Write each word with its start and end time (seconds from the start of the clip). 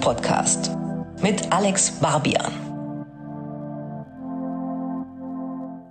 Musikpodcast 0.00 0.70
mit 1.22 1.52
Alex 1.52 1.90
Barbian. 2.00 2.50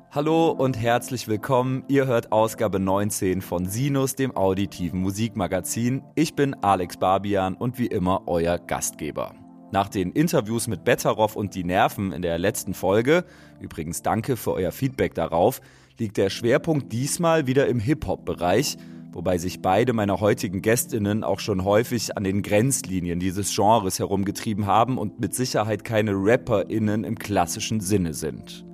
Hallo 0.09 0.50
und 0.50 0.82
herzlich 0.82 1.28
willkommen. 1.28 1.84
Ihr 1.88 2.08
hört 2.08 2.32
Ausgabe 2.32 2.80
19 2.80 3.41
von 3.41 3.68
Sinus, 3.68 4.16
dem 4.16 4.36
auditiven 4.36 5.00
Musikmagazin. 5.00 6.02
Ich 6.16 6.36
bin 6.36 6.55
Alex 6.64 6.98
Barbian 6.98 7.54
und 7.54 7.77
wie 7.77 7.86
immer 7.86 8.23
euer 8.26 8.58
Gastgeber. 8.58 9.36
Nach 9.72 9.90
den 9.90 10.12
Interviews 10.12 10.66
mit 10.66 10.84
Betteroff 10.84 11.36
und 11.36 11.54
die 11.54 11.64
Nerven 11.64 12.12
in 12.12 12.23
der 12.23 12.39
letzten 12.39 12.73
Folge, 12.73 13.26
übrigens 13.60 14.02
danke 14.02 14.38
für 14.38 14.54
euer 14.54 14.71
Feedback 14.71 15.13
darauf, 15.13 15.62
liegt 15.99 16.18
der 16.18 16.32
Schwerpunkt 16.32 16.91
diesmal 16.91 17.46
wieder 17.46 17.68
im 17.68 17.80
Hip-Hop-Bereich 17.80 18.77
wobei 19.12 19.38
sich 19.38 19.62
beide 19.62 19.94
meiner 19.94 20.20
heutigen 20.20 20.62
Gästinnen 20.62 21.23
auch 21.23 21.40
schon 21.40 21.63
häufig 21.63 22.18
an 22.18 22.23
den 22.23 22.41
Grenzlinien 22.41 23.20
dieses 23.20 23.55
Genres 23.55 23.99
herumgetrieben 23.99 24.66
haben 24.66 24.98
und 24.98 25.20
mit 25.20 25.34
Sicherheit 25.34 25.84
keine 25.84 26.12
RapperInnen 26.13 27.04
im 27.04 27.18
klassischen 27.18 27.80
Sinne 27.80 28.13
sind. 28.13 28.66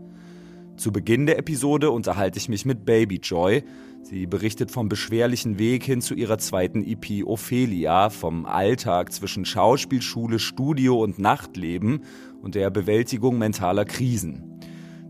Zu 0.77 0.91
Beginn 0.91 1.25
der 1.25 1.39
Episode 1.39 1.89
unterhalte 1.89 2.37
ich 2.37 2.49
mich 2.49 2.65
mit 2.65 2.85
Baby 2.85 3.21
Joy. 3.23 3.63
Sie 4.01 4.27
berichtet 4.27 4.71
vom 4.71 4.89
beschwerlichen 4.89 5.57
Weg 5.57 5.85
hin 5.85 6.01
zu 6.01 6.15
ihrer 6.15 6.37
zweiten 6.37 6.83
EP 6.83 7.25
Ophelia, 7.25 8.09
vom 8.09 8.45
Alltag 8.45 9.13
zwischen 9.13 9.45
Schauspielschule, 9.45 10.37
Studio 10.37 11.01
und 11.01 11.17
Nachtleben 11.17 12.01
und 12.41 12.55
der 12.55 12.69
Bewältigung 12.71 13.37
mentaler 13.37 13.85
Krisen. 13.85 14.54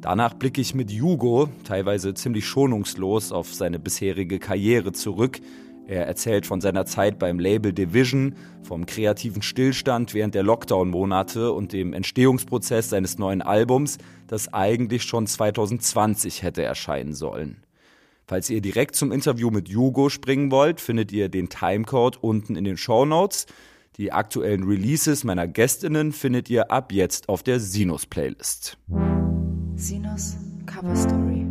Danach 0.01 0.33
blicke 0.33 0.61
ich 0.61 0.75
mit 0.75 0.91
Hugo, 0.91 1.49
teilweise 1.63 2.13
ziemlich 2.13 2.45
schonungslos, 2.45 3.31
auf 3.31 3.53
seine 3.53 3.79
bisherige 3.79 4.39
Karriere 4.39 4.91
zurück. 4.91 5.39
Er 5.87 6.07
erzählt 6.07 6.45
von 6.45 6.61
seiner 6.61 6.85
Zeit 6.85 7.19
beim 7.19 7.39
Label 7.39 7.71
Division, 7.71 8.35
vom 8.63 8.85
kreativen 8.85 9.41
Stillstand 9.41 10.13
während 10.15 10.33
der 10.33 10.43
Lockdown-Monate 10.43 11.51
und 11.51 11.73
dem 11.73 11.93
Entstehungsprozess 11.93 12.89
seines 12.89 13.19
neuen 13.19 13.43
Albums, 13.43 13.99
das 14.27 14.51
eigentlich 14.51 15.03
schon 15.03 15.27
2020 15.27 16.41
hätte 16.41 16.63
erscheinen 16.63 17.13
sollen. 17.13 17.57
Falls 18.27 18.49
ihr 18.49 18.61
direkt 18.61 18.95
zum 18.95 19.11
Interview 19.11 19.51
mit 19.51 19.69
Hugo 19.69 20.09
springen 20.09 20.49
wollt, 20.49 20.81
findet 20.81 21.11
ihr 21.11 21.29
den 21.29 21.49
Timecode 21.49 22.17
unten 22.23 22.55
in 22.55 22.63
den 22.63 22.77
Show 22.77 23.05
Notes. 23.05 23.45
Die 23.97 24.11
aktuellen 24.11 24.63
Releases 24.63 25.23
meiner 25.23 25.47
Gästinnen 25.47 26.11
findet 26.11 26.49
ihr 26.49 26.71
ab 26.71 26.91
jetzt 26.91 27.29
auf 27.29 27.43
der 27.43 27.59
Sinus-Playlist. 27.59 28.79
Sinus 29.77 30.37
Cover 30.65 30.95
Story. 30.95 31.45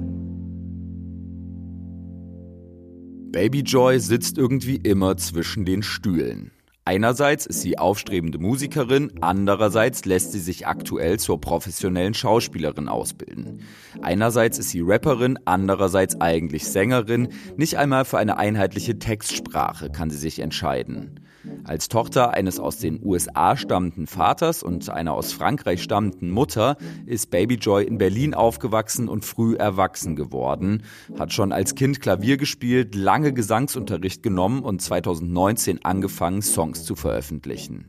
Baby 3.32 3.60
Joy 3.60 4.00
sitzt 4.00 4.38
irgendwie 4.38 4.76
immer 4.76 5.18
zwischen 5.18 5.66
den 5.66 5.82
Stühlen. 5.82 6.50
Einerseits 6.86 7.44
ist 7.44 7.60
sie 7.60 7.78
aufstrebende 7.78 8.38
Musikerin, 8.38 9.12
andererseits 9.20 10.06
lässt 10.06 10.32
sie 10.32 10.38
sich 10.38 10.66
aktuell 10.66 11.18
zur 11.18 11.38
professionellen 11.38 12.14
Schauspielerin 12.14 12.88
ausbilden. 12.88 13.60
Einerseits 14.00 14.58
ist 14.58 14.70
sie 14.70 14.80
Rapperin, 14.82 15.38
andererseits 15.44 16.18
eigentlich 16.18 16.66
Sängerin, 16.66 17.28
nicht 17.58 17.76
einmal 17.76 18.06
für 18.06 18.16
eine 18.16 18.38
einheitliche 18.38 18.98
Textsprache 18.98 19.90
kann 19.90 20.08
sie 20.08 20.18
sich 20.18 20.38
entscheiden. 20.38 21.20
Als 21.64 21.88
Tochter 21.88 22.30
eines 22.30 22.60
aus 22.60 22.78
den 22.78 23.00
USA 23.04 23.56
stammenden 23.56 24.06
Vaters 24.06 24.62
und 24.62 24.88
einer 24.90 25.14
aus 25.14 25.32
Frankreich 25.32 25.82
stammenden 25.82 26.30
Mutter 26.30 26.76
ist 27.06 27.30
Baby 27.30 27.54
Joy 27.54 27.84
in 27.84 27.98
Berlin 27.98 28.34
aufgewachsen 28.34 29.08
und 29.08 29.24
früh 29.24 29.54
erwachsen 29.54 30.16
geworden, 30.16 30.82
hat 31.18 31.32
schon 31.32 31.52
als 31.52 31.74
Kind 31.74 32.00
Klavier 32.00 32.36
gespielt, 32.36 32.94
lange 32.94 33.32
Gesangsunterricht 33.32 34.22
genommen 34.22 34.62
und 34.62 34.82
2019 34.82 35.84
angefangen, 35.84 36.42
Songs 36.42 36.84
zu 36.84 36.94
veröffentlichen. 36.96 37.86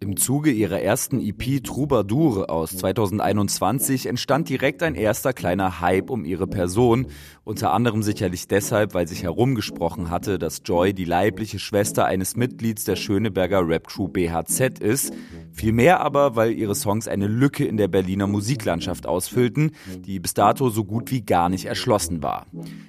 Im 0.00 0.16
Zuge 0.16 0.52
ihrer 0.52 0.80
ersten 0.80 1.18
EP 1.18 1.64
Troubadour 1.64 2.50
aus 2.50 2.76
2021 2.76 4.06
entstand 4.06 4.48
direkt 4.48 4.84
ein 4.84 4.94
erster 4.94 5.32
kleiner 5.32 5.80
Hype 5.80 6.10
um 6.10 6.24
ihre 6.24 6.46
Person, 6.46 7.08
unter 7.42 7.72
anderem 7.72 8.04
sicherlich 8.04 8.46
deshalb, 8.46 8.94
weil 8.94 9.08
sich 9.08 9.24
herumgesprochen 9.24 10.08
hatte, 10.08 10.38
dass 10.38 10.62
Joy 10.64 10.94
die 10.94 11.04
leibliche 11.04 11.58
Schwester 11.58 12.04
eines 12.04 12.36
Mitglieds 12.36 12.84
der 12.84 12.94
Schöneberger 12.94 13.66
Rap-Crew 13.66 14.06
BHZ 14.06 14.78
ist, 14.78 15.12
vielmehr 15.50 15.98
aber, 16.00 16.36
weil 16.36 16.52
ihre 16.52 16.76
Songs 16.76 17.08
eine 17.08 17.26
Lücke 17.26 17.64
in 17.64 17.76
der 17.76 17.88
Berliner 17.88 18.28
Musiklandschaft 18.28 19.04
ausfüllten, 19.04 19.72
die 20.06 20.20
bis 20.20 20.32
dato 20.32 20.70
so 20.70 20.84
gut 20.84 21.10
wie 21.10 21.22
gar 21.22 21.48
nicht 21.48 21.64
erschlossen 21.64 22.22
war. 22.22 22.46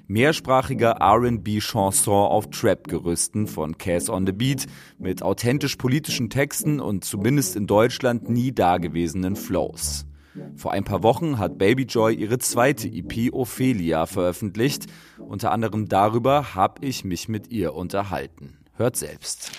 Mehrsprachiger 0.07 0.97
R&B-Chanson 0.99 2.27
auf 2.27 2.51
Trap-Gerüsten 2.51 3.47
von 3.47 3.79
Cass 3.79 4.09
on 4.11 4.27
the 4.27 4.33
Beat 4.33 4.67
mit 4.99 5.23
authentisch 5.23 5.75
politischen 5.77 6.29
Texten 6.29 6.79
und 6.79 6.98
zumindest 7.01 7.55
in 7.55 7.67
Deutschland 7.67 8.29
nie 8.29 8.51
dagewesenen 8.51 9.35
Flows. 9.35 10.05
Vor 10.55 10.71
ein 10.71 10.83
paar 10.83 11.03
Wochen 11.03 11.37
hat 11.37 11.57
Baby 11.57 11.83
Joy 11.83 12.13
ihre 12.13 12.39
zweite 12.39 12.87
EP 12.87 13.33
Ophelia 13.33 14.05
veröffentlicht. 14.05 14.85
Unter 15.17 15.51
anderem 15.51 15.87
darüber 15.87 16.55
habe 16.55 16.85
ich 16.85 17.03
mich 17.03 17.27
mit 17.27 17.49
ihr 17.51 17.73
unterhalten. 17.73 18.57
Hört 18.75 18.95
selbst. 18.95 19.51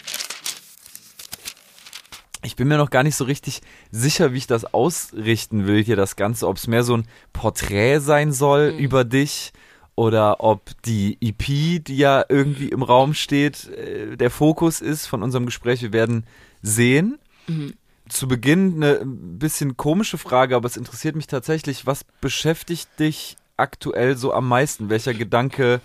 Ich 2.43 2.57
bin 2.57 2.69
mir 2.69 2.79
noch 2.79 2.91
gar 2.91 3.03
nicht 3.03 3.17
so 3.17 3.25
richtig 3.25 3.61
sicher, 3.91 4.33
wie 4.33 4.39
ich 4.39 4.47
das 4.47 4.73
ausrichten 4.73 5.67
will 5.67 5.85
hier, 5.85 5.97
das 5.97 6.17
Ganze. 6.17 6.49
Ob 6.49 6.57
es 6.57 6.67
mehr 6.67 6.85
so 6.85 6.97
ein 6.97 7.07
Porträt 7.33 7.99
sein 8.01 8.33
soll 8.33 8.73
mhm. 8.73 8.79
über 8.79 9.05
dich 9.05 9.53
oder 9.95 10.43
ob 10.43 10.71
die 10.87 11.19
EP, 11.21 11.85
die 11.85 11.97
ja 11.99 12.25
irgendwie 12.27 12.69
im 12.69 12.83
Raum 12.83 13.13
steht, 13.13 13.69
äh, 13.69 14.17
der 14.17 14.31
Fokus 14.31 14.81
ist 14.81 15.07
von 15.07 15.23
unserem 15.23 15.45
Gespräch. 15.45 15.83
Wir 15.83 15.93
werden 15.93 16.25
sehen. 16.63 17.19
Mhm 17.51 17.75
zu 18.11 18.29
Beginn 18.29 18.83
eine 18.83 19.05
bisschen 19.05 19.77
komische 19.77 20.19
Frage, 20.19 20.57
aber 20.57 20.67
es 20.67 20.77
interessiert 20.77 21.17
mich 21.17 21.27
tatsächlich, 21.27 21.87
was 21.87 22.05
beschäftigt 22.21 22.89
dich 22.99 23.37
aktuell 23.57 24.17
so 24.17 24.33
am 24.33 24.49
meisten? 24.49 24.91
Welcher 24.91 25.15
Gedanke 25.15 25.81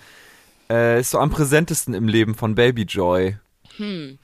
äh, 0.69 0.99
ist 0.99 1.11
so 1.11 1.19
am 1.19 1.29
präsentesten 1.29 1.93
im 1.93 2.07
Leben 2.07 2.35
von 2.35 2.55
Baby 2.55 2.83
Joy? 2.83 3.37
Hm. 3.77 4.17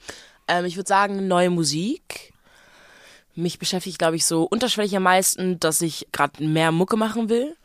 Ähm, 0.48 0.64
ich 0.64 0.76
würde 0.76 0.88
sagen, 0.88 1.28
neue 1.28 1.50
Musik. 1.50 2.32
Mich 3.34 3.58
beschäftigt, 3.58 3.98
glaube 3.98 4.16
ich, 4.16 4.26
so 4.26 4.44
unterschwellig 4.44 4.94
am 4.96 5.04
meisten, 5.04 5.58
dass 5.58 5.80
ich 5.80 6.08
gerade 6.12 6.44
mehr 6.44 6.72
Mucke 6.72 6.96
machen 6.96 7.28
will. 7.28 7.56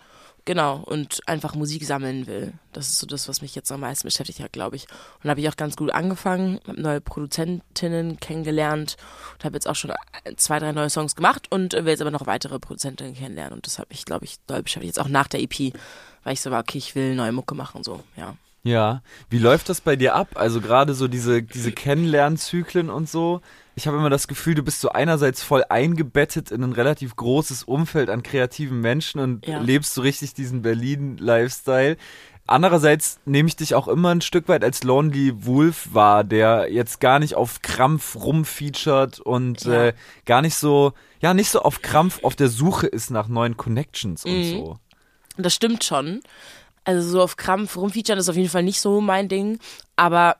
Genau, 0.47 0.77
und 0.77 1.19
einfach 1.25 1.55
Musik 1.55 1.83
sammeln 1.83 2.25
will. 2.25 2.53
Das 2.71 2.87
ist 2.87 2.99
so 2.99 3.05
das, 3.05 3.27
was 3.27 3.41
mich 3.41 3.53
jetzt 3.53 3.69
am 3.69 3.81
meisten 3.81 4.07
beschäftigt 4.07 4.39
hat, 4.39 4.53
glaube 4.53 4.77
ich. 4.77 4.87
Und 5.21 5.29
habe 5.29 5.41
ich 5.41 5.49
auch 5.49 5.57
ganz 5.57 5.75
gut 5.75 5.91
angefangen, 5.91 6.61
habe 6.65 6.81
neue 6.81 7.01
Produzentinnen 7.01 8.17
kennengelernt 8.21 8.95
und 9.33 9.43
habe 9.43 9.57
jetzt 9.57 9.67
auch 9.67 9.75
schon 9.75 9.91
zwei, 10.37 10.59
drei 10.59 10.71
neue 10.71 10.89
Songs 10.89 11.17
gemacht 11.17 11.47
und 11.49 11.73
will 11.73 11.89
jetzt 11.89 11.99
aber 11.99 12.11
noch 12.11 12.27
weitere 12.27 12.59
Produzentinnen 12.59 13.13
kennenlernen. 13.13 13.55
Und 13.55 13.65
das 13.65 13.77
hat 13.77 13.89
mich, 13.89 14.05
glaube 14.05 14.23
ich, 14.23 14.37
doll 14.47 14.63
beschäftigt. 14.63 14.95
Jetzt 14.95 15.05
auch 15.05 15.09
nach 15.09 15.27
der 15.27 15.41
EP, 15.41 15.73
weil 16.23 16.31
ich 16.31 16.39
so 16.39 16.49
war, 16.49 16.61
okay, 16.61 16.77
ich 16.77 16.95
will 16.95 17.13
neue 17.13 17.33
Mucke 17.33 17.53
machen, 17.53 17.83
so, 17.83 18.01
ja. 18.15 18.37
Ja, 18.63 19.01
wie 19.29 19.39
läuft 19.39 19.69
das 19.69 19.81
bei 19.81 19.95
dir 19.95 20.15
ab? 20.15 20.29
Also 20.35 20.61
gerade 20.61 20.93
so 20.93 21.07
diese, 21.07 21.41
diese 21.41 21.71
Kennenlernzyklen 21.71 22.89
und 22.89 23.09
so 23.09 23.41
ich 23.77 23.85
habe 23.85 23.97
immer 23.97 24.09
das 24.09 24.27
Gefühl, 24.27 24.55
du 24.55 24.63
bist 24.63 24.81
so 24.81 24.89
einerseits 24.89 25.43
voll 25.43 25.63
eingebettet 25.69 26.49
in 26.49 26.63
ein 26.63 26.71
relativ 26.71 27.15
großes 27.15 27.63
Umfeld 27.63 28.09
an 28.09 28.23
kreativen 28.23 28.81
Menschen 28.81 29.21
und 29.21 29.45
ja. 29.45 29.59
lebst 29.59 29.93
so 29.93 30.01
richtig 30.01 30.33
diesen 30.33 30.63
Berlin-Lifestyle. 30.63 31.95
Andererseits 32.47 33.19
nehme 33.25 33.47
ich 33.47 33.55
dich 33.55 33.75
auch 33.75 33.87
immer 33.87 34.09
ein 34.09 34.21
Stück 34.21 34.47
weit 34.47 34.63
als 34.63 34.83
Lonely 34.83 35.45
Wolf 35.45 35.89
wahr, 35.91 36.23
der 36.23 36.71
jetzt 36.71 36.99
gar 36.99 37.19
nicht 37.19 37.35
auf 37.35 37.61
Krampf 37.61 38.15
rumfeatured 38.15 39.19
und 39.19 39.65
ja. 39.65 39.87
äh, 39.87 39.93
gar 40.25 40.41
nicht 40.41 40.55
so, 40.55 40.93
ja, 41.21 41.35
nicht 41.35 41.51
so 41.51 41.61
auf 41.61 41.83
Krampf 41.83 42.23
auf 42.23 42.35
der 42.35 42.49
Suche 42.49 42.87
ist 42.87 43.11
nach 43.11 43.27
neuen 43.27 43.57
Connections 43.57 44.25
und 44.25 44.39
mhm. 44.39 44.49
so. 44.49 44.79
Das 45.37 45.53
stimmt 45.53 45.83
schon. 45.83 46.21
Also 46.87 47.09
so 47.09 47.21
auf 47.21 47.35
Krampf 47.35 47.75
rumfeaturen 47.75 48.17
ist 48.17 48.29
auf 48.29 48.37
jeden 48.37 48.47
Fall 48.47 48.63
nicht 48.63 48.79
so 48.79 49.01
mein 49.01 49.27
Ding. 49.27 49.59
Aber 49.97 50.37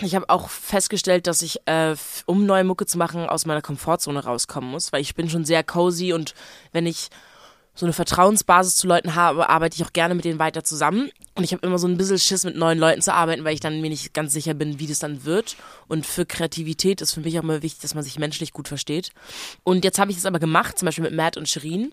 ich 0.00 0.14
habe 0.14 0.30
auch 0.30 0.48
festgestellt, 0.48 1.26
dass 1.26 1.42
ich, 1.42 1.60
äh, 1.66 1.94
um 2.24 2.46
neue 2.46 2.64
Mucke 2.64 2.86
zu 2.86 2.96
machen, 2.96 3.28
aus 3.28 3.44
meiner 3.44 3.60
Komfortzone 3.60 4.24
rauskommen 4.24 4.70
muss, 4.70 4.94
weil 4.94 5.02
ich 5.02 5.14
bin 5.14 5.28
schon 5.28 5.44
sehr 5.44 5.62
cozy 5.62 6.14
und 6.14 6.34
wenn 6.72 6.86
ich 6.86 7.10
so 7.74 7.84
eine 7.84 7.92
Vertrauensbasis 7.92 8.76
zu 8.76 8.86
Leuten 8.86 9.14
habe, 9.14 9.50
arbeite 9.50 9.76
ich 9.76 9.84
auch 9.86 9.92
gerne 9.92 10.14
mit 10.14 10.24
denen 10.24 10.38
weiter 10.38 10.64
zusammen. 10.64 11.10
Und 11.34 11.44
ich 11.44 11.52
habe 11.52 11.66
immer 11.66 11.78
so 11.78 11.86
ein 11.86 11.98
bisschen 11.98 12.18
Schiss, 12.18 12.44
mit 12.44 12.56
neuen 12.56 12.78
Leuten 12.78 13.02
zu 13.02 13.12
arbeiten, 13.12 13.44
weil 13.44 13.52
ich 13.52 13.60
dann 13.60 13.82
mir 13.82 13.90
nicht 13.90 14.14
ganz 14.14 14.32
sicher 14.32 14.54
bin, 14.54 14.78
wie 14.78 14.86
das 14.86 15.00
dann 15.00 15.26
wird. 15.26 15.56
Und 15.86 16.06
für 16.06 16.24
Kreativität 16.24 17.02
ist 17.02 17.12
für 17.12 17.20
mich 17.20 17.38
auch 17.38 17.42
immer 17.42 17.62
wichtig, 17.62 17.82
dass 17.82 17.94
man 17.94 18.04
sich 18.04 18.18
menschlich 18.18 18.54
gut 18.54 18.68
versteht. 18.68 19.10
Und 19.64 19.84
jetzt 19.84 19.98
habe 19.98 20.10
ich 20.10 20.16
es 20.16 20.24
aber 20.24 20.38
gemacht, 20.38 20.78
zum 20.78 20.86
Beispiel 20.86 21.04
mit 21.04 21.14
Matt 21.14 21.36
und 21.36 21.46
Shirin 21.46 21.92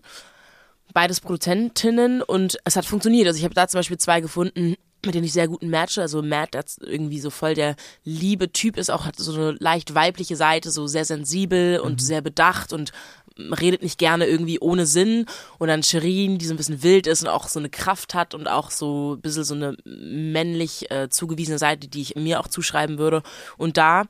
beides 0.92 1.20
Produzentinnen 1.20 2.22
und 2.22 2.58
es 2.64 2.76
hat 2.76 2.84
funktioniert. 2.84 3.26
Also 3.26 3.38
ich 3.38 3.44
habe 3.44 3.54
da 3.54 3.68
zum 3.68 3.78
Beispiel 3.78 3.98
zwei 3.98 4.20
gefunden, 4.20 4.76
mit 5.04 5.14
denen 5.14 5.24
ich 5.24 5.32
sehr 5.32 5.48
guten 5.48 5.70
matche. 5.70 6.02
Also 6.02 6.22
Matt, 6.22 6.54
der 6.54 6.64
irgendwie 6.80 7.20
so 7.20 7.30
voll 7.30 7.54
der 7.54 7.76
liebe 8.04 8.52
Typ 8.52 8.76
ist, 8.76 8.90
auch 8.90 9.04
hat 9.04 9.16
so 9.16 9.32
eine 9.32 9.52
leicht 9.60 9.94
weibliche 9.94 10.36
Seite, 10.36 10.70
so 10.70 10.86
sehr 10.86 11.04
sensibel 11.04 11.80
und 11.80 11.92
mhm. 11.92 11.98
sehr 11.98 12.20
bedacht 12.20 12.72
und 12.72 12.92
redet 13.38 13.82
nicht 13.82 13.98
gerne 13.98 14.26
irgendwie 14.26 14.58
ohne 14.58 14.86
Sinn. 14.86 15.26
Und 15.58 15.68
dann 15.68 15.82
Shirin, 15.82 16.38
die 16.38 16.46
so 16.46 16.54
ein 16.54 16.56
bisschen 16.56 16.82
wild 16.82 17.06
ist 17.06 17.22
und 17.22 17.28
auch 17.28 17.48
so 17.48 17.58
eine 17.58 17.70
Kraft 17.70 18.14
hat 18.14 18.34
und 18.34 18.48
auch 18.48 18.70
so 18.70 19.14
ein 19.14 19.20
bisschen 19.20 19.44
so 19.44 19.54
eine 19.54 19.76
männlich 19.84 20.90
äh, 20.90 21.08
zugewiesene 21.08 21.58
Seite, 21.58 21.88
die 21.88 22.02
ich 22.02 22.16
mir 22.16 22.40
auch 22.40 22.48
zuschreiben 22.48 22.98
würde. 22.98 23.22
Und 23.56 23.76
da 23.76 24.04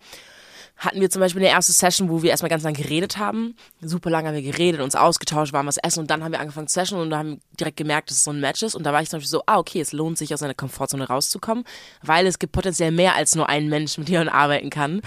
hatten 0.78 1.00
wir 1.00 1.10
zum 1.10 1.20
Beispiel 1.20 1.42
eine 1.42 1.50
erste 1.50 1.72
Session, 1.72 2.08
wo 2.08 2.22
wir 2.22 2.30
erstmal 2.30 2.50
ganz 2.50 2.62
lange 2.62 2.78
geredet 2.78 3.19
haben. 3.19 3.56
Super 3.80 4.10
lange 4.10 4.28
haben 4.28 4.36
wir 4.36 4.42
geredet, 4.42 4.80
uns 4.80 4.94
ausgetauscht, 4.94 5.52
waren 5.52 5.66
was 5.66 5.76
essen 5.76 6.00
und 6.00 6.10
dann 6.10 6.22
haben 6.22 6.30
wir 6.30 6.40
angefangen 6.40 6.69
zu 6.69 6.75
session 6.75 7.00
und 7.00 7.12
haben 7.14 7.40
direkt 7.58 7.76
gemerkt, 7.76 8.10
dass 8.10 8.19
es 8.19 8.25
so 8.25 8.30
ein 8.30 8.38
Match 8.38 8.62
ist. 8.62 8.76
Und 8.76 8.84
da 8.84 8.92
war 8.92 9.02
ich 9.02 9.10
zum 9.10 9.19
Beispiel 9.19 9.30
so, 9.30 9.42
ah, 9.46 9.58
okay, 9.58 9.80
es 9.80 9.92
lohnt 9.92 10.19
sich 10.19 10.32
aus 10.32 10.40
seiner 10.40 10.54
Komfortzone 10.54 11.08
rauszukommen, 11.08 11.64
weil 12.02 12.26
es 12.26 12.38
gibt 12.38 12.52
potenziell 12.52 12.92
mehr 12.92 13.16
als 13.16 13.34
nur 13.34 13.48
einen 13.48 13.69
Mensch, 13.69 13.98
mit 13.98 14.08
dem 14.08 14.16
man 14.16 14.28
arbeiten 14.28 14.70
kann. 14.70 15.02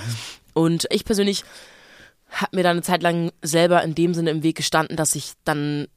Und 0.53 0.87
ich 0.89 1.05
persönlich 1.05 1.45
habe 2.31 2.57
mir 2.57 2.63
dann 2.63 2.71
eine 2.71 2.81
Zeit 2.81 3.01
lang 3.01 3.31
selber 3.41 3.81
in 3.81 3.95
dem 3.95 4.13
Sinne 4.13 4.31
im 4.31 4.43
Weg 4.43 4.57
gestanden, 4.57 4.97
dass 4.97 5.15
ich 5.15 5.33
dann 5.45 5.87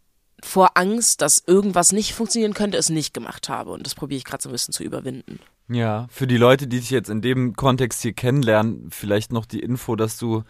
vor 0.41 0.73
Angst, 0.77 1.20
dass 1.20 1.43
irgendwas 1.47 1.93
nicht 1.93 2.15
funktionieren 2.15 2.55
könnte, 2.55 2.77
es 2.77 2.91
nicht 2.91 3.12
gemacht 3.12 3.49
habe. 3.49 3.70
Und 3.73 3.87
das 3.87 3.94
probiere 3.97 4.19
ich 4.19 4.25
gerade 4.25 4.43
so 4.43 4.49
ein 4.49 4.53
bisschen 4.53 4.75
zu 4.75 4.85
überwinden. 4.85 5.41
Ja, 5.69 6.07
für 6.11 6.27
die 6.27 6.37
Leute, 6.37 6.67
die 6.67 6.81
dich 6.81 6.91
jetzt 6.91 7.09
in 7.09 7.23
dem 7.23 7.57
Kontext 7.57 8.03
hier 8.03 8.13
kennenlernen, 8.13 8.91
vielleicht 8.91 9.33
noch 9.33 9.47
die 9.47 9.61
Info, 9.61 9.97
dass 9.97 10.19
du 10.19 10.45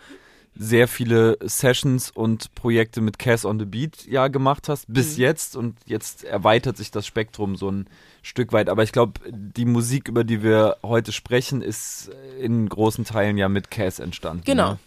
sehr 0.57 0.87
viele 0.87 1.37
Sessions 1.43 2.11
und 2.11 2.55
Projekte 2.55 3.01
mit 3.01 3.19
Cass 3.19 3.45
on 3.45 3.59
the 3.59 3.65
Beat 3.65 4.07
ja 4.07 4.29
gemacht 4.29 4.69
hast, 4.69 4.87
bis 4.89 5.17
mhm. 5.17 5.23
jetzt 5.23 5.57
und 5.57 5.77
jetzt 5.85 6.25
erweitert 6.25 6.77
sich 6.77 6.91
das 6.91 7.07
Spektrum 7.07 7.57
so 7.57 7.71
ein 7.71 7.87
Stück 8.23 8.53
weit. 8.53 8.69
Aber 8.69 8.83
ich 8.83 8.93
glaube, 8.93 9.21
die 9.31 9.65
Musik, 9.65 10.09
über 10.09 10.23
die 10.23 10.43
wir 10.43 10.77
heute 10.83 11.13
sprechen, 11.13 11.61
ist 11.61 12.11
in 12.41 12.69
großen 12.69 13.05
Teilen 13.05 13.37
ja 13.37 13.49
mit 13.49 13.71
Cass 13.71 13.99
entstanden. 13.99 14.45
Genau. 14.45 14.73
Ne? 14.73 14.79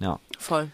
Ja. 0.00 0.20
Voll. 0.38 0.68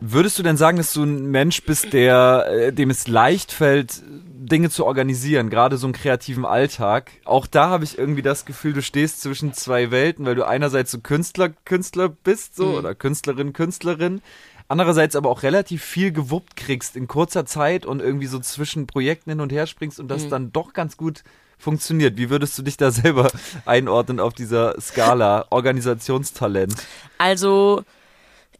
Würdest 0.00 0.38
du 0.38 0.42
denn 0.42 0.56
sagen, 0.56 0.78
dass 0.78 0.92
du 0.92 1.02
ein 1.04 1.30
Mensch 1.30 1.62
bist, 1.62 1.92
der, 1.92 2.46
äh, 2.48 2.72
dem 2.72 2.90
es 2.90 3.06
leicht 3.06 3.52
fällt, 3.52 4.02
Dinge 4.06 4.70
zu 4.70 4.86
organisieren, 4.86 5.50
gerade 5.50 5.76
so 5.76 5.86
einen 5.86 5.92
kreativen 5.92 6.44
Alltag? 6.44 7.10
Auch 7.24 7.46
da 7.46 7.68
habe 7.68 7.84
ich 7.84 7.98
irgendwie 7.98 8.22
das 8.22 8.44
Gefühl, 8.44 8.72
du 8.72 8.82
stehst 8.82 9.20
zwischen 9.20 9.52
zwei 9.52 9.90
Welten, 9.90 10.24
weil 10.24 10.34
du 10.34 10.46
einerseits 10.46 10.90
so 10.90 11.00
Künstler, 11.00 11.50
Künstler 11.64 12.08
bist, 12.08 12.56
so, 12.56 12.66
mhm. 12.66 12.74
oder 12.74 12.94
Künstlerin, 12.94 13.52
Künstlerin, 13.52 14.22
andererseits 14.68 15.16
aber 15.16 15.28
auch 15.28 15.42
relativ 15.42 15.84
viel 15.84 16.12
gewuppt 16.12 16.56
kriegst 16.56 16.96
in 16.96 17.06
kurzer 17.06 17.44
Zeit 17.44 17.84
und 17.84 18.00
irgendwie 18.00 18.26
so 18.26 18.38
zwischen 18.38 18.86
Projekten 18.86 19.30
hin 19.30 19.40
und 19.40 19.52
her 19.52 19.66
springst 19.66 20.00
und 20.00 20.08
das 20.08 20.24
mhm. 20.24 20.30
dann 20.30 20.52
doch 20.52 20.72
ganz 20.72 20.96
gut 20.96 21.22
funktioniert. 21.58 22.16
Wie 22.16 22.30
würdest 22.30 22.56
du 22.56 22.62
dich 22.62 22.76
da 22.76 22.90
selber 22.90 23.28
einordnen 23.66 24.20
auf 24.20 24.32
dieser 24.32 24.80
Skala 24.80 25.46
Organisationstalent? 25.50 26.74
Also, 27.18 27.84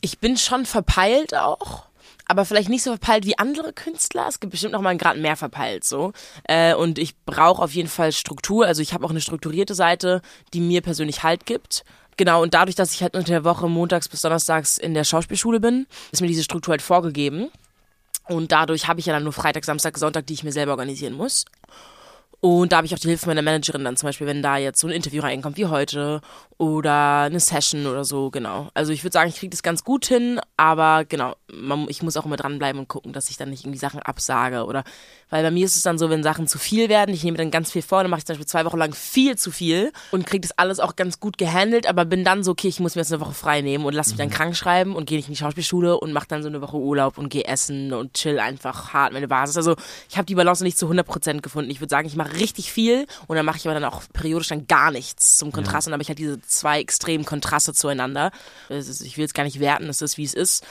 ich 0.00 0.18
bin 0.18 0.36
schon 0.36 0.66
verpeilt 0.66 1.34
auch 1.34 1.90
aber 2.30 2.44
vielleicht 2.44 2.68
nicht 2.68 2.84
so 2.84 2.92
verpeilt 2.92 3.26
wie 3.26 3.36
andere 3.38 3.72
Künstler. 3.72 4.28
Es 4.28 4.38
gibt 4.38 4.52
bestimmt 4.52 4.72
noch 4.72 4.80
mal 4.80 4.90
einen 4.90 5.00
Grad 5.00 5.16
mehr 5.16 5.34
verpeilt 5.34 5.82
so. 5.82 6.12
Äh, 6.44 6.74
und 6.74 7.00
ich 7.00 7.16
brauche 7.24 7.60
auf 7.60 7.72
jeden 7.72 7.88
Fall 7.88 8.12
Struktur. 8.12 8.66
Also 8.66 8.82
ich 8.82 8.94
habe 8.94 9.04
auch 9.04 9.10
eine 9.10 9.20
strukturierte 9.20 9.74
Seite, 9.74 10.22
die 10.54 10.60
mir 10.60 10.80
persönlich 10.80 11.24
Halt 11.24 11.44
gibt. 11.44 11.84
Genau, 12.16 12.40
und 12.40 12.54
dadurch, 12.54 12.76
dass 12.76 12.92
ich 12.92 13.02
halt 13.02 13.16
unter 13.16 13.32
der 13.32 13.42
Woche 13.42 13.68
montags 13.68 14.08
bis 14.08 14.20
donnerstags 14.20 14.78
in 14.78 14.94
der 14.94 15.02
Schauspielschule 15.02 15.58
bin, 15.58 15.88
ist 16.12 16.20
mir 16.20 16.28
diese 16.28 16.44
Struktur 16.44 16.70
halt 16.70 16.82
vorgegeben. 16.82 17.50
Und 18.28 18.52
dadurch 18.52 18.86
habe 18.86 19.00
ich 19.00 19.06
ja 19.06 19.12
dann 19.12 19.24
nur 19.24 19.32
Freitag, 19.32 19.64
Samstag, 19.64 19.98
Sonntag, 19.98 20.26
die 20.26 20.34
ich 20.34 20.44
mir 20.44 20.52
selber 20.52 20.70
organisieren 20.70 21.14
muss. 21.14 21.46
Und 22.40 22.72
da 22.72 22.78
habe 22.78 22.86
ich 22.86 22.94
auch 22.94 22.98
die 22.98 23.08
Hilfe 23.08 23.26
meiner 23.26 23.42
Managerin 23.42 23.84
dann 23.84 23.98
zum 23.98 24.06
Beispiel, 24.06 24.26
wenn 24.26 24.42
da 24.42 24.56
jetzt 24.56 24.80
so 24.80 24.86
ein 24.86 24.94
Interview 24.94 25.20
reinkommt 25.20 25.58
wie 25.58 25.66
heute 25.66 26.22
oder 26.56 27.22
eine 27.22 27.38
Session 27.38 27.86
oder 27.86 28.04
so, 28.04 28.30
genau. 28.30 28.70
Also 28.72 28.92
ich 28.92 29.04
würde 29.04 29.12
sagen, 29.12 29.28
ich 29.28 29.36
kriege 29.36 29.50
das 29.50 29.62
ganz 29.62 29.84
gut 29.84 30.06
hin, 30.06 30.40
aber 30.56 31.04
genau, 31.04 31.34
man, 31.52 31.86
ich 31.88 32.02
muss 32.02 32.16
auch 32.16 32.24
immer 32.24 32.36
dranbleiben 32.36 32.80
und 32.80 32.88
gucken, 32.88 33.12
dass 33.12 33.28
ich 33.28 33.36
dann 33.36 33.50
nicht 33.50 33.64
irgendwie 33.64 33.78
Sachen 33.78 34.00
absage 34.00 34.64
oder, 34.64 34.84
weil 35.28 35.42
bei 35.42 35.50
mir 35.50 35.66
ist 35.66 35.76
es 35.76 35.82
dann 35.82 35.98
so, 35.98 36.08
wenn 36.08 36.22
Sachen 36.22 36.46
zu 36.46 36.58
viel 36.58 36.88
werden, 36.88 37.14
ich 37.14 37.24
nehme 37.24 37.36
dann 37.36 37.50
ganz 37.50 37.70
viel 37.70 37.82
vor, 37.82 38.02
dann 38.02 38.10
mache 38.10 38.20
ich 38.20 38.26
zum 38.26 38.34
Beispiel 38.34 38.46
zwei 38.46 38.64
Wochen 38.64 38.78
lang 38.78 38.94
viel 38.94 39.36
zu 39.36 39.50
viel 39.50 39.92
und 40.10 40.26
kriege 40.26 40.40
das 40.40 40.56
alles 40.58 40.80
auch 40.80 40.96
ganz 40.96 41.20
gut 41.20 41.36
gehandelt, 41.36 41.86
aber 41.86 42.06
bin 42.06 42.24
dann 42.24 42.42
so, 42.42 42.52
okay, 42.52 42.68
ich 42.68 42.80
muss 42.80 42.94
mir 42.94 43.02
jetzt 43.02 43.12
eine 43.12 43.20
Woche 43.20 43.34
frei 43.34 43.60
nehmen 43.60 43.84
und 43.84 43.92
lass 43.92 44.08
mich 44.08 44.16
dann 44.16 44.28
mhm. 44.28 44.32
krank 44.32 44.56
schreiben 44.56 44.96
und 44.96 45.06
gehe 45.06 45.18
nicht 45.18 45.28
in 45.28 45.34
die 45.34 45.40
Schauspielschule 45.40 45.98
und 45.98 46.12
mache 46.12 46.28
dann 46.28 46.42
so 46.42 46.48
eine 46.48 46.62
Woche 46.62 46.76
Urlaub 46.76 47.18
und 47.18 47.28
gehe 47.28 47.44
essen 47.44 47.92
und 47.92 48.14
chill 48.14 48.38
einfach 48.38 48.92
hart 48.92 49.12
meine 49.12 49.28
Basis. 49.28 49.56
Also 49.56 49.76
ich 50.08 50.16
habe 50.16 50.26
die 50.26 50.34
Balance 50.34 50.64
nicht 50.64 50.78
zu 50.78 50.90
100% 50.90 51.40
gefunden. 51.40 51.70
Ich 51.70 51.80
würde 51.80 51.90
sagen, 51.90 52.06
ich 52.06 52.16
mache 52.16 52.29
richtig 52.32 52.72
viel 52.72 53.06
und 53.26 53.36
dann 53.36 53.46
mache 53.46 53.58
ich 53.58 53.66
aber 53.66 53.74
dann 53.74 53.84
auch 53.84 54.02
periodisch 54.12 54.48
dann 54.48 54.66
gar 54.66 54.90
nichts 54.90 55.38
zum 55.38 55.52
Kontrast. 55.52 55.86
Ja. 55.86 55.88
Und 55.88 55.92
dann 55.92 55.94
habe 55.94 56.02
ich 56.02 56.08
halt 56.08 56.18
diese 56.18 56.40
zwei 56.42 56.80
extremen 56.80 57.24
Kontraste 57.24 57.72
zueinander. 57.72 58.30
Ist, 58.68 59.00
ich 59.00 59.16
will 59.16 59.22
jetzt 59.22 59.34
gar 59.34 59.44
nicht 59.44 59.60
werten, 59.60 59.88
es 59.88 60.02
ist 60.02 60.18
wie 60.18 60.24
es 60.24 60.34
ist. 60.34 60.64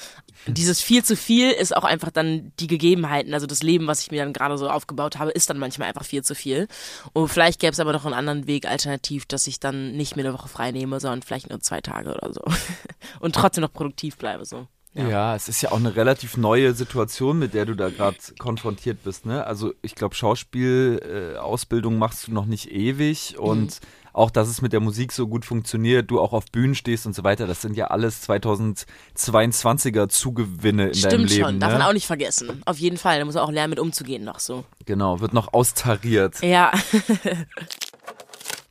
Dieses 0.48 0.82
viel 0.82 1.04
zu 1.04 1.16
viel 1.16 1.52
ist 1.52 1.76
auch 1.76 1.84
einfach 1.84 2.12
dann 2.12 2.52
die 2.60 2.68
Gegebenheiten. 2.68 3.34
Also 3.34 3.46
das 3.46 3.64
Leben, 3.64 3.88
was 3.88 4.02
ich 4.02 4.12
mir 4.12 4.24
dann 4.24 4.34
gerade 4.34 4.58
so 4.58 4.70
aufgebaut 4.70 5.18
habe, 5.18 5.32
ist 5.32 5.50
dann 5.50 5.58
manchmal 5.58 5.90
einfach 5.90 6.06
viel 6.06 6.24
zu 6.24 6.36
viel. 6.36 6.68
Und 7.14 7.28
vielleicht 7.28 7.60
gäbe 7.60 7.74
es 7.74 7.80
aber 7.80 7.94
noch 7.94 8.06
einen 8.06 8.14
anderen 8.14 8.48
Weg 8.48 8.68
alternativ, 8.68 9.26
dass 9.26 9.48
ich 9.48 9.60
dann 9.60 9.92
nicht 9.96 10.16
mehr 10.16 10.26
eine 10.26 10.34
Woche 10.34 10.48
frei 10.48 10.72
nehme, 10.72 11.00
sondern 11.00 11.22
vielleicht 11.22 11.50
nur 11.50 11.60
zwei 11.60 11.82
Tage 11.82 12.14
oder 12.14 12.34
so. 12.34 12.42
und 13.20 13.36
trotzdem 13.36 13.62
noch 13.62 13.74
produktiv 13.74 14.18
bleibe 14.18 14.46
so. 14.46 14.68
Ja. 14.94 15.08
ja. 15.08 15.36
es 15.36 15.50
ist 15.50 15.62
ja 15.62 15.72
auch 15.72 15.78
eine 15.78 15.96
relativ 15.96 16.38
neue 16.38 16.74
Situation, 16.74 17.38
mit 17.40 17.54
der 17.54 17.66
du 17.66 17.76
da 17.76 17.90
gerade 17.90 18.18
konfrontiert 18.40 19.04
bist. 19.04 19.26
Ne? 19.26 19.46
Also 19.46 19.74
ich 19.82 19.96
glaube, 19.96 20.16
Schauspielausbildung 20.16 21.94
äh, 21.94 21.98
machst 21.98 22.28
du 22.28 22.34
noch 22.34 22.46
nicht 22.46 22.72
ewig 22.72 23.38
und 23.38 23.62
mhm. 23.62 23.88
auch, 24.14 24.32
dass 24.32 24.48
es 24.50 24.62
mit 24.62 24.74
der 24.74 24.80
Musik 24.80 25.12
so 25.12 25.28
gut 25.28 25.46
funktioniert, 25.46 26.10
du 26.10 26.20
auch 26.20 26.34
auf 26.34 26.46
Bühnen 26.52 26.74
stehst 26.74 27.06
und 27.06 27.14
so 27.14 27.24
weiter, 27.24 27.46
das 27.46 27.62
sind 27.62 27.78
ja 27.78 27.88
alles 27.88 28.28
2022er 28.28 30.10
Zugewinne 30.10 30.88
in 30.88 30.96
Stimmt 30.96 31.14
deinem 31.14 31.20
Leben. 31.20 31.30
Stimmt 31.30 31.46
schon, 31.46 31.54
ne? 31.56 31.60
darf 31.60 31.74
man 31.74 31.82
auch 31.84 31.94
nicht 31.94 32.08
vergessen. 32.08 32.64
Auf 32.66 32.80
jeden 32.80 32.98
Fall, 32.98 33.20
da 33.20 33.26
muss 33.26 33.36
man 33.36 33.44
auch 33.44 33.52
lernen, 33.52 33.70
mit 33.70 33.80
umzugehen 33.80 34.24
noch 34.24 34.40
so. 34.40 34.66
Genau, 34.86 35.20
wird 35.20 35.34
noch 35.34 35.54
austariert. 35.54 36.42
Ja. 36.42 36.72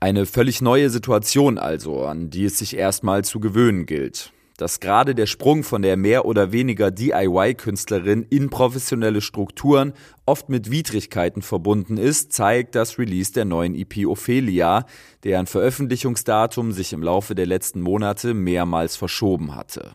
Eine 0.01 0.27
völlig 0.27 0.61
neue 0.61 0.91
Situation 0.91 1.59
also, 1.59 2.05
an 2.05 2.31
die 2.31 2.45
es 2.45 2.59
sich 2.59 2.77
erstmal 2.77 3.25
zu 3.25 3.41
gewöhnen 3.41 3.85
gilt. 3.85 4.33
Dass 4.59 4.81
gerade 4.81 5.15
der 5.15 5.27
Sprung 5.27 5.63
von 5.63 5.81
der 5.81 5.97
mehr 5.97 6.27
oder 6.27 6.53
weniger 6.53 6.91
DIY-Künstlerin 6.91 8.27
in 8.29 8.51
professionelle 8.51 9.23
Strukturen 9.23 9.95
oft 10.27 10.51
mit 10.51 10.71
Widrigkeiten 10.71 11.41
verbunden 11.41 11.97
ist, 11.97 12.33
zeigt 12.33 12.75
das 12.75 12.99
Release 12.99 13.33
der 13.33 13.47
neuen 13.47 13.75
EP 13.75 14.07
Ophelia, 14.07 14.85
deren 15.25 15.47
Veröffentlichungsdatum 15.47 16.73
sich 16.73 16.93
im 16.93 17.03
Laufe 17.03 17.35
der 17.35 17.47
letzten 17.47 17.81
Monate 17.81 18.35
mehrmals 18.35 18.97
verschoben 18.97 19.55
hatte 19.55 19.95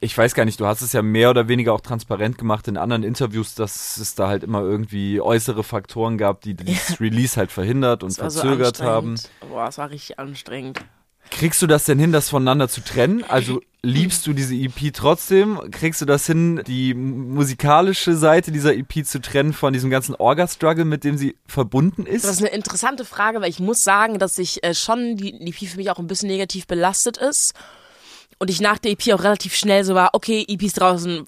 ich 0.00 0.16
weiß 0.16 0.34
gar 0.34 0.44
nicht, 0.44 0.60
du 0.60 0.66
hast 0.66 0.80
es 0.80 0.92
ja 0.92 1.02
mehr 1.02 1.30
oder 1.30 1.48
weniger 1.48 1.72
auch 1.72 1.80
transparent 1.80 2.38
gemacht 2.38 2.68
in 2.68 2.76
anderen 2.76 3.02
Interviews, 3.02 3.56
dass 3.56 3.96
es 3.96 4.14
da 4.14 4.28
halt 4.28 4.44
immer 4.44 4.60
irgendwie 4.60 5.20
äußere 5.20 5.64
Faktoren 5.64 6.18
gab, 6.18 6.40
die 6.42 6.54
das 6.54 6.66
Release 7.00 7.36
halt 7.36 7.50
verhindert 7.50 8.04
und 8.04 8.14
verzögert 8.14 8.76
so 8.76 8.84
haben. 8.84 9.16
Boah, 9.48 9.66
es 9.66 9.78
war 9.78 9.90
richtig 9.90 10.18
anstrengend. 10.20 10.78
Kriegst 11.30 11.60
du 11.62 11.66
das 11.66 11.84
denn 11.84 11.98
hin, 11.98 12.12
das 12.12 12.28
voneinander 12.28 12.68
zu 12.68 12.82
trennen? 12.82 13.24
Also 13.24 13.60
liebst 13.82 14.26
du 14.26 14.32
diese 14.32 14.54
EP 14.54 14.92
trotzdem? 14.92 15.60
Kriegst 15.70 16.00
du 16.00 16.04
das 16.04 16.26
hin, 16.26 16.62
die 16.66 16.94
musikalische 16.94 18.16
Seite 18.16 18.50
dieser 18.50 18.74
EP 18.74 19.06
zu 19.06 19.20
trennen 19.20 19.52
von 19.52 19.72
diesem 19.72 19.90
ganzen 19.90 20.14
Orga-Struggle, 20.14 20.84
mit 20.84 21.04
dem 21.04 21.16
sie 21.16 21.36
verbunden 21.46 22.06
ist? 22.06 22.24
Das 22.24 22.32
ist 22.32 22.38
eine 22.40 22.50
interessante 22.54 23.04
Frage, 23.04 23.40
weil 23.40 23.50
ich 23.50 23.60
muss 23.60 23.84
sagen, 23.84 24.18
dass 24.18 24.38
ich 24.38 24.64
äh, 24.64 24.74
schon 24.74 25.16
die 25.16 25.34
EP 25.46 25.68
für 25.68 25.76
mich 25.76 25.90
auch 25.90 25.98
ein 25.98 26.06
bisschen 26.06 26.28
negativ 26.28 26.66
belastet 26.66 27.16
ist. 27.16 27.54
Und 28.38 28.50
ich 28.50 28.60
nach 28.60 28.78
der 28.78 28.92
EP 28.92 29.12
auch 29.12 29.22
relativ 29.22 29.54
schnell 29.54 29.84
so 29.84 29.94
war, 29.94 30.10
okay, 30.12 30.44
EP 30.48 30.62
ist 30.62 30.80
draußen, 30.80 31.26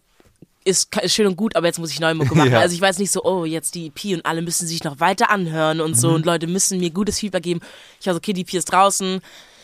ist, 0.64 0.96
ist, 0.96 1.14
schön 1.14 1.26
und 1.26 1.36
gut, 1.36 1.56
aber 1.56 1.66
jetzt 1.66 1.78
muss 1.78 1.90
ich 1.90 2.00
neue 2.00 2.14
Mucke 2.14 2.34
machen. 2.36 2.52
Ja. 2.52 2.60
Also 2.60 2.74
ich 2.74 2.80
weiß 2.80 2.98
nicht 2.98 3.10
so, 3.10 3.24
oh, 3.24 3.44
jetzt 3.44 3.74
die 3.74 3.86
EP 3.86 4.16
und 4.16 4.26
alle 4.26 4.42
müssen 4.42 4.66
sich 4.66 4.84
noch 4.84 5.00
weiter 5.00 5.30
anhören 5.30 5.80
und 5.80 5.94
so 5.94 6.08
mhm. 6.08 6.14
und 6.16 6.26
Leute 6.26 6.46
müssen 6.46 6.78
mir 6.78 6.90
gutes 6.90 7.18
Feedback 7.18 7.42
geben. 7.42 7.60
Ich 8.00 8.06
war 8.06 8.14
so, 8.14 8.18
okay, 8.18 8.32
die 8.32 8.42
EP 8.42 8.54
ist 8.54 8.66
draußen, 8.66 9.20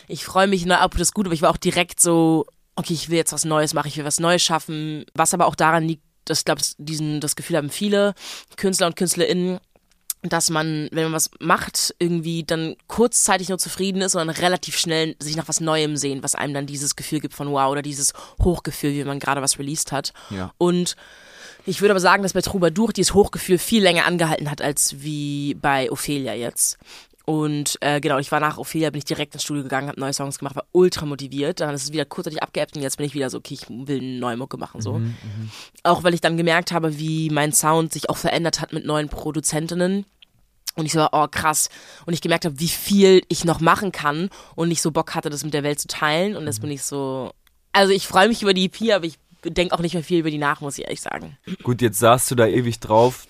ich 0.08 0.24
freue 0.24 0.46
mich, 0.46 0.66
na, 0.66 0.84
ob 0.84 0.96
das 0.96 1.12
gut, 1.12 1.26
aber 1.26 1.34
ich 1.34 1.42
war 1.42 1.50
auch 1.50 1.56
direkt 1.56 2.00
so, 2.00 2.46
okay, 2.76 2.92
ich 2.92 3.08
will 3.08 3.16
jetzt 3.16 3.32
was 3.32 3.44
Neues 3.44 3.74
machen, 3.74 3.88
ich 3.88 3.96
will 3.96 4.04
was 4.04 4.20
Neues 4.20 4.42
schaffen. 4.42 5.04
Was 5.14 5.34
aber 5.34 5.46
auch 5.46 5.54
daran 5.54 5.84
liegt, 5.84 6.02
dass 6.24 6.40
ich 6.40 6.44
glaube, 6.44 6.62
diesen, 6.78 7.20
das 7.20 7.36
Gefühl 7.36 7.56
haben 7.56 7.70
viele 7.70 8.14
Künstler 8.56 8.86
und 8.86 8.96
KünstlerInnen, 8.96 9.58
dass 10.22 10.50
man, 10.50 10.88
wenn 10.92 11.04
man 11.04 11.12
was 11.12 11.30
macht, 11.40 11.94
irgendwie 11.98 12.44
dann 12.44 12.76
kurzzeitig 12.88 13.48
nur 13.48 13.58
zufrieden 13.58 14.02
ist, 14.02 14.12
sondern 14.12 14.36
relativ 14.36 14.76
schnell 14.76 15.14
sich 15.20 15.36
nach 15.36 15.48
was 15.48 15.60
Neuem 15.60 15.96
sehen, 15.96 16.22
was 16.22 16.34
einem 16.34 16.54
dann 16.54 16.66
dieses 16.66 16.96
Gefühl 16.96 17.20
gibt 17.20 17.34
von 17.34 17.50
wow 17.50 17.70
oder 17.70 17.82
dieses 17.82 18.12
Hochgefühl, 18.42 18.92
wie 18.92 19.04
man 19.04 19.20
gerade 19.20 19.42
was 19.42 19.58
released 19.58 19.92
hat. 19.92 20.12
Ja. 20.30 20.52
Und 20.58 20.96
ich 21.64 21.80
würde 21.80 21.92
aber 21.92 22.00
sagen, 22.00 22.22
dass 22.22 22.32
bei 22.32 22.42
Troubadour 22.42 22.92
dieses 22.92 23.14
Hochgefühl 23.14 23.58
viel 23.58 23.82
länger 23.82 24.06
angehalten 24.06 24.50
hat 24.50 24.62
als 24.62 25.00
wie 25.00 25.54
bei 25.54 25.90
Ophelia 25.90 26.34
jetzt. 26.34 26.78
Und 27.26 27.76
äh, 27.80 28.00
genau, 28.00 28.18
ich 28.18 28.30
war 28.30 28.38
nach 28.38 28.56
Ophelia, 28.56 28.90
bin 28.90 28.98
ich 28.98 29.04
direkt 29.04 29.34
ins 29.34 29.42
Studio 29.42 29.64
gegangen, 29.64 29.88
habe 29.88 29.98
neue 29.98 30.12
Songs 30.12 30.38
gemacht, 30.38 30.54
war 30.54 30.64
ultra 30.70 31.06
motiviert. 31.06 31.58
Dann 31.58 31.74
ist 31.74 31.82
es 31.82 31.92
wieder 31.92 32.04
kurzzeitig 32.04 32.40
abgeappt 32.40 32.76
und 32.76 32.82
jetzt 32.82 32.98
bin 32.98 33.06
ich 33.06 33.14
wieder 33.14 33.28
so, 33.30 33.38
okay, 33.38 33.54
ich 33.54 33.68
will 33.68 33.98
eine 33.98 34.20
neue 34.20 34.36
Mucke 34.36 34.56
machen. 34.56 34.80
so. 34.80 34.94
Mhm, 34.94 35.06
mhm, 35.06 35.50
auch 35.82 36.04
weil 36.04 36.14
ich 36.14 36.20
dann 36.20 36.36
gemerkt 36.36 36.70
habe, 36.70 37.00
wie 37.00 37.28
mein 37.30 37.52
Sound 37.52 37.92
sich 37.92 38.08
auch 38.10 38.16
verändert 38.16 38.60
hat 38.60 38.72
mit 38.72 38.86
neuen 38.86 39.08
Produzentinnen. 39.08 40.06
Und 40.76 40.86
ich 40.86 40.92
so, 40.92 41.08
oh 41.10 41.26
krass. 41.28 41.68
Und 42.04 42.12
ich 42.12 42.20
gemerkt 42.20 42.44
habe, 42.44 42.60
wie 42.60 42.68
viel 42.68 43.22
ich 43.28 43.44
noch 43.44 43.60
machen 43.60 43.90
kann 43.90 44.30
und 44.54 44.68
nicht 44.68 44.82
so 44.82 44.92
Bock 44.92 45.16
hatte, 45.16 45.28
das 45.28 45.42
mit 45.42 45.52
der 45.52 45.64
Welt 45.64 45.80
zu 45.80 45.88
teilen. 45.88 46.36
Und 46.36 46.46
jetzt 46.46 46.60
bin 46.60 46.70
ich 46.70 46.84
so, 46.84 47.32
also 47.72 47.92
ich 47.92 48.06
freue 48.06 48.28
mich 48.28 48.42
über 48.42 48.54
die 48.54 48.66
EP, 48.66 48.94
aber 48.94 49.06
ich 49.06 49.18
denke 49.42 49.74
auch 49.74 49.80
nicht 49.80 49.94
mehr 49.94 50.04
viel 50.04 50.20
über 50.20 50.30
die 50.30 50.38
nach, 50.38 50.60
muss 50.60 50.78
ich 50.78 50.84
ehrlich 50.84 51.00
sagen. 51.00 51.38
Gut, 51.64 51.82
jetzt 51.82 51.98
saßt 51.98 52.30
du 52.30 52.36
da 52.36 52.46
ewig 52.46 52.78
drauf. 52.78 53.26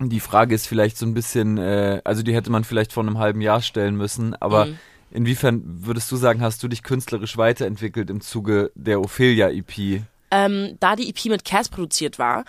Die 0.00 0.20
Frage 0.20 0.54
ist 0.54 0.66
vielleicht 0.66 0.98
so 0.98 1.06
ein 1.06 1.14
bisschen, 1.14 1.58
äh, 1.58 2.00
also 2.04 2.22
die 2.22 2.34
hätte 2.34 2.50
man 2.50 2.64
vielleicht 2.64 2.92
vor 2.92 3.02
einem 3.02 3.18
halben 3.18 3.40
Jahr 3.40 3.62
stellen 3.62 3.96
müssen, 3.96 4.34
aber 4.34 4.66
mhm. 4.66 4.78
Inwiefern 5.14 5.62
würdest 5.64 6.10
du 6.10 6.16
sagen, 6.16 6.42
hast 6.42 6.60
du 6.64 6.68
dich 6.68 6.82
künstlerisch 6.82 7.36
weiterentwickelt 7.36 8.10
im 8.10 8.20
Zuge 8.20 8.72
der 8.74 9.00
Ophelia-EP? 9.00 10.02
Ähm, 10.32 10.76
da 10.80 10.96
die 10.96 11.08
EP 11.08 11.26
mit 11.26 11.44
Cass 11.44 11.68
produziert 11.68 12.18
war, 12.18 12.44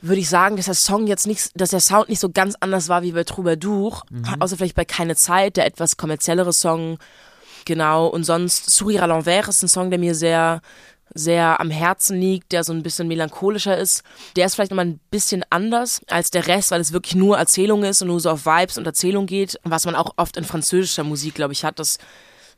würde 0.00 0.20
ich 0.22 0.30
sagen, 0.30 0.56
dass 0.56 0.64
der 0.64 0.74
Song 0.74 1.06
jetzt 1.06 1.26
nicht, 1.26 1.50
dass 1.54 1.70
der 1.70 1.80
Sound 1.80 2.08
nicht 2.08 2.20
so 2.20 2.30
ganz 2.30 2.56
anders 2.60 2.88
war 2.88 3.02
wie 3.02 3.12
bei 3.12 3.24
Troubadour, 3.24 4.02
mhm. 4.08 4.40
außer 4.40 4.56
vielleicht 4.56 4.74
bei 4.74 4.86
Keine 4.86 5.16
Zeit, 5.16 5.58
der 5.58 5.66
etwas 5.66 5.98
kommerziellere 5.98 6.54
Song. 6.54 6.98
Genau, 7.66 8.06
und 8.06 8.24
sonst 8.24 8.70
Sourire 8.70 9.04
à 9.04 9.06
l'envers 9.06 9.50
ist 9.50 9.62
ein 9.62 9.68
Song, 9.68 9.90
der 9.90 9.98
mir 9.98 10.14
sehr, 10.14 10.62
sehr 11.14 11.60
am 11.60 11.70
Herzen 11.70 12.20
liegt, 12.20 12.52
der 12.52 12.64
so 12.64 12.72
ein 12.72 12.82
bisschen 12.82 13.08
melancholischer 13.08 13.76
ist. 13.76 14.02
Der 14.36 14.46
ist 14.46 14.54
vielleicht 14.54 14.70
nochmal 14.70 14.86
ein 14.86 15.00
bisschen 15.10 15.44
anders 15.50 16.00
als 16.08 16.30
der 16.30 16.46
Rest, 16.46 16.70
weil 16.70 16.80
es 16.80 16.92
wirklich 16.92 17.14
nur 17.14 17.38
Erzählung 17.38 17.84
ist 17.84 18.02
und 18.02 18.08
nur 18.08 18.20
so 18.20 18.30
auf 18.30 18.44
Vibes 18.44 18.78
und 18.78 18.86
Erzählung 18.86 19.26
geht, 19.26 19.58
was 19.64 19.86
man 19.86 19.94
auch 19.94 20.14
oft 20.16 20.36
in 20.36 20.44
französischer 20.44 21.04
Musik, 21.04 21.34
glaube 21.34 21.52
ich, 21.52 21.64
hat, 21.64 21.78
dass 21.78 21.98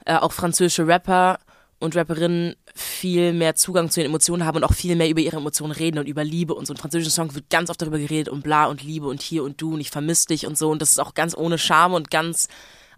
äh, 0.05 0.17
auch 0.17 0.33
französische 0.33 0.87
Rapper 0.87 1.39
und 1.81 1.95
Rapperinnen 1.95 2.57
viel 2.75 3.33
mehr 3.33 3.55
Zugang 3.55 3.91
zu 3.91 4.01
den 4.01 4.07
Emotionen 4.07 4.45
haben 4.45 4.57
und 4.57 4.65
auch 4.65 4.73
viel 4.73 4.97
mehr 4.97 5.09
über 5.09 5.21
ihre 5.21 5.37
Emotionen 5.37 5.73
reden 5.73 5.99
und 5.99 6.09
über 6.09 6.25
Liebe 6.25 6.55
und 6.55 6.67
so. 6.67 6.73
In 6.73 6.79
französischen 6.79 7.13
Song 7.13 7.35
wird 7.35 7.51
ganz 7.51 7.71
oft 7.71 7.81
darüber 7.81 7.99
geredet 7.99 8.29
und 8.29 8.43
bla 8.43 8.67
und 8.67 8.83
Liebe 8.83 9.07
und 9.07 9.23
hier 9.23 9.45
und 9.45 9.61
du 9.61 9.75
und 9.75 9.81
ich 9.81 9.91
vermisse 9.91 10.27
dich 10.27 10.47
und 10.47 10.59
so. 10.59 10.71
Und 10.71 10.83
das 10.83 10.91
ist 10.91 10.99
auch 10.99 11.15
ganz 11.15 11.37
ohne 11.37 11.59
Scham 11.59 11.95
und 11.95 12.11
ganz 12.11 12.49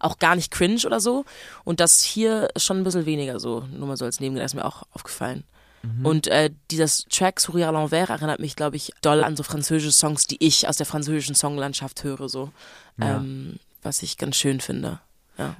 auch 0.00 0.18
gar 0.18 0.34
nicht 0.34 0.50
cringe 0.50 0.84
oder 0.84 1.00
so. 1.00 1.24
Und 1.64 1.80
das 1.80 2.02
hier 2.02 2.48
ist 2.54 2.64
schon 2.64 2.78
ein 2.78 2.84
bisschen 2.84 3.06
weniger 3.06 3.38
so. 3.38 3.64
Nur 3.72 3.88
mal 3.88 3.96
so 3.96 4.04
als 4.04 4.20
Nebengedanke 4.20 4.46
ist 4.46 4.54
mir 4.54 4.64
auch 4.64 4.82
aufgefallen. 4.92 5.44
Mhm. 5.82 6.06
Und 6.06 6.26
äh, 6.26 6.50
dieser 6.70 6.86
Track 7.08 7.40
Sourire 7.40 7.68
à 7.68 7.72
l'envers 7.72 8.10
erinnert 8.10 8.40
mich, 8.40 8.56
glaube 8.56 8.76
ich, 8.76 8.92
doll 9.02 9.24
an 9.24 9.36
so 9.36 9.42
französische 9.42 9.92
Songs, 9.92 10.26
die 10.26 10.36
ich 10.40 10.68
aus 10.68 10.76
der 10.76 10.86
französischen 10.86 11.34
Songlandschaft 11.34 12.04
höre, 12.04 12.28
so. 12.28 12.50
Ja. 12.98 13.16
Ähm, 13.16 13.58
was 13.82 14.02
ich 14.02 14.18
ganz 14.18 14.36
schön 14.36 14.60
finde. 14.60 15.00
Ja. 15.38 15.56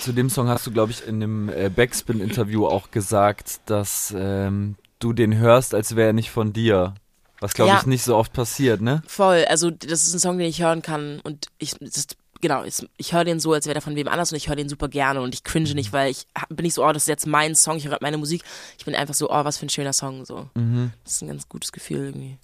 Zu 0.00 0.12
dem 0.12 0.30
Song 0.30 0.48
hast 0.48 0.66
du, 0.66 0.70
glaube 0.70 0.92
ich, 0.92 1.06
in 1.06 1.20
dem 1.20 1.48
äh, 1.48 1.70
Backspin-Interview 1.74 2.66
auch 2.66 2.90
gesagt, 2.90 3.60
dass 3.66 4.14
ähm, 4.16 4.76
du 4.98 5.12
den 5.12 5.36
hörst, 5.36 5.74
als 5.74 5.96
wäre 5.96 6.08
er 6.08 6.12
nicht 6.12 6.30
von 6.30 6.52
dir. 6.52 6.94
Was, 7.40 7.54
glaube 7.54 7.72
ja. 7.72 7.78
ich, 7.80 7.86
nicht 7.86 8.02
so 8.02 8.16
oft 8.16 8.32
passiert, 8.32 8.80
ne? 8.80 9.02
Voll. 9.06 9.44
Also, 9.48 9.70
das 9.70 10.04
ist 10.04 10.14
ein 10.14 10.20
Song, 10.20 10.38
den 10.38 10.48
ich 10.48 10.62
hören 10.62 10.82
kann 10.82 11.20
und 11.20 11.48
ich, 11.58 11.74
das, 11.80 12.06
genau, 12.40 12.64
ich, 12.64 12.86
ich 12.96 13.12
höre 13.12 13.24
den 13.24 13.40
so, 13.40 13.52
als 13.52 13.66
wäre 13.66 13.74
der 13.74 13.82
von 13.82 13.96
wem 13.96 14.08
anders 14.08 14.32
und 14.32 14.36
ich 14.36 14.48
höre 14.48 14.56
den 14.56 14.68
super 14.68 14.88
gerne 14.88 15.20
und 15.20 15.34
ich 15.34 15.44
cringe 15.44 15.74
nicht, 15.74 15.92
weil 15.92 16.10
ich 16.10 16.26
bin 16.48 16.64
nicht 16.64 16.74
so, 16.74 16.84
oh, 16.84 16.92
das 16.92 17.04
ist 17.04 17.08
jetzt 17.08 17.26
mein 17.26 17.54
Song, 17.54 17.76
ich 17.76 17.88
höre 17.88 17.98
meine 18.00 18.18
Musik. 18.18 18.42
Ich 18.78 18.84
bin 18.84 18.94
einfach 18.94 19.14
so, 19.14 19.30
oh, 19.30 19.44
was 19.44 19.58
für 19.58 19.66
ein 19.66 19.70
schöner 19.70 19.92
Song, 19.92 20.24
so. 20.24 20.48
Mhm. 20.54 20.92
Das 21.04 21.14
ist 21.14 21.22
ein 21.22 21.28
ganz 21.28 21.48
gutes 21.48 21.72
Gefühl 21.72 22.06
irgendwie 22.06 22.38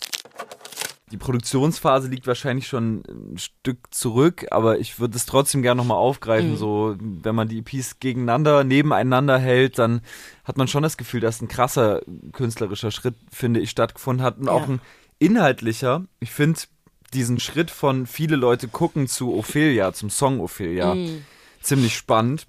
die 1.11 1.16
Produktionsphase 1.16 2.09
liegt 2.09 2.26
wahrscheinlich 2.26 2.68
schon 2.68 3.02
ein 3.09 3.38
Stück 3.38 3.92
zurück, 3.92 4.47
aber 4.50 4.78
ich 4.78 5.00
würde 5.00 5.16
es 5.16 5.26
trotzdem 5.26 5.62
gerne 5.62 5.78
nochmal 5.78 5.99
aufgreifen. 5.99 6.52
Mhm. 6.52 6.56
So, 6.56 6.97
wenn 7.00 7.35
man 7.35 7.49
die 7.49 7.59
EPs 7.59 7.99
gegeneinander, 7.99 8.62
nebeneinander 8.64 9.38
hält, 9.38 9.78
dann 9.78 10.02
hat 10.44 10.56
man 10.56 10.68
schon 10.68 10.82
das 10.82 10.97
Gefühl, 10.97 11.20
dass 11.20 11.40
ein 11.40 11.49
krasser 11.49 12.02
künstlerischer 12.32 12.90
Schritt, 12.90 13.16
finde 13.30 13.61
ich, 13.61 13.70
stattgefunden 13.70 14.25
hat 14.25 14.38
und 14.38 14.47
ja. 14.47 14.52
auch 14.52 14.68
ein 14.68 14.80
inhaltlicher. 15.18 16.04
Ich 16.20 16.30
finde 16.30 16.61
diesen 17.14 17.40
Schritt 17.40 17.71
von 17.71 18.07
viele 18.07 18.37
Leute 18.37 18.69
gucken 18.69 19.09
zu 19.09 19.35
Ophelia, 19.35 19.93
zum 19.93 20.11
Song 20.11 20.40
Ophelia, 20.40 20.95
mhm. 20.95 21.25
ziemlich 21.61 21.97
spannend 21.97 22.47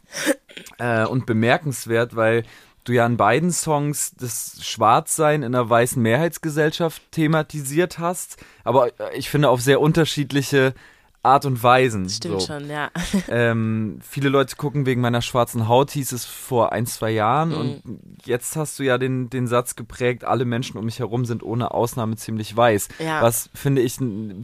äh, 0.78 1.06
und 1.06 1.26
bemerkenswert, 1.26 2.16
weil 2.16 2.44
du 2.84 2.94
ja 2.94 3.06
in 3.06 3.18
beiden 3.18 3.52
Songs 3.52 4.14
das 4.18 4.60
Schwarzsein 4.62 5.44
in 5.44 5.56
einer 5.56 5.70
weißen 5.70 6.02
Mehrheitsgesellschaft 6.02 7.02
thematisiert 7.12 8.00
hast, 8.00 8.38
aber 8.64 8.88
äh, 9.00 9.18
ich 9.18 9.30
finde 9.30 9.50
auf 9.50 9.62
sehr 9.62 9.82
unterschiedliche 9.82 10.74
Art 11.24 11.46
und 11.46 11.62
Weisen. 11.62 12.10
Stimmt 12.10 12.42
so. 12.42 12.48
schon, 12.48 12.70
ja. 12.70 12.90
Ähm, 13.30 14.00
viele 14.02 14.30
Leute 14.30 14.56
gucken 14.56 14.86
wegen 14.86 15.02
meiner 15.02 15.22
schwarzen 15.22 15.68
Haut, 15.68 15.92
hieß 15.92 16.12
es 16.12 16.26
vor 16.26 16.72
ein, 16.72 16.86
zwei 16.86 17.12
Jahren. 17.12 17.50
Mhm. 17.50 17.56
Und 17.56 17.82
jetzt 18.26 18.56
hast 18.56 18.80
du 18.80 18.84
ja 18.84 18.98
den, 18.98 19.30
den 19.30 19.48
Satz 19.48 19.76
geprägt, 19.76 20.24
alle 20.24 20.44
Menschen 20.44 20.78
um 20.78 20.86
mich 20.86 21.00
herum 21.00 21.26
sind 21.26 21.44
ohne 21.44 21.72
Ausnahme 21.72 22.16
ziemlich 22.16 22.56
weiß. 22.56 22.90
Ja. 23.00 23.22
Was, 23.22 23.50
finde 23.54 23.82
ich, 23.82 23.98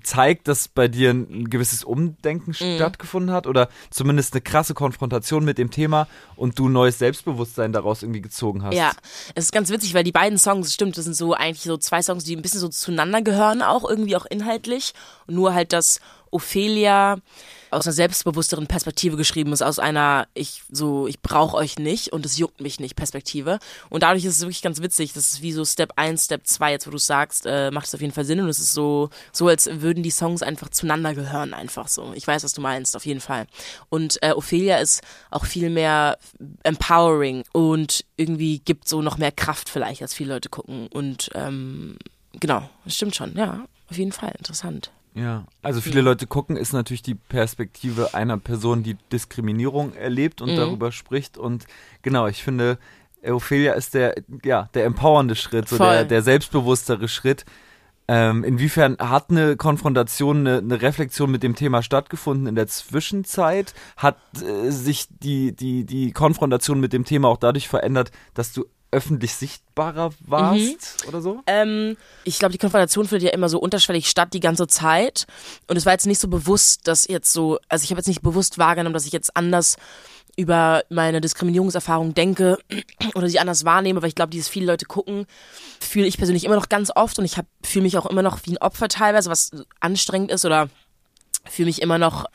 zeigt, 0.04 0.48
dass 0.48 0.68
bei 0.68 0.88
dir 0.88 1.12
ein 1.12 1.50
gewisses 1.50 1.84
Umdenken 1.84 2.52
mhm. 2.52 2.76
stattgefunden 2.76 3.34
hat 3.34 3.48
oder 3.48 3.70
zumindest 3.90 4.34
eine 4.34 4.42
krasse 4.42 4.74
Konfrontation 4.74 5.44
mit 5.44 5.58
dem 5.58 5.72
Thema 5.72 6.08
und 6.36 6.60
du 6.60 6.70
neues 6.70 7.00
Selbstbewusstsein 7.00 7.74
daraus 7.74 8.04
irgendwie 8.04 8.22
gezogen 8.22 8.64
hast. 8.64 8.76
Ja, 8.76 8.92
es 9.36 9.46
ist 9.46 9.52
ganz 9.52 9.70
witzig, 9.70 9.94
weil 9.94 10.04
die 10.04 10.12
beiden 10.12 10.38
Songs, 10.38 10.74
stimmt, 10.74 10.98
das 10.98 11.06
sind 11.06 11.16
so 11.16 11.34
eigentlich 11.34 11.64
so 11.64 11.78
zwei 11.78 12.02
Songs, 12.02 12.24
die 12.24 12.36
ein 12.36 12.42
bisschen 12.42 12.60
so 12.60 12.70
zueinander 12.70 13.22
gehören, 13.22 13.62
auch 13.62 13.90
irgendwie 13.90 14.16
auch 14.16 14.26
inhaltlich. 14.26 14.94
Nur 15.28 15.54
halt 15.54 15.74
das 15.74 16.00
Ophelia 16.32 17.18
aus 17.70 17.86
einer 17.86 17.94
selbstbewussteren 17.94 18.68
Perspektive 18.68 19.18
geschrieben 19.18 19.52
ist, 19.52 19.62
aus 19.62 19.80
einer 19.80 20.28
ich 20.34 20.64
so 20.72 21.08
ich 21.08 21.20
brauche 21.22 21.58
euch 21.58 21.78
nicht 21.78 22.14
und 22.14 22.26
es 22.26 22.38
juckt 22.38 22.62
mich 22.62 22.80
nicht 22.80 22.96
Perspektive 22.96 23.60
und 23.90 24.04
dadurch 24.04 24.26
ist 24.26 24.38
es 24.38 24.42
wirklich 24.42 24.62
ganz 24.62 24.82
witzig, 24.82 25.14
das 25.14 25.34
ist 25.34 25.42
wie 25.42 25.52
so 25.52 25.66
Step 25.66 25.94
1, 25.96 26.26
Step 26.26 26.48
2, 26.48 26.72
jetzt 26.72 26.88
wo 26.88 26.92
du 26.92 26.98
sagst, 26.98 27.46
äh, 27.46 27.72
macht 27.72 27.88
es 27.88 27.96
auf 27.96 28.02
jeden 28.02 28.14
Fall 28.14 28.26
Sinn 28.26 28.40
und 28.40 28.50
es 28.50 28.60
ist 28.60 28.74
so 28.74 29.10
so 29.32 29.48
als 29.48 29.70
würden 29.82 30.04
die 30.04 30.12
Songs 30.12 30.42
einfach 30.42 30.70
zueinander 30.70 31.14
gehören 31.14 31.54
einfach 31.54 31.88
so. 31.88 32.14
Ich 32.16 32.26
weiß, 32.26 32.44
was 32.44 32.54
du 32.54 32.62
meinst, 32.62 32.96
auf 32.96 33.06
jeden 33.06 33.22
Fall. 33.22 33.48
Und 33.90 34.22
äh, 34.24 34.32
Ophelia 34.32 34.78
ist 34.78 35.02
auch 35.30 35.46
viel 35.46 35.70
mehr 35.70 36.18
empowering 36.64 37.44
und 37.52 38.06
irgendwie 38.16 38.60
gibt 38.60 38.88
so 38.88 39.02
noch 39.02 39.18
mehr 39.18 39.32
Kraft 39.32 39.70
vielleicht, 39.70 40.02
als 40.02 40.14
viele 40.14 40.34
Leute 40.34 40.50
gucken 40.50 40.88
und 40.88 41.30
ähm, 41.36 41.98
genau, 42.40 42.70
das 42.86 42.96
stimmt 42.96 43.16
schon, 43.16 43.36
ja, 43.36 43.66
auf 43.90 43.98
jeden 43.98 44.12
Fall 44.12 44.34
interessant. 44.38 44.92
Ja, 45.18 45.46
also 45.64 45.82
viele 45.82 46.02
Leute 46.02 46.28
gucken, 46.28 46.56
ist 46.58 46.74
natürlich 46.74 47.02
die 47.02 47.16
Perspektive 47.16 48.14
einer 48.14 48.38
Person, 48.38 48.84
die 48.84 48.98
Diskriminierung 49.12 49.94
erlebt 49.94 50.42
und 50.42 50.52
mhm. 50.52 50.58
darüber 50.58 50.92
spricht. 50.92 51.40
Und 51.40 51.66
genau, 52.04 52.28
ich 52.28 52.44
finde, 52.44 52.78
Ophelia 53.26 53.74
ist 53.74 53.96
der, 53.96 54.16
ja, 54.44 54.70
der 54.76 54.86
empowernde 54.86 55.36
Schritt, 55.36 55.70
so 55.70 55.80
der, 55.80 56.06
der 56.06 56.22
selbstbewusstere 56.22 57.08
Schritt. 57.08 57.46
Ähm, 58.08 58.44
inwiefern 58.44 58.96
hat 59.00 59.32
eine 59.32 59.58
Konfrontation, 59.58 60.48
eine, 60.48 60.60
eine, 60.60 60.82
Reflexion 60.82 61.30
mit 61.30 61.44
dem 61.44 61.56
Thema 61.56 61.82
stattgefunden 61.82 62.48
in 62.48 62.56
der 62.56 62.68
Zwischenzeit? 62.68 63.74
Hat 63.98 64.18
äh, 64.36 64.70
sich 64.70 65.08
die, 65.10 65.54
die, 65.54 65.84
die 65.84 66.12
Konfrontation 66.12 66.80
mit 66.80 66.94
dem 66.94 67.06
Thema 67.06 67.28
auch 67.28 67.38
dadurch 67.38 67.68
verändert, 67.68 68.12
dass 68.34 68.54
du 68.54 68.66
öffentlich 68.92 69.34
sichtbarer 69.34 70.12
warst 70.20 71.04
mhm. 71.04 71.10
oder 71.10 71.22
so? 71.22 71.42
Ähm, 71.48 71.98
ich 72.24 72.40
glaube, 72.40 72.54
die 72.54 72.58
Konfrontation 72.58 73.08
findet 73.08 73.28
ja 73.28 73.34
immer 73.34 73.50
so 73.50 73.60
unterschwellig 73.60 74.10
statt 74.10 74.34
die 74.34 74.40
ganze 74.40 74.68
Zeit. 74.68 75.28
Und 75.68 75.76
es 75.76 75.86
war 75.86 75.94
jetzt 75.94 76.08
nicht 76.08 76.20
so 76.20 76.28
bewusst, 76.28 76.88
dass 76.88 77.08
jetzt 77.08 77.34
so, 77.34 77.60
also 77.68 77.84
ich 77.84 77.92
habe 77.92 78.00
jetzt 78.00 78.08
nicht 78.08 78.22
bewusst 78.22 78.58
wahrgenommen, 78.58 78.94
dass 78.94 79.06
ich 79.06 79.12
jetzt 79.12 79.36
anders 79.36 79.78
über 80.38 80.84
meine 80.90 81.20
Diskriminierungserfahrung 81.20 82.14
denke 82.14 82.58
oder 83.16 83.28
sie 83.28 83.40
anders 83.40 83.66
wahrnehme, 83.66 84.02
weil 84.02 84.10
ich 84.10 84.16
glaube, 84.16 84.30
dieses 84.30 84.48
viele 84.48 84.68
Leute 84.68 84.86
gucken, 84.86 85.26
fühle 85.82 86.08
ich 86.08 86.18
persönlich 86.18 86.46
immer 86.46 86.56
noch 86.56 86.70
ganz 86.70 86.92
oft 86.96 87.18
und 87.20 87.26
ich 87.26 87.36
fühle 87.64 87.84
mich 87.84 87.98
auch 87.98 88.06
immer 88.06 88.22
noch 88.22 88.40
wie 88.44 88.52
ein 88.52 88.58
Opfer 88.60 88.88
teilweise, 88.88 89.30
was 89.30 89.52
anstrengend 89.80 90.32
ist 90.32 90.46
oder 90.46 90.70
fühle 91.50 91.68
mich 91.68 91.82
immer 91.82 91.98
noch 91.98 92.26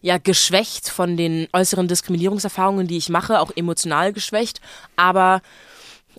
ja 0.00 0.18
geschwächt 0.18 0.88
von 0.88 1.16
den 1.16 1.48
äußeren 1.52 1.88
Diskriminierungserfahrungen, 1.88 2.86
die 2.86 2.96
ich 2.96 3.08
mache, 3.08 3.40
auch 3.40 3.50
emotional 3.54 4.12
geschwächt, 4.12 4.60
aber 4.96 5.42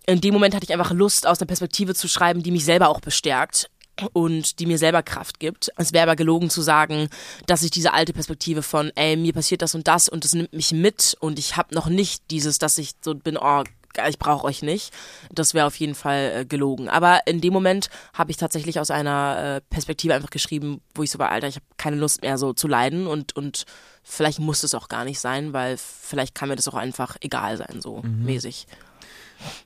in 0.06 0.22
dem 0.22 0.34
Moment 0.34 0.56
hatte 0.56 0.66
ich 0.66 0.74
einfach 0.74 0.92
Lust, 0.92 1.28
aus 1.28 1.40
einer 1.40 1.48
Perspektive 1.48 1.96
zu 1.96 2.08
schreiben, 2.08 2.44
die 2.44 2.52
mich 2.52 2.66
selber 2.66 2.90
auch 2.90 3.02
bestärkt 3.02 3.70
und 4.14 4.60
die 4.60 4.66
mir 4.66 4.78
selber 4.78 5.04
Kraft 5.04 5.40
gibt. 5.40 5.72
Es 5.78 5.94
wäre 5.94 6.04
aber 6.04 6.16
gelogen 6.16 6.50
zu 6.50 6.62
sagen, 6.62 7.10
dass 7.46 7.64
ich 7.64 7.72
diese 7.72 7.94
alte 7.94 8.14
Perspektive 8.14 8.64
von, 8.64 8.92
ey, 8.96 9.16
mir 9.16 9.34
passiert 9.34 9.62
das 9.62 9.76
und 9.76 9.88
das 9.88 10.10
und 10.10 10.24
das 10.24 10.34
nimmt 10.34 10.54
mich 10.54 10.72
mit 10.72 11.16
und 11.20 11.38
ich 11.38 11.58
habe 11.58 11.76
noch 11.76 11.88
nicht 11.88 12.24
dieses, 12.32 12.58
dass 12.58 12.78
ich 12.78 12.92
so 13.02 13.14
bin, 13.14 13.38
oh, 13.38 13.64
ich 14.08 14.20
brauche 14.20 14.46
euch 14.46 14.62
nicht. 14.62 14.94
Das 15.32 15.54
wäre 15.54 15.68
auf 15.68 15.76
jeden 15.76 15.96
Fall 15.96 16.32
äh, 16.34 16.46
gelogen. 16.46 16.88
Aber 16.88 17.28
in 17.28 17.42
dem 17.42 17.52
Moment 17.52 17.90
habe 18.14 18.32
ich 18.32 18.38
tatsächlich 18.38 18.80
aus 18.80 18.90
einer 18.90 19.58
äh, 19.58 19.62
Perspektive 19.70 20.14
einfach 20.14 20.30
geschrieben, 20.30 20.82
wo 20.96 21.04
ich 21.04 21.12
so 21.12 21.20
war, 21.20 21.30
Alter, 21.30 21.50
ich 21.50 21.56
habe 21.56 21.66
keine 21.76 21.98
Lust 21.98 22.22
mehr 22.22 22.38
so 22.38 22.54
zu 22.54 22.70
leiden 22.70 23.06
und, 23.06 23.36
und 23.36 23.66
vielleicht 24.02 24.40
muss 24.40 24.64
es 24.64 24.74
auch 24.76 24.88
gar 24.88 25.04
nicht 25.04 25.20
sein, 25.20 25.52
weil 25.52 25.78
vielleicht 25.78 26.36
kann 26.36 26.48
mir 26.48 26.56
das 26.56 26.70
auch 26.70 26.76
einfach 26.76 27.18
egal 27.20 27.58
sein, 27.58 27.82
so 27.82 28.02
mhm. 28.02 28.24
mäßig. 28.24 28.66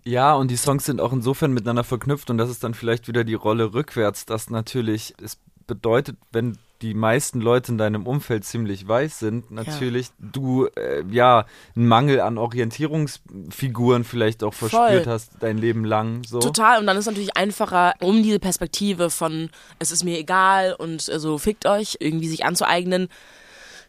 Ja, 0.04 0.34
und 0.34 0.52
die 0.52 0.58
Songs 0.58 0.86
sind 0.86 1.02
auch 1.02 1.14
insofern 1.14 1.54
miteinander 1.54 1.84
verknüpft 1.84 2.30
und 2.30 2.38
das 2.38 2.50
ist 2.50 2.64
dann 2.64 2.74
vielleicht 2.74 3.08
wieder 3.08 3.24
die 3.24 3.34
Rolle 3.34 3.74
rückwärts, 3.74 4.26
dass 4.26 4.50
natürlich 4.50 5.14
es 5.22 5.38
bedeutet, 5.68 6.18
wenn 6.32 6.58
die 6.82 6.94
meisten 6.94 7.40
Leute 7.42 7.72
in 7.72 7.78
deinem 7.78 8.06
Umfeld 8.06 8.44
ziemlich 8.44 8.88
weiß 8.88 9.20
sind, 9.20 9.50
natürlich 9.50 10.08
ja. 10.08 10.14
du 10.20 10.68
äh, 10.76 11.04
ja 11.10 11.46
einen 11.76 11.88
Mangel 11.88 12.20
an 12.20 12.38
Orientierungsfiguren 12.38 14.04
vielleicht 14.04 14.44
auch 14.44 14.54
verspürt 14.54 15.04
Voll. 15.04 15.14
hast 15.14 15.32
dein 15.40 15.58
Leben 15.58 15.86
lang. 15.86 16.24
So. 16.26 16.40
Total, 16.40 16.80
und 16.80 16.86
dann 16.86 16.98
ist 16.98 17.02
es 17.02 17.08
natürlich 17.08 17.38
einfacher, 17.38 17.94
um 18.02 18.22
diese 18.22 18.40
Perspektive 18.40 19.10
von 19.10 19.50
es 19.80 19.92
ist 19.92 20.04
mir 20.04 20.20
egal 20.20 20.76
und 20.78 21.08
äh, 21.08 21.20
so 21.20 21.38
fickt 21.38 21.66
euch, 21.66 21.98
irgendwie 22.00 22.28
sich 22.28 22.46
anzueignen, 22.46 23.08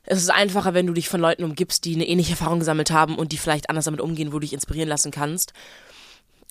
es 0.06 0.18
ist 0.18 0.30
einfacher, 0.30 0.72
wenn 0.72 0.86
du 0.86 0.92
dich 0.92 1.08
von 1.08 1.20
Leuten 1.20 1.44
umgibst, 1.44 1.84
die 1.84 1.94
eine 1.94 2.06
ähnliche 2.06 2.32
Erfahrung 2.32 2.60
gesammelt 2.60 2.90
haben 2.90 3.16
und 3.16 3.32
die 3.32 3.38
vielleicht 3.38 3.68
anders 3.68 3.86
damit 3.86 4.00
umgehen, 4.00 4.28
wo 4.28 4.36
du 4.36 4.40
dich 4.40 4.52
inspirieren 4.52 4.88
lassen 4.88 5.10
kannst. 5.10 5.52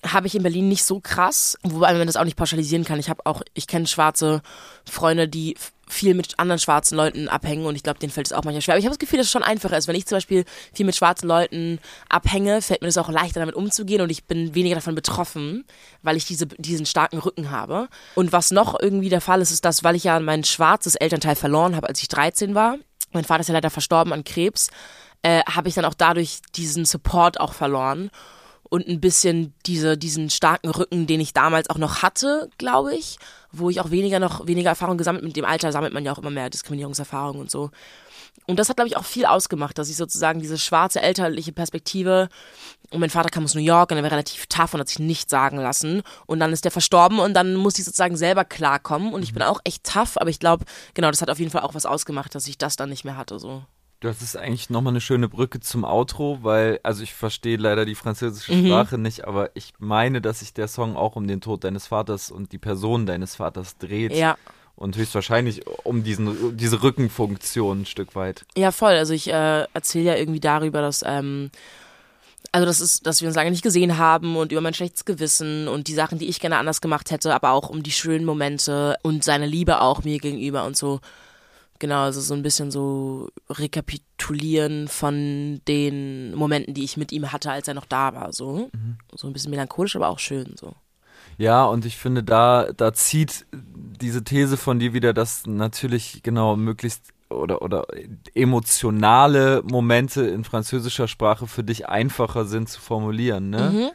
Habe 0.06 0.28
ich 0.28 0.36
in 0.36 0.44
Berlin 0.44 0.68
nicht 0.68 0.84
so 0.84 1.00
krass, 1.00 1.58
wobei 1.64 1.94
man 1.94 2.06
das 2.06 2.18
auch 2.18 2.26
nicht 2.26 2.38
pauschalisieren 2.38 2.86
kann. 2.86 3.00
Ich 3.00 3.10
habe 3.10 3.26
auch, 3.26 3.42
ich 3.54 3.66
kenne 3.66 3.88
schwarze 3.88 4.42
Freunde, 4.88 5.28
die 5.28 5.56
viel 5.88 6.14
mit 6.14 6.40
anderen 6.40 6.60
schwarzen 6.60 6.96
Leuten 6.96 7.28
abhängen 7.28 7.66
und 7.66 7.76
ich 7.76 7.84
glaube, 7.84 8.00
denen 8.00 8.12
fällt 8.12 8.28
es 8.28 8.34
auch 8.34 8.44
manchmal 8.44 8.62
schwer. 8.62 8.74
Aber 8.74 8.80
ich 8.80 8.86
habe 8.86 8.94
das 8.94 9.00
Gefühl, 9.00 9.18
dass 9.18 9.28
es 9.28 9.32
schon 9.32 9.44
einfacher 9.44 9.78
ist. 9.78 9.88
Wenn 9.88 9.96
ich 9.96 10.06
zum 10.06 10.18
Beispiel 10.18 10.44
viel 10.74 10.86
mit 10.86 10.96
schwarzen 10.96 11.28
Leuten 11.28 11.80
abhänge, 12.10 12.62
fällt 12.62 12.82
mir 12.82 12.88
das 12.88 12.98
auch 12.98 13.10
leichter, 13.10 13.40
damit 13.40 13.56
umzugehen 13.56 14.02
und 14.02 14.10
ich 14.10 14.26
bin 14.26 14.54
weniger 14.56 14.76
davon 14.76 14.96
betroffen, 14.96 15.64
weil 16.02 16.18
ich 16.18 16.26
diese, 16.26 16.48
diesen 16.48 16.86
starken 16.86 17.20
Rücken 17.20 17.52
habe. 17.52 17.88
Und 18.16 18.32
was 18.32 18.52
noch 18.52 18.80
irgendwie 18.80 19.10
der 19.10 19.22
Fall 19.22 19.42
ist, 19.42 19.52
ist 19.52 19.64
das, 19.66 19.84
weil 19.84 19.96
ich 19.96 20.04
ja 20.04 20.20
mein 20.20 20.44
schwarzes 20.44 20.96
Elternteil 20.96 21.36
verloren 21.36 21.76
habe, 21.76 21.88
als 21.88 22.02
ich 22.02 22.08
13 22.08 22.56
war. 22.56 22.78
Mein 23.12 23.24
Vater 23.24 23.42
ist 23.42 23.48
ja 23.48 23.54
leider 23.54 23.70
verstorben 23.70 24.14
an 24.14 24.24
Krebs. 24.24 24.70
Äh, 25.22 25.42
habe 25.44 25.70
ich 25.70 25.76
dann 25.76 25.86
auch 25.86 25.94
dadurch 25.94 26.40
diesen 26.56 26.86
Support 26.86 27.40
auch 27.40 27.54
verloren 27.54 28.12
und 28.64 28.88
ein 28.88 29.00
bisschen 29.00 29.54
diese, 29.66 29.98
diesen 29.98 30.30
starken 30.30 30.70
Rücken, 30.70 31.08
den 31.08 31.20
ich 31.20 31.34
damals 31.34 31.70
auch 31.70 31.78
noch 31.78 32.02
hatte, 32.02 32.50
glaube 32.58 32.96
ich, 32.96 33.18
wo 33.52 33.70
ich 33.70 33.80
auch 33.80 33.92
weniger 33.92 34.20
noch 34.20 34.48
weniger 34.48 34.70
Erfahrung 34.70 34.98
gesammelt 34.98 35.24
mit 35.24 35.36
dem 35.36 35.46
Alter 35.46 35.72
sammelt 35.72 35.94
man 35.94 36.04
ja 36.04 36.12
auch 36.12 36.18
immer 36.18 36.30
mehr 36.30 36.50
Diskriminierungserfahrung 36.50 37.40
und 37.40 37.52
so. 37.52 37.72
Und 38.48 38.60
das 38.60 38.70
hat, 38.70 38.78
glaube 38.78 38.90
ich, 38.90 38.98
auch 38.98 39.06
viel 39.06 39.26
ausgemacht, 39.26 39.78
dass 39.78 39.90
ich 39.90 39.98
sozusagen 39.98 40.40
diese 40.40 40.58
schwarze 40.58 41.02
elterliche 41.02 41.52
Perspektive 41.52 42.30
und 42.92 43.00
mein 43.00 43.10
Vater 43.10 43.30
kam 43.30 43.44
aus 43.44 43.56
New 43.56 43.62
York 43.62 43.92
und 43.92 43.98
er 43.98 44.04
war 44.04 44.12
relativ 44.12 44.48
tough 44.48 44.74
und 44.74 44.80
hat 44.80 44.88
sich 44.88 45.00
nichts 45.00 45.32
sagen 45.32 45.58
lassen. 45.58 46.04
Und 46.26 46.40
dann 46.40 46.54
ist 46.54 46.66
der 46.66 46.72
verstorben 46.72 47.20
und 47.20 47.34
dann 47.34 47.56
musste 47.56 47.82
ich 47.82 47.86
sozusagen 47.86 48.18
selber 48.18 48.46
klarkommen. 48.46 49.14
Und 49.14 49.24
ich 49.24 49.34
bin 49.34 49.44
auch 49.44 49.60
echt 49.64 49.84
tough, 49.84 50.18
aber 50.18 50.30
ich 50.30 50.40
glaube, 50.40 50.66
genau, 50.94 51.10
das 51.10 51.22
hat 51.22 51.30
auf 51.30 51.40
jeden 51.40 51.52
Fall 51.52 51.62
auch 51.62 51.74
was 51.74 51.86
ausgemacht, 51.86 52.36
dass 52.36 52.48
ich 52.48 52.58
das 52.58 52.76
dann 52.76 52.90
nicht 52.90 53.04
mehr 53.04 53.18
hatte. 53.18 53.40
So. 53.40 53.64
Das 54.02 54.22
ist 54.22 54.38
eigentlich 54.38 54.70
nochmal 54.70 54.94
eine 54.94 55.02
schöne 55.02 55.28
Brücke 55.28 55.60
zum 55.60 55.84
Outro, 55.84 56.40
weil, 56.42 56.80
also 56.84 57.02
ich 57.02 57.14
verstehe 57.14 57.58
leider 57.58 57.86
die 57.86 57.96
französische 57.96 58.54
mhm. 58.54 58.68
Sprache 58.68 58.98
nicht, 58.98 59.26
aber 59.26 59.50
ich 59.56 59.74
meine, 59.80 60.22
dass 60.22 60.40
sich 60.40 60.54
der 60.54 60.68
Song 60.68 60.96
auch 60.96 61.16
um 61.16 61.28
den 61.28 61.42
Tod 61.42 61.64
deines 61.64 61.88
Vaters 61.88 62.30
und 62.30 62.52
die 62.52 62.60
Person 62.60 63.06
deines 63.06 63.36
Vaters 63.36 63.78
dreht. 63.78 64.14
Ja. 64.14 64.38
Und 64.76 64.98
höchstwahrscheinlich 64.98 65.66
um 65.84 66.04
diesen, 66.04 66.58
diese 66.58 66.84
Rückenfunktion 66.84 67.82
ein 67.82 67.86
Stück 67.86 68.14
weit. 68.16 68.46
Ja, 68.58 68.72
voll. 68.72 68.94
Also 68.94 69.14
ich 69.14 69.30
äh, 69.30 69.66
erzähle 69.74 70.06
ja 70.06 70.16
irgendwie 70.16 70.42
darüber, 70.42 70.82
dass, 70.82 71.02
ähm, 71.06 71.50
also 72.52 72.66
das 72.66 72.82
ist, 72.82 73.08
dass 73.08 73.22
wir 73.22 73.28
uns 73.30 73.38
lange 73.38 73.52
nicht 73.52 73.64
gesehen 73.64 73.98
haben 73.98 74.36
und 74.36 74.52
über 74.52 74.62
mein 74.62 74.74
schlechtes 74.74 75.06
Gewissen 75.06 75.70
und 75.70 75.88
die 75.88 75.94
Sachen, 75.94 76.20
die 76.20 76.28
ich 76.28 76.42
gerne 76.42 76.58
anders 76.58 76.82
gemacht 76.82 77.10
hätte, 77.12 77.34
aber 77.34 77.52
auch 77.52 77.70
um 77.70 77.84
die 77.84 77.92
schönen 77.92 78.26
Momente 78.26 78.98
und 79.02 79.24
seine 79.24 79.46
Liebe 79.46 79.80
auch 79.80 80.04
mir 80.04 80.20
gegenüber 80.20 80.66
und 80.66 80.76
so. 80.76 81.00
Genau, 81.80 82.04
also 82.04 82.22
so 82.22 82.34
ein 82.34 82.44
bisschen 82.44 82.72
so 82.72 83.30
rekapitulieren 83.50 84.88
von 84.88 85.62
den 85.68 86.34
Momenten, 86.34 86.74
die 86.74 86.86
ich 86.86 86.96
mit 86.96 87.12
ihm 87.12 87.34
hatte, 87.34 87.52
als 87.52 87.68
er 87.68 87.74
noch 87.74 87.86
da 87.86 88.14
war. 88.14 88.32
So, 88.32 88.70
mhm. 88.72 88.98
so 89.14 89.28
ein 89.28 89.34
bisschen 89.34 89.52
melancholisch, 89.52 89.96
aber 89.98 90.08
auch 90.08 90.20
schön. 90.20 90.56
So. 90.58 90.74
Ja, 91.38 91.66
und 91.66 91.86
ich 91.86 91.98
finde, 91.98 92.24
da, 92.24 92.70
da 92.76 92.94
zieht 92.94 93.46
diese 94.06 94.24
These 94.24 94.56
von 94.56 94.78
dir 94.78 94.94
wieder, 94.94 95.14
dass 95.14 95.48
natürlich 95.48 96.22
genau 96.22 96.56
möglichst 96.56 97.12
oder, 97.30 97.64
oder 97.64 97.88
emotionale 98.36 99.64
Momente 99.64 100.28
in 100.28 100.44
französischer 100.44 101.08
Sprache 101.08 101.48
für 101.48 101.64
dich 101.64 101.90
einfacher 101.90 102.46
sind 102.46 102.70
zu 102.70 102.80
formulieren, 102.80 103.50
ne? 103.50 103.72
Mhm. 103.74 103.90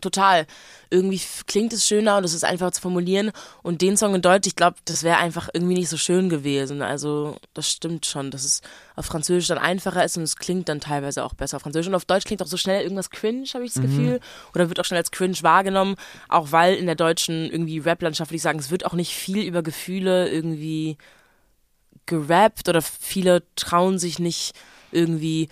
Total. 0.00 0.46
Irgendwie 0.90 1.20
klingt 1.46 1.72
es 1.72 1.86
schöner 1.86 2.16
und 2.16 2.24
es 2.24 2.34
ist 2.34 2.44
einfach 2.44 2.70
zu 2.70 2.80
formulieren. 2.80 3.30
Und 3.62 3.82
den 3.82 3.96
Song 3.96 4.14
in 4.14 4.22
Deutsch, 4.22 4.46
ich 4.46 4.56
glaube, 4.56 4.76
das 4.84 5.02
wäre 5.02 5.18
einfach 5.18 5.48
irgendwie 5.52 5.74
nicht 5.74 5.88
so 5.88 5.96
schön 5.96 6.28
gewesen. 6.28 6.82
Also, 6.82 7.36
das 7.54 7.70
stimmt 7.70 8.06
schon, 8.06 8.30
dass 8.30 8.44
es 8.44 8.62
auf 8.96 9.06
Französisch 9.06 9.48
dann 9.48 9.58
einfacher 9.58 10.04
ist 10.04 10.16
und 10.16 10.22
es 10.22 10.36
klingt 10.36 10.68
dann 10.68 10.80
teilweise 10.80 11.24
auch 11.24 11.34
besser 11.34 11.56
auf 11.56 11.62
Französisch. 11.62 11.88
Und 11.88 11.94
auf 11.94 12.04
Deutsch 12.04 12.24
klingt 12.24 12.42
auch 12.42 12.46
so 12.46 12.56
schnell 12.56 12.82
irgendwas 12.82 13.10
cringe, 13.10 13.46
habe 13.54 13.64
ich 13.64 13.72
das 13.72 13.82
mhm. 13.82 13.88
Gefühl. 13.88 14.20
Oder 14.54 14.68
wird 14.68 14.80
auch 14.80 14.84
schnell 14.84 14.98
als 14.98 15.10
cringe 15.10 15.36
wahrgenommen. 15.42 15.96
Auch 16.28 16.52
weil 16.52 16.74
in 16.74 16.86
der 16.86 16.94
deutschen 16.94 17.50
irgendwie 17.50 17.78
Rap-Landschaft, 17.78 18.30
würde 18.30 18.36
ich 18.36 18.42
sagen, 18.42 18.58
es 18.58 18.70
wird 18.70 18.86
auch 18.86 18.94
nicht 18.94 19.14
viel 19.14 19.42
über 19.42 19.62
Gefühle 19.62 20.28
irgendwie 20.30 20.96
gerappt 22.06 22.68
oder 22.68 22.82
viele 22.82 23.44
trauen 23.54 23.98
sich 23.98 24.18
nicht 24.18 24.54
irgendwie 24.90 25.48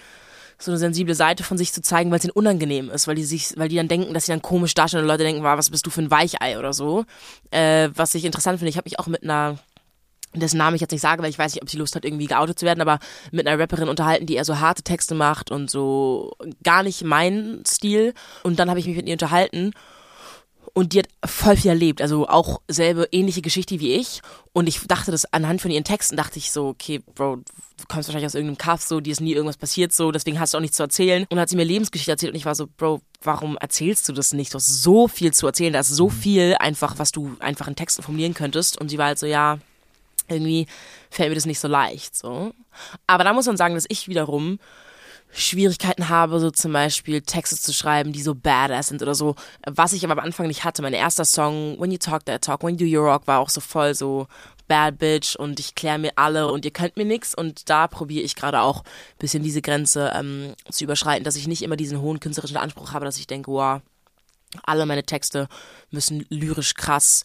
so 0.59 0.71
eine 0.71 0.79
sensible 0.79 1.15
Seite 1.15 1.45
von 1.45 1.59
sich 1.59 1.73
zu 1.73 1.83
zeigen, 1.83 2.11
weil 2.11 2.19
es 2.19 2.25
ihnen 2.25 2.33
unangenehm 2.33 2.91
ist, 2.91 3.07
weil 3.07 3.15
die 3.15 3.25
sich, 3.25 3.55
weil 3.57 3.69
die 3.69 3.77
dann 3.77 3.89
denken, 3.89 4.15
dass 4.15 4.27
sie 4.27 4.33
dann 4.33 4.43
komisch 4.43 4.75
darstellen 4.75 5.05
und 5.05 5.09
Leute 5.09 5.25
denken, 5.25 5.43
was 5.43 5.71
bist 5.71 5.87
du 5.87 5.91
für 5.91 6.03
ein 6.03 6.11
Weichei 6.11 6.59
oder 6.59 6.73
so. 6.73 7.05
Äh, 7.51 7.91
was 7.95 8.15
ich 8.15 8.25
interessant 8.25 8.59
finde, 8.59 8.71
ich 8.71 8.77
habe 8.77 8.87
mich 8.87 8.99
auch 8.99 9.07
mit 9.07 9.23
einer 9.23 9.59
dessen 10.35 10.59
Namen 10.59 10.75
ich 10.75 10.81
jetzt 10.81 10.93
nicht 10.93 11.01
sage, 11.01 11.23
weil 11.23 11.31
ich 11.31 11.39
weiß 11.39 11.55
nicht, 11.55 11.63
ob 11.63 11.71
sie 11.71 11.79
Lust 11.79 11.97
hat, 11.97 12.05
irgendwie 12.05 12.27
geoutet 12.27 12.59
zu 12.59 12.67
werden, 12.67 12.81
aber 12.81 12.99
mit 13.31 13.47
einer 13.47 13.59
Rapperin 13.59 13.89
unterhalten, 13.89 14.27
die 14.27 14.35
eher 14.35 14.45
so 14.45 14.61
harte 14.61 14.83
Texte 14.83 15.15
macht 15.15 15.51
und 15.51 15.71
so 15.71 16.33
gar 16.63 16.83
nicht 16.83 17.05
mein 17.05 17.63
Stil. 17.67 18.13
Und 18.43 18.59
dann 18.59 18.69
habe 18.69 18.79
ich 18.79 18.87
mich 18.87 18.97
mit 18.97 19.07
ihr 19.07 19.15
unterhalten 19.15 19.73
und 20.77 20.93
die 20.93 20.99
hat 20.99 21.09
voll 21.25 21.57
viel 21.57 21.71
erlebt, 21.71 22.03
also 22.03 22.29
auch 22.29 22.61
selbe 22.69 23.09
ähnliche 23.11 23.41
Geschichte 23.41 23.81
wie 23.81 23.95
ich. 23.95 24.21
Und 24.53 24.69
ich 24.69 24.87
dachte 24.87 25.11
das 25.11 25.25
anhand 25.33 25.63
von 25.63 25.71
ihren 25.71 25.85
Texten, 25.85 26.19
dachte 26.19 26.39
ich 26.39 26.53
so, 26.53 26.69
okay, 26.69 27.01
Bro, 27.15 27.37
du 27.37 27.85
kommst 27.89 28.09
wahrscheinlich 28.09 28.27
aus 28.27 28.35
irgendeinem 28.35 28.59
Kaff, 28.59 28.83
so, 28.83 29.01
dir 29.01 29.13
ist 29.13 29.23
nie 29.23 29.33
irgendwas 29.33 29.57
passiert, 29.57 29.95
so, 29.95 30.13
deswegen 30.13 30.39
hast 30.39 30.53
du 30.53 30.59
auch 30.59 30.61
nichts 30.61 30.77
zu 30.77 30.83
erzählen. 30.83 31.23
Und 31.23 31.31
dann 31.31 31.41
hat 31.41 31.49
sie 31.49 31.57
mir 31.57 31.65
Lebensgeschichte 31.65 32.11
erzählt 32.11 32.33
und 32.33 32.37
ich 32.37 32.45
war 32.45 32.55
so, 32.55 32.67
Bro, 32.77 33.01
warum 33.23 33.57
erzählst 33.57 34.07
du 34.07 34.13
das 34.13 34.35
nicht? 34.35 34.53
Du 34.53 34.57
hast 34.57 34.83
so 34.83 35.09
viel 35.09 35.33
zu 35.33 35.47
erzählen, 35.47 35.73
da 35.73 35.81
ist 35.81 35.89
so 35.89 36.11
mhm. 36.11 36.13
viel 36.13 36.57
einfach, 36.59 36.99
was 36.99 37.11
du 37.11 37.35
einfach 37.39 37.69
in 37.69 37.77
Texten 37.77 38.03
formulieren 38.03 38.35
könntest. 38.35 38.79
Und 38.79 38.91
sie 38.91 38.99
war 38.99 39.07
halt 39.07 39.19
so, 39.19 39.25
ja, 39.25 39.59
irgendwie 40.29 40.67
fällt 41.09 41.31
mir 41.31 41.37
das 41.37 41.47
nicht 41.47 41.61
so 41.61 41.69
leicht, 41.69 42.15
so. 42.15 42.53
Aber 43.07 43.25
da 43.25 43.33
muss 43.33 43.47
man 43.47 43.57
sagen, 43.57 43.77
dass 43.77 43.87
ich 43.89 44.09
wiederum 44.09 44.59
Schwierigkeiten 45.37 46.09
habe, 46.09 46.41
so 46.41 46.51
zum 46.51 46.73
Beispiel 46.73 47.21
Texte 47.21 47.57
zu 47.57 47.73
schreiben, 47.73 48.13
die 48.13 48.23
so 48.23 48.35
badass 48.35 48.89
sind 48.89 49.03
oder 49.03 49.15
so. 49.15 49.35
Was 49.67 49.93
ich 49.93 50.05
aber 50.05 50.15
am 50.15 50.25
Anfang 50.25 50.47
nicht 50.47 50.65
hatte. 50.65 50.83
Mein 50.83 50.95
erster 50.95 51.25
Song, 51.25 51.79
When 51.79 51.91
You 51.91 51.99
Talk 51.99 52.25
That 52.25 52.43
Talk, 52.43 52.63
When 52.63 52.79
You 52.79 52.99
Your 52.99 53.11
Rock, 53.11 53.27
war 53.27 53.41
auch 53.41 53.51
so 53.51 53.61
voll 53.61 53.95
so 53.95 54.27
Bad 54.69 54.99
Bitch 54.99 55.37
und 55.37 55.61
ich 55.61 55.75
kläre 55.75 55.99
mir 55.99 56.13
alle 56.17 56.51
und 56.51 56.65
ihr 56.65 56.71
könnt 56.71 56.97
mir 56.97 57.05
nix. 57.05 57.35
Und 57.35 57.69
da 57.69 57.87
probiere 57.87 58.25
ich 58.25 58.35
gerade 58.35 58.61
auch 58.61 58.83
bisschen 59.19 59.43
diese 59.43 59.63
Grenze 59.63 60.13
ähm, 60.15 60.55
zu 60.71 60.85
überschreiten, 60.85 61.25
dass 61.25 61.37
ich 61.37 61.47
nicht 61.47 61.63
immer 61.63 61.77
diesen 61.77 62.01
hohen 62.01 62.21
künstlerischen 62.21 62.57
Anspruch 62.57 62.93
habe, 62.93 63.05
dass 63.05 63.19
ich 63.19 63.27
denke, 63.27 63.51
wow, 63.51 63.81
alle 64.65 64.87
meine 64.87 65.05
Texte 65.05 65.49
müssen 65.91 66.25
lyrisch 66.31 66.75
krass 66.75 67.25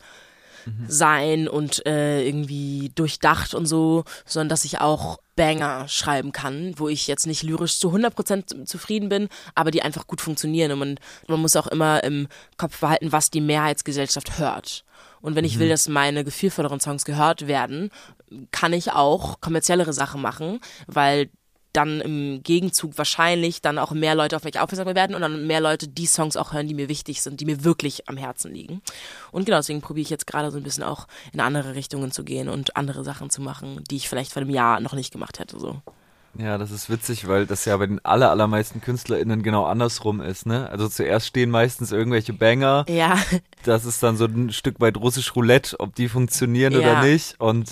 mhm. 0.65 0.85
sein 0.87 1.47
und 1.47 1.85
äh, 1.85 2.25
irgendwie 2.25 2.91
durchdacht 2.95 3.53
und 3.53 3.65
so, 3.65 4.03
sondern 4.25 4.49
dass 4.49 4.65
ich 4.65 4.79
auch 4.79 5.19
Banger 5.35 5.87
schreiben 5.87 6.31
kann, 6.31 6.73
wo 6.77 6.87
ich 6.87 7.07
jetzt 7.07 7.25
nicht 7.25 7.43
lyrisch 7.43 7.79
zu 7.79 7.89
100% 7.89 8.65
zufrieden 8.65 9.09
bin, 9.09 9.27
aber 9.55 9.71
die 9.71 9.81
einfach 9.81 10.07
gut 10.07 10.21
funktionieren. 10.21 10.71
Und 10.71 10.79
man, 10.79 10.99
man 11.27 11.41
muss 11.41 11.55
auch 11.55 11.67
immer 11.67 12.03
im 12.03 12.27
Kopf 12.57 12.79
behalten, 12.79 13.11
was 13.11 13.31
die 13.31 13.41
Mehrheitsgesellschaft 13.41 14.37
hört. 14.37 14.83
Und 15.21 15.35
wenn 15.35 15.45
ich 15.45 15.59
will, 15.59 15.67
mhm. 15.67 15.71
dass 15.71 15.87
meine 15.87 16.23
gefühlvolleren 16.23 16.79
Songs 16.79 17.05
gehört 17.05 17.47
werden, 17.47 17.91
kann 18.51 18.73
ich 18.73 18.91
auch 18.91 19.39
kommerziellere 19.41 19.93
Sachen 19.93 20.21
machen, 20.21 20.59
weil 20.87 21.29
dann 21.73 22.01
im 22.01 22.43
Gegenzug 22.43 22.97
wahrscheinlich 22.97 23.61
dann 23.61 23.77
auch 23.77 23.91
mehr 23.91 24.15
Leute 24.15 24.35
auf 24.35 24.43
mich 24.43 24.59
aufmerksam 24.59 24.93
werden 24.95 25.15
und 25.15 25.21
dann 25.21 25.47
mehr 25.47 25.61
Leute 25.61 25.87
die 25.87 26.05
Songs 26.05 26.37
auch 26.37 26.53
hören, 26.53 26.67
die 26.67 26.73
mir 26.73 26.89
wichtig 26.89 27.21
sind, 27.21 27.39
die 27.39 27.45
mir 27.45 27.63
wirklich 27.63 28.09
am 28.09 28.17
Herzen 28.17 28.53
liegen. 28.53 28.81
Und 29.31 29.45
genau 29.45 29.57
deswegen 29.57 29.81
probiere 29.81 30.03
ich 30.03 30.09
jetzt 30.09 30.27
gerade 30.27 30.51
so 30.51 30.57
ein 30.57 30.63
bisschen 30.63 30.83
auch 30.83 31.07
in 31.33 31.39
andere 31.39 31.75
Richtungen 31.75 32.11
zu 32.11 32.23
gehen 32.23 32.49
und 32.49 32.75
andere 32.75 33.03
Sachen 33.03 33.29
zu 33.29 33.41
machen, 33.41 33.83
die 33.89 33.97
ich 33.97 34.09
vielleicht 34.09 34.33
vor 34.33 34.41
einem 34.41 34.51
Jahr 34.51 34.79
noch 34.79 34.93
nicht 34.93 35.11
gemacht 35.11 35.39
hätte. 35.39 35.59
So. 35.59 35.81
Ja, 36.37 36.57
das 36.57 36.71
ist 36.71 36.89
witzig, 36.89 37.27
weil 37.27 37.45
das 37.45 37.65
ja 37.65 37.75
bei 37.75 37.87
den 37.87 38.03
aller, 38.05 38.29
allermeisten 38.29 38.79
KünstlerInnen 38.79 39.43
genau 39.43 39.65
andersrum 39.65 40.21
ist, 40.21 40.45
ne? 40.45 40.69
Also 40.69 40.87
zuerst 40.87 41.27
stehen 41.27 41.49
meistens 41.49 41.91
irgendwelche 41.91 42.33
Banger. 42.33 42.85
Ja. 42.87 43.17
Das 43.63 43.85
ist 43.85 44.01
dann 44.01 44.17
so 44.17 44.25
ein 44.25 44.51
Stück 44.51 44.79
weit 44.79 44.97
russisch 44.97 45.35
Roulette, 45.35 45.79
ob 45.79 45.93
die 45.93 46.09
funktionieren 46.09 46.73
ja. 46.73 46.79
oder 46.79 47.03
nicht. 47.03 47.39
Und 47.39 47.69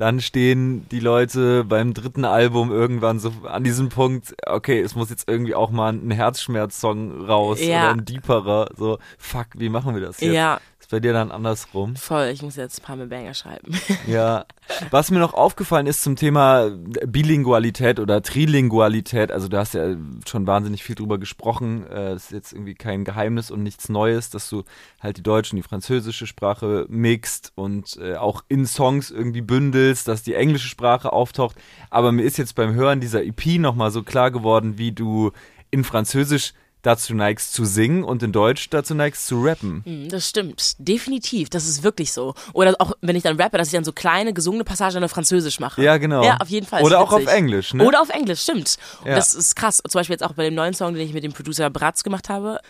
dann 0.00 0.22
stehen 0.22 0.88
die 0.88 0.98
Leute 0.98 1.62
beim 1.62 1.92
dritten 1.92 2.24
Album 2.24 2.72
irgendwann 2.72 3.18
so 3.18 3.34
an 3.44 3.64
diesem 3.64 3.90
Punkt, 3.90 4.34
okay, 4.46 4.80
es 4.80 4.94
muss 4.94 5.10
jetzt 5.10 5.28
irgendwie 5.28 5.54
auch 5.54 5.70
mal 5.70 5.92
ein 5.92 6.10
Herzschmerz-Song 6.10 7.26
raus 7.26 7.60
ja. 7.60 7.82
oder 7.82 7.90
ein 7.90 8.06
deeperer, 8.06 8.70
so, 8.74 8.98
fuck, 9.18 9.48
wie 9.58 9.68
machen 9.68 9.94
wir 9.94 10.00
das 10.00 10.18
jetzt? 10.22 10.32
Ja, 10.32 10.58
bei 10.90 11.00
dir 11.00 11.12
dann 11.12 11.30
andersrum. 11.30 11.96
Voll, 11.96 12.26
ich 12.26 12.42
muss 12.42 12.56
jetzt 12.56 12.80
ein 12.80 12.84
paar 12.84 12.96
mehr 12.96 13.06
Banger 13.06 13.34
schreiben. 13.34 13.72
Ja. 14.06 14.44
Was 14.90 15.10
mir 15.10 15.18
noch 15.18 15.34
aufgefallen 15.34 15.86
ist 15.86 16.02
zum 16.02 16.16
Thema 16.16 16.70
Bilingualität 17.06 18.00
oder 18.00 18.22
Trilingualität, 18.22 19.30
also 19.30 19.48
du 19.48 19.58
hast 19.58 19.74
ja 19.74 19.96
schon 20.26 20.46
wahnsinnig 20.46 20.82
viel 20.82 20.94
drüber 20.94 21.18
gesprochen, 21.18 21.86
äh, 21.86 22.10
das 22.10 22.24
ist 22.24 22.32
jetzt 22.32 22.52
irgendwie 22.52 22.74
kein 22.74 23.04
Geheimnis 23.04 23.50
und 23.50 23.62
nichts 23.62 23.88
Neues, 23.88 24.30
dass 24.30 24.48
du 24.48 24.64
halt 25.00 25.16
die 25.16 25.22
deutsche 25.22 25.52
und 25.52 25.56
die 25.56 25.68
französische 25.68 26.26
Sprache 26.26 26.86
mixt 26.88 27.52
und 27.56 27.98
äh, 28.00 28.14
auch 28.14 28.42
in 28.48 28.66
Songs 28.66 29.10
irgendwie 29.10 29.42
bündelst, 29.42 30.08
dass 30.08 30.22
die 30.22 30.34
englische 30.34 30.68
Sprache 30.68 31.12
auftaucht. 31.12 31.56
Aber 31.90 32.12
mir 32.12 32.22
ist 32.22 32.38
jetzt 32.38 32.54
beim 32.54 32.74
Hören 32.74 33.00
dieser 33.00 33.24
EP 33.24 33.58
nochmal 33.58 33.90
so 33.90 34.02
klar 34.02 34.30
geworden, 34.30 34.78
wie 34.78 34.92
du 34.92 35.32
in 35.70 35.84
Französisch 35.84 36.54
dazu 36.82 37.14
neigst 37.14 37.52
zu 37.52 37.64
singen 37.64 38.04
und 38.04 38.22
in 38.22 38.32
Deutsch 38.32 38.70
dazu 38.70 38.94
neigst 38.94 39.26
zu 39.26 39.42
rappen. 39.42 39.82
Hm, 39.84 40.08
das 40.08 40.28
stimmt, 40.28 40.74
definitiv, 40.78 41.50
das 41.50 41.66
ist 41.66 41.82
wirklich 41.82 42.12
so. 42.12 42.34
Oder 42.52 42.74
auch, 42.78 42.92
wenn 43.00 43.16
ich 43.16 43.22
dann 43.22 43.40
rappe, 43.40 43.58
dass 43.58 43.68
ich 43.68 43.74
dann 43.74 43.84
so 43.84 43.92
kleine 43.92 44.32
gesungene 44.32 44.64
Passagen 44.64 45.02
auf 45.04 45.10
Französisch 45.10 45.60
mache. 45.60 45.82
Ja, 45.82 45.96
genau. 45.98 46.24
Ja, 46.24 46.38
auf 46.38 46.48
jeden 46.48 46.66
Fall. 46.66 46.82
Oder 46.82 47.00
auch 47.00 47.12
auf 47.12 47.26
Englisch, 47.26 47.74
ne? 47.74 47.84
Oder 47.84 48.00
auf 48.00 48.10
Englisch, 48.10 48.42
stimmt. 48.42 48.76
Ja. 49.04 49.14
Das 49.14 49.34
ist 49.34 49.56
krass. 49.56 49.82
Zum 49.86 49.98
Beispiel 49.98 50.14
jetzt 50.14 50.24
auch 50.24 50.32
bei 50.32 50.44
dem 50.44 50.54
neuen 50.54 50.74
Song, 50.74 50.94
den 50.94 51.06
ich 51.06 51.12
mit 51.12 51.24
dem 51.24 51.32
Producer 51.32 51.70
Bratz 51.70 52.02
gemacht 52.02 52.28
habe. 52.28 52.60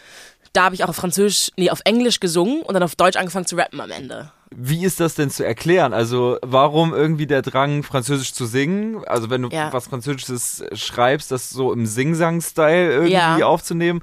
Da 0.52 0.64
habe 0.64 0.74
ich 0.74 0.84
auch 0.84 0.88
auf 0.88 0.96
Französisch, 0.96 1.50
nee, 1.56 1.70
auf 1.70 1.80
Englisch 1.84 2.20
gesungen 2.20 2.62
und 2.62 2.74
dann 2.74 2.82
auf 2.82 2.96
Deutsch 2.96 3.16
angefangen 3.16 3.46
zu 3.46 3.56
rappen 3.56 3.80
am 3.80 3.90
Ende. 3.90 4.32
Wie 4.52 4.84
ist 4.84 4.98
das 4.98 5.14
denn 5.14 5.30
zu 5.30 5.46
erklären? 5.46 5.92
Also 5.92 6.38
warum 6.42 6.92
irgendwie 6.92 7.28
der 7.28 7.40
Drang, 7.42 7.84
Französisch 7.84 8.32
zu 8.32 8.46
singen? 8.46 9.04
Also 9.06 9.30
wenn 9.30 9.42
du 9.42 9.48
Ja. 9.50 9.72
was 9.72 9.86
Französisches 9.86 10.64
schreibst, 10.72 11.30
das 11.30 11.50
so 11.50 11.72
im 11.72 11.86
Sing-Sang-Style 11.86 12.90
irgendwie 12.92 13.12
Ja. 13.12 13.46
aufzunehmen. 13.46 14.02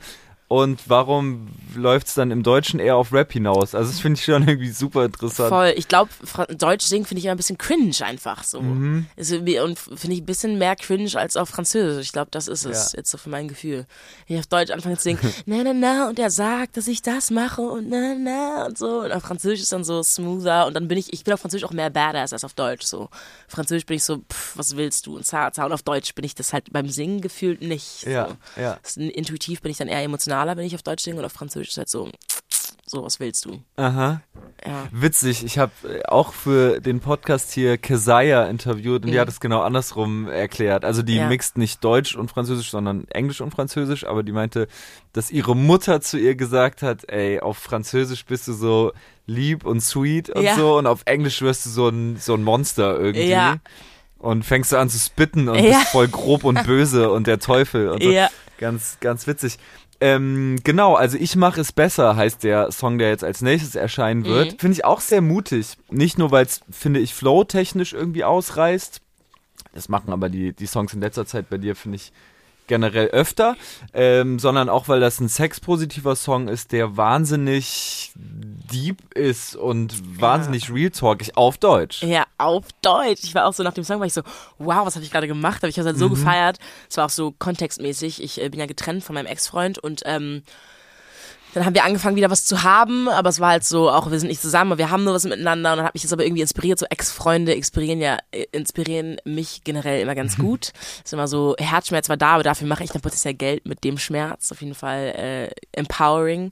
Und 0.50 0.84
warum 0.88 1.50
läuft 1.76 2.08
es 2.08 2.14
dann 2.14 2.32
im 2.32 2.42
Deutschen 2.42 2.80
eher 2.80 2.96
auf 2.96 3.12
Rap 3.12 3.34
hinaus? 3.34 3.76
Also 3.76 3.92
das 3.92 4.00
finde 4.00 4.18
ich 4.18 4.24
schon 4.24 4.48
irgendwie 4.48 4.70
super 4.72 5.04
interessant. 5.04 5.50
Voll. 5.50 5.74
Ich 5.76 5.90
glaube, 5.90 6.10
Deutsch 6.58 6.86
singen 6.86 7.06
finde 7.06 7.20
ich 7.20 7.26
immer 7.26 7.34
ein 7.34 7.38
bisschen 7.38 7.58
cringe 7.58 7.92
einfach 8.02 8.46
so. 8.46 8.62
Mhm. 8.62 9.08
Ist 9.18 9.32
irgendwie- 9.34 9.60
Und 9.60 9.78
finde 9.78 10.16
ich 10.16 10.22
ein 10.22 10.26
bisschen 10.26 10.58
mehr 10.58 10.78
cringe 10.78 11.12
als 11.16 11.36
auf 11.36 11.50
Französisch. 11.50 12.06
Ich 12.08 12.12
glaube, 12.14 12.30
das 12.32 12.48
ist 12.48 12.64
es 12.66 12.94
Ja. 12.94 13.00
jetzt 13.00 13.12
so 13.12 13.18
für 13.18 13.30
mein 13.30 13.50
Gefühl. 13.50 13.86
Wenn 14.28 14.38
ich 14.38 14.40
auf 14.40 14.48
Deutsch 14.48 14.72
anfange 14.72 14.96
zu 14.96 15.04
singen, 15.04 15.20
na 15.46 15.58
na 15.66 15.74
na, 15.74 16.08
und 16.08 16.18
er 16.18 16.30
sagt, 16.32 16.78
dass 16.78 16.88
ich 16.88 17.02
das 17.02 17.30
mache 17.30 17.62
und 17.62 17.90
na 17.90 18.16
na 18.18 18.68
und 18.68 18.78
so. 18.78 19.02
Und 19.02 19.12
auf 19.12 19.24
Französisch 19.24 19.60
ist 19.64 19.74
dann 19.74 19.84
so 19.84 20.02
smoother 20.02 20.66
und 20.68 20.76
dann 20.76 20.88
bin 20.88 20.98
ich, 20.98 21.12
ich 21.12 21.26
bin 21.26 21.34
auf 21.34 21.42
Französisch 21.42 21.66
auch 21.68 21.74
mehr 21.74 21.90
badass 21.90 22.32
als 22.32 22.46
auf 22.46 22.54
Deutsch 22.54 22.86
so. 22.86 23.10
Französisch 23.50 23.86
bin 23.86 23.98
ich 23.98 24.04
so, 24.06 24.20
pff, 24.20 24.56
was 24.58 24.78
willst 24.78 25.08
du? 25.08 25.18
Und 25.18 25.26
zart, 25.26 25.56
zart. 25.56 25.68
Und 25.68 25.74
auf 25.74 25.84
Deutsch 25.84 26.16
bin 26.16 26.24
ich 26.24 26.36
das 26.36 26.54
halt 26.54 26.72
beim 26.72 26.88
Singen 26.88 27.20
gefühlt 27.20 27.62
nicht. 27.62 27.84
So. 28.06 28.10
ja. 28.10 28.38
Intuitiv 28.96 29.62
bin 29.62 29.72
ich 29.72 29.78
dann 29.78 29.90
eher 29.90 30.04
emotionaler, 30.38 30.58
wenn 30.58 30.66
ich 30.66 30.76
auf 30.76 30.84
Deutsch 30.84 31.04
singe 31.04 31.20
und 31.20 31.26
auf 31.26 31.32
Französisch 31.34 31.70
ist 31.70 31.78
halt 31.78 31.90
so, 31.90 32.10
so, 32.86 33.04
was 33.04 33.20
willst 33.20 33.44
du? 33.46 33.60
Aha. 33.76 34.22
Ja. 34.66 34.88
Witzig, 34.92 35.44
ich 35.44 35.58
habe 35.60 35.72
auch 36.08 36.34
für 36.34 36.80
den 36.80 37.00
Podcast 37.02 37.52
hier 37.52 37.78
Keziah 37.78 38.46
interviewt 38.46 39.04
und 39.04 39.08
die 39.12 39.16
Mhm. 39.18 39.20
hat 39.22 39.28
es 39.30 39.40
genau 39.42 39.62
andersrum 39.62 40.28
erklärt. 40.30 40.86
Also 40.86 41.02
die 41.04 41.16
Ja. 41.16 41.28
mixt 41.28 41.58
nicht 41.58 41.84
Deutsch 41.84 42.16
und 42.16 42.32
Französisch, 42.32 42.72
sondern 42.72 43.06
Englisch 43.10 43.42
und 43.42 43.52
Französisch, 43.52 44.06
aber 44.06 44.24
die 44.24 44.32
meinte, 44.32 44.68
dass 45.14 45.32
ihre 45.32 45.56
Mutter 45.56 46.00
zu 46.02 46.18
ihr 46.18 46.36
gesagt 46.36 46.82
hat, 46.82 47.10
ey, 47.10 47.40
auf 47.42 47.58
Französisch 47.58 48.26
bist 48.26 48.48
du 48.48 48.54
so 48.54 48.94
lieb 49.26 49.66
und 49.66 49.82
sweet 49.82 50.30
und 50.30 50.44
Ja. 50.44 50.56
so 50.56 50.78
und 50.78 50.88
auf 50.88 51.02
Englisch 51.06 51.42
wirst 51.42 51.66
du 51.66 51.70
so 51.70 51.90
ein, 51.90 52.16
so 52.18 52.34
ein 52.36 52.44
Monster 52.44 52.98
irgendwie. 52.98 53.28
Ja. 53.30 53.58
Und 54.18 54.44
fängst 54.44 54.72
du 54.72 54.78
an 54.78 54.90
zu 54.90 54.98
spitten 54.98 55.48
und 55.50 55.62
bist 55.62 55.90
voll 55.90 56.08
grob 56.08 56.44
und 56.46 56.64
böse 56.66 57.12
und 57.12 57.28
der 57.28 57.40
Teufel 57.40 57.90
und 57.90 58.02
so. 58.02 58.10
Ja. 58.10 58.30
Ganz, 58.58 58.98
ganz 59.02 59.28
witzig. 59.28 59.58
Ähm, 60.00 60.58
genau, 60.64 60.94
also 60.96 61.18
ich 61.18 61.36
mache 61.36 61.62
es 61.62 61.72
besser, 61.72 62.16
heißt 62.16 62.44
der 62.44 62.72
Song, 62.72 62.98
der 62.98 63.10
jetzt 63.10 63.24
als 63.24 63.42
nächstes 63.42 63.76
erscheinen 63.76 64.26
wird. 64.26 64.54
Mhm. 64.54 64.60
Finde 64.60 64.74
ich 64.74 64.86
auch 64.86 65.02
sehr 65.02 65.22
mutig. 65.22 65.78
Nicht 65.90 66.18
nur, 66.18 66.32
weil 66.32 66.46
es, 66.46 66.62
finde 66.70 67.00
ich, 67.00 67.14
flow-technisch 67.14 67.94
irgendwie 67.94 68.24
ausreißt. 68.24 69.02
Das 69.74 69.90
machen 69.90 70.14
aber 70.14 70.30
die, 70.30 70.54
die 70.54 70.68
Songs 70.68 70.94
in 70.94 71.02
letzter 71.02 71.26
Zeit 71.26 71.50
bei 71.50 71.58
dir, 71.58 71.76
finde 71.76 71.96
ich, 71.98 72.12
generell 72.68 73.08
öfter. 73.08 73.56
Ähm, 73.94 74.40
sondern 74.40 74.70
auch, 74.70 74.88
weil 74.88 75.00
das 75.00 75.20
ein 75.20 75.28
sexpositiver 75.28 76.16
Song 76.16 76.48
ist, 76.48 76.72
der 76.72 76.98
wahnsinnig 76.98 78.12
deep 78.16 79.14
ist 79.14 79.56
und 79.56 80.22
wahnsinnig 80.22 80.72
real 80.72 80.92
talkig 80.92 81.38
auf 81.38 81.58
Deutsch. 81.58 82.04
Ja, 82.04 82.26
auf 82.38 82.66
Deutsch. 82.82 83.24
Ich 83.24 83.34
war 83.34 83.46
auch 83.46 83.54
so 83.54 83.64
nach 83.64 83.74
dem 83.74 83.84
Song, 83.84 84.00
war 84.00 84.08
ich 84.08 84.14
so, 84.14 84.22
wow, 84.58 84.86
was 84.86 84.96
habe 84.96 85.06
ich 85.06 85.12
gerade 85.12 85.28
gemacht? 85.28 85.58
Habe 85.58 85.70
ich 85.70 85.76
das 85.76 85.86
halt 85.86 85.98
so 85.98 86.10
gefeiert. 86.10 86.58
Es 86.90 86.98
war 86.98 87.06
auch 87.06 87.10
so 87.10 87.32
kontextmäßig. 87.32 88.22
Ich 88.22 88.42
äh, 88.42 88.50
bin 88.50 88.60
ja 88.60 88.66
getrennt 88.66 89.04
von 89.04 89.16
meinem 89.16 89.28
Ex-Freund 89.28 89.80
und 89.80 90.02
ähm, 90.06 90.44
dann 91.54 91.66
haben 91.66 91.74
wir 91.74 91.86
angefangen, 91.86 92.16
wieder 92.16 92.30
was 92.30 92.46
zu 92.46 92.64
haben, 92.64 93.08
aber 93.08 93.30
es 93.30 93.40
war 93.40 93.50
halt 93.50 93.64
so, 93.64 93.90
auch 93.90 94.12
wir 94.12 94.20
sind 94.20 94.28
nicht 94.28 94.42
zusammen, 94.42 94.72
aber 94.72 94.80
wir 94.80 94.92
haben 94.92 95.04
nur 95.04 95.14
was 95.14 95.24
miteinander 95.24 95.72
und 95.72 95.78
dann 95.78 95.86
hat 95.86 95.94
mich 95.94 96.04
das 96.04 96.14
aber 96.14 96.24
irgendwie 96.24 96.42
inspiriert. 96.42 96.78
So 96.78 96.86
Ex-Freunde 96.90 97.54
inspirieren 97.54 98.02
ja, 98.02 98.18
äh, 98.32 98.46
inspirieren 98.52 99.18
mich 99.26 99.64
generell 99.64 100.02
immer 100.02 100.16
ganz 100.16 100.38
gut. 100.38 100.72
Ist 101.04 101.14
immer 101.14 101.28
so, 101.28 101.56
Herzschmerz 101.58 102.10
war 102.10 102.18
da, 102.18 102.36
aber 102.36 102.44
dafür 102.44 102.68
mache 102.68 102.84
ich 102.84 102.92
dann 102.92 103.02
potenziell 103.02 103.34
Geld 103.34 103.66
mit 103.66 103.84
dem 103.84 103.98
Schmerz. 103.98 104.52
Auf 104.52 104.62
jeden 104.62 104.76
Fall 104.76 105.14
äh, 105.16 105.50
empowering. 105.72 106.52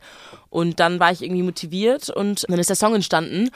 Und 0.49 0.79
dann 0.79 0.99
war 0.99 1.11
ich 1.11 1.21
irgendwie 1.21 1.43
motiviert 1.43 2.09
und 2.09 2.45
dann 2.49 2.59
ist 2.59 2.69
der 2.69 2.75
Song 2.75 2.95
entstanden. 2.95 3.49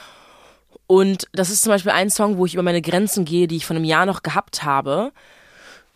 Und 0.86 1.28
das 1.32 1.50
ist 1.50 1.62
zum 1.62 1.70
Beispiel 1.70 1.92
ein 1.92 2.10
Song, 2.10 2.36
wo 2.36 2.46
ich 2.46 2.54
über 2.54 2.62
meine 2.62 2.82
Grenzen 2.82 3.24
gehe, 3.24 3.48
die 3.48 3.56
ich 3.56 3.66
von 3.66 3.76
einem 3.76 3.84
Jahr 3.84 4.06
noch 4.06 4.22
gehabt 4.22 4.64
habe. 4.64 5.12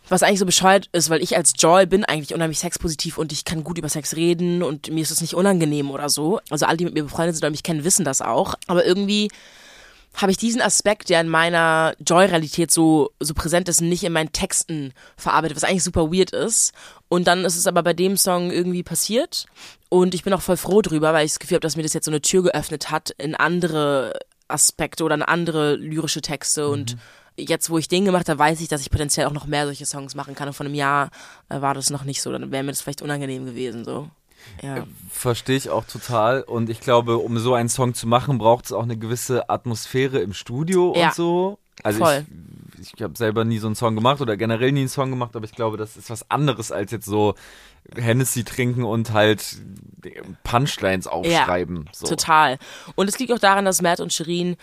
Was 0.09 0.23
eigentlich 0.23 0.38
so 0.38 0.47
bescheuert 0.47 0.88
ist, 0.93 1.09
weil 1.09 1.23
ich 1.23 1.37
als 1.37 1.55
Joy 1.57 1.87
bin 1.87 2.05
eigentlich 2.05 2.35
unheimlich 2.35 2.59
sexpositiv 2.59 3.17
und 3.17 3.33
ich 3.33 3.45
kann 3.45 3.64
gut 3.64 3.79
über 3.79 3.88
Sex 3.88 4.17
reden 4.17 4.62
und 4.62 4.90
mir 4.90 5.01
ist 5.01 5.11
es 5.11 5.23
nicht 5.23 5.35
unangenehm 5.35 5.90
oder 5.90 6.11
so. 6.11 6.40
Also 6.51 6.67
alle, 6.67 6.77
die 6.77 6.85
mit 6.85 6.95
mir 6.95 7.05
befreundet 7.05 7.37
sind 7.37 7.43
oder 7.45 7.51
mich 7.51 7.62
kennen, 7.62 7.85
wissen 7.85 8.05
das 8.05 8.21
auch. 8.21 8.55
Aber 8.67 8.85
irgendwie 8.85 9.31
habe 10.14 10.31
ich 10.31 10.38
diesen 10.38 10.61
Aspekt, 10.61 11.09
der 11.09 11.21
in 11.21 11.29
meiner 11.29 11.95
Joy-Realität 12.07 12.71
so, 12.71 13.11
so 13.19 13.35
präsent 13.35 13.69
ist, 13.69 13.81
nicht 13.81 14.05
in 14.05 14.12
meinen 14.12 14.33
Texten 14.33 14.93
verarbeitet, 15.17 15.57
was 15.57 15.64
eigentlich 15.64 15.83
super 15.83 16.12
weird 16.12 16.31
ist. 16.31 16.73
Und 17.09 17.27
dann 17.27 17.45
ist 17.45 17.57
es 17.57 17.67
aber 17.67 17.83
bei 17.83 17.95
dem 17.95 18.17
Song 18.17 18.51
irgendwie 18.51 18.83
passiert. 18.83 19.47
Und 19.88 20.14
ich 20.14 20.23
bin 20.23 20.33
auch 20.33 20.43
voll 20.43 20.57
froh 20.57 20.83
drüber, 20.83 21.12
weil 21.12 21.27
ich 21.27 21.33
das 21.33 21.40
Gefühl 21.40 21.57
habe, 21.57 21.62
dass 21.62 21.77
mir 21.77 21.83
das 21.83 21.95
jetzt 21.95 22.05
so 22.05 22.11
eine 22.11 22.23
Tür 22.23 22.45
geöffnet 22.45 22.90
hat 22.90 23.11
in 23.19 23.35
andere 23.35 24.19
Aspekte 24.47 25.03
oder 25.03 25.17
in 25.17 25.23
andere 25.23 25.75
lyrische 25.75 26.21
Texte. 26.21 26.69
Und 26.69 26.97
jetzt, 27.37 27.70
wo 27.70 27.79
ich 27.79 27.88
den 27.88 28.05
gemacht 28.05 28.29
habe, 28.29 28.38
weiß 28.38 28.61
ich, 28.61 28.68
dass 28.68 28.81
ich 28.81 28.90
potenziell 28.90 29.27
auch 29.27 29.33
noch 29.33 29.47
mehr 29.47 29.64
solche 29.66 29.87
Songs 29.87 30.14
machen 30.14 30.35
kann. 30.35 30.49
Und 30.49 30.55
vor 30.55 30.66
einem 30.66 30.75
Jahr 30.75 31.11
äh, 31.49 31.61
war 31.61 31.75
das 31.75 31.90
noch 31.90 32.05
nicht 32.05 32.23
so. 32.23 32.31
Dann 32.33 32.51
wäre 32.53 32.62
mir 32.62 32.73
das 32.73 32.81
vielleicht 32.81 33.03
unangenehm 33.03 33.44
gewesen. 33.47 33.85
So. 33.85 34.09
Ja. 34.62 34.87
Verstehe 35.11 35.57
ich 35.57 35.70
auch 35.70 35.85
total. 35.85 36.42
Und 36.42 36.70
ich 36.70 36.81
glaube, 36.81 37.18
um 37.18 37.38
so 37.38 37.55
einen 37.55 37.68
Song 37.68 37.94
zu 37.94 38.07
machen, 38.07 38.38
braucht 38.38 38.66
es 38.66 38.73
auch 38.73 38.83
eine 38.83 38.97
gewisse 38.97 39.49
Atmosphäre 39.49 40.18
im 40.20 40.33
Studio 40.33 40.94
Ja. 40.97 41.09
und 41.09 41.14
so. 41.14 41.59
Also 41.83 41.99
Voll. 42.05 42.25
ich, 42.81 42.92
ich 42.94 43.03
habe 43.03 43.16
selber 43.16 43.44
nie 43.44 43.59
so 43.59 43.66
einen 43.66 43.75
Song 43.75 43.94
gemacht 43.97 44.20
oder 44.20 44.37
generell 44.37 44.70
nie 44.70 44.81
einen 44.81 44.88
Song 44.88 45.11
gemacht, 45.11 45.35
aber 45.35 45.44
ich 45.44 45.53
glaube, 45.53 45.77
das 45.77 45.97
ist 45.97 46.09
was 46.09 46.31
anderes 46.31 46.70
als 46.70 46.92
jetzt 46.92 47.07
so 47.07 47.35
Hennessy 47.97 48.44
trinken 48.44 48.85
und 48.85 49.12
halt 49.12 49.44
Punchlines 50.44 51.07
aufschreiben. 51.07 51.88
so. 51.92 52.07
Total. 52.07 52.59
Und 52.94 53.09
es 53.09 53.18
liegt 53.18 53.33
auch 53.33 53.38
daran, 53.38 53.64
dass 53.64 53.83
Matt 53.83 54.01
und 54.01 54.12
Shirin 54.12 54.57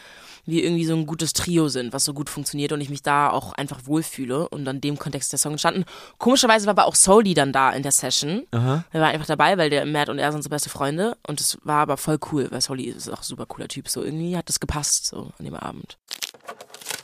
wir 0.45 0.63
irgendwie 0.63 0.85
so 0.85 0.95
ein 0.95 1.05
gutes 1.05 1.33
Trio 1.33 1.67
sind, 1.67 1.93
was 1.93 2.05
so 2.05 2.13
gut 2.13 2.29
funktioniert 2.29 2.71
und 2.71 2.81
ich 2.81 2.89
mich 2.89 3.01
da 3.01 3.29
auch 3.29 3.53
einfach 3.53 3.81
wohlfühle 3.85 4.49
und 4.49 4.67
an 4.67 4.81
dem 4.81 4.97
Kontext 4.97 5.31
der 5.31 5.39
Song 5.39 5.53
entstanden. 5.53 5.85
Komischerweise 6.17 6.65
war 6.65 6.71
aber 6.71 6.85
auch 6.85 6.95
Soli 6.95 7.33
dann 7.33 7.53
da 7.53 7.71
in 7.71 7.83
der 7.83 7.91
Session. 7.91 8.43
Aha. 8.51 8.83
Er 8.91 9.01
war 9.01 9.09
einfach 9.09 9.27
dabei, 9.27 9.57
weil 9.57 9.69
der 9.69 9.85
Matt 9.85 10.09
und 10.09 10.19
er 10.19 10.31
sind 10.31 10.43
so 10.43 10.49
beste 10.49 10.69
Freunde 10.69 11.17
und 11.27 11.39
es 11.39 11.57
war 11.63 11.81
aber 11.81 11.97
voll 11.97 12.19
cool, 12.31 12.47
weil 12.51 12.61
Soli 12.61 12.85
ist 12.85 13.09
auch 13.09 13.19
ein 13.19 13.23
super 13.23 13.45
cooler 13.45 13.67
Typ. 13.67 13.87
So 13.89 14.03
irgendwie 14.03 14.35
hat 14.37 14.49
das 14.49 14.59
gepasst 14.59 15.05
so 15.07 15.31
an 15.37 15.45
dem 15.45 15.55
Abend. 15.55 15.97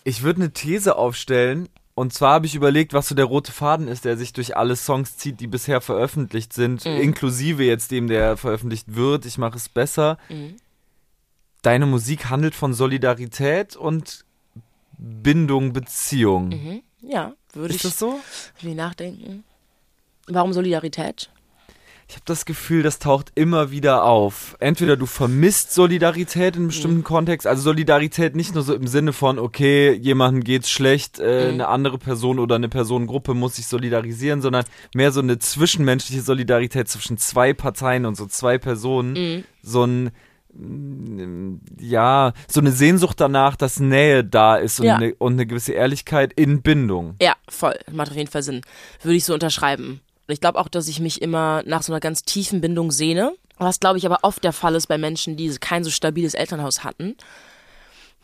Ich 0.04 0.24
würde 0.24 0.42
eine 0.42 0.54
These 0.54 0.96
aufstellen. 0.96 1.70
Und 1.94 2.14
zwar 2.14 2.34
habe 2.34 2.46
ich 2.46 2.54
überlegt, 2.54 2.94
was 2.94 3.08
so 3.08 3.16
der 3.16 3.26
rote 3.26 3.52
Faden 3.52 3.88
ist, 3.88 4.06
der 4.06 4.18
sich 4.18 4.32
durch 4.32 4.56
alle 4.56 4.76
Songs 4.76 5.18
zieht, 5.18 5.40
die 5.40 5.48
bisher 5.48 5.82
veröffentlicht 5.82 6.54
sind, 6.54 6.86
Mhm. 6.86 6.92
inklusive 7.02 7.64
jetzt 7.64 7.90
dem, 7.90 8.08
der 8.08 8.38
veröffentlicht 8.38 8.94
wird. 8.94 9.26
Ich 9.26 9.40
mache 9.40 9.58
es 9.58 9.68
besser. 9.68 10.20
Mhm. 10.30 10.58
Deine 11.68 11.86
Musik 11.86 12.30
handelt 12.30 12.56
von 12.56 12.74
Solidarität 12.74 13.76
und 13.76 14.24
Bindung, 14.98 15.74
Beziehung. 15.74 16.48
Mhm. 16.48 16.82
Ja, 17.02 17.34
würde 17.52 17.74
Ist 17.74 17.84
ich 17.84 17.92
das 17.92 18.00
so? 18.00 18.22
wie 18.62 18.74
nachdenken. 18.74 19.44
Warum 20.28 20.54
Solidarität? 20.54 21.30
Ich 22.08 22.16
habe 22.16 22.24
das 22.24 22.46
Gefühl, 22.46 22.84
das 22.84 23.00
taucht 23.00 23.34
immer 23.36 23.70
wieder 23.70 24.06
auf. 24.06 24.56
Entweder 24.62 24.96
du 24.96 25.06
vermisst 25.06 25.74
Solidarität 25.74 26.56
in 26.56 26.62
einem 26.62 26.68
bestimmten 26.70 27.04
Kontext, 27.04 27.46
also 27.46 27.64
Solidarität 27.64 28.34
nicht 28.38 28.54
nur 28.54 28.64
so 28.64 28.74
im 28.74 28.88
Sinne 28.88 29.12
von, 29.12 29.38
okay, 29.38 29.92
jemandem 29.92 30.46
geht's 30.46 30.70
schlecht, 30.70 31.20
äh, 31.20 31.48
Mhm. 31.48 31.54
eine 31.56 31.68
andere 31.68 31.98
Person 31.98 32.40
oder 32.40 32.56
eine 32.56 32.70
Personengruppe 32.70 33.34
muss 33.34 33.58
sich 33.58 33.68
solidarisieren, 33.68 34.42
sondern 34.42 34.64
mehr 34.96 35.12
so 35.12 35.20
eine 35.20 35.38
zwischenmenschliche 35.38 36.22
Solidarität 36.22 36.88
zwischen 36.88 37.18
zwei 37.18 37.52
Parteien 37.54 38.06
und 38.06 38.16
so 38.16 38.26
zwei 38.26 38.58
Personen. 38.58 39.12
Mhm. 39.40 39.44
So 39.62 39.84
ein 39.84 40.12
ja, 41.80 42.34
so 42.48 42.60
eine 42.60 42.72
Sehnsucht 42.72 43.20
danach, 43.20 43.56
dass 43.56 43.80
Nähe 43.80 44.24
da 44.24 44.56
ist 44.56 44.80
und, 44.80 44.86
Ja. 44.88 44.96
eine, 44.96 45.14
und 45.16 45.34
eine 45.34 45.46
gewisse 45.46 45.74
Ehrlichkeit 45.74 46.34
in 46.34 46.62
Bindung. 46.62 47.16
Ja, 47.22 47.34
voll. 47.48 47.76
Macht 47.92 48.12
auf 48.12 48.18
jeden 48.18 48.30
Fall 48.30 48.44
Sinn. 48.44 48.62
Würde 49.04 49.16
ich 49.16 49.26
so 49.26 49.34
unterschreiben. 49.34 50.02
Und 50.28 50.34
ich 50.34 50.42
glaube 50.42 50.60
auch, 50.60 50.68
dass 50.68 50.88
ich 50.88 51.00
mich 51.00 51.22
immer 51.22 51.64
nach 51.66 51.84
so 51.84 51.94
einer 51.94 52.00
ganz 52.00 52.24
tiefen 52.24 52.62
Bindung 52.62 52.92
sehne. 52.92 53.34
Was, 53.58 53.80
glaube 53.80 53.98
ich, 53.98 54.06
aber 54.06 54.20
oft 54.22 54.44
der 54.44 54.54
Fall 54.54 54.76
ist 54.76 54.88
bei 54.88 54.98
Menschen, 54.98 55.36
die 55.38 55.50
kein 55.60 55.84
so 55.84 55.90
stabiles 55.90 56.34
Elternhaus 56.34 56.84
hatten. 56.84 57.16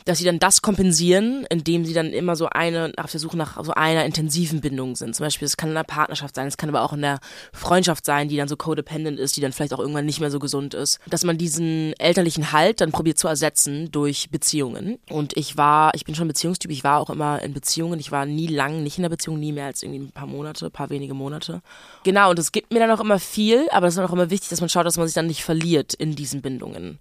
Dass 0.05 0.17
sie 0.17 0.25
dann 0.25 0.39
das 0.39 0.61
kompensieren, 0.61 1.45
indem 1.49 1.85
sie 1.85 1.93
dann 1.93 2.07
immer 2.07 2.35
so 2.35 2.47
eine, 2.49 2.91
auf 2.97 3.11
der 3.11 3.19
Suche 3.19 3.37
nach 3.37 3.63
so 3.63 3.73
einer 3.73 4.05
intensiven 4.05 4.61
Bindung 4.61 4.95
sind. 4.95 5.15
Zum 5.15 5.25
Beispiel, 5.25 5.45
es 5.45 5.57
kann 5.57 5.69
in 5.69 5.77
einer 5.77 5.83
Partnerschaft 5.83 6.35
sein, 6.35 6.47
es 6.47 6.57
kann 6.57 6.69
aber 6.69 6.81
auch 6.81 6.93
in 6.93 7.01
der 7.01 7.19
Freundschaft 7.53 8.05
sein, 8.05 8.27
die 8.27 8.37
dann 8.37 8.47
so 8.47 8.57
codependent 8.57 9.19
ist, 9.19 9.35
die 9.37 9.41
dann 9.41 9.53
vielleicht 9.53 9.73
auch 9.73 9.79
irgendwann 9.79 10.05
nicht 10.05 10.19
mehr 10.19 10.31
so 10.31 10.39
gesund 10.39 10.73
ist. 10.73 10.99
Dass 11.07 11.23
man 11.23 11.37
diesen 11.37 11.93
elterlichen 11.99 12.51
Halt 12.51 12.81
dann 12.81 12.91
probiert 12.91 13.17
zu 13.17 13.27
ersetzen 13.27 13.91
durch 13.91 14.29
Beziehungen. 14.29 14.99
Und 15.09 15.37
ich 15.37 15.57
war, 15.57 15.91
ich 15.95 16.05
bin 16.05 16.15
schon 16.15 16.27
Beziehungstyp, 16.27 16.71
ich 16.71 16.83
war 16.83 16.99
auch 16.99 17.09
immer 17.09 17.41
in 17.41 17.53
Beziehungen. 17.53 17.99
Ich 17.99 18.11
war 18.11 18.25
nie 18.25 18.47
lang 18.47 18.83
nicht 18.83 18.97
in 18.97 19.03
der 19.03 19.09
Beziehung, 19.09 19.39
nie 19.39 19.51
mehr 19.51 19.65
als 19.65 19.83
irgendwie 19.83 19.99
ein 19.99 20.11
paar 20.11 20.27
Monate, 20.27 20.69
paar 20.69 20.89
wenige 20.89 21.13
Monate. 21.13 21.61
Genau, 22.03 22.29
und 22.29 22.39
es 22.39 22.51
gibt 22.51 22.73
mir 22.73 22.79
dann 22.79 22.91
auch 22.91 22.99
immer 22.99 23.19
viel, 23.19 23.67
aber 23.71 23.87
es 23.87 23.93
ist 23.93 23.97
dann 23.97 24.07
auch 24.07 24.13
immer 24.13 24.29
wichtig, 24.29 24.49
dass 24.49 24.61
man 24.61 24.69
schaut, 24.69 24.85
dass 24.85 24.97
man 24.97 25.07
sich 25.07 25.15
dann 25.15 25.27
nicht 25.27 25.43
verliert 25.43 25.93
in 25.93 26.15
diesen 26.15 26.41
Bindungen. 26.41 26.99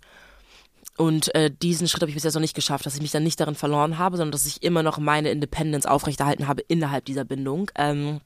Und 0.98 1.34
äh, 1.34 1.50
diesen 1.50 1.88
Schritt 1.88 2.02
habe 2.02 2.10
ich 2.10 2.14
bis 2.14 2.24
jetzt 2.24 2.34
noch 2.34 2.40
nicht 2.40 2.54
geschafft, 2.54 2.84
dass 2.84 2.94
ich 2.94 3.02
mich 3.02 3.12
dann 3.12 3.22
nicht 3.22 3.40
darin 3.40 3.54
verloren 3.54 3.98
habe, 3.98 4.16
sondern 4.16 4.32
dass 4.32 4.46
ich 4.46 4.62
immer 4.62 4.82
noch 4.82 4.98
meine 4.98 5.30
Independence 5.30 5.86
aufrechterhalten 5.86 6.48
habe 6.48 6.62
innerhalb 6.68 7.06
dieser 7.06 7.24
Bindung. 7.24 7.70
Ähm, 7.76 8.20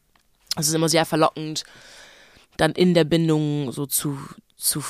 es 0.56 0.68
ist 0.68 0.74
immer 0.74 0.88
sehr 0.88 1.04
verlockend, 1.04 1.64
dann 2.56 2.72
in 2.72 2.94
der 2.94 3.04
Bindung 3.04 3.70
so 3.70 3.86
zu, 3.86 4.18
zu 4.56 4.82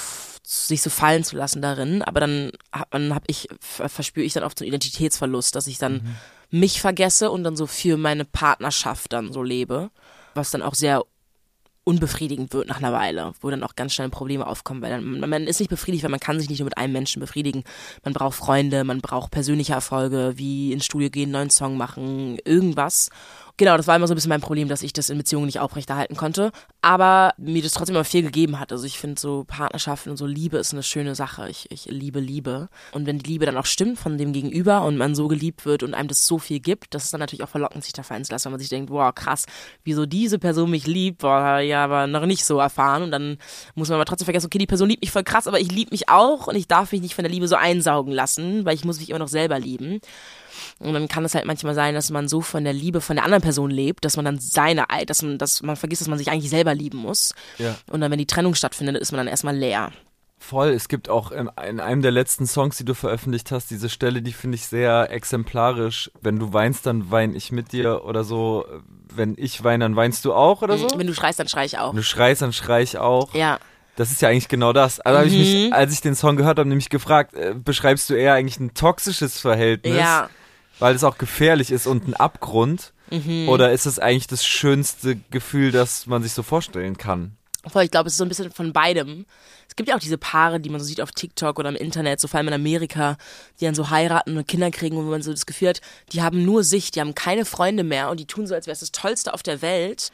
sich 0.43 0.81
so 0.81 0.91
fallen 0.91 1.25
zu 1.25 1.37
lassen 1.37 1.61
darin, 1.61 2.03
aber 2.03 2.21
dann 2.21 2.53
dann 2.93 3.15
habe 3.15 3.25
ich 3.27 3.49
verspüre 3.59 4.25
ich 4.25 4.33
dann 4.33 4.45
oft 4.45 4.59
so 4.59 4.65
einen 4.65 4.69
Identitätsverlust, 4.69 5.57
dass 5.57 5.67
ich 5.67 5.79
dann 5.79 5.95
mhm. 5.95 6.61
mich 6.61 6.81
vergesse 6.81 7.33
und 7.33 7.43
dann 7.43 7.57
so 7.57 7.67
für 7.67 7.97
meine 7.97 8.25
Partnerschaft 8.25 9.13
dann 9.13 9.33
so 9.33 9.43
lebe, 9.43 9.91
was 10.35 10.53
dann 10.53 10.63
auch 10.63 10.75
sehr 10.75 11.03
unbefriedigend 11.87 12.53
wird 12.53 12.69
nach 12.69 12.79
einer 12.79 12.93
Weile, 12.93 13.33
wo 13.41 13.49
dann 13.49 13.63
auch 13.63 13.77
ganz 13.77 13.95
schnell 13.95 14.09
Probleme 14.09 14.45
aufkommen, 14.45 14.83
weil 14.83 14.91
dann, 14.91 15.21
man 15.21 15.47
ist 15.47 15.61
nicht 15.61 15.69
befriedigt, 15.69 16.03
weil 16.03 16.11
man 16.11 16.19
kann 16.19 16.41
sich 16.41 16.51
nicht 16.51 16.59
nur 16.59 16.65
mit 16.67 16.77
einem 16.77 16.93
Menschen 16.93 17.21
befriedigen. 17.21 17.63
Man 18.03 18.13
braucht 18.13 18.37
Freunde, 18.37 18.83
man 18.83 19.01
braucht 19.01 19.31
persönliche 19.31 19.75
Erfolge, 19.75 20.33
wie 20.35 20.73
ins 20.73 20.85
Studio 20.85 21.11
gehen, 21.11 21.31
neuen 21.31 21.51
Song 21.51 21.77
machen, 21.77 22.39
irgendwas. 22.45 23.11
Genau, 23.59 23.79
das 23.79 23.87
war 23.87 23.97
immer 23.97 24.07
so 24.07 24.13
ein 24.13 24.17
bisschen 24.17 24.29
mein 24.29 24.43
Problem, 24.43 24.69
dass 24.69 24.83
ich 24.83 24.93
das 24.93 25.09
in 25.09 25.17
Beziehungen 25.17 25.47
nicht 25.47 25.61
aufrechterhalten 25.61 26.15
konnte. 26.15 26.53
Aber 26.83 27.33
mir 27.39 27.63
das 27.63 27.73
trotzdem 27.73 27.97
immer 27.97 28.05
viel 28.05 28.23
gegeben 28.23 28.61
hat. 28.61 28.71
Also 28.71 28.85
ich 28.85 28.99
finde 28.99 29.19
so 29.19 29.45
Partnerschaften 29.45 30.11
und 30.11 30.19
so 30.19 30.27
Liebe 30.27 30.59
ist 30.59 30.75
eine 30.75 30.83
schöne 30.83 31.15
Sache. 31.15 31.49
Ich, 31.49 31.71
ich 31.71 31.87
liebe 31.87 32.21
Liebe. 32.21 32.69
Und 32.93 33.07
wenn 33.07 33.19
die 33.19 33.31
Liebe 33.31 33.47
dann 33.47 33.57
auch 33.57 33.65
stimmt 33.65 33.99
von 33.99 34.19
dem 34.19 34.35
Gegenüber 34.35 34.83
und 34.83 34.99
man 34.99 35.15
so 35.15 35.27
geliebt 35.27 35.65
wird 35.65 35.83
und 35.83 35.95
einem 35.95 36.09
das 36.09 36.27
so 36.27 36.39
viel 36.39 36.61
gibt, 36.61 36.93
das 36.95 37.05
ist 37.05 37.15
dann 37.15 37.21
natürlich 37.21 37.45
auch 37.45 37.49
verlockend, 37.49 37.83
sich 37.83 37.95
da 37.95 38.03
fallen 38.03 38.25
zu 38.25 38.33
lassen, 38.33 38.47
wenn 38.47 38.53
man 38.53 38.61
sich 38.61 38.69
denkt, 38.69 38.91
boah, 38.91 39.15
krass, 39.15 39.47
wieso 39.85 40.05
diese 40.05 40.39
Person 40.39 40.71
mich 40.71 40.87
liebt, 40.87 41.19
boah, 41.23 41.61
ja, 41.61 41.83
aber 41.83 42.07
noch 42.07 42.27
nicht 42.27 42.45
so 42.45 42.59
erfahren. 42.59 43.05
Und 43.05 43.11
dann 43.11 43.39
muss 43.75 43.89
man 43.89 43.97
aber 43.97 44.05
trotzdem 44.05 44.27
vergessen, 44.27 44.47
okay, 44.47 44.59
die 44.59 44.67
Person 44.67 44.91
liebt 44.91 45.03
mich 45.03 45.13
voll 45.13 45.25
krass, 45.25 45.47
aber 45.47 45.61
ich 45.61 45.73
liebe 45.73 45.93
mich 45.93 46.11
auch 46.11 46.47
und 46.47 46.57
ich 46.57 46.69
darf 46.69 46.93
mich 46.93 47.01
nicht 47.01 47.15
von 47.15 47.25
der 47.25 47.33
Liebe 47.33 47.49
so 47.49 47.57
einsaugen 47.57 48.13
lassen, 48.13 48.67
weil 48.67 48.75
ich 48.75 48.85
muss 48.85 49.01
mich 49.01 49.09
immer 49.09 49.19
noch 49.19 49.29
selber 49.29 49.59
lieben. 49.59 50.01
Und 50.79 50.93
dann 50.93 51.09
kann 51.09 51.25
es 51.25 51.35
halt 51.35 51.45
manchmal 51.45 51.75
sein, 51.75 51.95
dass 51.95 52.11
man 52.11 52.29
so 52.29 52.41
von 52.41 52.65
der 52.65 52.73
Liebe 52.73 53.01
von 53.01 53.17
der 53.17 53.25
anderen 53.25 53.43
Person 53.43 53.71
lebt, 53.71 54.05
dass 54.05 54.17
man 54.17 54.25
dann 54.25 54.39
seine, 54.39 54.87
dass 55.07 55.23
man, 55.23 55.39
dass 55.39 55.63
man 55.63 55.77
vergisst, 55.77 56.03
dass 56.03 56.09
man 56.09 56.19
sich 56.19 56.31
eigentlich 56.31 56.51
selber 56.51 56.75
lieben 56.75 56.99
muss. 56.99 57.35
Ja. 57.59 57.77
Und 57.91 58.01
dann, 58.01 58.11
wenn 58.11 58.19
die 58.19 58.27
Trennung 58.27 58.55
stattfindet, 58.55 58.97
ist 58.97 59.13
man 59.13 59.19
dann 59.19 59.29
erstmal 59.29 59.57
leer. 59.57 59.93
Voll, 60.39 60.69
es 60.69 60.89
gibt 60.89 61.09
auch 61.09 61.33
in, 61.33 61.51
in, 61.67 61.81
einem 61.81 62.03
der 62.03 62.11
letzten 62.11 62.47
Songs, 62.47 62.77
die 62.77 62.85
du 62.85 62.95
veröffentlicht 62.95 63.51
hast, 63.51 63.71
diese 63.71 63.89
Stelle, 63.89 64.23
die 64.23 64.33
finde 64.33 64.57
ich 64.57 64.67
sehr 64.67 65.11
exemplarisch. 65.11 66.11
Wenn 66.21 66.39
du 66.39 66.53
weinst, 66.53 66.87
dann 66.87 67.11
weine 67.11 67.35
ich 67.35 67.53
mit 67.53 67.73
dir 67.73 68.05
oder 68.05 68.23
so. 68.23 68.65
Wenn 69.13 69.35
ich 69.39 69.65
weine, 69.65 69.85
dann 69.85 69.97
weinst 69.97 70.25
du 70.25 70.35
auch 70.35 70.63
oder 70.63 70.77
so. 70.77 70.89
Wenn 70.97 71.07
du 71.07 71.15
schreist, 71.15 71.41
dann 71.41 71.49
schrei 71.49 71.65
ich 71.65 71.79
auch. 71.79 71.91
Wenn 71.91 71.97
du 71.97 72.03
schreist, 72.03 72.43
dann 72.43 72.53
schrei 72.53 72.83
ich 72.83 72.99
auch. 72.99 73.35
Ja. 73.35 73.59
Das 73.97 74.13
ist 74.13 74.21
ja 74.21 74.29
eigentlich 74.29 74.49
genau 74.49 74.75
das. 74.75 75.01
Also 75.01 75.19
mhm. 75.19 75.25
habe 75.25 75.35
ich 75.35 75.39
mich, 75.39 75.73
als 75.73 75.93
ich 75.95 76.03
den 76.03 76.15
Song 76.15 76.37
gehört 76.37 76.59
habe, 76.59 76.69
nämlich 76.69 76.91
gefragt, 76.91 77.35
äh, 77.35 77.55
beschreibst 77.55 78.11
du 78.11 78.15
eher 78.15 78.35
eigentlich 78.35 78.61
ein 78.61 78.75
toxisches 78.75 79.41
Verhältnis? 79.41 79.97
Ja 79.97 80.29
weil 80.79 80.95
es 80.95 81.05
auch 81.05 81.19
gefährlich 81.19 81.71
ist 81.71 81.87
und 81.87 82.09
ein 82.09 82.15
Abgrund? 82.15 82.93
Mhm. 83.11 83.49
Oder 83.49 83.73
ist 83.73 83.87
es 83.87 83.99
eigentlich 83.99 84.27
das 84.27 84.45
schönste 84.45 85.17
Gefühl, 85.31 85.73
das 85.73 86.07
man 86.07 86.23
sich 86.23 86.33
so 86.33 86.43
vorstellen 86.43 86.99
kann? 86.99 87.37
Voll, 87.67 87.85
ich 87.85 87.91
glaube, 87.91 88.07
es 88.07 88.15
ist 88.15 88.19
so 88.19 88.25
ein 88.25 88.29
bisschen 88.29 88.53
von 88.53 88.73
beidem. 88.73 89.27
Es 89.69 89.75
gibt 89.75 89.89
ja 89.89 89.97
auch 89.97 90.01
diese 90.01 90.19
Paare, 90.19 90.61
die 90.61 90.71
man 90.71 90.81
so 90.81 90.87
sieht 90.87 91.01
auf 91.01 91.11
TikTok 91.11 91.59
oder 91.59 91.69
im 91.69 91.77
Internet, 91.77 92.21
so 92.21 92.29
vor 92.29 92.39
allem 92.39 92.49
in 92.49 92.55
Amerika, 92.55 93.17
die 93.61 93.65
dann 93.65 93.75
so 93.75 93.91
heiraten 93.91 94.37
und 94.37 94.47
Kinder 94.47 94.71
kriegen, 94.71 94.97
wo 94.97 95.03
man 95.03 95.23
so 95.23 95.33
das 95.33 95.47
Gefühl 95.47 95.71
hat, 95.71 95.81
die 96.13 96.23
haben 96.23 96.45
nur 96.45 96.63
sich, 96.63 96.93
die 96.93 97.01
haben 97.01 97.15
keine 97.15 97.45
Freunde 97.45 97.83
mehr 97.83 98.11
und 98.11 98.21
die 98.21 98.27
tun 98.27 98.47
so, 98.47 98.55
als 98.55 98.67
wäre 98.67 98.75
es 98.75 98.81
das 98.81 98.93
Tollste 98.93 99.35
auf 99.35 99.43
der 99.43 99.63
Welt, 99.63 100.13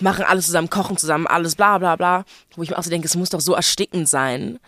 machen 0.00 0.24
alles 0.24 0.46
zusammen, 0.46 0.70
kochen 0.70 0.96
zusammen, 0.96 1.26
alles 1.26 1.54
bla 1.54 1.78
bla 1.78 1.96
bla. 1.96 2.24
Wo 2.56 2.62
ich 2.62 2.70
mir 2.70 2.78
auch 2.78 2.82
so 2.82 2.90
denke, 2.90 3.06
es 3.06 3.16
muss 3.16 3.30
doch 3.30 3.40
so 3.40 3.54
erstickend 3.54 4.08
sein. 4.08 4.58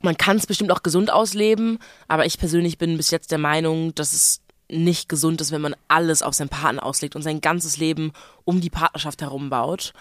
Man 0.00 0.16
kann 0.16 0.36
es 0.36 0.46
bestimmt 0.46 0.72
auch 0.72 0.82
gesund 0.82 1.10
ausleben, 1.10 1.78
aber 2.08 2.26
ich 2.26 2.38
persönlich 2.38 2.78
bin 2.78 2.96
bis 2.96 3.10
jetzt 3.10 3.30
der 3.30 3.38
Meinung, 3.38 3.94
dass 3.94 4.12
es 4.12 4.40
nicht 4.70 5.08
gesund 5.08 5.40
ist, 5.40 5.52
wenn 5.52 5.60
man 5.60 5.76
alles 5.88 6.22
auf 6.22 6.34
seinen 6.34 6.48
Partner 6.48 6.84
auslegt 6.84 7.16
und 7.16 7.22
sein 7.22 7.40
ganzes 7.40 7.76
Leben 7.76 8.12
um 8.44 8.60
die 8.60 8.70
Partnerschaft 8.70 9.22
herum 9.22 9.50
baut 9.50 9.92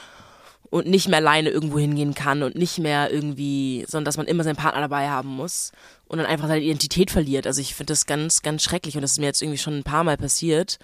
und 0.70 0.88
nicht 0.88 1.08
mehr 1.08 1.18
alleine 1.18 1.50
irgendwo 1.50 1.80
hingehen 1.80 2.14
kann 2.14 2.44
und 2.44 2.56
nicht 2.56 2.80
mehr 2.80 3.12
irgendwie, 3.12 3.86
sondern 3.88 4.06
dass 4.06 4.18
man 4.18 4.26
immer 4.28 4.44
seinen 4.44 4.56
Partner 4.56 4.82
dabei 4.82 5.10
haben 5.10 5.30
muss 5.30 5.72
und 6.08 6.18
dann 6.18 6.28
einfach 6.28 6.48
seine 6.48 6.64
Identität 6.64 7.12
verliert. 7.12 7.48
Also 7.48 7.62
ich 7.62 7.76
finde 7.76 7.92
das 7.92 8.06
ganz, 8.06 8.42
ganz 8.42 8.64
schrecklich 8.64 8.96
und 8.96 9.02
das 9.02 9.14
ist 9.14 9.20
mir 9.20 9.26
jetzt 9.26 9.42
irgendwie 9.42 9.60
schon 9.60 9.78
ein 9.78 9.84
paar 9.84 10.04
Mal 10.04 10.18
passiert. 10.18 10.80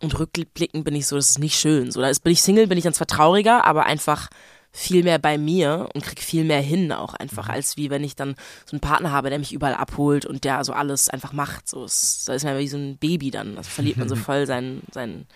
Und 0.00 0.18
rückblickend 0.18 0.84
bin 0.84 0.94
ich 0.94 1.06
so, 1.06 1.16
das 1.16 1.30
ist 1.30 1.38
nicht 1.38 1.58
schön. 1.58 1.90
So, 1.90 2.02
da 2.02 2.10
ist, 2.10 2.20
bin 2.20 2.32
ich 2.32 2.42
Single, 2.42 2.66
bin 2.66 2.76
ich 2.76 2.84
dann 2.84 2.92
zwar 2.92 3.06
trauriger, 3.06 3.64
aber 3.64 3.86
einfach 3.86 4.28
viel 4.76 5.02
mehr 5.02 5.18
bei 5.18 5.38
mir 5.38 5.88
und 5.94 6.04
krieg 6.04 6.20
viel 6.20 6.44
mehr 6.44 6.60
hin 6.60 6.92
auch 6.92 7.14
einfach, 7.14 7.48
mhm. 7.48 7.54
als 7.54 7.78
wie 7.78 7.88
wenn 7.88 8.04
ich 8.04 8.14
dann 8.14 8.36
so 8.66 8.72
einen 8.72 8.80
Partner 8.80 9.10
habe, 9.10 9.30
der 9.30 9.38
mich 9.38 9.54
überall 9.54 9.74
abholt 9.74 10.26
und 10.26 10.44
der 10.44 10.62
so 10.64 10.74
alles 10.74 11.08
einfach 11.08 11.32
macht. 11.32 11.66
So 11.66 11.84
ist, 11.84 12.28
da 12.28 12.34
ist 12.34 12.44
man 12.44 12.58
wie 12.58 12.68
so 12.68 12.76
ein 12.76 12.98
Baby 12.98 13.30
dann. 13.30 13.56
Also 13.56 13.70
verliert 13.70 13.96
man 13.96 14.08
so 14.08 14.16
voll 14.16 14.46
seinen, 14.46 14.82
seinen, 14.92 15.26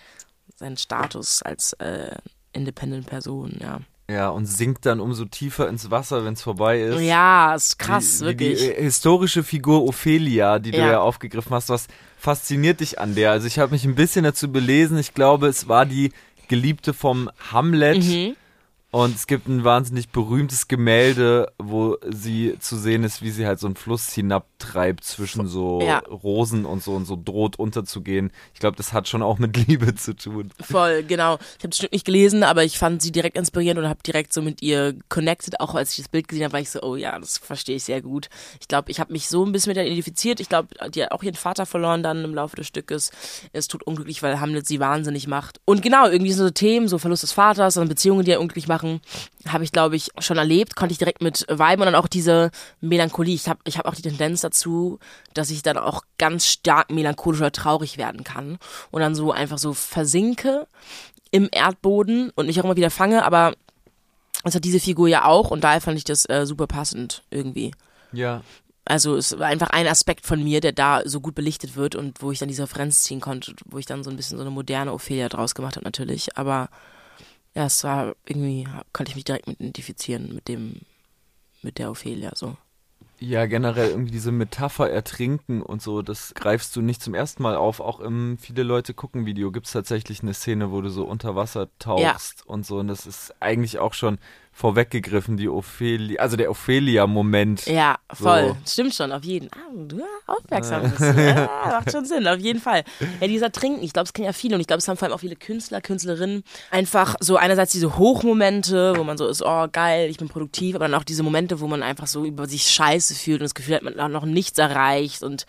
seinen 0.57 0.77
Status 0.77 1.41
als 1.41 1.73
äh, 1.73 2.15
independent 2.53 3.07
Person, 3.07 3.57
ja. 3.59 3.79
Ja, 4.09 4.29
und 4.29 4.45
sinkt 4.45 4.85
dann 4.85 4.99
umso 4.99 5.25
tiefer 5.25 5.69
ins 5.69 5.89
Wasser, 5.89 6.25
wenn 6.25 6.33
es 6.33 6.41
vorbei 6.41 6.81
ist. 6.81 7.01
Ja, 7.01 7.55
ist 7.55 7.79
krass, 7.79 8.19
die, 8.19 8.25
wirklich. 8.25 8.59
Die, 8.59 8.67
die 8.67 8.83
historische 8.83 9.41
Figur 9.41 9.85
Ophelia, 9.85 10.59
die 10.59 10.71
du 10.71 10.77
ja. 10.77 10.91
ja 10.91 10.99
aufgegriffen 10.99 11.53
hast, 11.53 11.69
was 11.69 11.87
fasziniert 12.17 12.81
dich 12.81 12.99
an 12.99 13.15
der? 13.15 13.31
Also 13.31 13.47
ich 13.47 13.57
habe 13.57 13.71
mich 13.71 13.85
ein 13.85 13.95
bisschen 13.95 14.23
dazu 14.23 14.51
belesen. 14.51 14.97
Ich 14.97 15.13
glaube, 15.13 15.47
es 15.47 15.67
war 15.67 15.85
die 15.85 16.11
Geliebte 16.47 16.93
vom 16.93 17.31
Hamlet. 17.51 18.03
Mhm 18.03 18.35
und 18.91 19.15
es 19.15 19.25
gibt 19.25 19.47
ein 19.47 19.63
wahnsinnig 19.63 20.09
berühmtes 20.09 20.67
Gemälde, 20.67 21.51
wo 21.57 21.97
sie 22.09 22.57
zu 22.59 22.77
sehen 22.77 23.03
ist, 23.03 23.21
wie 23.21 23.31
sie 23.31 23.47
halt 23.47 23.59
so 23.59 23.67
einen 23.67 23.77
Fluss 23.77 24.11
hinabtreibt 24.61 25.03
zwischen 25.03 25.47
so 25.47 25.81
ja. 25.81 25.99
Rosen 25.99 26.65
und 26.65 26.83
so 26.83 26.93
und 26.93 27.05
so 27.05 27.19
droht 27.21 27.57
unterzugehen. 27.57 28.31
Ich 28.53 28.59
glaube, 28.59 28.77
das 28.77 28.93
hat 28.93 29.07
schon 29.07 29.21
auch 29.21 29.39
mit 29.39 29.67
Liebe 29.67 29.95
zu 29.95 30.15
tun. 30.15 30.51
Voll, 30.59 31.03
genau. 31.03 31.35
Ich 31.35 31.63
habe 31.63 31.69
das 31.69 31.77
Stück 31.77 31.91
nicht 31.91 32.05
gelesen, 32.05 32.43
aber 32.43 32.63
ich 32.63 32.77
fand 32.77 33.01
sie 33.01 33.11
direkt 33.11 33.37
inspirierend 33.37 33.79
und 33.79 33.89
habe 33.89 34.01
direkt 34.05 34.33
so 34.33 34.41
mit 34.41 34.61
ihr 34.61 34.95
connected. 35.09 35.59
Auch 35.59 35.75
als 35.75 35.91
ich 35.91 35.97
das 35.97 36.09
Bild 36.09 36.27
gesehen 36.27 36.43
habe, 36.45 36.53
war 36.53 36.59
ich 36.59 36.69
so, 36.69 36.81
oh 36.81 36.95
ja, 36.95 37.17
das 37.19 37.37
verstehe 37.37 37.75
ich 37.75 37.83
sehr 37.83 38.01
gut. 38.01 38.29
Ich 38.59 38.67
glaube, 38.67 38.91
ich 38.91 38.99
habe 38.99 39.11
mich 39.11 39.27
so 39.27 39.45
ein 39.45 39.51
bisschen 39.51 39.71
mit 39.71 39.77
ihr 39.77 39.85
identifiziert. 39.85 40.39
Ich 40.39 40.49
glaube, 40.49 40.69
die 40.89 41.03
hat 41.03 41.11
auch 41.11 41.23
ihren 41.23 41.35
Vater 41.35 41.65
verloren 41.65 42.03
dann 42.03 42.23
im 42.23 42.35
Laufe 42.35 42.55
des 42.55 42.67
Stückes. 42.67 43.11
Es 43.53 43.67
tut 43.67 43.83
unglücklich, 43.83 44.23
weil 44.23 44.39
Hamlet 44.39 44.67
sie 44.67 44.79
wahnsinnig 44.79 45.27
macht. 45.27 45.59
Und 45.65 45.81
genau, 45.81 46.07
irgendwie 46.07 46.33
so 46.33 46.49
Themen, 46.49 46.87
so 46.87 46.97
Verlust 46.97 47.23
des 47.23 47.31
Vaters, 47.31 47.75
dann 47.75 47.87
Beziehungen, 47.87 48.25
die 48.25 48.31
er 48.31 48.39
unglücklich 48.39 48.67
machen, 48.67 49.01
habe 49.47 49.63
ich, 49.63 49.71
glaube 49.71 49.95
ich, 49.95 50.09
schon 50.19 50.37
erlebt, 50.37 50.75
konnte 50.75 50.93
ich 50.93 50.97
direkt 50.97 51.21
mit 51.21 51.45
viben 51.49 51.81
und 51.81 51.85
dann 51.85 51.95
auch 51.95 52.07
diese 52.07 52.51
Melancholie. 52.79 53.35
Ich 53.35 53.47
habe 53.47 53.59
ich 53.63 53.77
hab 53.77 53.85
auch 53.85 53.95
die 53.95 54.01
Tendenz 54.01 54.41
dazu, 54.41 54.99
dass 55.33 55.49
ich 55.49 55.63
dann 55.63 55.77
auch 55.77 56.03
ganz 56.17 56.45
stark 56.45 56.91
melancholisch 56.91 57.39
oder 57.39 57.51
traurig 57.51 57.97
werden 57.97 58.23
kann 58.23 58.57
und 58.91 59.01
dann 59.01 59.15
so 59.15 59.31
einfach 59.31 59.57
so 59.57 59.73
versinke 59.73 60.67
im 61.31 61.49
Erdboden 61.51 62.31
und 62.35 62.47
mich 62.47 62.59
auch 62.59 62.65
immer 62.65 62.75
wieder 62.75 62.91
fange, 62.91 63.23
aber 63.23 63.55
das 64.43 64.55
hat 64.55 64.63
diese 64.63 64.79
Figur 64.79 65.07
ja 65.07 65.25
auch 65.25 65.51
und 65.51 65.63
daher 65.63 65.81
fand 65.81 65.97
ich 65.97 66.03
das 66.03 66.27
äh, 66.29 66.45
super 66.45 66.67
passend 66.67 67.23
irgendwie. 67.29 67.71
Ja. 68.11 68.41
Also 68.85 69.15
es 69.15 69.37
war 69.37 69.47
einfach 69.47 69.69
ein 69.69 69.87
Aspekt 69.87 70.25
von 70.25 70.43
mir, 70.43 70.59
der 70.59 70.71
da 70.71 71.01
so 71.05 71.21
gut 71.21 71.35
belichtet 71.35 71.75
wird 71.75 71.95
und 71.95 72.21
wo 72.21 72.31
ich 72.31 72.39
dann 72.39 72.47
diese 72.47 72.63
Referenz 72.63 73.03
ziehen 73.03 73.21
konnte, 73.21 73.53
wo 73.65 73.77
ich 73.77 73.85
dann 73.85 74.03
so 74.03 74.09
ein 74.09 74.17
bisschen 74.17 74.37
so 74.37 74.43
eine 74.43 74.51
moderne 74.51 74.91
Ophelia 74.91 75.29
draus 75.29 75.55
gemacht 75.55 75.75
habe 75.75 75.85
natürlich, 75.85 76.37
aber 76.37 76.69
ja, 77.53 77.65
es 77.65 77.83
war 77.83 78.15
irgendwie, 78.25 78.67
konnte 78.93 79.09
ich 79.11 79.15
mich 79.15 79.25
direkt 79.25 79.47
mit 79.47 79.59
identifizieren 79.59 80.33
mit 80.33 80.47
dem, 80.47 80.81
mit 81.61 81.77
der 81.77 81.91
Ophelia 81.91 82.31
so. 82.35 82.55
Ja, 83.19 83.45
generell 83.45 83.91
irgendwie 83.91 84.11
diese 84.11 84.31
Metapher 84.31 84.89
ertrinken 84.89 85.61
und 85.61 85.79
so, 85.79 86.01
das 86.01 86.33
greifst 86.33 86.75
du 86.75 86.81
nicht 86.81 87.03
zum 87.03 87.13
ersten 87.13 87.43
Mal 87.43 87.55
auf. 87.55 87.79
Auch 87.79 87.99
im 87.99 88.39
Viele 88.39 88.63
Leute 88.63 88.95
gucken 88.95 89.27
Video 89.27 89.51
gibt 89.51 89.67
es 89.67 89.73
tatsächlich 89.73 90.23
eine 90.23 90.33
Szene, 90.33 90.71
wo 90.71 90.81
du 90.81 90.89
so 90.89 91.03
unter 91.03 91.35
Wasser 91.35 91.69
tauchst 91.77 92.39
ja. 92.39 92.45
und 92.47 92.65
so. 92.65 92.79
Und 92.79 92.87
das 92.87 93.05
ist 93.05 93.35
eigentlich 93.39 93.77
auch 93.77 93.93
schon 93.93 94.17
vorweggegriffen, 94.51 95.37
die 95.37 95.49
Ophelia, 95.49 96.19
also 96.19 96.35
der 96.37 96.51
Ophelia-Moment. 96.51 97.65
Ja, 97.65 97.97
voll. 98.13 98.55
So. 98.65 98.71
Stimmt 98.71 98.93
schon, 98.93 99.11
auf 99.11 99.23
jeden 99.23 99.49
Fall. 99.49 99.61
Ah, 99.61 99.73
du 99.73 100.03
aufmerksam 100.27 100.81
bist. 100.83 101.01
ja, 101.17 101.49
macht 101.65 101.91
schon 101.91 102.05
Sinn, 102.05 102.27
auf 102.27 102.39
jeden 102.39 102.59
Fall. 102.59 102.83
Ja, 103.19 103.27
dieser 103.27 103.51
Trinken, 103.51 103.83
ich 103.83 103.93
glaube, 103.93 104.05
es 104.05 104.13
kennen 104.13 104.25
ja 104.25 104.33
viele 104.33 104.55
und 104.55 104.61
ich 104.61 104.67
glaube, 104.67 104.79
es 104.79 104.87
haben 104.87 104.97
vor 104.97 105.07
allem 105.07 105.15
auch 105.15 105.21
viele 105.21 105.35
Künstler, 105.35 105.81
Künstlerinnen. 105.81 106.43
Einfach 106.69 107.15
so 107.19 107.37
einerseits 107.37 107.71
diese 107.71 107.97
Hochmomente, 107.97 108.93
wo 108.97 109.03
man 109.03 109.17
so 109.17 109.27
ist, 109.27 109.41
oh 109.43 109.67
geil, 109.71 110.09
ich 110.09 110.17
bin 110.17 110.27
produktiv, 110.27 110.75
aber 110.75 110.87
dann 110.87 110.99
auch 110.99 111.05
diese 111.05 111.23
Momente, 111.23 111.59
wo 111.59 111.67
man 111.67 111.81
einfach 111.81 112.07
so 112.07 112.25
über 112.25 112.47
sich 112.47 112.69
scheiße 112.69 113.15
fühlt 113.15 113.39
und 113.39 113.45
das 113.45 113.55
Gefühl 113.55 113.75
hat, 113.75 113.83
man 113.83 113.99
hat 113.99 114.11
noch 114.11 114.25
nichts 114.25 114.59
erreicht 114.59 115.23
und 115.23 115.45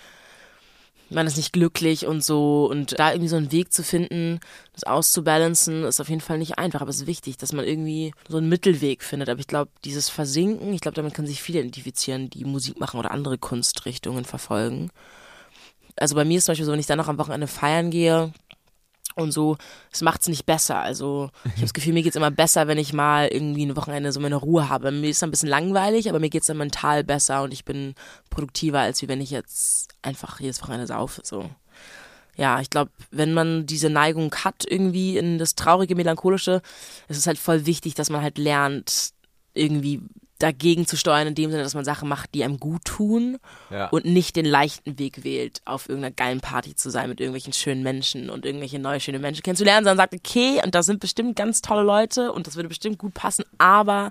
man 1.15 1.27
ist 1.27 1.37
nicht 1.37 1.53
glücklich 1.53 2.07
und 2.07 2.23
so. 2.25 2.69
Und 2.71 2.99
da 2.99 3.13
irgendwie 3.13 3.29
so 3.29 3.37
einen 3.37 3.53
Weg 3.53 3.73
zu 3.73 3.83
finden, 3.83 4.41
das 4.73 4.85
auszubalancen, 4.85 5.85
ist 5.85 6.01
auf 6.01 6.09
jeden 6.09 6.21
Fall 6.21 6.39
nicht 6.39 6.59
einfach. 6.59 6.81
Aber 6.81 6.91
es 6.91 7.03
ist 7.03 7.07
wichtig, 7.07 7.37
dass 7.37 7.53
man 7.53 7.65
irgendwie 7.65 8.13
so 8.29 8.39
einen 8.39 8.49
Mittelweg 8.49 9.03
findet. 9.03 9.29
Aber 9.29 9.41
ich 9.41 9.47
glaube, 9.47 9.71
dieses 9.85 10.09
Versinken, 10.09 10.73
ich 10.73 10.81
glaube, 10.81 10.97
damit 10.97 11.15
können 11.15 11.29
sich 11.29 11.43
viele 11.43 11.61
identifizieren, 11.61 12.31
die 12.31 12.45
Musik 12.45 12.81
machen 12.81 12.99
oder 12.99 13.11
andere 13.11 13.39
Kunstrichtungen 13.39 14.25
verfolgen. 14.25 14.91
Also 15.97 16.15
bei 16.15 16.25
mir 16.25 16.39
ist 16.39 16.47
zum 16.47 16.53
Beispiel 16.53 16.67
so, 16.67 16.73
wenn 16.73 16.81
ich 16.81 16.87
dann 16.87 16.99
noch 16.99 17.09
am 17.09 17.19
Wochenende 17.19 17.47
feiern 17.47 17.91
gehe, 17.91 18.33
und 19.15 19.33
so, 19.33 19.57
es 19.93 20.03
macht 20.03 20.23
es 20.23 20.29
nicht 20.29 20.47
besser. 20.47 20.79
Also 20.79 21.31
ich 21.45 21.53
habe 21.53 21.63
das 21.63 21.75
Gefühl, 21.75 21.93
mir 21.93 22.03
geht 22.03 22.13
es 22.13 22.17
immer 22.17 22.31
besser, 22.31 22.69
wenn 22.69 22.79
ich 22.79 22.93
mal 22.93 23.29
irgendwie 23.29 23.63
eine 23.63 23.77
Wochenende 23.77 24.13
so 24.13 24.21
meine 24.21 24.37
Ruhe 24.37 24.69
habe. 24.69 24.91
Mir 24.91 25.11
ist 25.11 25.19
es 25.19 25.23
ein 25.23 25.31
bisschen 25.31 25.49
langweilig, 25.49 26.09
aber 26.09 26.21
mir 26.21 26.31
geht 26.31 26.43
es 26.43 26.47
dann 26.47 26.59
mental 26.59 27.05
besser 27.05 27.43
und 27.43 27.53
ich 27.53 27.65
bin 27.65 27.95
produktiver, 28.31 28.81
als 28.81 29.03
wie 29.03 29.09
wenn 29.09 29.21
ich 29.21 29.31
jetzt 29.31 29.89
einfach 30.03 30.41
jedes 30.41 30.63
Wochenende 30.63 30.87
saufe. 30.87 31.23
So. 31.25 31.49
Ja, 32.37 32.61
ich 32.61 32.71
glaube, 32.71 32.91
wenn 33.11 33.35
man 33.35 33.67
diese 33.67 33.91
Neigung 33.91 34.35
hat, 34.35 34.65
irgendwie 34.67 35.19
in 35.19 35.39
das 35.39 35.55
traurige, 35.55 35.95
melancholische, 35.95 36.63
ist 37.09 37.19
es 37.19 37.27
halt 37.27 37.39
voll 37.39 37.67
wichtig, 37.67 37.95
dass 37.95 38.11
man 38.11 38.23
halt 38.23 38.39
lernt, 38.39 39.13
irgendwie 39.55 40.01
dagegen 40.39 40.89
zu 40.89 40.97
steuern, 40.97 41.29
in 41.29 41.35
dem 41.37 41.51
Sinne, 41.53 41.63
dass 41.63 41.75
man 41.75 41.85
Sachen 41.85 42.09
macht, 42.09 42.35
die 42.35 42.43
einem 42.43 42.59
gut 42.59 42.85
tun 42.85 43.39
Ja. 43.71 43.89
und 43.91 44.05
nicht 44.05 44.35
den 44.35 44.45
leichten 44.45 44.99
Weg 44.99 45.23
wählt, 45.23 45.61
auf 45.65 45.89
irgendeiner 45.89 46.15
geilen 46.15 46.41
Party 46.41 46.75
zu 46.75 46.91
sein 46.91 47.09
mit 47.09 47.21
irgendwelchen 47.21 47.53
schönen 47.53 47.85
Menschen 47.85 48.29
und 48.29 48.45
irgendwelche 48.45 48.81
neue 48.81 48.99
schöne 48.99 49.21
Menschen 49.21 49.43
kennenzulernen, 49.45 49.85
sondern 49.85 49.99
sagt, 49.99 50.15
okay, 50.15 50.61
und 50.65 50.75
da 50.75 50.83
sind 50.83 50.99
bestimmt 50.99 51.37
ganz 51.37 51.63
tolle 51.63 51.83
Leute 51.85 52.33
und 52.33 52.49
das 52.49 52.57
würde 52.57 52.69
bestimmt 52.69 52.99
gut 52.99 53.15
passen, 53.15 53.45
aber 53.59 54.11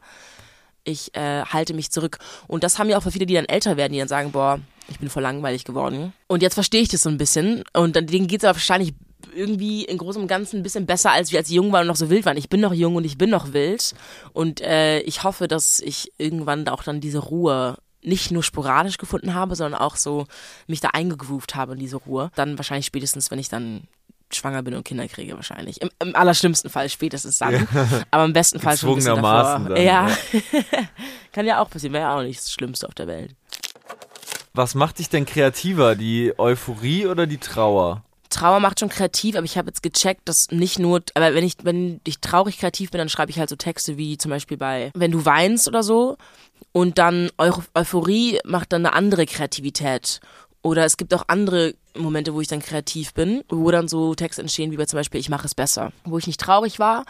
ich 0.85 1.13
äh, 1.15 1.43
halte 1.43 1.73
mich 1.73 1.91
zurück. 1.91 2.17
Und 2.47 2.63
das 2.63 2.79
haben 2.79 2.89
ja 2.89 2.97
auch 2.97 3.03
viele, 3.11 3.25
die 3.25 3.33
dann 3.35 3.45
älter 3.45 3.75
werden, 3.77 3.91
die 3.93 3.99
dann 3.99 4.07
sagen, 4.07 4.31
boah, 4.31 4.59
ich 4.89 4.99
bin 4.99 5.09
voll 5.09 5.23
langweilig 5.23 5.63
geworden. 5.65 6.13
Und 6.27 6.41
jetzt 6.41 6.53
verstehe 6.55 6.81
ich 6.81 6.87
das 6.89 7.01
so 7.03 7.09
ein 7.09 7.17
bisschen. 7.17 7.63
Und 7.73 7.95
dann 7.95 8.07
denen 8.07 8.27
geht 8.27 8.39
es 8.41 8.45
aber 8.45 8.55
wahrscheinlich 8.55 8.93
irgendwie 9.33 9.83
in 9.85 9.97
großem 9.97 10.23
und 10.23 10.27
Ganzen 10.27 10.57
ein 10.57 10.63
bisschen 10.63 10.85
besser, 10.85 11.11
als 11.11 11.31
wir 11.31 11.39
als 11.39 11.49
jung 11.49 11.71
waren 11.71 11.81
und 11.81 11.87
noch 11.87 11.95
so 11.95 12.09
wild 12.09 12.25
waren. 12.25 12.37
Ich 12.37 12.49
bin 12.49 12.61
noch 12.61 12.73
jung 12.73 12.95
und 12.95 13.05
ich 13.05 13.17
bin 13.17 13.29
noch 13.29 13.53
wild. 13.53 13.93
Und 14.33 14.61
äh, 14.61 14.99
ich 15.01 15.23
hoffe, 15.23 15.47
dass 15.47 15.79
ich 15.79 16.11
irgendwann 16.17 16.67
auch 16.67 16.83
dann 16.83 17.01
diese 17.01 17.19
Ruhe 17.19 17.77
nicht 18.03 18.31
nur 18.31 18.43
sporadisch 18.43 18.97
gefunden 18.97 19.33
habe, 19.33 19.55
sondern 19.55 19.79
auch 19.79 19.95
so 19.95 20.25
mich 20.67 20.79
da 20.79 20.89
eingegroovt 20.89 21.55
habe 21.55 21.73
in 21.73 21.79
diese 21.79 21.97
Ruhe. 21.97 22.31
Dann 22.35 22.57
wahrscheinlich 22.57 22.85
spätestens, 22.85 23.31
wenn 23.31 23.39
ich 23.39 23.49
dann 23.49 23.87
schwanger 24.33 24.63
bin 24.63 24.73
und 24.75 24.83
Kinder 24.83 25.07
kriege 25.07 25.35
wahrscheinlich. 25.35 25.81
Im, 25.81 25.89
im 25.99 26.15
allerschlimmsten 26.15 26.69
Fall 26.69 26.89
spätestens 26.89 27.37
dann. 27.37 27.67
Aber 28.11 28.25
im 28.25 28.33
besten 28.33 28.59
Fall 28.59 28.77
schon 28.77 28.91
ein 28.91 28.95
bisschen 28.95 29.15
Gezwungenermaßen 29.15 29.69
davor. 29.69 29.75
dann, 29.75 29.85
ja. 29.85 30.09
ja. 30.09 30.87
Kann 31.31 31.45
ja 31.45 31.61
auch 31.61 31.69
passieren, 31.69 31.93
wäre 31.93 32.05
ja 32.05 32.17
auch 32.17 32.23
nicht 32.23 32.39
das 32.39 32.51
Schlimmste 32.51 32.87
auf 32.87 32.93
der 32.93 33.07
Welt. 33.07 33.35
Was 34.53 34.75
macht 34.75 34.99
dich 34.99 35.09
denn 35.09 35.25
kreativer, 35.25 35.95
die 35.95 36.33
Euphorie 36.37 37.07
oder 37.07 37.25
die 37.25 37.37
Trauer? 37.37 38.03
Trauer 38.31 38.59
macht 38.59 38.79
schon 38.79 38.89
kreativ, 38.89 39.35
aber 39.35 39.45
ich 39.45 39.57
habe 39.57 39.67
jetzt 39.67 39.83
gecheckt, 39.83 40.21
dass 40.25 40.49
nicht 40.49 40.79
nur, 40.79 41.01
aber 41.13 41.35
wenn 41.35 41.43
ich, 41.43 41.57
wenn 41.63 42.01
ich 42.05 42.19
traurig 42.19 42.57
kreativ 42.57 42.91
bin, 42.91 42.97
dann 42.99 43.09
schreibe 43.09 43.31
ich 43.31 43.39
halt 43.39 43.49
so 43.49 43.55
Texte 43.55 43.97
wie 43.97 44.17
zum 44.17 44.31
Beispiel 44.31 44.57
bei 44.57 44.91
Wenn 44.95 45.11
du 45.11 45.25
weinst 45.25 45.67
oder 45.67 45.83
so. 45.83 46.17
Und 46.71 46.97
dann 46.97 47.29
Eu 47.39 47.51
Euphorie 47.73 48.39
macht 48.45 48.71
dann 48.71 48.85
eine 48.85 48.95
andere 48.95 49.25
Kreativität. 49.25 50.21
Oder 50.63 50.85
es 50.85 50.97
gibt 50.97 51.13
auch 51.13 51.23
andere 51.27 51.73
Momente, 51.97 52.33
wo 52.33 52.41
ich 52.41 52.47
dann 52.47 52.61
kreativ 52.61 53.13
bin, 53.13 53.43
wo 53.49 53.71
dann 53.71 53.87
so 53.87 54.13
Texte 54.13 54.41
entstehen, 54.41 54.71
wie 54.71 54.77
bei 54.77 54.85
zum 54.85 54.97
Beispiel 54.97 55.19
Ich 55.19 55.29
mache 55.29 55.47
es 55.47 55.55
besser. 55.55 55.91
Wo 56.05 56.17
ich 56.17 56.27
nicht 56.27 56.39
traurig 56.39 56.77
war, 56.77 57.05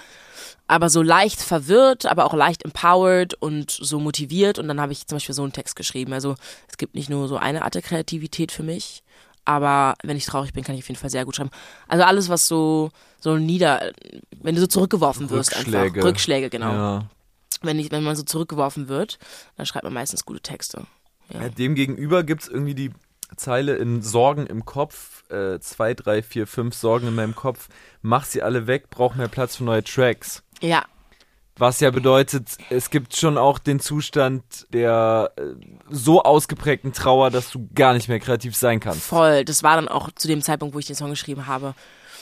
aber 0.67 0.89
so 0.89 1.01
leicht 1.01 1.41
verwirrt, 1.41 2.05
aber 2.05 2.25
auch 2.25 2.33
leicht 2.33 2.63
empowered 2.63 3.33
und 3.35 3.69
so 3.69 3.99
motiviert. 3.99 4.57
Und 4.57 4.69
dann 4.69 4.79
habe 4.79 4.93
ich 4.93 5.05
zum 5.05 5.17
Beispiel 5.17 5.35
so 5.35 5.43
einen 5.43 5.51
Text 5.51 5.75
geschrieben. 5.75 6.13
Also 6.13 6.35
es 6.69 6.77
gibt 6.77 6.95
nicht 6.95 7.09
nur 7.09 7.27
so 7.27 7.35
eine 7.35 7.63
Art 7.63 7.75
der 7.75 7.81
Kreativität 7.81 8.53
für 8.53 8.63
mich, 8.63 9.03
aber 9.45 9.95
wenn 10.03 10.17
ich 10.17 10.25
traurig 10.25 10.53
bin, 10.53 10.63
kann 10.63 10.75
ich 10.75 10.81
auf 10.81 10.87
jeden 10.87 10.99
Fall 10.99 11.09
sehr 11.09 11.25
gut 11.25 11.35
schreiben. 11.35 11.49
Also 11.87 12.03
alles, 12.03 12.29
was 12.29 12.47
so, 12.47 12.89
so 13.19 13.37
nieder, 13.37 13.91
wenn 14.41 14.55
du 14.55 14.61
so 14.61 14.67
zurückgeworfen 14.67 15.29
wirst 15.29 15.55
Rückschläge. 15.55 15.79
einfach. 15.79 16.03
Rückschläge, 16.03 16.49
genau. 16.49 16.71
Ja. 16.71 17.05
Wenn, 17.61 17.79
ich, 17.79 17.91
wenn 17.91 18.03
man 18.03 18.15
so 18.15 18.23
zurückgeworfen 18.23 18.87
wird, 18.87 19.19
dann 19.57 19.65
schreibt 19.65 19.83
man 19.83 19.93
meistens 19.93 20.25
gute 20.25 20.41
Texte. 20.41 20.85
Ja. 21.33 21.43
Ja, 21.43 21.49
Demgegenüber 21.49 22.23
gibt 22.23 22.43
es 22.43 22.47
irgendwie 22.47 22.75
die 22.75 22.91
Zeile 23.37 23.75
in 23.75 24.01
Sorgen 24.01 24.45
im 24.47 24.65
Kopf, 24.65 25.29
äh, 25.29 25.59
zwei, 25.59 25.93
drei, 25.93 26.21
vier, 26.21 26.47
fünf 26.47 26.75
Sorgen 26.75 27.07
in 27.07 27.15
meinem 27.15 27.35
Kopf, 27.35 27.69
mach 28.01 28.25
sie 28.25 28.41
alle 28.41 28.67
weg, 28.67 28.89
brauch 28.89 29.15
mehr 29.15 29.29
Platz 29.29 29.55
für 29.55 29.63
neue 29.63 29.83
Tracks. 29.83 30.43
Ja, 30.59 30.85
Was 31.61 31.79
ja 31.79 31.91
bedeutet, 31.91 32.57
es 32.71 32.89
gibt 32.89 33.15
schon 33.15 33.37
auch 33.37 33.59
den 33.59 33.79
Zustand 33.79 34.41
der 34.73 35.31
äh, 35.35 35.41
so 35.91 36.23
ausgeprägten 36.23 36.91
Trauer, 36.91 37.29
dass 37.29 37.51
du 37.51 37.69
gar 37.75 37.93
nicht 37.93 38.09
mehr 38.09 38.19
kreativ 38.19 38.55
sein 38.55 38.79
kannst. 38.79 39.03
voll. 39.03 39.45
Das 39.45 39.61
war 39.61 39.75
dann 39.75 39.87
auch 39.87 40.09
zu 40.15 40.27
dem 40.27 40.41
Zeitpunkt, 40.41 40.73
wo 40.73 40.79
ich 40.79 40.87
den 40.87 40.95
Song 40.95 41.11
geschrieben 41.11 41.45
habe, 41.45 41.75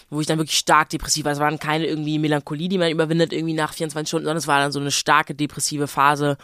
wo 0.10 0.20
ich 0.20 0.28
dann 0.28 0.40
wirklich 0.40 0.58
stark 0.58 0.90
depressiv 0.90 1.24
war. 1.24 1.32
Es 1.32 1.40
war 1.40 1.50
dann 1.50 1.58
keine 1.58 1.86
irgendwie 1.86 2.20
Melancholie, 2.20 2.68
die 2.68 2.78
man 2.78 2.92
überwindet 2.92 3.32
irgendwie 3.32 3.54
nach 3.54 3.72
24 3.74 4.10
Stunden, 4.10 4.26
sondern 4.26 4.40
es 4.40 4.48
war 4.48 4.60
dann 4.60 4.74
so 4.74 4.80
eine 4.82 4.92
starke 4.92 5.34
depressive 5.34 5.88
Phase, 5.88 6.38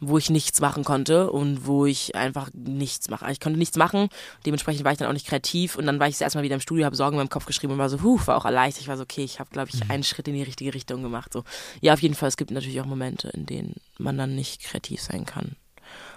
wo 0.00 0.16
ich 0.16 0.30
nichts 0.30 0.60
machen 0.60 0.82
konnte 0.82 1.30
und 1.30 1.66
wo 1.66 1.84
ich 1.84 2.14
einfach 2.14 2.50
nichts 2.54 3.10
mache. 3.10 3.30
Ich 3.30 3.38
konnte 3.38 3.58
nichts 3.58 3.76
machen, 3.76 4.08
dementsprechend 4.46 4.84
war 4.84 4.92
ich 4.92 4.98
dann 4.98 5.08
auch 5.08 5.12
nicht 5.12 5.26
kreativ 5.26 5.76
und 5.76 5.86
dann 5.86 6.00
war 6.00 6.08
ich 6.08 6.20
erstmal 6.20 6.42
wieder 6.42 6.54
im 6.54 6.60
Studio, 6.60 6.86
habe 6.86 6.96
Sorgen 6.96 7.14
in 7.14 7.18
meinem 7.18 7.28
Kopf 7.28 7.46
geschrieben 7.46 7.74
und 7.74 7.78
war 7.78 7.90
so, 7.90 8.02
huh, 8.02 8.18
war 8.24 8.36
auch 8.36 8.46
erleichtert. 8.46 8.82
Ich 8.82 8.88
war 8.88 8.96
so, 8.96 9.02
okay, 9.02 9.22
ich 9.22 9.38
habe, 9.38 9.50
glaube 9.50 9.70
ich, 9.72 9.90
einen 9.90 10.02
Schritt 10.02 10.26
in 10.28 10.34
die 10.34 10.42
richtige 10.42 10.74
Richtung 10.74 11.02
gemacht. 11.02 11.32
So, 11.32 11.44
ja, 11.80 11.92
auf 11.92 12.02
jeden 12.02 12.14
Fall, 12.14 12.28
es 12.28 12.36
gibt 12.36 12.50
natürlich 12.50 12.80
auch 12.80 12.86
Momente, 12.86 13.28
in 13.28 13.46
denen 13.46 13.76
man 13.98 14.16
dann 14.16 14.34
nicht 14.34 14.62
kreativ 14.62 15.02
sein 15.02 15.26
kann. 15.26 15.56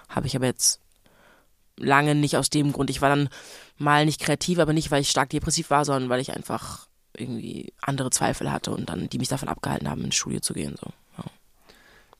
Habe 0.08 0.26
ich 0.26 0.36
aber 0.36 0.46
jetzt 0.46 0.80
lange 1.76 2.14
nicht 2.14 2.36
aus 2.36 2.50
dem 2.50 2.72
Grund. 2.72 2.90
Ich 2.90 3.02
war 3.02 3.08
dann 3.08 3.28
mal 3.76 4.06
nicht 4.06 4.20
kreativ, 4.20 4.58
aber 4.58 4.72
nicht, 4.72 4.90
weil 4.90 5.02
ich 5.02 5.10
stark 5.10 5.30
depressiv 5.30 5.70
war, 5.70 5.84
sondern 5.84 6.08
weil 6.08 6.20
ich 6.20 6.32
einfach 6.32 6.86
irgendwie 7.16 7.72
andere 7.80 8.10
Zweifel 8.10 8.50
hatte 8.50 8.70
und 8.70 8.88
dann 8.88 9.08
die 9.08 9.18
mich 9.18 9.28
davon 9.28 9.48
abgehalten 9.48 9.90
haben, 9.90 10.04
ins 10.04 10.16
Studio 10.16 10.40
zu 10.40 10.54
gehen. 10.54 10.76
So. 10.80 10.90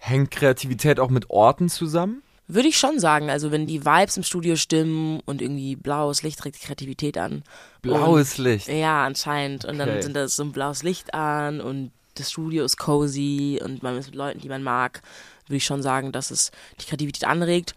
Hängt 0.07 0.31
Kreativität 0.31 1.01
auch 1.01 1.09
mit 1.09 1.31
Orten 1.31 1.71
zusammen? 1.71 2.23
Würde 2.47 2.69
ich 2.69 2.77
schon 2.79 2.99
sagen. 3.01 3.31
Also 3.31 3.51
wenn 3.53 3.67
die 3.67 3.87
Vibes 3.87 4.19
im 4.19 4.23
Studio 4.23 4.57
stimmen 4.57 5.21
und 5.25 5.41
irgendwie 5.41 5.77
blaues 5.77 6.23
Licht 6.23 6.45
regt 6.45 6.57
die 6.61 6.67
Kreativität 6.67 7.17
an. 7.17 7.43
Blaues 7.81 8.37
Licht. 8.37 8.69
Und, 8.69 8.77
ja, 8.77 9.03
anscheinend. 9.05 9.65
Und 9.65 9.79
dann 9.79 9.89
Okay. 9.89 10.03
sind 10.03 10.15
das 10.15 10.37
so 10.37 10.43
ein 10.43 10.53
blaues 10.53 10.83
Licht 10.83 11.15
an 11.15 11.63
und 11.63 11.91
das 12.17 12.31
Studio 12.31 12.65
ist 12.67 12.77
cozy 12.77 13.61
und 13.65 13.83
man 13.83 13.97
ist 13.97 14.07
mit 14.09 14.15
Leuten, 14.15 14.41
die 14.41 14.49
man 14.51 14.63
mag, 14.63 15.01
würde 15.47 15.57
ich 15.57 15.65
schon 15.65 15.83
sagen, 15.83 16.13
dass 16.13 16.31
es 16.31 16.51
die 16.81 16.85
Kreativität 16.85 17.25
anregt. 17.25 17.75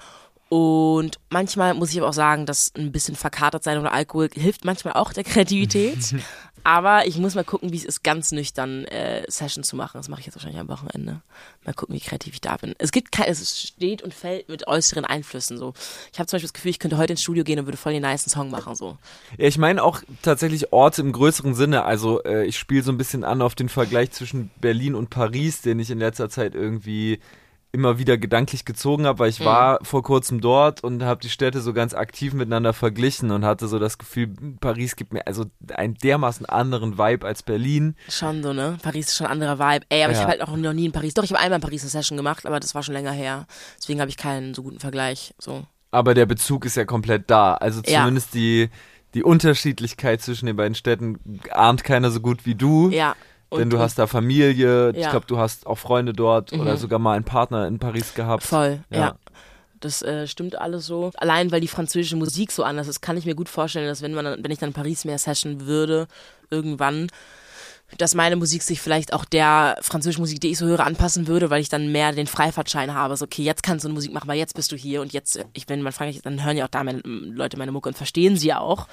Und 0.50 1.18
manchmal 1.30 1.74
muss 1.74 1.92
ich 1.92 1.98
aber 2.00 2.10
auch 2.10 2.14
sagen, 2.14 2.46
dass 2.46 2.72
ein 2.76 2.92
bisschen 2.92 3.16
verkatert 3.16 3.64
sein 3.64 3.78
oder 3.80 3.94
Alkohol 3.94 4.30
hilft 4.34 4.64
manchmal 4.66 4.94
auch 4.96 5.14
der 5.14 5.24
Kreativität. 5.24 5.98
aber 6.68 7.08
ich 7.08 7.18
muss 7.18 7.34
mal 7.34 7.46
gucken, 7.46 7.72
wie 7.72 7.78
es 7.78 7.86
ist, 7.86 8.04
ganz 8.04 8.34
nüchtern 8.34 8.84
äh, 8.84 9.24
Session 9.30 9.64
zu 9.64 9.78
machen. 9.78 9.94
Das 9.94 10.10
mache 10.10 10.20
ich 10.20 10.26
jetzt 10.26 10.36
wahrscheinlich 10.36 10.60
am 10.60 10.68
Wochenende. 10.68 11.22
Mal 11.64 11.74
gucken, 11.74 11.96
wie 11.96 12.02
kreativ 12.02 12.34
ich 12.34 12.42
da 12.42 12.58
bin. 12.58 12.76
Es 12.78 12.92
gibt 12.92 13.14
kein, 13.14 13.30
es 13.30 13.58
steht 13.58 14.02
und 14.02 14.14
fällt 14.14 14.50
mit 14.50 14.68
äußeren 14.68 15.06
Einflüssen 15.06 15.58
so. 15.58 15.74
Ich 16.12 16.20
habe 16.20 16.28
zum 16.28 16.36
Beispiel 16.36 16.48
das 16.48 16.54
Gefühl, 16.54 16.72
ich 16.72 16.80
könnte 16.80 16.98
heute 16.98 17.14
ins 17.14 17.22
Studio 17.22 17.46
gehen 17.46 17.58
und 17.58 17.68
würde 17.68 17.78
voll 17.78 17.94
den 17.94 18.02
nicen 18.02 18.30
Song 18.30 18.52
machen 18.52 18.76
so. 18.76 18.98
Ja, 19.38 19.48
ich 19.48 19.58
meine 19.58 19.82
auch 19.82 20.02
tatsächlich 20.22 20.74
Orte 20.74 21.04
im 21.04 21.14
größeren 21.14 21.56
Sinne. 21.56 21.86
Also 21.86 22.22
äh, 22.26 22.46
ich 22.46 22.60
spiele 22.60 22.84
so 22.84 22.92
ein 22.92 22.98
bisschen 22.98 23.24
an 23.24 23.42
auf 23.42 23.56
den 23.56 23.70
Vergleich 23.70 24.12
zwischen 24.12 24.52
Berlin 24.60 24.94
und 24.94 25.10
Paris, 25.10 25.62
den 25.62 25.80
ich 25.80 25.90
in 25.90 26.00
letzter 26.00 26.30
Zeit 26.30 26.54
irgendwie 26.54 27.22
immer 27.74 28.00
wieder 28.00 28.18
gedanklich 28.18 28.66
gezogen 28.66 29.06
habe, 29.06 29.20
weil 29.20 29.30
ich 29.30 29.44
war 29.44 29.80
vor 29.84 30.02
kurzem 30.02 30.40
dort 30.42 30.84
und 30.84 31.04
habe 31.04 31.20
die 31.22 31.30
Städte 31.30 31.60
so 31.62 31.74
ganz 31.74 31.94
aktiv 31.94 32.34
miteinander 32.34 32.74
verglichen 32.74 33.30
und 33.32 33.44
hatte 33.46 33.68
so 33.68 33.78
das 33.78 33.98
Gefühl, 33.98 34.34
Paris 34.62 34.96
gibt 34.96 35.14
mir 35.14 35.28
also 35.28 35.46
einen 35.76 35.94
dermaßen 35.96 36.46
anderen 36.46 36.98
Vibe 36.98 37.28
als 37.28 37.44
Berlin. 37.44 37.96
Schon 38.10 38.42
so, 38.42 38.54
ne? 38.54 38.78
Paris 38.82 39.08
ist 39.10 39.18
schon 39.18 39.28
ein 39.28 39.34
anderer 39.34 39.60
Vibe. 39.60 39.86
Ey, 39.90 40.04
aber 40.04 40.12
ich 40.14 40.18
Ja. 40.18 40.24
habe 40.24 40.32
halt 40.32 40.42
auch 40.42 40.56
noch 40.56 40.74
nie 40.74 40.86
in 40.86 40.92
Paris. 40.94 41.14
Doch, 41.14 41.24
ich 41.24 41.32
habe 41.32 41.40
einmal 41.42 41.58
in 41.58 41.62
Paris 41.62 41.82
eine 41.84 41.90
Session 41.92 42.18
gemacht, 42.18 42.46
aber 42.46 42.60
das 42.60 42.74
war 42.74 42.84
schon 42.84 42.94
länger 42.94 43.12
her. 43.12 43.46
Deswegen 43.80 44.00
habe 44.00 44.10
ich 44.10 44.18
keinen 44.18 44.54
so 44.54 44.64
guten 44.64 44.80
Vergleich. 44.80 45.34
So. 45.38 45.66
Aber 45.92 46.14
der 46.14 46.26
Bezug 46.26 46.66
ist 46.66 46.78
ja 46.78 46.86
komplett 46.86 47.30
da. 47.30 47.54
Also 47.56 47.82
Ja. 47.86 48.00
zumindest 48.00 48.34
die, 48.34 48.70
die 49.14 49.24
Unterschiedlichkeit 49.24 50.22
zwischen 50.22 50.46
den 50.46 50.56
beiden 50.56 50.76
Städten 50.76 51.20
ahnt 51.52 51.84
keiner 51.84 52.12
so 52.12 52.22
gut 52.22 52.46
wie 52.46 52.56
du. 52.56 52.90
Ja. 52.90 53.16
Und, 53.50 53.60
denn 53.60 53.70
du 53.70 53.80
hast 53.80 53.98
da 53.98 54.08
Familie, 54.08 54.92
ich 54.92 54.98
Ja. 54.98 55.12
glaube, 55.12 55.26
du 55.26 55.38
hast 55.38 55.66
auch 55.68 55.78
Freunde 55.78 56.14
dort 56.14 56.52
Mhm. 56.52 56.60
oder 56.62 56.78
sogar 56.78 57.00
mal 57.00 57.14
einen 57.14 57.24
Partner 57.26 57.68
in 57.68 57.80
Paris 57.80 58.14
gehabt. 58.14 58.44
Voll, 58.44 58.80
ja. 58.90 58.98
Ja. 59.00 59.16
Das 59.80 60.02
äh, 60.02 60.26
stimmt 60.28 60.58
alles 60.58 60.88
so. 60.88 61.12
Allein 61.18 61.52
weil 61.52 61.62
die 61.62 61.68
französische 61.68 62.16
Musik 62.16 62.52
so 62.52 62.64
anders 62.64 62.88
ist, 62.88 63.00
kann 63.02 63.16
ich 63.16 63.26
mir 63.28 63.36
gut 63.36 63.48
vorstellen, 63.48 63.86
dass 63.88 64.02
wenn 64.02 64.14
man 64.14 64.44
wenn 64.44 64.52
ich 64.52 64.58
dann 64.58 64.70
in 64.70 64.74
Paris 64.74 65.06
mehr 65.06 65.20
session 65.20 65.68
würde, 65.68 66.08
irgendwann, 66.50 67.08
dass 67.98 68.16
meine 68.16 68.36
Musik 68.36 68.64
sich 68.64 68.82
vielleicht 68.82 69.14
auch 69.14 69.24
der 69.24 69.78
französischen 69.82 70.22
Musik, 70.22 70.42
die 70.42 70.50
ich 70.50 70.58
so 70.58 70.66
höre, 70.66 70.82
anpassen 70.82 71.28
würde, 71.28 71.50
weil 71.50 71.62
ich 71.62 71.70
dann 71.70 71.92
mehr 71.92 72.12
den 72.12 72.28
Freifahrtschein 72.28 72.94
habe. 72.94 73.16
So, 73.16 73.26
okay, 73.26 73.44
jetzt 73.44 73.64
kannst 73.64 73.86
du 73.86 73.88
eine 73.88 73.94
Musik 73.94 74.12
machen, 74.12 74.28
weil 74.28 74.38
jetzt 74.38 74.56
bist 74.56 74.72
du 74.72 74.76
hier 74.76 75.02
und 75.02 75.14
jetzt, 75.14 75.40
ich, 75.54 75.70
wenn 75.70 75.82
man 75.82 75.94
Frankreich, 75.94 76.22
dann 76.22 76.44
hören 76.44 76.58
ja 76.58 76.66
auch 76.66 76.70
da 76.70 76.84
meine, 76.84 77.00
Leute 77.00 77.58
meine 77.58 77.72
Mucke 77.72 77.88
und 77.88 77.96
verstehen 77.96 78.36
sie 78.36 78.48
ja 78.48 78.60
auch. 78.60 78.88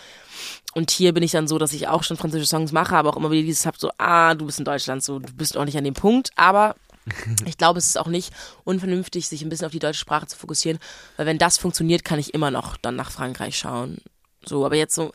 Und 0.74 0.92
hier 0.92 1.12
bin 1.12 1.24
ich 1.24 1.32
dann 1.32 1.48
so, 1.48 1.58
dass 1.58 1.72
ich 1.72 1.88
auch 1.88 2.04
schon 2.04 2.16
französische 2.16 2.48
Songs 2.48 2.70
mache, 2.70 2.96
aber 2.96 3.10
auch 3.10 3.16
immer 3.16 3.32
wieder 3.32 3.42
dieses 3.42 3.66
hab 3.66 3.76
so, 3.76 3.90
ah, 3.98 4.34
du 4.34 4.46
bist 4.46 4.60
in 4.60 4.64
Deutschland, 4.64 5.02
so, 5.02 5.18
du 5.18 5.32
bist 5.32 5.56
auch 5.56 5.64
nicht 5.64 5.76
an 5.76 5.84
dem 5.84 5.94
Punkt, 5.94 6.30
aber 6.36 6.76
ich 7.46 7.58
glaube, 7.58 7.78
es 7.78 7.86
ist 7.88 7.98
auch 7.98 8.06
nicht 8.06 8.32
unvernünftig, 8.62 9.28
sich 9.28 9.42
ein 9.42 9.48
bisschen 9.48 9.66
auf 9.66 9.72
die 9.72 9.80
deutsche 9.80 10.00
Sprache 10.00 10.28
zu 10.28 10.36
fokussieren, 10.36 10.78
weil 11.16 11.26
wenn 11.26 11.38
das 11.38 11.58
funktioniert, 11.58 12.04
kann 12.04 12.20
ich 12.20 12.32
immer 12.32 12.50
noch 12.50 12.76
dann 12.76 12.96
nach 12.96 13.10
Frankreich 13.10 13.58
schauen. 13.58 13.98
So, 14.44 14.64
aber 14.64 14.76
jetzt 14.76 14.94
so, 14.94 15.12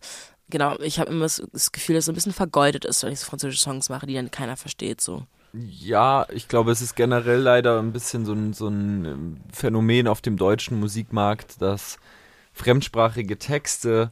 genau, 0.50 0.78
ich 0.80 1.00
habe 1.00 1.12
immer 1.12 1.24
das, 1.24 1.72
Gefühl, 1.72 1.96
dass 1.96 2.04
es 2.04 2.06
so 2.06 2.12
ein 2.12 2.16
bisschen 2.16 2.34
vergeudet 2.34 2.86
ist, 2.86 3.04
wenn 3.04 3.14
ich 3.14 3.20
so 3.20 3.26
französische 3.26 3.62
Songs 3.62 3.90
mache, 3.90 4.06
die 4.06 4.14
dann 4.14 4.32
keiner 4.32 4.58
versteht, 4.58 5.02
so. 5.02 5.26
Ja, 5.54 6.28
ich 6.32 6.48
glaube, 6.48 6.72
es 6.72 6.82
ist 6.82 6.96
generell 6.96 7.40
leider 7.40 7.80
ein 7.80 7.92
bisschen 7.92 8.26
so 8.26 8.34
ein, 8.34 8.54
so 8.54 8.68
ein 8.68 9.06
ähm, 9.06 9.38
Phänomen 9.52 10.08
auf 10.08 10.22
dem 10.22 10.38
deutschen 10.38 10.80
Musikmarkt, 10.80 11.62
dass 11.62 11.98
fremdsprachige 12.54 13.38
Texte 13.40 14.12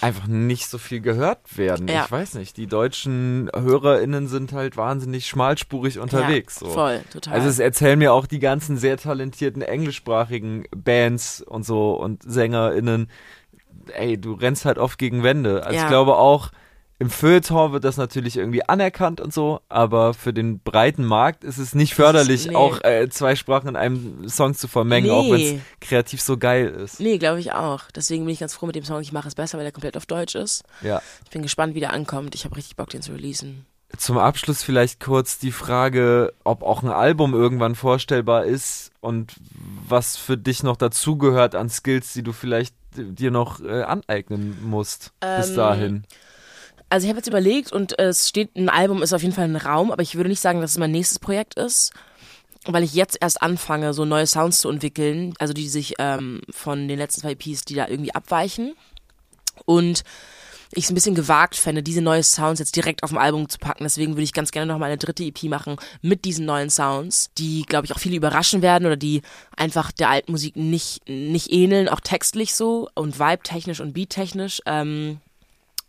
einfach 0.00 0.26
nicht 0.26 0.68
so 0.68 0.78
viel 0.78 1.00
gehört 1.00 1.56
werden. 1.58 1.88
Ja. 1.88 2.04
Ich 2.04 2.10
weiß 2.10 2.34
nicht, 2.34 2.56
die 2.56 2.66
deutschen 2.66 3.50
HörerInnen 3.54 4.26
sind 4.26 4.52
halt 4.52 4.76
wahnsinnig 4.76 5.26
schmalspurig 5.26 5.98
unterwegs. 5.98 6.60
Ja, 6.60 6.66
so. 6.66 6.72
voll, 6.72 7.00
total. 7.12 7.34
Also 7.34 7.48
es 7.48 7.58
erzählen 7.58 7.98
mir 7.98 8.12
auch 8.12 8.26
die 8.26 8.38
ganzen 8.38 8.78
sehr 8.78 8.96
talentierten 8.96 9.62
englischsprachigen 9.62 10.64
Bands 10.74 11.42
und 11.42 11.64
so 11.64 11.94
und 11.94 12.22
SängerInnen, 12.22 13.08
ey, 13.94 14.20
du 14.20 14.34
rennst 14.34 14.64
halt 14.64 14.78
oft 14.78 14.98
gegen 14.98 15.22
Wände. 15.22 15.64
Also 15.64 15.76
Ja. 15.76 15.82
ich 15.82 15.88
glaube 15.88 16.16
auch, 16.16 16.50
im 16.98 17.10
Feuilleton 17.10 17.72
wird 17.72 17.82
das 17.82 17.96
natürlich 17.96 18.36
irgendwie 18.36 18.62
anerkannt 18.62 19.20
und 19.20 19.34
so, 19.34 19.60
aber 19.68 20.14
für 20.14 20.32
den 20.32 20.60
breiten 20.60 21.04
Markt 21.04 21.42
ist 21.42 21.58
es 21.58 21.74
nicht 21.74 21.94
förderlich, 21.94 22.46
nee. 22.46 22.54
auch 22.54 22.80
äh, 22.84 23.08
zwei 23.10 23.34
Sprachen 23.34 23.70
in 23.70 23.74
einem 23.76 24.28
Song 24.28 24.54
zu 24.54 24.68
vermengen, 24.68 25.08
nee. 25.08 25.12
auch 25.12 25.28
wenn 25.28 25.56
es 25.56 25.60
kreativ 25.80 26.20
so 26.22 26.38
geil 26.38 26.68
ist. 26.68 27.00
Nee, 27.00 27.18
glaube 27.18 27.40
ich 27.40 27.52
auch. 27.52 27.90
Deswegen 27.90 28.24
bin 28.24 28.32
ich 28.32 28.38
ganz 28.38 28.54
froh 28.54 28.66
mit 28.66 28.76
dem 28.76 28.84
Song. 28.84 29.00
Ich 29.00 29.12
mache 29.12 29.26
es 29.26 29.34
besser, 29.34 29.58
weil 29.58 29.64
er 29.64 29.72
komplett 29.72 29.96
auf 29.96 30.06
Deutsch 30.06 30.36
ist. 30.36 30.62
Ja. 30.80 31.02
Ich 31.24 31.30
bin 31.30 31.42
gespannt, 31.42 31.74
wie 31.74 31.80
der 31.80 31.92
ankommt. 31.92 32.36
Ich 32.36 32.44
habe 32.44 32.56
richtig 32.56 32.76
Bock, 32.76 32.90
den 32.90 33.02
zu 33.02 33.10
releasen. 33.10 33.66
Zum 33.96 34.16
Abschluss 34.16 34.62
vielleicht 34.62 35.00
kurz 35.00 35.38
die 35.38 35.52
Frage, 35.52 36.32
ob 36.44 36.62
auch 36.62 36.84
ein 36.84 36.88
Album 36.88 37.34
irgendwann 37.34 37.74
vorstellbar 37.74 38.44
ist 38.44 38.92
und 39.00 39.34
was 39.88 40.16
für 40.16 40.38
dich 40.38 40.62
noch 40.62 40.76
dazugehört 40.76 41.56
an 41.56 41.68
Skills, 41.68 42.12
die 42.12 42.22
du 42.22 42.32
vielleicht 42.32 42.74
dir 42.96 43.30
noch 43.30 43.60
äh, 43.60 43.82
aneignen 43.82 44.58
musst 44.62 45.12
ähm, 45.20 45.40
bis 45.40 45.54
dahin. 45.54 46.04
Also 46.88 47.06
ich 47.06 47.08
habe 47.08 47.18
jetzt 47.18 47.28
überlegt 47.28 47.72
und 47.72 47.98
es 47.98 48.28
steht, 48.28 48.54
ein 48.54 48.68
Album 48.68 49.02
ist 49.02 49.14
auf 49.14 49.22
jeden 49.22 49.34
Fall 49.34 49.46
ein 49.46 49.56
Raum, 49.56 49.90
aber 49.90 50.02
ich 50.02 50.14
würde 50.14 50.28
nicht 50.28 50.40
sagen, 50.40 50.60
dass 50.60 50.72
es 50.72 50.78
mein 50.78 50.90
nächstes 50.90 51.18
Projekt 51.18 51.54
ist, 51.54 51.92
weil 52.66 52.82
ich 52.82 52.92
jetzt 52.92 53.16
erst 53.20 53.40
anfange, 53.40 53.94
so 53.94 54.04
neue 54.04 54.26
Sounds 54.26 54.58
zu 54.58 54.68
entwickeln, 54.68 55.32
also 55.38 55.54
die 55.54 55.68
sich 55.68 55.94
ähm, 55.98 56.42
von 56.50 56.88
den 56.88 56.98
letzten 56.98 57.22
zwei 57.22 57.32
EPs, 57.32 57.64
die 57.64 57.74
da 57.74 57.88
irgendwie 57.88 58.14
abweichen. 58.14 58.74
Und 59.64 60.02
ich 60.74 60.84
es 60.84 60.90
ein 60.90 60.94
bisschen 60.94 61.14
gewagt 61.14 61.56
fände, 61.56 61.82
diese 61.82 62.00
neuen 62.00 62.22
Sounds 62.22 62.58
jetzt 62.58 62.76
direkt 62.76 63.02
auf 63.02 63.10
dem 63.10 63.18
Album 63.18 63.48
zu 63.48 63.58
packen. 63.58 63.84
Deswegen 63.84 64.12
würde 64.12 64.22
ich 64.22 64.32
ganz 64.32 64.50
gerne 64.50 64.72
nochmal 64.72 64.90
eine 64.90 64.98
dritte 64.98 65.24
EP 65.24 65.44
machen 65.44 65.76
mit 66.00 66.24
diesen 66.24 66.46
neuen 66.46 66.70
Sounds, 66.70 67.30
die, 67.38 67.62
glaube 67.62 67.86
ich, 67.86 67.92
auch 67.92 67.98
viele 67.98 68.16
überraschen 68.16 68.62
werden 68.62 68.86
oder 68.86 68.96
die 68.96 69.22
einfach 69.56 69.92
der 69.92 70.10
alten 70.10 70.32
Musik 70.32 70.56
nicht, 70.56 71.08
nicht 71.08 71.52
ähneln, 71.52 71.88
auch 71.88 72.00
textlich 72.00 72.54
so 72.54 72.88
und 72.94 73.18
vibe-technisch 73.18 73.80
und 73.80 73.92
beat-technisch. 73.92 74.62
Ähm, 74.66 75.20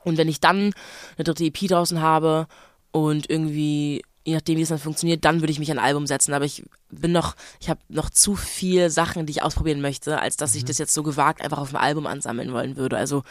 und 0.04 0.18
wenn 0.18 0.28
ich 0.28 0.40
dann 0.40 0.74
eine 1.18 1.24
dritte 1.24 1.46
EP 1.46 1.68
draußen 1.68 2.02
habe 2.02 2.48
und 2.92 3.30
irgendwie 3.30 4.04
je 4.26 4.36
nachdem, 4.36 4.58
wie 4.58 4.62
es 4.62 4.70
dann 4.70 4.80
funktioniert, 4.80 5.26
dann 5.26 5.42
würde 5.42 5.52
ich 5.52 5.60
mich 5.60 5.72
an 5.72 5.80
ein 5.80 5.86
Album 5.86 6.08
setzen. 6.08 6.34
Aber 6.34 6.46
ich 6.46 6.64
bin 6.90 7.12
noch, 7.12 7.36
ich 7.60 7.70
habe 7.70 7.82
noch 7.90 8.10
zu 8.10 8.36
viel 8.36 8.90
Sachen, 8.90 9.26
die 9.26 9.32
ich 9.32 9.44
ausprobieren 9.44 9.82
möchte, 9.82 10.20
als 10.20 10.38
dass 10.38 10.56
ich 10.56 10.64
mhm. 10.64 10.68
das 10.68 10.78
jetzt 10.78 10.94
so 10.94 11.04
gewagt 11.04 11.42
einfach 11.42 11.58
auf 11.58 11.70
dem 11.70 11.78
Album 11.78 12.08
ansammeln 12.08 12.54
wollen 12.54 12.78
würde. 12.78 12.98
Also 12.98 13.24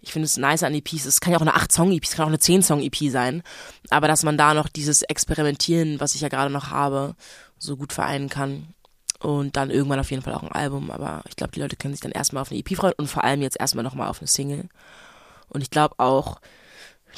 ich 0.00 0.12
finde 0.12 0.26
es 0.26 0.36
nice 0.36 0.62
an 0.62 0.74
EPs. 0.74 1.04
Es 1.04 1.20
kann 1.20 1.32
ja 1.32 1.38
auch 1.38 1.42
eine 1.42 1.56
8-Song-EP, 1.56 2.04
es 2.04 2.12
kann 2.12 2.24
auch 2.24 2.28
eine 2.28 2.38
10-Song-EP 2.38 3.10
sein. 3.10 3.42
Aber 3.90 4.08
dass 4.08 4.22
man 4.22 4.38
da 4.38 4.54
noch 4.54 4.68
dieses 4.68 5.02
Experimentieren, 5.02 6.00
was 6.00 6.14
ich 6.14 6.20
ja 6.20 6.28
gerade 6.28 6.52
noch 6.52 6.70
habe, 6.70 7.16
so 7.58 7.76
gut 7.76 7.92
vereinen 7.92 8.28
kann. 8.28 8.74
Und 9.20 9.56
dann 9.56 9.70
irgendwann 9.70 9.98
auf 9.98 10.12
jeden 10.12 10.22
Fall 10.22 10.34
auch 10.34 10.44
ein 10.44 10.52
Album. 10.52 10.92
Aber 10.92 11.22
ich 11.28 11.34
glaube, 11.34 11.52
die 11.52 11.60
Leute 11.60 11.76
können 11.76 11.94
sich 11.94 12.00
dann 12.00 12.12
erstmal 12.12 12.42
auf 12.42 12.50
eine 12.50 12.60
EP 12.60 12.76
freuen 12.76 12.94
und 12.96 13.08
vor 13.08 13.24
allem 13.24 13.42
jetzt 13.42 13.58
erstmal 13.58 13.82
nochmal 13.82 14.08
auf 14.08 14.20
eine 14.20 14.28
Single. 14.28 14.68
Und 15.48 15.62
ich 15.62 15.70
glaube 15.70 15.96
auch, 15.98 16.40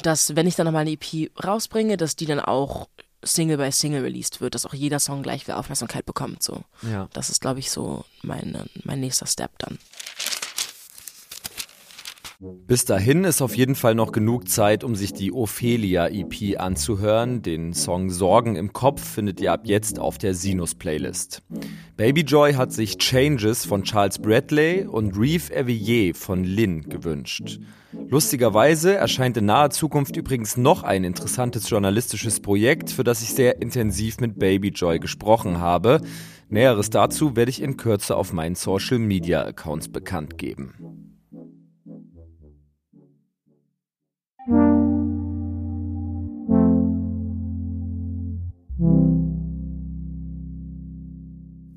dass 0.01 0.35
wenn 0.35 0.47
ich 0.47 0.55
dann 0.55 0.65
nochmal 0.65 0.81
eine 0.81 0.91
EP 0.91 1.29
rausbringe, 1.43 1.97
dass 1.97 2.15
die 2.15 2.25
dann 2.25 2.39
auch 2.39 2.87
Single 3.23 3.57
by 3.57 3.71
Single 3.71 4.01
released 4.01 4.41
wird, 4.41 4.55
dass 4.55 4.65
auch 4.65 4.73
jeder 4.73 4.99
Song 4.99 5.21
gleich 5.21 5.45
viel 5.45 5.53
Aufmerksamkeit 5.53 6.07
bekommt. 6.07 6.41
So. 6.41 6.63
Ja. 6.81 7.07
Das 7.13 7.29
ist, 7.29 7.41
glaube 7.41 7.59
ich, 7.59 7.69
so 7.69 8.03
mein, 8.23 8.67
mein 8.83 8.99
nächster 8.99 9.27
Step 9.27 9.51
dann. 9.59 9.77
Bis 12.41 12.85
dahin 12.85 13.23
ist 13.23 13.43
auf 13.43 13.55
jeden 13.55 13.75
Fall 13.75 13.93
noch 13.93 14.11
genug 14.11 14.49
Zeit, 14.49 14.83
um 14.83 14.95
sich 14.95 15.13
die 15.13 15.31
Ophelia 15.31 16.07
EP 16.07 16.59
anzuhören. 16.59 17.43
Den 17.43 17.73
Song 17.73 18.09
Sorgen 18.09 18.55
im 18.55 18.73
Kopf 18.73 19.03
findet 19.03 19.39
ihr 19.41 19.51
ab 19.51 19.61
jetzt 19.65 19.99
auf 19.99 20.17
der 20.17 20.33
Sinus-Playlist. 20.33 21.43
Baby 21.97 22.21
Joy 22.21 22.53
hat 22.53 22.71
sich 22.71 22.97
Changes 22.97 23.63
von 23.65 23.83
Charles 23.83 24.17
Bradley 24.17 24.87
und 24.87 25.15
Reeve 25.15 25.53
Evillier 25.53 26.15
von 26.15 26.43
Lynn 26.43 26.89
gewünscht. 26.89 27.59
Lustigerweise 28.09 28.95
erscheint 28.95 29.37
in 29.37 29.45
naher 29.45 29.69
Zukunft 29.69 30.17
übrigens 30.17 30.57
noch 30.57 30.81
ein 30.81 31.03
interessantes 31.03 31.69
journalistisches 31.69 32.39
Projekt, 32.39 32.89
für 32.89 33.03
das 33.03 33.21
ich 33.21 33.35
sehr 33.35 33.61
intensiv 33.61 34.19
mit 34.19 34.39
Baby 34.39 34.69
Joy 34.69 34.97
gesprochen 34.97 35.59
habe. 35.59 36.01
Näheres 36.49 36.89
dazu 36.89 37.35
werde 37.35 37.51
ich 37.51 37.61
in 37.61 37.77
Kürze 37.77 38.15
auf 38.15 38.33
meinen 38.33 38.55
Social 38.55 38.97
Media 38.97 39.43
Accounts 39.45 39.89
bekannt 39.89 40.39
geben. 40.39 41.10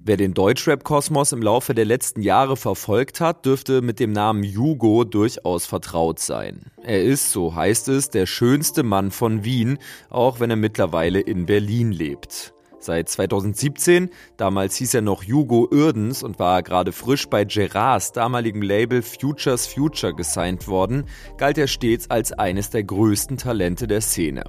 Wer 0.06 0.18
den 0.18 0.34
Deutschrap-Kosmos 0.34 1.32
im 1.32 1.40
Laufe 1.40 1.74
der 1.74 1.86
letzten 1.86 2.20
Jahre 2.20 2.58
verfolgt 2.58 3.22
hat, 3.22 3.46
dürfte 3.46 3.80
mit 3.80 3.98
dem 4.00 4.12
Namen 4.12 4.44
Jugo 4.44 5.04
durchaus 5.04 5.64
vertraut 5.64 6.18
sein. 6.18 6.66
Er 6.82 7.02
ist, 7.02 7.30
so 7.30 7.54
heißt 7.54 7.88
es, 7.88 8.10
der 8.10 8.26
schönste 8.26 8.82
Mann 8.82 9.10
von 9.10 9.44
Wien, 9.44 9.78
auch 10.10 10.40
wenn 10.40 10.50
er 10.50 10.56
mittlerweile 10.56 11.20
in 11.20 11.46
Berlin 11.46 11.90
lebt. 11.90 12.52
Seit 12.80 13.08
2017, 13.08 14.10
damals 14.36 14.76
hieß 14.76 14.92
er 14.92 15.00
noch 15.00 15.22
Jugo 15.22 15.68
Irdens 15.70 16.22
und 16.22 16.38
war 16.38 16.62
gerade 16.62 16.92
frisch 16.92 17.26
bei 17.30 17.46
Gerards 17.46 18.12
damaligem 18.12 18.60
Label 18.60 19.00
Futures 19.00 19.66
Future 19.66 20.12
gesigned 20.12 20.68
worden, 20.68 21.06
galt 21.38 21.56
er 21.56 21.66
stets 21.66 22.10
als 22.10 22.30
eines 22.32 22.68
der 22.68 22.84
größten 22.84 23.38
Talente 23.38 23.86
der 23.86 24.02
Szene. 24.02 24.44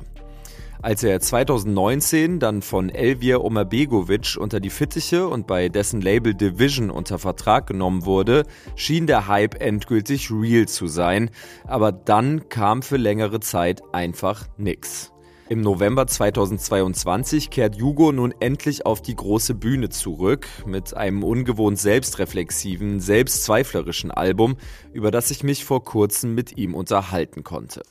Als 0.86 1.02
er 1.02 1.20
2019 1.20 2.40
dann 2.40 2.62
von 2.62 2.90
Elvir 2.90 3.44
Omerbegovic 3.44 4.38
unter 4.40 4.60
die 4.60 4.70
Fittiche 4.70 5.28
und 5.28 5.48
bei 5.48 5.68
dessen 5.68 6.00
Label 6.00 6.36
Division 6.36 6.92
unter 6.92 7.18
Vertrag 7.18 7.66
genommen 7.66 8.06
wurde, 8.06 8.44
schien 8.76 9.08
der 9.08 9.28
Hype 9.28 9.60
endgültig 9.60 10.30
real 10.30 10.68
zu 10.68 10.86
sein, 10.86 11.32
aber 11.64 11.92
dann 11.92 12.50
kam 12.50 12.84
für 12.84 12.98
längere 12.98 13.40
Zeit 13.40 13.82
einfach 13.94 14.46
nix. 14.58 15.12
Im 15.50 15.62
November 15.62 16.06
2022 16.06 17.50
kehrt 17.50 17.78
Jugo 17.78 18.12
nun 18.12 18.32
endlich 18.40 18.86
auf 18.86 19.02
die 19.02 19.16
große 19.16 19.56
Bühne 19.56 19.90
zurück 19.90 20.48
mit 20.68 20.96
einem 20.96 21.24
ungewohnt 21.24 21.80
selbstreflexiven, 21.80 23.00
selbstzweiflerischen 23.00 24.12
Album, 24.12 24.56
über 24.94 25.10
das 25.10 25.32
ich 25.32 25.44
mich 25.44 25.66
vor 25.66 25.84
kurzem 25.84 26.36
mit 26.36 26.60
ihm 26.60 26.76
unterhalten 26.76 27.44
konnte. 27.44 27.82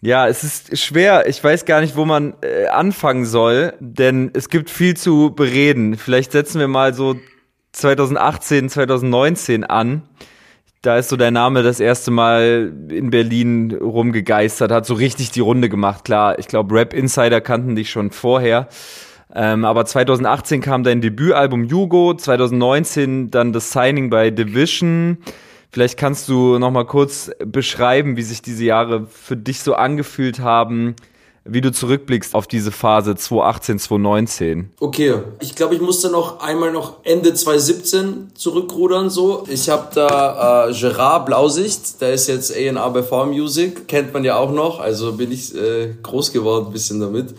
Ja, 0.00 0.28
es 0.28 0.44
ist 0.44 0.78
schwer. 0.78 1.26
Ich 1.26 1.42
weiß 1.42 1.64
gar 1.64 1.80
nicht, 1.80 1.96
wo 1.96 2.04
man 2.04 2.34
äh, 2.42 2.66
anfangen 2.66 3.24
soll, 3.24 3.72
denn 3.80 4.30
es 4.34 4.48
gibt 4.48 4.70
viel 4.70 4.96
zu 4.96 5.34
bereden. 5.34 5.96
Vielleicht 5.96 6.32
setzen 6.32 6.60
wir 6.60 6.68
mal 6.68 6.94
so 6.94 7.16
2018, 7.72 8.68
2019 8.68 9.64
an. 9.64 10.02
Da 10.82 10.98
ist 10.98 11.08
so 11.08 11.16
der 11.16 11.30
Name 11.30 11.62
das 11.62 11.80
erste 11.80 12.10
Mal 12.10 12.72
in 12.90 13.10
Berlin 13.10 13.74
rumgegeistert, 13.74 14.70
hat 14.70 14.86
so 14.86 14.94
richtig 14.94 15.30
die 15.30 15.40
Runde 15.40 15.68
gemacht. 15.68 16.04
Klar, 16.04 16.38
ich 16.38 16.46
glaube, 16.46 16.74
Rap 16.74 16.92
Insider 16.92 17.40
kannten 17.40 17.74
dich 17.74 17.90
schon 17.90 18.10
vorher. 18.10 18.68
Ähm, 19.34 19.64
aber 19.64 19.84
2018 19.84 20.60
kam 20.60 20.84
dein 20.84 21.00
Debütalbum 21.00 21.64
Jugo, 21.64 22.14
2019 22.14 23.30
dann 23.30 23.52
das 23.52 23.72
Signing 23.72 24.10
bei 24.10 24.30
Division. 24.30 25.18
Vielleicht 25.70 25.98
kannst 25.98 26.28
du 26.28 26.58
noch 26.58 26.70
mal 26.70 26.86
kurz 26.86 27.30
beschreiben, 27.44 28.16
wie 28.16 28.22
sich 28.22 28.42
diese 28.42 28.64
Jahre 28.64 29.06
für 29.06 29.36
dich 29.36 29.60
so 29.60 29.74
angefühlt 29.74 30.40
haben, 30.40 30.96
wie 31.48 31.60
du 31.60 31.72
zurückblickst 31.72 32.34
auf 32.34 32.46
diese 32.46 32.72
Phase 32.72 33.14
2018, 33.14 33.78
2019. 33.78 34.70
Okay, 34.80 35.14
ich 35.40 35.54
glaube, 35.54 35.74
ich 35.74 35.80
musste 35.80 36.10
noch 36.10 36.40
einmal 36.40 36.72
noch 36.72 37.04
Ende 37.04 37.32
2017 37.34 38.32
zurückrudern 38.34 39.10
so. 39.10 39.44
Ich 39.48 39.68
habe 39.68 39.88
da 39.94 40.68
äh, 40.68 40.72
Gerard 40.72 41.26
Blausicht, 41.26 42.00
der 42.00 42.14
ist 42.14 42.26
jetzt 42.26 42.52
A&R 42.52 42.90
bei 42.90 43.02
Farm 43.02 43.30
Music, 43.30 43.86
kennt 43.88 44.12
man 44.12 44.24
ja 44.24 44.36
auch 44.36 44.50
noch, 44.50 44.80
also 44.80 45.12
bin 45.12 45.30
ich 45.30 45.54
äh, 45.54 45.94
groß 46.02 46.32
geworden 46.32 46.66
ein 46.66 46.72
bisschen 46.72 47.00
damit 47.00 47.34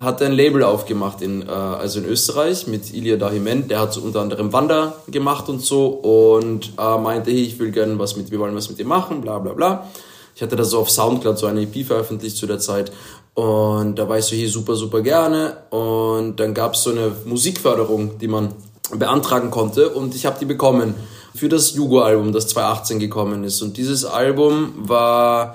hat 0.00 0.22
ein 0.22 0.32
Label 0.32 0.62
aufgemacht 0.62 1.22
in, 1.22 1.42
äh, 1.42 1.50
also 1.50 2.00
in 2.00 2.06
Österreich 2.06 2.66
mit 2.66 2.92
Ilya 2.92 3.16
Dahiment. 3.16 3.70
Der 3.70 3.80
hat 3.80 3.92
so 3.92 4.00
unter 4.00 4.20
anderem 4.20 4.52
Wander 4.52 4.96
gemacht 5.08 5.48
und 5.48 5.62
so 5.62 5.86
und 5.86 6.72
äh, 6.78 6.98
meinte, 6.98 7.30
hey, 7.30 7.42
ich 7.42 7.58
will 7.58 7.70
gerne 7.70 7.98
was 7.98 8.16
mit, 8.16 8.30
wir 8.30 8.38
wollen 8.38 8.54
was 8.54 8.68
mit 8.68 8.78
dir 8.78 8.86
machen, 8.86 9.20
bla 9.20 9.38
bla 9.38 9.52
bla. 9.52 9.88
Ich 10.34 10.42
hatte 10.42 10.56
da 10.56 10.64
so 10.64 10.80
auf 10.80 10.90
Soundcloud 10.90 11.38
so 11.38 11.46
eine 11.46 11.62
EP 11.62 11.86
veröffentlicht 11.86 12.36
zu 12.36 12.46
der 12.46 12.58
Zeit 12.58 12.90
und 13.34 13.96
da 13.98 14.08
war 14.08 14.18
ich 14.18 14.24
so, 14.24 14.34
hier 14.34 14.48
super, 14.48 14.74
super 14.74 15.00
gerne 15.00 15.56
und 15.70 16.40
dann 16.40 16.54
gab 16.54 16.74
es 16.74 16.82
so 16.82 16.90
eine 16.90 17.12
Musikförderung, 17.24 18.18
die 18.18 18.28
man 18.28 18.52
beantragen 18.92 19.50
konnte 19.50 19.90
und 19.90 20.14
ich 20.14 20.26
habe 20.26 20.36
die 20.38 20.44
bekommen 20.44 20.94
für 21.34 21.48
das 21.48 21.74
Jugo-Album, 21.74 22.32
das 22.32 22.48
2018 22.48 22.98
gekommen 22.98 23.44
ist 23.44 23.62
und 23.62 23.76
dieses 23.76 24.04
Album 24.04 24.72
war 24.76 25.54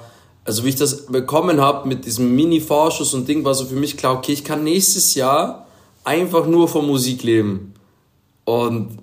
also 0.50 0.66
wie 0.66 0.70
ich 0.70 0.78
das 0.78 1.06
bekommen 1.06 1.62
habe 1.62 1.88
mit 1.88 2.06
diesem 2.06 2.36
Mini-Vorschuss 2.36 3.14
und 3.14 3.28
Ding, 3.28 3.46
war 3.46 3.54
so 3.54 3.66
für 3.66 3.76
mich 3.76 3.98
klar, 3.98 4.16
okay, 4.16 4.32
ich 4.32 4.44
kann 4.44 4.64
nächstes 4.64 5.14
Jahr 5.14 5.68
einfach 6.04 6.48
nur 6.48 6.68
von 6.68 6.88
Musik 6.88 7.22
leben. 7.22 7.76
Und 8.46 8.98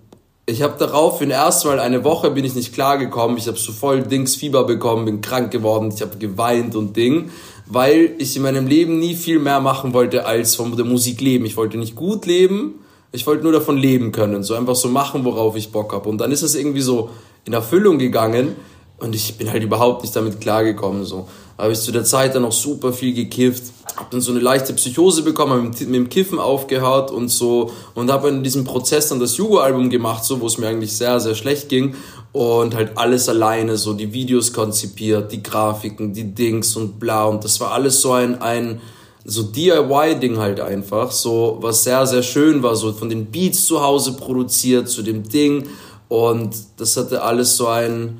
ich 0.45 0.63
habe 0.63 0.75
darauf 0.77 1.21
in 1.21 1.31
erstmal 1.31 1.79
eine 1.79 2.03
Woche 2.03 2.33
bin 2.33 2.45
ich 2.45 2.57
nicht 2.57 2.75
klar 2.75 2.99
gekommen. 2.99 3.37
Ich 3.37 3.47
habe 3.47 3.59
so 3.59 3.71
voll 3.71 4.03
Dings 4.03 4.35
Fieber 4.35 4.65
bekommen, 4.65 5.05
bin 5.05 5.21
krank 5.21 5.53
geworden, 5.53 5.93
ich 5.95 6.03
habe 6.03 6.17
geweint 6.17 6.75
und 6.75 6.97
Ding, 6.97 7.31
weil 7.67 8.15
ich 8.19 8.35
in 8.35 8.43
meinem 8.43 8.67
Leben 8.67 8.99
nie 8.99 9.15
viel 9.15 9.39
mehr 9.39 9.61
machen 9.61 9.95
wollte 9.95 10.27
als 10.27 10.57
von 10.57 10.77
der 10.77 10.85
Musik 10.85 11.21
leben. 11.21 11.47
Ich 11.47 11.57
wollte 11.57 11.79
nicht 11.79 11.95
gut 11.95 12.27
leben, 12.27 12.81
ich 13.13 13.25
wollte 13.25 13.45
nur 13.45 13.53
davon 13.53 13.77
leben 13.77 14.11
können, 14.11 14.43
so 14.43 14.55
einfach 14.55 14.75
so 14.75 14.89
machen, 14.89 15.25
worauf 15.25 15.55
ich 15.55 15.71
Bock 15.71 15.93
habe. 15.93 16.09
Und 16.09 16.19
dann 16.19 16.33
ist 16.33 16.43
es 16.43 16.57
irgendwie 16.57 16.81
so 16.81 17.11
in 17.45 17.53
Erfüllung 17.53 18.01
gegangen 18.01 18.57
Und 18.99 19.15
ich 19.15 19.37
bin 19.37 19.51
halt 19.51 19.63
überhaupt 19.63 20.03
nicht 20.03 20.17
damit 20.17 20.41
klargekommen, 20.41 21.05
so. 21.05 21.29
Habe 21.59 21.73
ich 21.73 21.81
zu 21.81 21.91
der 21.91 22.05
Zeit 22.05 22.35
dann 22.35 22.43
noch 22.43 22.53
super 22.53 22.93
viel 22.93 23.15
gekifft, 23.15 23.65
habe 23.97 24.09
dann 24.11 24.21
so 24.21 24.31
eine 24.31 24.41
leichte 24.41 24.75
Psychose 24.75 25.23
bekommen, 25.23 25.71
mit, 25.71 25.81
mit 25.81 25.95
dem 25.95 26.09
Kiffen 26.11 26.39
aufgehört 26.39 27.11
und 27.11 27.29
so. 27.29 27.71
Und 27.95 28.11
habe 28.11 28.29
in 28.29 28.43
diesem 28.43 28.65
Prozess 28.65 29.09
dann 29.09 29.21
das 29.21 29.37
Jugo-Album 29.39 29.89
gemacht, 29.89 30.25
so 30.25 30.41
wo 30.41 30.47
es 30.47 30.59
mir 30.59 30.69
eigentlich 30.69 30.95
sehr 30.95 31.19
sehr 31.21 31.35
schlecht 31.35 31.69
ging. 31.69 31.95
Und 32.33 32.75
halt 32.75 32.99
alles 32.99 33.29
alleine, 33.31 33.79
so 33.79 33.95
die 33.95 34.13
Videos 34.13 34.53
konzipiert, 34.53 35.33
die 35.33 35.43
Grafiken, 35.43 36.13
die 36.13 36.35
Dings 36.35 36.77
und 36.77 37.01
bla. 37.01 37.25
Und 37.25 37.45
das 37.45 37.59
war 37.61 37.73
alles 37.73 38.03
so 38.03 38.13
ein 38.13 38.41
ein 38.43 38.81
so 39.25 39.43
DIY-Ding 39.43 40.39
halt 40.39 40.61
einfach, 40.61 41.11
so 41.11 41.59
was 41.61 41.85
sehr 41.85 42.07
sehr 42.07 42.23
schön 42.23 42.63
war, 42.63 42.77
so 42.77 42.93
von 42.93 43.09
den 43.09 43.27
Beats 43.27 43.65
zu 43.65 43.83
Hause 43.83 44.13
produziert 44.13 44.89
zu 44.89 45.03
dem 45.03 45.27
Ding. 45.27 45.69
Und 46.09 46.55
das 46.77 46.97
hatte 46.97 47.23
alles 47.23 47.57
so 47.57 47.67
ein 47.67 48.19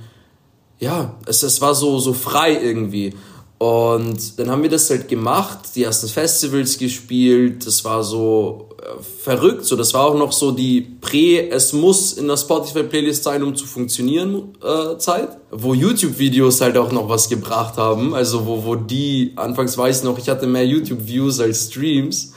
ja, 0.79 1.15
es, 1.27 1.43
es 1.43 1.61
war 1.61 1.75
so, 1.75 1.99
so 1.99 2.13
frei 2.13 2.59
irgendwie. 2.63 3.15
Und 3.59 4.39
dann 4.39 4.51
haben 4.51 4.63
wir 4.63 4.69
das 4.69 4.91
halt 4.91 5.09
gemacht, 5.09 5.61
die 5.75 5.85
ersten 5.85 6.09
Festivals 6.09 6.77
gespielt, 6.77 7.67
das 7.67 7.83
war 7.87 8.05
so 8.05 8.69
äh, 8.83 9.03
verrückt, 9.03 9.65
so 9.65 9.77
das 9.77 9.95
war 9.95 10.05
auch 10.05 10.15
noch 10.15 10.33
so 10.33 10.53
die 10.53 10.83
Prä, 10.83 11.49
es 11.49 11.73
muss 11.73 12.13
in 12.13 12.29
der 12.29 12.37
Spotify-Playlist 12.37 13.25
sein, 13.25 13.43
um 13.43 13.57
zu 13.57 13.67
funktionieren 13.67 14.53
äh, 14.63 14.99
Zeit, 14.99 15.39
wo 15.51 15.73
YouTube-Videos 15.73 16.61
halt 16.61 16.77
auch 16.77 16.93
noch 16.93 17.09
was 17.09 17.31
gebracht 17.31 17.79
haben, 17.79 18.13
also 18.13 18.45
wo, 18.45 18.63
wo 18.63 18.75
die, 18.75 19.33
anfangs 19.37 19.79
weiß 19.79 20.01
ich 20.01 20.05
noch, 20.05 20.19
ich 20.19 20.29
hatte 20.29 20.47
mehr 20.47 20.67
YouTube-Views 20.67 21.41
als 21.41 21.69
Streams. 21.69 22.35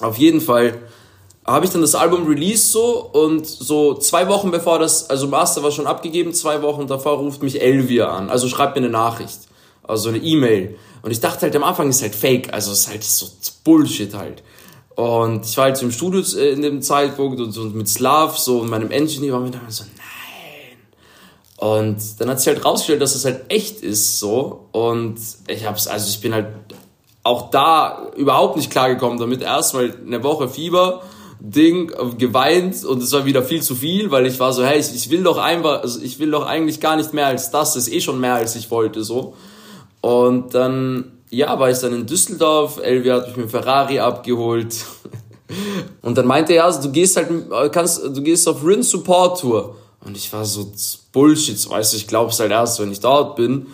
Auf 0.00 0.16
jeden 0.16 0.40
Fall 0.40 0.78
habe 1.44 1.64
ich 1.64 1.72
dann 1.72 1.80
das 1.80 1.94
Album 1.94 2.26
released 2.26 2.70
so 2.70 3.10
und 3.12 3.46
so 3.46 3.94
zwei 3.94 4.28
Wochen 4.28 4.50
bevor 4.50 4.78
das, 4.78 5.10
also 5.10 5.26
Master 5.26 5.62
war 5.62 5.72
schon 5.72 5.86
abgegeben, 5.86 6.32
zwei 6.32 6.62
Wochen 6.62 6.86
davor 6.86 7.18
ruft 7.18 7.42
mich 7.42 7.60
Elvia 7.60 8.08
an, 8.08 8.30
also 8.30 8.48
schreibt 8.48 8.76
mir 8.76 8.82
eine 8.82 8.90
Nachricht, 8.90 9.40
also 9.82 10.08
eine 10.08 10.18
E-Mail. 10.18 10.78
Und 11.02 11.10
ich 11.10 11.18
dachte 11.18 11.42
halt 11.42 11.56
am 11.56 11.64
Anfang 11.64 11.88
ist 11.88 12.00
halt 12.02 12.14
fake, 12.14 12.52
also 12.54 12.70
ist 12.70 12.88
halt 12.88 13.02
so 13.02 13.26
Bullshit 13.64 14.14
halt. 14.14 14.42
Und 14.94 15.44
ich 15.44 15.56
war 15.56 15.64
halt 15.64 15.76
so 15.76 15.86
im 15.86 15.90
Studio 15.90 16.22
äh, 16.38 16.50
in 16.52 16.62
dem 16.62 16.80
Zeitpunkt 16.80 17.40
und 17.40 17.50
so 17.50 17.64
mit 17.64 17.88
Slav 17.88 18.38
so 18.38 18.60
und 18.60 18.70
meinem 18.70 18.90
Engineer 18.90 19.32
war 19.32 19.40
mir 19.40 19.50
dann 19.50 19.62
so, 19.68 19.84
nein. 19.84 20.78
Und 21.56 22.20
dann 22.20 22.28
hat 22.28 22.40
sich 22.40 22.54
halt 22.54 22.64
rausgestellt, 22.64 23.02
dass 23.02 23.14
es 23.16 23.24
halt 23.24 23.44
echt 23.48 23.80
ist 23.80 24.20
so 24.20 24.66
und 24.70 25.16
ich 25.48 25.66
hab's, 25.66 25.88
also 25.88 26.08
ich 26.08 26.20
bin 26.20 26.34
halt 26.34 26.46
auch 27.24 27.50
da 27.50 28.10
überhaupt 28.16 28.56
nicht 28.56 28.70
klargekommen 28.70 29.18
damit. 29.18 29.42
Erstmal 29.42 29.94
eine 30.06 30.22
Woche 30.22 30.48
Fieber 30.48 31.02
Ding 31.44 31.92
geweint 32.18 32.84
und 32.84 33.02
es 33.02 33.10
war 33.10 33.24
wieder 33.24 33.42
viel 33.42 33.62
zu 33.62 33.74
viel, 33.74 34.12
weil 34.12 34.26
ich 34.26 34.38
war 34.38 34.52
so, 34.52 34.64
hey, 34.64 34.78
ich, 34.78 34.94
ich 34.94 35.10
will 35.10 35.24
doch 35.24 35.38
einfach, 35.38 35.82
also 35.82 36.00
ich 36.00 36.20
will 36.20 36.30
doch 36.30 36.46
eigentlich 36.46 36.78
gar 36.78 36.94
nicht 36.94 37.12
mehr 37.12 37.26
als 37.26 37.50
das, 37.50 37.74
das 37.74 37.88
ist 37.88 37.92
eh 37.92 38.00
schon 38.00 38.20
mehr 38.20 38.34
als 38.34 38.54
ich 38.54 38.70
wollte, 38.70 39.02
so. 39.02 39.34
Und 40.00 40.54
dann, 40.54 41.12
ja, 41.30 41.58
war 41.58 41.68
ich 41.68 41.78
dann 41.78 41.94
in 41.94 42.06
Düsseldorf, 42.06 42.78
Elvia 42.80 43.16
hat 43.16 43.26
mich 43.28 43.36
mit 43.36 43.50
Ferrari 43.50 43.98
abgeholt. 43.98 44.76
und 46.02 46.16
dann 46.16 46.26
meinte 46.26 46.52
er, 46.52 46.66
also, 46.66 46.80
du 46.80 46.92
gehst 46.92 47.16
halt, 47.16 47.28
kannst, 47.72 48.04
du 48.04 48.22
gehst 48.22 48.46
auf 48.46 48.64
Rin 48.64 48.84
Support 48.84 49.40
Tour. 49.40 49.74
Und 50.04 50.16
ich 50.16 50.32
war 50.32 50.44
so, 50.44 50.70
Bullshit, 51.10 51.68
weißt 51.68 51.92
du, 51.92 51.96
ich 51.96 52.06
glaub's 52.06 52.38
halt 52.38 52.52
erst, 52.52 52.78
wenn 52.78 52.92
ich 52.92 53.00
dort 53.00 53.34
bin. 53.34 53.66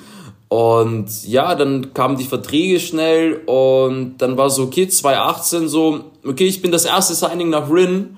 Und 0.48 1.26
ja, 1.26 1.54
dann 1.54 1.92
kamen 1.92 2.16
die 2.16 2.24
Verträge 2.24 2.80
schnell 2.80 3.42
und 3.44 4.16
dann 4.18 4.38
war 4.38 4.48
so, 4.48 4.64
okay, 4.64 4.88
2018 4.88 5.68
so, 5.68 6.04
okay, 6.26 6.46
ich 6.46 6.62
bin 6.62 6.72
das 6.72 6.86
erste 6.86 7.14
Signing 7.14 7.50
nach 7.50 7.70
Rin. 7.70 8.16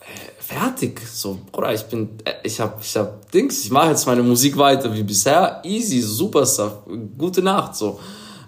Äh, 0.00 0.42
fertig. 0.42 1.00
So, 1.08 1.38
Bruder, 1.50 1.74
ich 1.74 1.82
bin, 1.82 2.10
äh, 2.24 2.34
ich 2.44 2.60
hab, 2.60 2.80
ich 2.80 2.96
hab 2.96 3.30
Dings, 3.32 3.64
ich 3.64 3.72
mache 3.72 3.88
jetzt 3.88 4.06
meine 4.06 4.22
Musik 4.22 4.56
weiter 4.56 4.94
wie 4.94 5.02
bisher. 5.02 5.60
Easy, 5.64 6.00
super 6.00 6.46
Stuff. 6.46 6.74
Gute 7.18 7.42
Nacht, 7.42 7.74
so. 7.74 7.98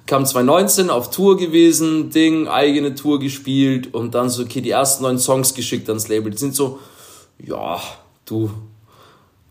Kam 0.07 0.24
2019 0.24 0.91
auf 0.91 1.11
Tour 1.11 1.37
gewesen, 1.37 2.11
Ding, 2.11 2.47
eigene 2.47 2.95
Tour 2.95 3.18
gespielt 3.18 3.95
und 3.95 4.14
dann 4.14 4.28
so, 4.28 4.43
okay, 4.43 4.61
die 4.61 4.70
ersten 4.70 5.03
neun 5.03 5.18
Songs 5.18 5.55
geschickt 5.55 5.89
ans 5.89 6.07
Label. 6.07 6.30
Die 6.30 6.39
sind 6.39 6.55
so, 6.55 6.78
ja, 7.39 7.80
du, 8.26 8.51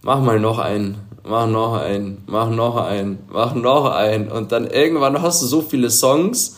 mach 0.04 0.22
mal 0.22 0.40
noch 0.40 0.60
einen 0.60 1.00
mach 1.24 1.48
noch 1.48 1.74
einen, 1.74 2.24
mach 2.28 2.50
noch 2.50 2.78
einen, 2.78 3.20
mach 3.30 3.56
noch 3.56 3.86
einen. 3.86 4.30
Und 4.30 4.52
dann 4.52 4.68
irgendwann 4.68 5.22
hast 5.22 5.42
du 5.42 5.48
so 5.48 5.62
viele 5.62 5.90
Songs. 5.90 6.58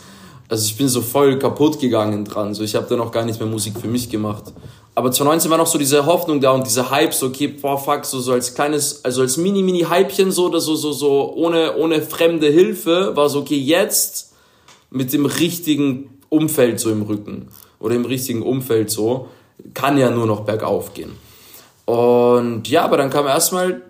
Also 0.50 0.66
ich 0.66 0.78
bin 0.78 0.88
so 0.88 1.02
voll 1.02 1.40
kaputt 1.40 1.80
gegangen 1.80 2.26
dran. 2.26 2.54
So, 2.54 2.64
ich 2.64 2.76
habe 2.76 2.86
dann 2.88 3.00
auch 3.00 3.12
gar 3.12 3.26
nicht 3.26 3.40
mehr 3.40 3.50
Musik 3.50 3.80
für 3.80 3.88
mich 3.88 4.10
gemacht. 4.10 4.54
Aber 4.94 5.12
2019 5.12 5.52
war 5.52 5.58
noch 5.58 5.68
so 5.68 5.78
diese 5.78 6.06
Hoffnung 6.06 6.40
da 6.40 6.52
und 6.52 6.66
dieser 6.66 6.90
Hype, 6.90 7.14
so, 7.14 7.28
okay, 7.28 7.48
boah, 7.48 7.78
fuck, 7.78 8.06
so, 8.06 8.20
so 8.20 8.32
als 8.32 8.56
kleines, 8.56 9.04
also 9.04 9.22
als 9.22 9.36
Mini-Mini-Hypchen 9.36 10.32
so, 10.32 10.46
oder 10.46 10.62
so, 10.62 10.76
so, 10.76 10.94
so, 10.94 11.34
ohne, 11.36 11.76
ohne 11.76 12.02
fremde 12.02 12.48
Hilfe, 12.48 13.12
war 13.14 13.28
so, 13.28 13.40
okay, 13.40 13.58
jetzt 13.58 14.34
mit 14.92 15.12
dem 15.12 15.26
richtigen 15.26 16.22
Umfeld 16.30 16.80
so 16.80 16.92
im 16.92 17.02
Rücken 17.02 17.50
oder 17.80 17.96
im 17.96 18.06
richtigen 18.06 18.42
Umfeld 18.42 18.90
so, 18.90 19.28
kann 19.74 19.98
ja 19.98 20.12
nur 20.12 20.28
noch 20.28 20.42
bergauf 20.42 20.94
gehen. 20.94 21.12
Und 21.84 22.70
ja, 22.70 22.86
aber 22.86 22.96
dann 22.96 23.10
kam 23.10 23.28
erstmal 23.28 23.82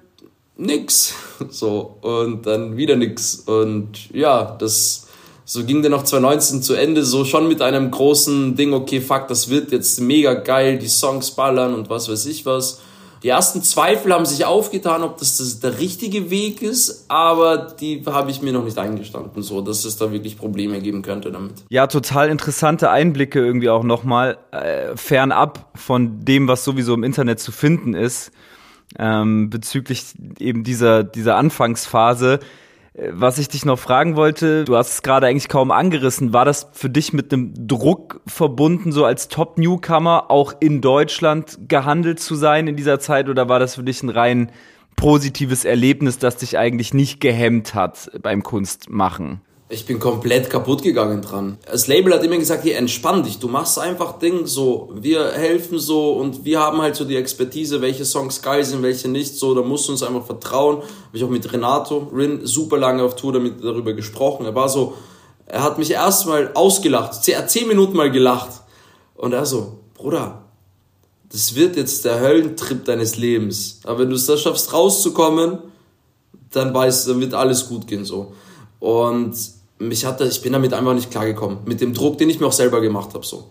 nix. 0.57 1.13
So, 1.49 1.97
und 2.01 2.45
dann 2.45 2.77
wieder 2.77 2.95
nix. 2.95 3.35
Und 3.35 4.09
ja, 4.13 4.55
das, 4.57 5.07
so 5.43 5.63
ging 5.65 5.81
dann 5.83 5.91
noch 5.91 6.03
2019 6.03 6.61
zu 6.61 6.75
Ende, 6.75 7.03
so 7.03 7.25
schon 7.25 7.47
mit 7.47 7.61
einem 7.61 7.91
großen 7.91 8.55
Ding, 8.55 8.73
okay, 8.73 9.01
fuck, 9.01 9.27
das 9.27 9.49
wird 9.49 9.71
jetzt 9.71 9.99
mega 9.99 10.33
geil, 10.33 10.79
die 10.79 10.87
Songs 10.87 11.31
ballern 11.31 11.73
und 11.73 11.89
was 11.89 12.09
weiß 12.09 12.25
ich 12.27 12.45
was. 12.45 12.81
Die 13.23 13.29
ersten 13.29 13.63
Zweifel 13.63 14.13
haben 14.13 14.25
sich 14.25 14.45
aufgetan, 14.45 15.01
ob 15.01 15.17
das, 15.17 15.37
das 15.37 15.59
der 15.59 15.79
richtige 15.79 16.29
Weg 16.29 16.61
ist, 16.61 17.05
aber 17.07 17.57
die 17.57 18.03
habe 18.05 18.29
ich 18.29 18.41
mir 18.41 18.53
noch 18.53 18.63
nicht 18.63 18.77
eingestanden, 18.77 19.41
so, 19.41 19.61
dass 19.61 19.83
es 19.83 19.97
da 19.97 20.11
wirklich 20.11 20.37
Probleme 20.37 20.79
geben 20.79 21.01
könnte 21.01 21.31
damit. 21.31 21.53
Ja, 21.69 21.87
total 21.87 22.29
interessante 22.29 22.91
Einblicke 22.91 23.39
irgendwie 23.39 23.69
auch 23.69 23.83
nochmal, 23.83 24.37
äh, 24.51 24.95
fernab 24.95 25.71
von 25.75 26.23
dem, 26.23 26.47
was 26.47 26.63
sowieso 26.63 26.93
im 26.93 27.03
Internet 27.03 27.39
zu 27.39 27.51
finden 27.51 27.93
ist 27.93 28.31
ähm, 28.97 29.49
bezüglich 29.49 30.13
eben 30.39 30.63
dieser, 30.63 31.03
dieser 31.03 31.37
Anfangsphase. 31.37 32.39
Äh, 32.93 33.09
was 33.11 33.37
ich 33.37 33.47
dich 33.47 33.65
noch 33.65 33.79
fragen 33.79 34.15
wollte, 34.15 34.65
du 34.65 34.75
hast 34.75 34.93
es 34.93 35.01
gerade 35.01 35.27
eigentlich 35.27 35.49
kaum 35.49 35.71
angerissen, 35.71 36.33
war 36.33 36.45
das 36.45 36.67
für 36.73 36.89
dich 36.89 37.13
mit 37.13 37.31
einem 37.33 37.53
Druck 37.67 38.21
verbunden, 38.25 38.91
so 38.91 39.05
als 39.05 39.27
Top-Newcomer 39.27 40.29
auch 40.29 40.53
in 40.59 40.81
Deutschland 40.81 41.57
gehandelt 41.67 42.19
zu 42.19 42.35
sein 42.35 42.67
in 42.67 42.75
dieser 42.75 42.99
Zeit 42.99 43.29
oder 43.29 43.49
war 43.49 43.59
das 43.59 43.75
für 43.75 43.83
dich 43.83 44.01
ein 44.03 44.09
rein 44.09 44.51
positives 44.95 45.65
Erlebnis, 45.65 46.19
das 46.19 46.37
dich 46.37 46.57
eigentlich 46.57 46.93
nicht 46.93 47.19
gehemmt 47.19 47.75
hat 47.75 48.11
beim 48.21 48.43
Kunstmachen? 48.43 49.41
Ich 49.67 49.85
bin 49.87 49.99
komplett 49.99 50.49
kaputt 50.51 50.83
gegangen 50.83 51.23
dran. 51.23 51.57
Das 51.65 51.87
Label 51.87 52.13
hat 52.13 52.23
immer 52.23 52.37
gesagt, 52.37 52.63
hier 52.63 52.77
entspann 52.77 53.23
dich, 53.23 53.39
du 53.39 53.47
machst 53.47 53.79
einfach 53.79 54.19
Ding 54.19 54.45
so, 54.45 54.91
wir 54.93 55.31
helfen 55.31 55.79
so 55.79 56.13
und 56.13 56.45
wir 56.45 56.59
haben 56.59 56.81
halt 56.81 56.95
so 56.95 57.03
die 57.03 57.15
Expertise, 57.15 57.81
welche 57.81 58.05
Songs 58.05 58.43
geil 58.43 58.63
sind, 58.63 58.83
welche 58.83 59.07
nicht 59.07 59.35
so, 59.39 59.55
da 59.55 59.63
musst 59.63 59.87
du 59.87 59.93
uns 59.93 60.03
einfach 60.03 60.25
vertrauen. 60.25 60.77
Habe 60.77 60.87
ich 61.13 61.23
auch 61.23 61.29
mit 61.29 61.51
Renato 61.51 62.11
Rin 62.13 62.41
super 62.43 62.77
lange 62.77 63.01
auf 63.01 63.15
Tour 63.15 63.33
damit 63.33 63.63
darüber 63.63 63.93
gesprochen. 63.93 64.45
Er 64.45 64.53
war 64.53 64.69
so, 64.69 64.93
er 65.47 65.63
hat 65.63 65.79
mich 65.79 65.89
erstmal 65.89 66.51
ausgelacht, 66.53 67.23
zehn 67.23 67.67
Minuten 67.67 67.97
mal 67.97 68.11
gelacht 68.11 68.61
und 69.15 69.33
er 69.33 69.47
so, 69.47 69.79
Bruder, 69.95 70.43
das 71.31 71.55
wird 71.55 71.75
jetzt 71.75 72.05
der 72.05 72.19
Höllentrip 72.19 72.85
deines 72.85 73.17
Lebens, 73.17 73.79
aber 73.83 73.99
wenn 73.99 74.09
du 74.09 74.15
es 74.15 74.27
da 74.27 74.37
schaffst 74.37 74.73
rauszukommen, 74.73 75.57
dann 76.51 76.73
weißt, 76.73 77.09
dann 77.09 77.19
wird 77.19 77.33
alles 77.33 77.67
gut 77.67 77.87
gehen 77.87 78.05
so. 78.05 78.33
Und 78.79 79.35
mich 79.79 80.05
hat 80.05 80.21
das, 80.21 80.37
ich 80.37 80.41
bin 80.41 80.53
damit 80.53 80.73
einfach 80.73 80.93
nicht 80.93 81.11
klargekommen. 81.11 81.59
Mit 81.65 81.81
dem 81.81 81.93
Druck, 81.93 82.17
den 82.17 82.29
ich 82.29 82.39
mir 82.39 82.47
auch 82.47 82.53
selber 82.53 82.81
gemacht 82.81 83.13
habe. 83.13 83.25
So. 83.25 83.45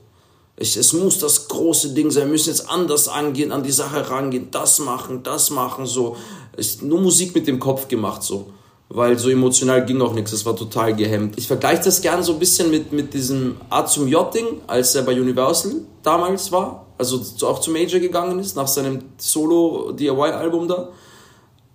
Es 0.57 0.93
muss 0.93 1.19
das 1.19 1.49
große 1.49 1.91
Ding 1.95 2.11
sein, 2.11 2.25
wir 2.25 2.33
müssen 2.33 2.51
jetzt 2.51 2.71
anders 2.71 3.09
angehen, 3.09 3.51
an 3.51 3.65
die 3.65 3.73
Sache 3.73 4.09
rangehen, 4.09 4.49
das 4.53 4.79
machen, 4.79 5.23
das 5.23 5.51
machen, 5.51 5.85
so. 5.85 6.17
Ich, 6.57 6.81
nur 6.81 7.01
Musik 7.01 7.35
mit 7.35 7.49
dem 7.49 7.59
Kopf 7.59 7.89
gemacht, 7.89 8.23
so. 8.23 8.47
Weil 8.89 9.19
so 9.19 9.31
emotional 9.31 9.85
ging 9.85 10.01
auch 10.01 10.15
nichts, 10.15 10.33
es 10.33 10.47
war 10.47 10.55
total 10.55 10.95
gehemmt. 10.95 11.37
Ich 11.39 11.49
vergleiche 11.49 11.83
das 11.85 12.01
gern 12.01 12.23
so 12.23 12.35
ein 12.35 12.39
bisschen 12.39 12.71
mit, 12.71 12.93
mit 12.93 13.13
diesem 13.13 13.57
A 13.69 13.85
zum 13.85 14.07
J-Ding, 14.07 14.61
als 14.69 14.95
er 14.95 15.03
bei 15.03 15.21
Universal 15.21 15.73
damals 16.05 16.53
war, 16.53 16.87
also 16.99 17.21
auch 17.49 17.59
zu 17.59 17.73
Major 17.73 17.99
gegangen 17.99 18.39
ist, 18.39 18.55
nach 18.55 18.69
seinem 18.69 19.01
Solo-DIY-Album 19.19 20.69
da 20.69 20.91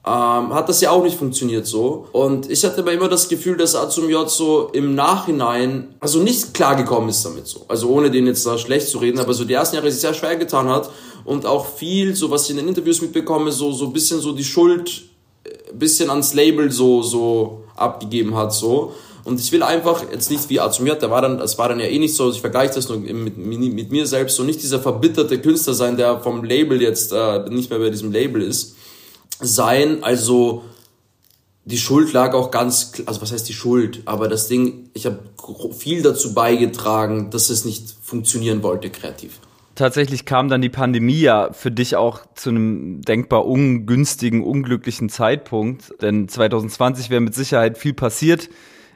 ähm, 0.05 0.53
hat 0.53 0.69
das 0.69 0.79
ja 0.79 0.91
auch 0.91 1.03
nicht 1.03 1.17
funktioniert 1.17 1.67
so. 1.67 2.07
Und 2.13 2.49
ich 2.49 2.63
hatte 2.63 2.79
aber 2.79 2.93
immer 2.93 3.09
das 3.09 3.27
Gefühl, 3.27 3.57
dass 3.57 3.75
Azum 3.75 4.09
J 4.09 4.29
so 4.29 4.69
im 4.71 4.95
Nachhinein, 4.95 5.95
also 5.99 6.19
nicht 6.19 6.53
klargekommen 6.53 7.09
ist 7.09 7.25
damit 7.25 7.47
so. 7.47 7.65
Also 7.67 7.89
ohne 7.89 8.09
den 8.09 8.25
jetzt 8.25 8.45
da 8.45 8.57
schlecht 8.57 8.87
zu 8.87 8.99
reden, 8.99 9.19
aber 9.19 9.33
so 9.33 9.43
die 9.43 9.53
ersten 9.53 9.75
Jahre 9.75 9.91
sich 9.91 9.99
sehr 9.99 10.13
schwer 10.13 10.37
getan 10.37 10.69
hat 10.69 10.89
und 11.25 11.45
auch 11.45 11.65
viel, 11.65 12.15
so 12.15 12.31
was 12.31 12.45
ich 12.45 12.51
in 12.51 12.57
den 12.57 12.69
Interviews 12.69 13.01
mitbekomme, 13.01 13.51
so, 13.51 13.73
so 13.73 13.89
bisschen 13.89 14.21
so 14.21 14.31
die 14.31 14.43
Schuld, 14.43 15.03
äh, 15.43 15.73
bisschen 15.73 16.09
ans 16.09 16.33
Label 16.33 16.71
so, 16.71 17.01
so 17.01 17.63
abgegeben 17.75 18.35
hat 18.37 18.53
so. 18.53 18.93
Und 19.25 19.37
ich 19.41 19.51
will 19.51 19.63
einfach 19.63 20.05
jetzt 20.09 20.31
nicht 20.31 20.49
wie 20.49 20.61
Azumiat, 20.61 21.01
der 21.01 21.11
war 21.11 21.21
dann, 21.21 21.37
das 21.37 21.57
war 21.57 21.67
dann 21.67 21.79
ja 21.79 21.85
eh 21.85 21.99
nicht 21.99 22.15
so, 22.15 22.31
ich 22.31 22.39
vergleiche 22.39 22.73
das 22.75 22.87
nur 22.87 22.99
mit, 22.99 23.37
mit, 23.37 23.91
mir 23.91 24.07
selbst, 24.07 24.37
so 24.37 24.43
nicht 24.43 24.63
dieser 24.63 24.79
verbitterte 24.79 25.39
Künstler 25.39 25.73
sein, 25.73 25.97
der 25.97 26.21
vom 26.21 26.45
Label 26.45 26.81
jetzt 26.81 27.11
äh, 27.11 27.49
nicht 27.49 27.69
mehr 27.69 27.79
bei 27.79 27.89
diesem 27.89 28.13
Label 28.13 28.41
ist 28.41 28.75
sein. 29.39 30.03
Also 30.03 30.63
die 31.65 31.77
Schuld 31.77 32.13
lag 32.13 32.33
auch 32.33 32.51
ganz, 32.51 32.93
also 33.05 33.21
was 33.21 33.31
heißt 33.31 33.47
die 33.47 33.53
Schuld? 33.53 34.01
Aber 34.05 34.27
das 34.27 34.47
Ding, 34.47 34.89
ich 34.93 35.05
habe 35.05 35.19
viel 35.77 36.01
dazu 36.01 36.33
beigetragen, 36.33 37.29
dass 37.29 37.49
es 37.49 37.65
nicht 37.65 37.95
funktionieren 38.01 38.63
wollte 38.63 38.89
kreativ. 38.89 39.39
Tatsächlich 39.75 40.25
kam 40.25 40.49
dann 40.49 40.61
die 40.61 40.69
Pandemie 40.69 41.21
ja 41.21 41.53
für 41.53 41.71
dich 41.71 41.95
auch 41.95 42.21
zu 42.35 42.49
einem 42.49 43.01
denkbar 43.01 43.45
ungünstigen, 43.45 44.43
unglücklichen 44.43 45.09
Zeitpunkt. 45.09 45.93
Denn 46.01 46.27
2020 46.27 47.09
wäre 47.09 47.21
mit 47.21 47.33
Sicherheit 47.33 47.77
viel 47.77 47.93
passiert 47.93 48.49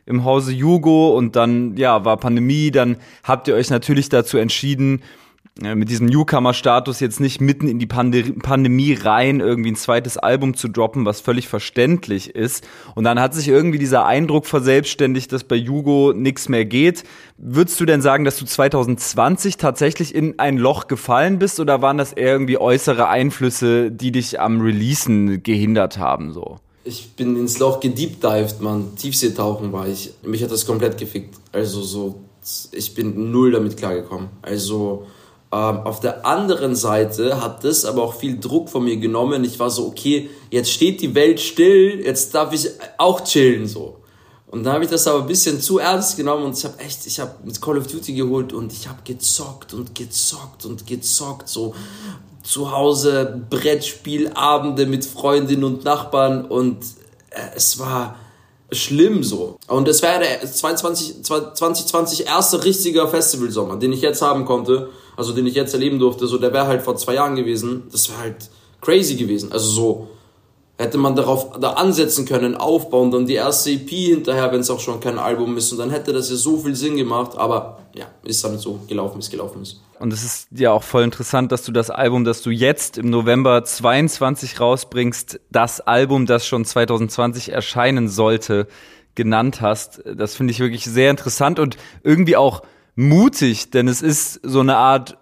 im 0.05 0.25
Hause 0.25 0.51
Jugo 0.51 1.17
und 1.17 1.35
dann, 1.37 1.77
ja, 1.77 2.03
war 2.03 2.17
Pandemie. 2.17 2.71
Dann 2.71 2.97
habt 3.23 3.47
ihr 3.47 3.55
euch 3.55 3.69
natürlich 3.69 4.09
dazu 4.09 4.37
entschieden, 4.37 5.03
mit 5.61 5.89
diesem 5.89 6.07
Newcomer-Status 6.07 6.99
jetzt 6.99 7.19
nicht 7.19 7.39
mitten 7.39 7.67
in 7.67 7.77
die 7.77 7.85
Pande 7.85 8.23
Pandemie 8.23 8.93
rein 8.93 9.39
irgendwie 9.39 9.71
ein 9.71 9.75
zweites 9.75 10.17
Album 10.17 10.55
zu 10.55 10.67
droppen, 10.67 11.05
was 11.05 11.21
völlig 11.21 11.47
verständlich 11.47 12.35
ist. 12.35 12.67
Und 12.95 13.03
dann 13.03 13.19
hat 13.19 13.35
sich 13.35 13.47
irgendwie 13.47 13.77
dieser 13.77 14.05
Eindruck 14.05 14.47
verselbstständigt, 14.47 15.31
dass 15.31 15.43
bei 15.43 15.55
Jugo 15.55 16.11
nichts 16.13 16.49
mehr 16.49 16.65
geht. 16.65 17.03
Würdest 17.37 17.79
du 17.79 17.85
denn 17.85 18.01
sagen, 18.01 18.25
dass 18.25 18.37
du 18.37 18.45
2020 18.45 19.57
tatsächlich 19.57 20.15
in 20.15 20.39
ein 20.39 20.57
Loch 20.57 20.87
gefallen 20.87 21.37
bist 21.37 21.59
oder 21.59 21.83
waren 21.83 21.99
das 21.99 22.13
eher 22.13 22.31
irgendwie 22.31 22.57
äußere 22.57 23.07
Einflüsse, 23.07 23.91
die 23.91 24.11
dich 24.11 24.39
am 24.39 24.59
Releasen 24.59 25.43
gehindert 25.43 25.99
haben, 25.99 26.33
so? 26.33 26.57
Ich 26.83 27.13
bin 27.15 27.37
ins 27.37 27.59
Loch 27.59 27.79
gediebdived, 27.79 28.59
man. 28.59 28.95
Tiefseetauchen 28.95 29.71
war 29.71 29.87
ich. 29.87 30.13
Mich 30.23 30.43
hat 30.43 30.51
das 30.51 30.65
komplett 30.65 30.97
gefickt. 30.97 31.35
Also 31.51 31.81
so, 31.81 32.21
ich 32.71 32.93
bin 32.93 33.31
null 33.31 33.51
damit 33.51 33.77
klargekommen. 33.77 34.29
Also, 34.41 35.05
auf 35.53 35.99
der 35.99 36.25
anderen 36.25 36.75
Seite 36.75 37.39
hat 37.39 37.63
das 37.63 37.85
aber 37.85 38.01
auch 38.01 38.15
viel 38.15 38.39
Druck 38.39 38.69
von 38.69 38.83
mir 38.83 38.97
genommen. 38.97 39.43
Ich 39.43 39.59
war 39.59 39.69
so, 39.69 39.85
okay, 39.85 40.29
jetzt 40.49 40.71
steht 40.71 40.99
die 41.01 41.13
Welt 41.13 41.39
still, 41.39 42.01
jetzt 42.03 42.33
darf 42.33 42.53
ich 42.53 42.69
auch 42.97 43.23
chillen 43.23 43.67
so. 43.67 43.97
Und 44.47 44.63
dann 44.63 44.73
habe 44.73 44.83
ich 44.83 44.89
das 44.89 45.07
aber 45.07 45.19
ein 45.19 45.27
bisschen 45.27 45.61
zu 45.61 45.77
ernst 45.77 46.17
genommen 46.17 46.45
und 46.45 46.57
ich 46.57 46.63
habe 46.63 46.79
echt, 46.79 47.05
ich 47.05 47.19
habe 47.19 47.31
mit 47.43 47.61
Call 47.61 47.77
of 47.77 47.87
Duty 47.87 48.13
geholt 48.13 48.51
und 48.51 48.73
ich 48.73 48.87
habe 48.87 48.99
gezockt 49.03 49.73
und 49.75 49.93
gezockt 49.93 50.65
und 50.65 50.87
gezockt 50.87 51.47
so 51.47 51.75
zu 52.43 52.71
Hause 52.71 53.41
Brettspielabende 53.49 54.85
mit 54.87 55.05
Freundinnen 55.05 55.63
und 55.63 55.83
Nachbarn 55.83 56.45
und 56.45 56.83
äh, 57.29 57.39
es 57.55 57.79
war 57.79 58.15
schlimm 58.71 59.23
so. 59.23 59.57
Und 59.67 59.87
es 59.87 60.01
wäre 60.01 60.19
der 60.19 60.51
22, 60.51 61.23
2020 61.23 62.25
erste 62.25 62.63
richtiger 62.63 63.07
Festivalsommer, 63.07 63.77
den 63.77 63.93
ich 63.93 64.01
jetzt 64.01 64.23
haben 64.23 64.45
konnte 64.45 64.89
also 65.15 65.33
den 65.33 65.47
ich 65.47 65.55
jetzt 65.55 65.73
erleben 65.73 65.99
durfte, 65.99 66.27
so 66.27 66.37
der 66.37 66.53
wäre 66.53 66.67
halt 66.67 66.81
vor 66.81 66.95
zwei 66.95 67.15
Jahren 67.15 67.35
gewesen, 67.35 67.83
das 67.91 68.09
wäre 68.09 68.19
halt 68.19 68.49
crazy 68.81 69.15
gewesen. 69.15 69.51
Also 69.51 69.69
so 69.69 70.07
hätte 70.77 70.97
man 70.97 71.15
darauf 71.15 71.59
da 71.59 71.73
ansetzen 71.73 72.25
können, 72.25 72.55
aufbauen, 72.55 73.11
dann 73.11 73.25
die 73.25 73.35
erste 73.35 73.71
EP 73.71 73.89
hinterher, 73.89 74.51
wenn 74.51 74.61
es 74.61 74.69
auch 74.69 74.79
schon 74.79 74.99
kein 74.99 75.19
Album 75.19 75.55
ist 75.57 75.71
und 75.71 75.77
dann 75.77 75.91
hätte 75.91 76.13
das 76.13 76.29
ja 76.29 76.35
so 76.35 76.57
viel 76.57 76.75
Sinn 76.75 76.97
gemacht, 76.97 77.37
aber 77.37 77.79
ja, 77.93 78.05
ist 78.23 78.43
dann 78.43 78.57
so 78.57 78.79
gelaufen, 78.87 79.19
ist 79.19 79.29
gelaufen 79.29 79.61
ist. 79.61 79.81
Und 79.99 80.11
es 80.11 80.23
ist 80.23 80.47
ja 80.51 80.71
auch 80.71 80.83
voll 80.83 81.03
interessant, 81.03 81.51
dass 81.51 81.63
du 81.63 81.71
das 81.71 81.89
Album, 81.89 82.25
das 82.25 82.41
du 82.41 82.49
jetzt 82.49 82.97
im 82.97 83.09
November 83.09 83.63
22 83.63 84.59
rausbringst, 84.59 85.39
das 85.51 85.79
Album, 85.79 86.25
das 86.25 86.45
schon 86.45 86.65
2020 86.65 87.49
erscheinen 87.49 88.09
sollte, 88.09 88.67
genannt 89.15 89.61
hast. 89.61 90.01
Das 90.05 90.35
finde 90.35 90.51
ich 90.51 90.59
wirklich 90.59 90.85
sehr 90.85 91.11
interessant 91.11 91.59
und 91.59 91.77
irgendwie 92.03 92.35
auch 92.35 92.63
mutig, 92.95 93.71
denn 93.71 93.87
es 93.87 94.01
ist 94.01 94.39
so 94.43 94.59
eine 94.59 94.77
Art 94.77 95.17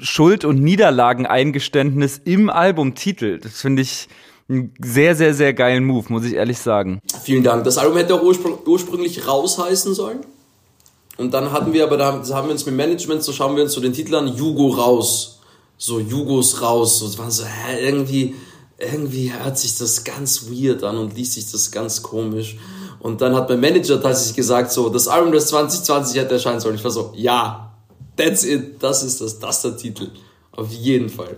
Schuld- 0.00 0.44
und 0.44 0.62
Niederlageneingeständnis 0.62 2.20
im 2.24 2.50
Albumtitel. 2.50 3.38
Das 3.38 3.60
finde 3.60 3.82
ich 3.82 4.08
einen 4.48 4.74
sehr, 4.82 5.14
sehr, 5.14 5.34
sehr 5.34 5.54
geilen 5.54 5.84
Move, 5.84 6.06
muss 6.08 6.24
ich 6.24 6.34
ehrlich 6.34 6.58
sagen. 6.58 7.00
Vielen 7.22 7.42
Dank. 7.42 7.64
Das 7.64 7.78
Album 7.78 7.96
hätte 7.96 8.14
auch 8.14 8.22
ursprung 8.22 8.58
ursprünglich 8.66 9.26
raus 9.26 9.58
heißen 9.58 9.94
sollen. 9.94 10.20
Und 11.16 11.34
dann 11.34 11.52
hatten 11.52 11.72
wir 11.72 11.84
aber, 11.84 11.96
da 11.96 12.12
haben 12.12 12.48
wir 12.48 12.52
uns 12.52 12.66
mit 12.66 12.74
Management, 12.74 13.22
so 13.22 13.32
schauen 13.32 13.54
wir 13.54 13.62
uns 13.62 13.72
so 13.72 13.80
den 13.80 13.92
Titel 13.92 14.14
an, 14.14 14.34
Jugo 14.34 14.68
raus. 14.68 15.40
So, 15.76 16.00
Jugos 16.00 16.62
raus. 16.62 16.98
So, 16.98 17.06
es 17.06 17.18
war 17.18 17.30
so, 17.30 17.44
hä, 17.44 17.84
irgendwie, 17.84 18.34
irgendwie 18.78 19.32
hört 19.32 19.58
sich 19.58 19.76
das 19.76 20.04
ganz 20.04 20.50
weird 20.50 20.82
an 20.82 20.96
und 20.96 21.16
liest 21.16 21.34
sich 21.34 21.50
das 21.50 21.70
ganz 21.70 22.02
komisch. 22.02 22.56
Und 23.02 23.20
dann 23.20 23.34
hat 23.34 23.48
mein 23.48 23.58
Manager 23.58 24.00
tatsächlich 24.00 24.36
gesagt, 24.36 24.70
so, 24.70 24.88
das 24.88 25.08
Album, 25.08 25.32
das 25.32 25.48
2020 25.48 26.20
hätte 26.20 26.34
erscheinen 26.34 26.60
sollen. 26.60 26.76
Ich 26.76 26.84
war 26.84 26.92
so, 26.92 27.12
ja, 27.16 27.72
that's 28.16 28.44
it, 28.44 28.80
das 28.80 29.02
ist 29.02 29.20
das, 29.20 29.40
das 29.40 29.56
ist 29.56 29.64
der 29.64 29.76
Titel. 29.76 30.10
Auf 30.52 30.70
jeden 30.70 31.08
Fall. 31.08 31.36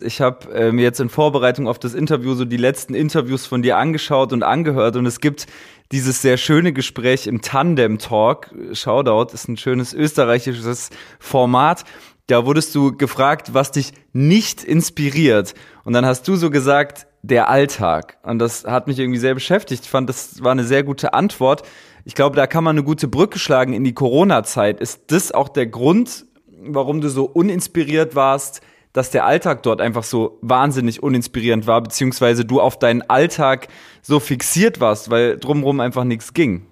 Ich 0.00 0.20
habe 0.20 0.52
äh, 0.52 0.72
mir 0.72 0.82
jetzt 0.82 0.98
in 0.98 1.10
Vorbereitung 1.10 1.68
auf 1.68 1.78
das 1.78 1.94
Interview 1.94 2.34
so 2.34 2.44
die 2.44 2.56
letzten 2.56 2.94
Interviews 2.94 3.46
von 3.46 3.62
dir 3.62 3.76
angeschaut 3.76 4.32
und 4.32 4.42
angehört 4.42 4.96
und 4.96 5.06
es 5.06 5.20
gibt 5.20 5.46
dieses 5.92 6.20
sehr 6.20 6.36
schöne 6.36 6.72
Gespräch 6.72 7.28
im 7.28 7.40
Tandem 7.40 7.98
Talk. 7.98 8.50
Shoutout 8.72 9.32
ist 9.32 9.48
ein 9.48 9.56
schönes 9.56 9.94
österreichisches 9.94 10.90
Format. 11.20 11.84
Da 12.26 12.44
wurdest 12.44 12.74
du 12.74 12.96
gefragt, 12.96 13.54
was 13.54 13.70
dich 13.70 13.92
nicht 14.12 14.64
inspiriert. 14.64 15.54
Und 15.84 15.92
dann 15.92 16.04
hast 16.04 16.26
du 16.26 16.34
so 16.34 16.50
gesagt, 16.50 17.07
der 17.22 17.48
Alltag. 17.48 18.18
Und 18.22 18.38
das 18.38 18.64
hat 18.64 18.86
mich 18.86 18.98
irgendwie 18.98 19.18
sehr 19.18 19.34
beschäftigt. 19.34 19.84
Ich 19.84 19.90
fand, 19.90 20.08
das 20.08 20.42
war 20.42 20.52
eine 20.52 20.64
sehr 20.64 20.82
gute 20.82 21.14
Antwort. 21.14 21.62
Ich 22.04 22.14
glaube, 22.14 22.36
da 22.36 22.46
kann 22.46 22.64
man 22.64 22.76
eine 22.76 22.84
gute 22.84 23.08
Brücke 23.08 23.38
schlagen 23.38 23.72
in 23.72 23.84
die 23.84 23.94
Corona-Zeit. 23.94 24.80
Ist 24.80 25.02
das 25.08 25.32
auch 25.32 25.48
der 25.48 25.66
Grund, 25.66 26.26
warum 26.46 27.00
du 27.00 27.08
so 27.10 27.24
uninspiriert 27.24 28.14
warst, 28.14 28.60
dass 28.92 29.10
der 29.10 29.26
Alltag 29.26 29.62
dort 29.62 29.80
einfach 29.80 30.04
so 30.04 30.38
wahnsinnig 30.40 31.02
uninspirierend 31.02 31.66
war, 31.66 31.82
beziehungsweise 31.82 32.44
du 32.44 32.60
auf 32.60 32.78
deinen 32.78 33.02
Alltag 33.02 33.68
so 34.02 34.20
fixiert 34.20 34.80
warst, 34.80 35.10
weil 35.10 35.38
drumherum 35.38 35.80
einfach 35.80 36.04
nichts 36.04 36.32
ging? 36.32 36.66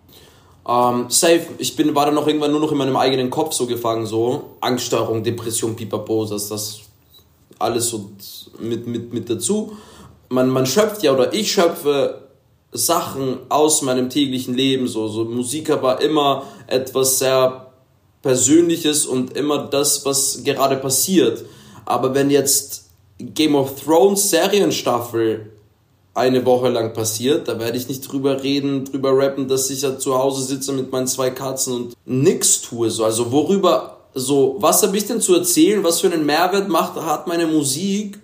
Ähm, 0.67 1.07
safe. 1.09 1.43
Ich 1.59 1.77
bin, 1.77 1.95
war 1.95 2.07
dann 2.07 2.15
noch 2.15 2.27
irgendwann 2.27 2.51
nur 2.51 2.61
noch 2.61 2.73
in 2.73 2.79
meinem 2.79 2.97
eigenen 2.97 3.31
Kopf 3.31 3.53
so 3.53 3.67
gefangen, 3.67 4.07
so 4.07 4.57
Angststörung, 4.61 5.23
Depression, 5.23 5.77
Pipapo, 5.77 6.25
das, 6.25 6.49
das 6.49 6.81
alles 7.59 7.89
so 7.89 8.11
mit, 8.59 8.87
mit, 8.87 9.13
mit 9.13 9.31
dazu 9.31 9.77
man, 10.29 10.51
man 10.51 10.67
schöpft 10.67 11.03
ja 11.03 11.13
oder 11.13 11.33
ich 11.33 11.53
schöpfe 11.53 12.23
Sachen 12.73 13.39
aus 13.49 13.83
meinem 13.83 14.11
täglichen 14.11 14.55
Leben. 14.55 14.87
So, 14.89 15.09
so 15.09 15.25
Musik 15.25 15.69
war 15.83 16.01
immer 16.01 16.45
etwas 16.67 17.19
sehr 17.19 17.73
Persönliches 18.23 19.07
und 19.07 19.37
immer 19.37 19.67
das, 19.67 20.05
was 20.05 20.43
gerade 20.43 20.77
passiert. 20.77 21.45
Aber 21.85 22.15
wenn 22.15 22.31
jetzt 22.31 22.87
Game 23.19 23.55
of 23.55 23.81
Thrones 23.81 24.31
Serienstaffel 24.31 25.53
eine 26.13 26.45
Woche 26.45 26.71
lang 26.71 26.93
passiert, 26.93 27.47
da 27.47 27.59
werde 27.61 27.77
ich 27.77 27.89
nicht 27.89 28.01
drüber 28.01 28.43
reden, 28.43 28.85
drüber 28.85 29.17
rappen, 29.17 29.49
dass 29.49 29.71
ich 29.71 29.83
ja 29.83 29.99
zu 29.99 30.19
Hause 30.19 30.43
sitze 30.43 30.73
mit 30.73 30.91
meinen 30.91 31.07
zwei 31.07 31.31
Katzen 31.31 31.73
und 31.73 31.95
nix 32.05 32.63
tue. 32.63 32.91
So, 32.91 33.05
also 33.05 33.31
worüber, 33.31 33.99
so, 34.15 34.57
was 34.59 34.83
habe 34.83 34.97
ich 34.97 35.07
denn 35.07 35.21
zu 35.21 35.35
erzählen? 35.35 35.85
Was 35.85 36.01
für 36.01 36.11
einen 36.11 36.27
Mehrwert 36.27 36.69
macht, 36.69 36.97
hat 36.97 37.27
meine 37.27 37.47
Musik? 37.47 38.19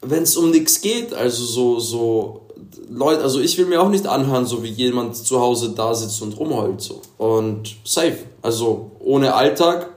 Wenn 0.00 0.22
es 0.22 0.36
um 0.36 0.50
nichts 0.50 0.80
geht, 0.80 1.12
also 1.12 1.44
so, 1.44 1.80
so 1.80 2.48
Leute, 2.88 3.22
also 3.22 3.40
ich 3.40 3.56
will 3.58 3.66
mir 3.66 3.80
auch 3.80 3.90
nicht 3.90 4.06
anhören, 4.06 4.46
so 4.46 4.62
wie 4.62 4.68
jemand 4.68 5.16
zu 5.16 5.40
Hause 5.40 5.72
da 5.76 5.94
sitzt 5.94 6.22
und 6.22 6.38
rumheult 6.38 6.80
so. 6.80 7.02
Und 7.18 7.76
safe. 7.84 8.18
Also 8.42 8.92
ohne 9.00 9.34
Alltag, 9.34 9.90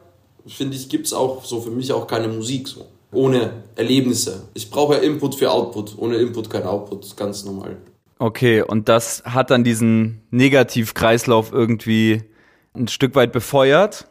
finde 0.48 0.76
ich, 0.76 0.90
gibt 0.90 1.08
es 1.08 1.14
auch 1.14 1.44
so 1.46 1.62
für 1.62 1.72
mich 1.72 1.92
auch 1.94 2.08
keine 2.08 2.28
Musik 2.28 2.68
so. 2.68 2.86
Ohne 3.14 3.64
Erlebnisse. 3.76 4.44
Ich 4.54 4.70
brauche 4.70 4.96
Input 4.96 5.36
für 5.36 5.52
Output. 5.52 5.98
Ohne 5.98 6.16
Input 6.18 6.50
kein 6.50 6.64
Output, 6.64 7.16
ganz 7.18 7.44
normal. 7.44 7.78
Okay, 8.20 8.62
und 8.62 8.88
das 8.88 9.24
hat 9.26 9.50
dann 9.50 9.64
diesen 9.64 10.22
Negativkreislauf 10.32 11.52
irgendwie 11.52 12.24
ein 12.74 12.88
Stück 12.88 13.16
weit 13.16 13.32
befeuert 13.32 14.08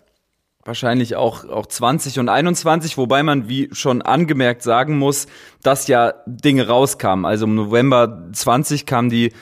wahrscheinlich 0.64 1.16
auch, 1.16 1.48
auch 1.48 1.66
20 1.66 2.18
und 2.18 2.28
21, 2.28 2.98
wobei 2.98 3.22
man, 3.22 3.48
wie 3.48 3.68
schon 3.72 4.02
angemerkt, 4.02 4.62
sagen 4.62 4.98
muss, 4.98 5.26
dass 5.62 5.86
ja 5.88 6.14
Dinge 6.26 6.68
rauskamen. 6.68 7.24
Also 7.24 7.46
im 7.46 7.54
November 7.54 8.28
20 8.32 8.86
kam 8.86 9.11
die 9.11 9.32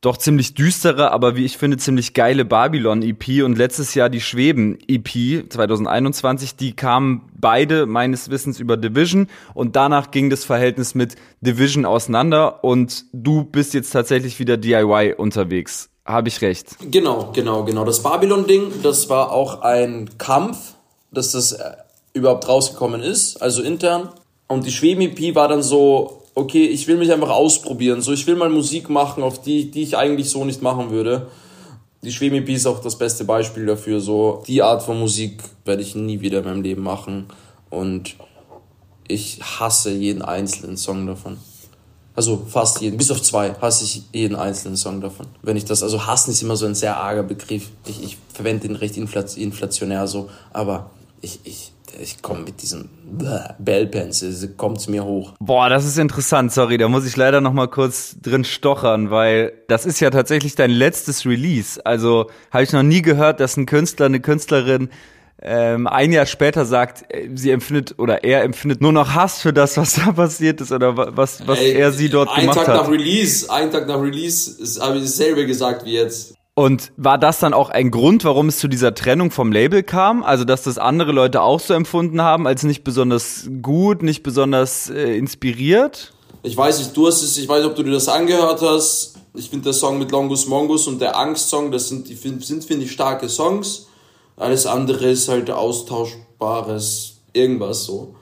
doch 0.00 0.16
ziemlich 0.16 0.54
düstere, 0.54 1.10
aber 1.10 1.34
wie 1.34 1.44
ich 1.44 1.58
finde, 1.58 1.76
ziemlich 1.76 2.14
geile 2.14 2.44
Babylon-EP 2.44 3.42
und 3.42 3.58
letztes 3.58 3.94
Jahr 3.94 4.08
die 4.08 4.20
Schweben-EP 4.20 5.50
2021, 5.50 6.54
die 6.54 6.74
kamen 6.74 7.28
beide 7.36 7.86
meines 7.86 8.30
Wissens 8.30 8.60
über 8.60 8.76
Division 8.76 9.26
und 9.54 9.74
danach 9.74 10.12
ging 10.12 10.30
das 10.30 10.44
Verhältnis 10.44 10.94
mit 10.94 11.16
Division 11.40 11.84
auseinander 11.84 12.62
und 12.62 13.06
du 13.12 13.42
bist 13.42 13.74
jetzt 13.74 13.90
tatsächlich 13.90 14.38
wieder 14.38 14.56
DIY 14.56 15.14
unterwegs. 15.16 15.90
Habe 16.08 16.28
ich 16.28 16.40
recht. 16.40 16.68
Genau, 16.90 17.32
genau, 17.34 17.64
genau. 17.64 17.84
Das 17.84 18.02
Babylon-Ding, 18.02 18.82
das 18.82 19.10
war 19.10 19.30
auch 19.30 19.60
ein 19.60 20.08
Kampf, 20.16 20.72
dass 21.12 21.32
das 21.32 21.52
äh, 21.52 21.72
überhaupt 22.14 22.48
rausgekommen 22.48 23.02
ist, 23.02 23.42
also 23.42 23.62
intern. 23.62 24.08
Und 24.46 24.64
die 24.64 24.72
Schweben-EP 24.72 25.34
war 25.34 25.48
dann 25.48 25.62
so, 25.62 26.22
okay, 26.34 26.64
ich 26.64 26.88
will 26.88 26.96
mich 26.96 27.12
einfach 27.12 27.28
ausprobieren. 27.28 28.00
So, 28.00 28.14
ich 28.14 28.26
will 28.26 28.36
mal 28.36 28.48
Musik 28.48 28.88
machen, 28.88 29.22
auf 29.22 29.42
die, 29.42 29.70
die 29.70 29.82
ich 29.82 29.98
eigentlich 29.98 30.30
so 30.30 30.46
nicht 30.46 30.62
machen 30.62 30.90
würde. 30.90 31.26
Die 32.02 32.10
Schweben-EP 32.10 32.48
ist 32.48 32.66
auch 32.66 32.80
das 32.80 32.96
beste 32.96 33.26
Beispiel 33.26 33.66
dafür. 33.66 34.00
So, 34.00 34.42
die 34.46 34.62
Art 34.62 34.82
von 34.82 34.98
Musik 34.98 35.42
werde 35.66 35.82
ich 35.82 35.94
nie 35.94 36.22
wieder 36.22 36.38
in 36.38 36.44
meinem 36.46 36.62
Leben 36.62 36.82
machen. 36.84 37.26
Und 37.68 38.16
ich 39.06 39.40
hasse 39.42 39.90
jeden 39.90 40.22
einzelnen 40.22 40.78
Song 40.78 41.06
davon. 41.06 41.36
Also 42.18 42.44
fast 42.48 42.80
jeden, 42.80 42.96
bis 42.96 43.12
auf 43.12 43.22
zwei 43.22 43.54
hasse 43.60 43.84
ich 43.84 44.02
jeden 44.12 44.34
einzelnen 44.34 44.76
Song 44.76 45.00
davon. 45.00 45.26
Wenn 45.40 45.56
ich 45.56 45.66
das, 45.66 45.84
also 45.84 46.04
hassen 46.04 46.32
ist 46.32 46.42
immer 46.42 46.56
so 46.56 46.66
ein 46.66 46.74
sehr 46.74 46.96
arger 46.96 47.22
Begriff. 47.22 47.68
Ich, 47.86 48.02
ich 48.02 48.18
verwende 48.34 48.66
den 48.66 48.74
recht 48.74 48.96
inflationär 48.96 50.08
so, 50.08 50.28
aber 50.52 50.90
ich, 51.20 51.38
ich, 51.44 51.70
ich 52.02 52.20
komme 52.20 52.40
mit 52.40 52.60
diesem 52.60 52.88
Bellpens, 53.60 54.26
kommt 54.56 54.88
mir 54.88 55.04
hoch. 55.04 55.34
Boah, 55.38 55.68
das 55.68 55.84
ist 55.84 55.96
interessant, 55.96 56.52
sorry, 56.52 56.76
da 56.76 56.88
muss 56.88 57.06
ich 57.06 57.16
leider 57.16 57.40
noch 57.40 57.52
mal 57.52 57.68
kurz 57.68 58.16
drin 58.20 58.42
stochern, 58.42 59.12
weil 59.12 59.52
das 59.68 59.86
ist 59.86 60.00
ja 60.00 60.10
tatsächlich 60.10 60.56
dein 60.56 60.72
letztes 60.72 61.24
Release. 61.24 61.80
Also 61.86 62.28
habe 62.50 62.64
ich 62.64 62.72
noch 62.72 62.82
nie 62.82 63.02
gehört, 63.02 63.38
dass 63.38 63.56
ein 63.56 63.66
Künstler, 63.66 64.06
eine 64.06 64.18
Künstlerin 64.18 64.88
ähm, 65.40 65.86
ein 65.86 66.12
Jahr 66.12 66.26
später 66.26 66.64
sagt, 66.64 67.04
äh, 67.14 67.28
sie 67.34 67.50
empfindet 67.50 67.94
oder 67.98 68.24
er 68.24 68.42
empfindet 68.42 68.80
nur 68.80 68.92
noch 68.92 69.14
Hass 69.14 69.40
für 69.40 69.52
das, 69.52 69.76
was 69.76 69.94
da 70.04 70.12
passiert 70.12 70.60
ist 70.60 70.72
oder 70.72 70.96
was, 71.16 71.46
was 71.46 71.58
Ey, 71.58 71.74
er 71.74 71.92
sie 71.92 72.08
dort 72.08 72.34
gemacht 72.34 72.58
hat. 72.58 72.68
Ein 72.68 72.74
Tag 72.74 72.84
nach 72.86 72.90
Release, 72.90 73.50
ein 73.50 73.70
Tag 73.70 73.86
nach 73.86 74.00
Release 74.00 74.80
habe 74.80 74.98
ich 74.98 75.04
dasselbe 75.04 75.46
gesagt 75.46 75.84
wie 75.84 75.92
jetzt. 75.92 76.34
Und 76.54 76.90
war 76.96 77.18
das 77.18 77.38
dann 77.38 77.54
auch 77.54 77.70
ein 77.70 77.92
Grund, 77.92 78.24
warum 78.24 78.48
es 78.48 78.58
zu 78.58 78.66
dieser 78.66 78.92
Trennung 78.92 79.30
vom 79.30 79.52
Label 79.52 79.84
kam? 79.84 80.24
Also, 80.24 80.42
dass 80.42 80.64
das 80.64 80.76
andere 80.76 81.12
Leute 81.12 81.40
auch 81.40 81.60
so 81.60 81.72
empfunden 81.72 82.20
haben, 82.20 82.48
als 82.48 82.64
nicht 82.64 82.82
besonders 82.82 83.48
gut, 83.62 84.02
nicht 84.02 84.24
besonders 84.24 84.90
äh, 84.90 85.16
inspiriert? 85.16 86.12
Ich 86.42 86.56
weiß 86.56 86.80
nicht, 86.80 86.96
du 86.96 87.06
hast 87.06 87.22
es, 87.22 87.38
ich 87.38 87.48
weiß 87.48 87.62
nicht, 87.62 87.70
ob 87.70 87.76
du 87.76 87.84
dir 87.84 87.92
das 87.92 88.08
angehört 88.08 88.60
hast. 88.60 89.14
Ich 89.34 89.50
finde 89.50 89.64
der 89.64 89.72
Song 89.72 90.00
mit 90.00 90.10
Longus 90.10 90.48
Mongus 90.48 90.88
und 90.88 91.00
der 91.00 91.16
Angst-Song, 91.16 91.70
das 91.70 91.90
sind, 91.90 92.08
die 92.08 92.16
sind, 92.16 92.64
finde 92.64 92.86
ich, 92.86 92.90
starke 92.90 93.28
Songs. 93.28 93.87
Alles 94.38 94.66
andere 94.66 95.10
ist 95.10 95.28
halt 95.28 95.50
austauschbares 95.50 97.16
irgendwas 97.32 97.84
so. 97.84 98.14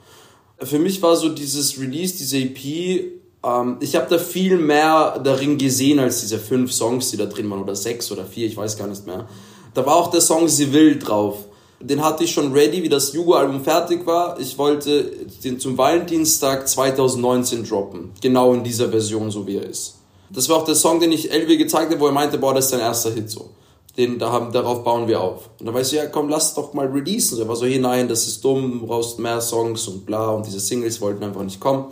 Für 0.59 0.79
mich 0.79 1.01
war 1.03 1.15
so 1.15 1.29
dieses 1.29 1.79
Release, 1.79 2.17
diese 2.17 2.39
EP, 2.39 3.11
ähm, 3.43 3.77
ich 3.79 3.95
habe 3.95 4.07
da 4.09 4.17
viel 4.17 4.57
mehr 4.57 5.19
darin 5.23 5.59
gesehen 5.59 5.99
als 5.99 6.21
diese 6.21 6.39
fünf 6.39 6.73
Songs, 6.73 7.11
die 7.11 7.17
da 7.17 7.25
drin 7.25 7.49
waren, 7.51 7.61
oder 7.61 7.75
sechs 7.75 8.11
oder 8.11 8.25
vier, 8.25 8.47
ich 8.47 8.57
weiß 8.57 8.77
gar 8.77 8.87
nicht 8.87 9.05
mehr. 9.05 9.27
Da 9.75 9.85
war 9.85 9.95
auch 9.95 10.09
der 10.09 10.21
Song 10.21 10.47
Sie 10.47 10.73
will 10.73 10.97
drauf. 10.97 11.45
Den 11.79 12.03
hatte 12.03 12.23
ich 12.23 12.31
schon 12.31 12.51
ready, 12.51 12.81
wie 12.81 12.89
das 12.89 13.13
Jugo-Album 13.13 13.63
fertig 13.63 14.07
war. 14.07 14.39
Ich 14.39 14.57
wollte 14.57 15.11
den 15.43 15.59
zum 15.59 15.77
Valentinstag 15.77 16.67
2019 16.67 17.63
droppen. 17.63 18.11
Genau 18.19 18.55
in 18.55 18.63
dieser 18.63 18.89
Version, 18.89 19.29
so 19.29 19.45
wie 19.45 19.57
er 19.57 19.69
ist. 19.69 19.97
Das 20.31 20.49
war 20.49 20.57
auch 20.57 20.65
der 20.65 20.73
Song, 20.73 20.99
den 20.99 21.11
ich 21.11 21.31
Elvi 21.31 21.57
gezeigt 21.57 21.91
habe, 21.91 22.01
wo 22.01 22.07
er 22.07 22.13
meinte, 22.13 22.39
boah, 22.39 22.55
das 22.55 22.65
ist 22.65 22.73
dein 22.73 22.79
erster 22.79 23.11
Hit 23.11 23.29
so 23.29 23.51
den, 23.97 24.19
da 24.19 24.31
haben, 24.31 24.51
darauf 24.51 24.83
bauen 24.83 25.07
wir 25.07 25.21
auf. 25.21 25.49
Und 25.59 25.65
dann 25.65 25.73
weißt 25.73 25.91
du, 25.91 25.95
ja, 25.95 26.05
komm, 26.05 26.29
lass 26.29 26.53
doch 26.53 26.73
mal 26.73 26.87
releasen. 26.87 27.39
Er 27.39 27.47
war 27.47 27.55
so, 27.55 27.65
hey, 27.65 27.79
nein, 27.79 28.07
das 28.07 28.27
ist 28.27 28.43
dumm, 28.43 28.79
du 28.81 28.87
brauchst 28.87 29.17
mehr 29.17 29.41
Songs 29.41 29.87
und 29.87 30.05
bla, 30.05 30.29
und 30.29 30.45
diese 30.45 30.59
Singles 30.59 31.01
wollten 31.01 31.23
einfach 31.23 31.43
nicht 31.43 31.59
kommen. 31.59 31.85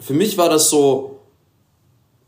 Für 0.00 0.14
mich 0.14 0.38
war 0.38 0.48
das 0.48 0.70
so, 0.70 1.14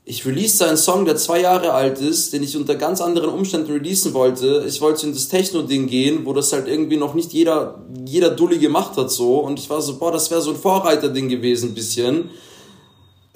ich 0.09 0.25
release 0.25 0.65
einen 0.65 0.77
Song, 0.77 1.05
der 1.05 1.17
zwei 1.17 1.41
Jahre 1.41 1.73
alt 1.73 2.01
ist, 2.01 2.33
den 2.33 2.43
ich 2.45 2.57
unter 2.57 2.77
ganz 2.77 3.01
anderen 3.01 3.31
Umständen 3.31 3.73
releasen 3.73 4.15
wollte. 4.15 4.65
Ich 4.69 4.81
wollte 4.81 5.05
in 5.05 5.13
das 5.13 5.29
Techno-Ding 5.29 5.89
gehen, 5.89 6.25
wo 6.25 6.33
das 6.33 6.53
halt 6.53 6.69
irgendwie 6.69 6.97
noch 6.97 7.15
nicht 7.15 7.33
jeder, 7.33 7.83
jeder 8.07 8.31
Dulli 8.31 8.59
gemacht 8.59 8.97
hat, 8.97 9.11
so. 9.11 9.39
Und 9.39 9.59
ich 9.59 9.69
war 9.69 9.83
so, 9.83 9.99
boah, 9.99 10.13
das 10.13 10.31
wäre 10.31 10.41
so 10.41 10.51
ein 10.51 10.57
Vorreiter-Ding 10.57 11.29
gewesen, 11.29 11.75
bisschen. 11.75 12.31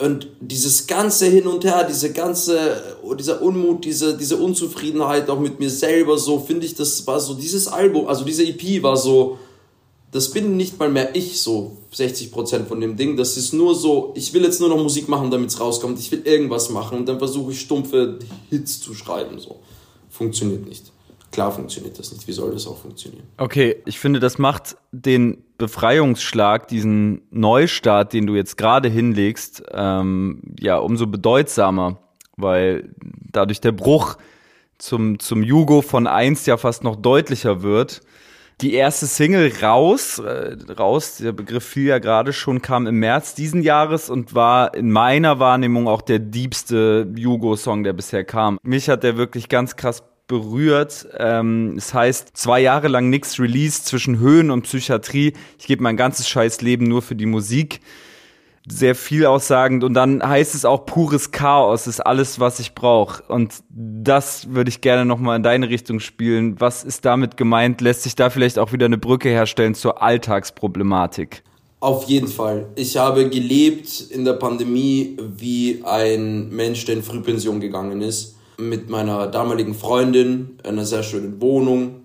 Und 0.01 0.29
dieses 0.41 0.87
ganze 0.87 1.27
Hin 1.27 1.47
und 1.47 1.65
Her, 1.65 1.85
diese 1.85 2.13
ganze, 2.13 2.83
dieser 3.19 3.43
Unmut, 3.43 3.85
diese, 3.85 4.17
diese 4.17 4.39
Unzufriedenheit 4.39 5.29
auch 5.29 5.39
mit 5.39 5.61
mir 5.61 5.69
selber, 5.69 6.17
so 6.17 6.41
finde 6.41 6.65
ich, 6.65 6.75
das 6.75 7.07
war 7.07 7.21
so, 7.21 7.35
dieses 7.35 7.69
Album, 7.69 8.09
also 8.09 8.25
diese 8.25 8.45
EP 8.45 8.83
war 8.83 8.97
so, 8.97 9.39
das 10.13 10.31
bin 10.31 10.57
nicht 10.57 10.79
mal 10.79 10.89
mehr 10.89 11.15
ich, 11.15 11.41
so 11.41 11.77
60% 11.95 12.65
von 12.65 12.81
dem 12.81 12.97
Ding. 12.97 13.17
Das 13.17 13.37
ist 13.37 13.53
nur 13.53 13.75
so, 13.75 14.13
ich 14.17 14.33
will 14.33 14.43
jetzt 14.43 14.59
nur 14.61 14.69
noch 14.69 14.79
Musik 14.79 15.09
machen, 15.09 15.31
damit 15.31 15.51
es 15.51 15.61
rauskommt. 15.61 15.99
Ich 15.99 16.11
will 16.11 16.23
irgendwas 16.25 16.71
machen 16.71 16.99
und 16.99 17.07
dann 17.07 17.19
versuche 17.19 17.53
ich 17.53 17.61
stumpfe 17.61 18.19
Hits 18.49 18.81
zu 18.81 18.95
schreiben, 18.95 19.39
so. 19.39 19.61
Funktioniert 20.09 20.67
nicht. 20.67 20.91
Klar 21.31 21.53
funktioniert 21.53 21.99
das 21.99 22.13
nicht. 22.13 22.27
Wie 22.27 22.33
soll 22.33 22.51
das 22.53 22.67
auch 22.67 22.79
funktionieren? 22.79 23.23
Okay, 23.37 23.77
ich 23.87 24.01
finde, 24.01 24.19
das 24.19 24.39
macht 24.39 24.77
den 24.91 25.45
Befreiungsschlag, 25.61 26.67
diesen 26.67 27.23
Neustart, 27.31 28.13
den 28.13 28.27
du 28.27 28.35
jetzt 28.35 28.57
gerade 28.57 28.89
hinlegst, 28.89 29.63
ähm, 29.73 30.43
ja, 30.59 30.79
umso 30.79 31.07
bedeutsamer, 31.07 31.99
weil 32.37 32.91
dadurch 33.31 33.61
der 33.61 33.73
Bruch 33.73 34.17
zum, 34.79 35.19
zum 35.19 35.43
Jugo 35.43 35.83
von 35.83 36.07
einst 36.07 36.47
ja 36.47 36.57
fast 36.57 36.83
noch 36.83 36.97
deutlicher 36.97 37.63
wird. 37.63 38.01
Die 38.63 38.75
erste 38.75 39.07
Single 39.07 39.53
raus, 39.63 40.19
äh, 40.19 40.57
raus, 40.79 41.19
der 41.19 41.33
Begriff 41.33 41.65
fiel 41.65 41.87
ja 41.87 41.99
gerade 41.99 42.33
schon, 42.33 42.61
kam 42.61 42.87
im 42.87 42.97
März 42.97 43.35
diesen 43.35 43.63
Jahres 43.63 44.11
und 44.11 44.35
war 44.35 44.75
in 44.75 44.91
meiner 44.91 45.39
Wahrnehmung 45.39 45.89
auch 45.89 46.03
der 46.03 46.19
diebste 46.19 47.07
Jugo-Song, 47.15 47.85
der 47.85 47.93
bisher 47.93 48.25
kam. 48.25 48.59
Mich 48.63 48.89
hat 48.89 49.03
der 49.03 49.17
wirklich 49.17 49.49
ganz 49.49 49.77
krass 49.77 50.03
berührt. 50.31 51.09
Ähm, 51.19 51.75
es 51.77 51.93
heißt, 51.93 52.37
zwei 52.37 52.61
Jahre 52.61 52.87
lang 52.87 53.11
nichts 53.11 53.39
released 53.41 53.85
zwischen 53.85 54.21
Höhen 54.21 54.51
und 54.51 54.63
Psychiatrie. 54.63 55.35
Ich 55.59 55.67
gebe 55.67 55.83
mein 55.83 55.97
ganzes 55.97 56.29
scheiß 56.29 56.63
Leben 56.63 56.85
nur 56.85 57.03
für 57.03 57.17
die 57.17 57.27
Musik. 57.27 57.81
Sehr 58.69 58.95
viel 58.95 59.27
aussagend. 59.27 59.83
Und 59.83 59.95
dann 59.95 60.23
heißt 60.23 60.55
es 60.55 60.65
auch 60.65 60.87
pures 60.87 61.33
Chaos 61.33 61.89
ist 61.89 61.99
alles, 61.99 62.39
was 62.39 62.61
ich 62.61 62.77
brauche. 62.77 63.25
Und 63.25 63.55
das 63.71 64.55
würde 64.55 64.69
ich 64.69 64.81
gerne 64.81 65.05
nochmal 65.05 65.37
in 65.37 65.43
deine 65.43 65.69
Richtung 65.69 65.99
spielen. 65.99 66.61
Was 66.61 66.85
ist 66.85 67.05
damit 67.05 67.37
gemeint? 67.37 67.81
Lässt 67.81 68.05
sich 68.05 68.15
da 68.15 68.31
vielleicht 68.31 68.59
auch 68.59 68.73
wieder 68.73 68.87
eine 68.87 68.99
Brücke 68.99 69.31
herstellen 69.31 69.75
zur 69.75 70.01
Alltagsproblematik? 70.01 71.43
Auf 71.81 72.05
jeden 72.05 72.29
Fall. 72.29 72.67
Ich 72.77 72.97
habe 72.97 73.29
gelebt 73.29 74.01
in 74.11 74.25
der 74.25 74.35
Pandemie 74.35 75.17
wie 75.37 75.83
ein 75.85 76.51
Mensch, 76.51 76.85
der 76.85 76.97
in 76.97 77.03
Frühpension 77.03 77.59
gegangen 77.59 78.01
ist 78.03 78.37
mit 78.61 78.89
meiner 78.89 79.27
damaligen 79.27 79.75
Freundin 79.75 80.59
in 80.63 80.71
einer 80.71 80.85
sehr 80.85 81.03
schönen 81.03 81.41
Wohnung, 81.41 82.03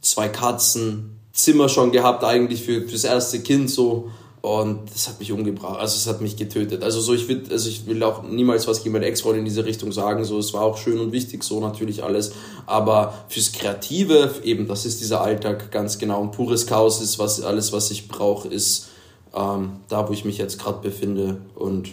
zwei 0.00 0.28
Katzen, 0.28 1.18
Zimmer 1.32 1.68
schon 1.68 1.92
gehabt 1.92 2.24
eigentlich 2.24 2.62
für 2.62 2.88
fürs 2.88 3.04
erste 3.04 3.40
Kind 3.40 3.70
so. 3.70 4.10
Und 4.40 4.92
das 4.92 5.08
hat 5.08 5.20
mich 5.20 5.32
umgebracht, 5.32 5.80
also 5.80 5.96
es 5.96 6.06
hat 6.06 6.20
mich 6.20 6.36
getötet. 6.36 6.82
Also 6.82 7.00
so 7.00 7.14
ich 7.14 7.28
will 7.28 7.44
also 7.50 7.68
ich 7.68 7.86
will 7.86 8.02
auch 8.02 8.22
niemals 8.22 8.68
was 8.68 8.82
gegen 8.82 8.92
meine 8.92 9.06
Ex-Freundin 9.06 9.40
in 9.40 9.44
diese 9.46 9.64
Richtung 9.64 9.90
sagen, 9.90 10.24
so 10.24 10.38
es 10.38 10.52
war 10.52 10.62
auch 10.62 10.76
schön 10.76 11.00
und 11.00 11.12
wichtig 11.12 11.42
so 11.42 11.60
natürlich 11.60 12.04
alles, 12.04 12.32
aber 12.66 13.14
fürs 13.28 13.52
kreative 13.52 14.34
eben 14.44 14.68
das 14.68 14.84
ist 14.84 15.00
dieser 15.00 15.22
Alltag 15.22 15.72
ganz 15.72 15.98
genau. 15.98 16.20
Und 16.20 16.32
pures 16.32 16.66
Chaos 16.66 17.00
ist 17.00 17.18
was 17.18 17.40
alles 17.40 17.72
was 17.72 17.90
ich 17.90 18.06
brauche 18.06 18.48
ist 18.48 18.88
ähm, 19.34 19.80
da 19.88 20.08
wo 20.08 20.12
ich 20.12 20.24
mich 20.24 20.38
jetzt 20.38 20.58
gerade 20.58 20.80
befinde. 20.80 21.40
Und 21.54 21.90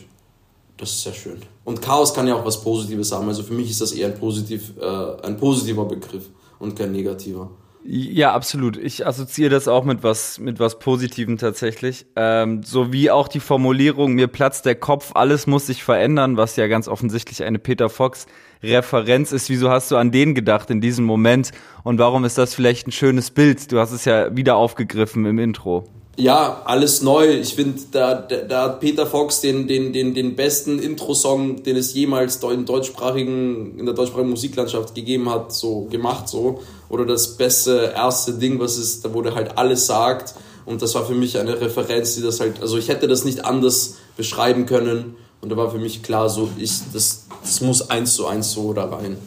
das 0.78 0.92
ist 0.92 1.04
sehr 1.04 1.14
schön. 1.14 1.42
Und 1.64 1.82
Chaos 1.82 2.14
kann 2.14 2.28
ja 2.28 2.36
auch 2.36 2.46
was 2.46 2.62
Positives 2.62 3.12
haben. 3.12 3.28
Also 3.28 3.44
für 3.44 3.54
mich 3.54 3.70
ist 3.70 3.82
das 3.82 3.92
eher 3.92 4.08
ein, 4.08 4.16
positiv, 4.16 4.74
äh, 4.80 5.26
ein 5.26 5.38
positiver 5.38 5.86
Begriff 5.86 6.30
und 6.60 6.76
kein 6.76 6.92
negativer. 6.92 7.52
Ja, 7.84 8.34
absolut. 8.34 8.78
Ich 8.78 9.08
assoziiere 9.08 9.50
das 9.50 9.68
auch 9.68 9.84
mit 9.84 10.04
was, 10.04 10.38
mit 10.38 10.60
was 10.60 10.78
Positivem 10.78 11.38
tatsächlich. 11.38 12.06
Ähm, 12.16 12.62
so 12.62 12.94
wie 12.94 13.10
auch 13.10 13.28
die 13.28 13.40
Formulierung, 13.40 14.14
mir 14.14 14.28
platzt 14.28 14.66
der 14.66 14.76
Kopf, 14.76 15.12
alles 15.16 15.48
muss 15.48 15.66
sich 15.66 15.84
verändern, 15.84 16.38
was 16.38 16.56
ja 16.58 16.68
ganz 16.68 16.88
offensichtlich 16.88 17.44
eine 17.44 17.58
Peter 17.58 17.90
Fox 17.90 18.28
Referenz 18.62 19.32
ist. 19.32 19.50
Wieso 19.50 19.72
hast 19.72 19.90
du 19.90 19.98
an 19.98 20.12
den 20.12 20.36
gedacht 20.36 20.70
in 20.70 20.80
diesem 20.80 21.06
Moment? 21.06 21.52
Und 21.84 21.98
warum 21.98 22.24
ist 22.24 22.38
das 22.38 22.54
vielleicht 22.54 22.88
ein 22.88 22.92
schönes 22.92 23.32
Bild? 23.32 23.72
Du 23.72 23.80
hast 23.80 23.92
es 23.92 24.06
ja 24.06 24.36
wieder 24.36 24.58
aufgegriffen 24.58 25.26
im 25.26 25.40
Intro 25.40 25.88
ja, 26.22 26.62
alles 26.66 27.02
neu. 27.02 27.28
Ich 27.40 27.56
finde, 27.56 27.82
da, 27.92 28.14
da, 28.14 28.64
hat 28.64 28.80
Peter 28.80 29.08
Fox 29.08 29.42
den, 29.42 29.68
den, 29.68 29.92
den, 29.92 30.14
den 30.14 30.36
besten 30.36 30.78
Intro-Song, 30.78 31.64
den 31.64 31.76
es 31.76 31.96
jemals 31.96 32.36
in, 32.44 32.66
deutschsprachigen, 32.66 33.80
in 33.80 33.86
der 33.86 33.96
deutschsprachigen 33.96 34.30
Musiklandschaft 34.30 34.94
gegeben 34.94 35.30
hat, 35.30 35.52
so 35.52 35.88
gemacht, 35.90 36.28
so. 36.28 36.62
Oder 36.90 37.06
das 37.06 37.38
beste 37.38 37.94
erste 37.96 38.34
Ding, 38.34 38.60
was 38.60 38.78
es, 38.78 39.02
da 39.02 39.12
wurde 39.14 39.34
halt 39.34 39.58
alles 39.58 39.88
sagt. 39.88 40.36
Und 40.68 40.84
das 40.84 40.94
war 40.94 41.06
für 41.06 41.16
mich 41.16 41.40
eine 41.40 41.60
Referenz, 41.60 42.16
die 42.16 42.22
das 42.22 42.40
halt, 42.40 42.62
also 42.62 42.78
ich 42.78 42.88
hätte 42.88 43.08
das 43.08 43.26
nicht 43.26 43.44
anders 43.44 43.96
beschreiben 44.16 44.68
können. 44.68 45.16
Und 45.42 45.50
da 45.50 45.58
war 45.58 45.72
für 45.72 45.80
mich 45.80 46.04
klar, 46.04 46.30
so, 46.30 46.50
ich, 46.60 46.72
das, 46.94 47.26
das 47.42 47.62
muss 47.62 47.90
eins 47.90 48.14
zu 48.14 48.28
eins 48.28 48.52
so 48.52 48.74
da 48.74 48.86
rein. 48.86 49.18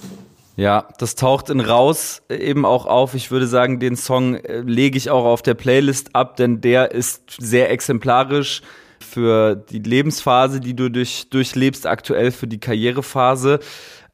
Ja, 0.56 0.86
das 0.98 1.16
taucht 1.16 1.50
in 1.50 1.60
Raus 1.60 2.22
eben 2.28 2.64
auch 2.64 2.86
auf. 2.86 3.14
Ich 3.14 3.30
würde 3.30 3.48
sagen, 3.48 3.80
den 3.80 3.96
Song 3.96 4.36
äh, 4.36 4.60
lege 4.60 4.96
ich 4.96 5.10
auch 5.10 5.24
auf 5.24 5.42
der 5.42 5.54
Playlist 5.54 6.14
ab, 6.14 6.36
denn 6.36 6.60
der 6.60 6.92
ist 6.92 7.36
sehr 7.38 7.70
exemplarisch 7.70 8.62
für 9.00 9.56
die 9.56 9.80
Lebensphase, 9.80 10.60
die 10.60 10.74
du 10.74 10.90
durch, 10.90 11.28
durchlebst, 11.28 11.86
aktuell 11.86 12.30
für 12.30 12.46
die 12.46 12.58
Karrierephase. 12.58 13.58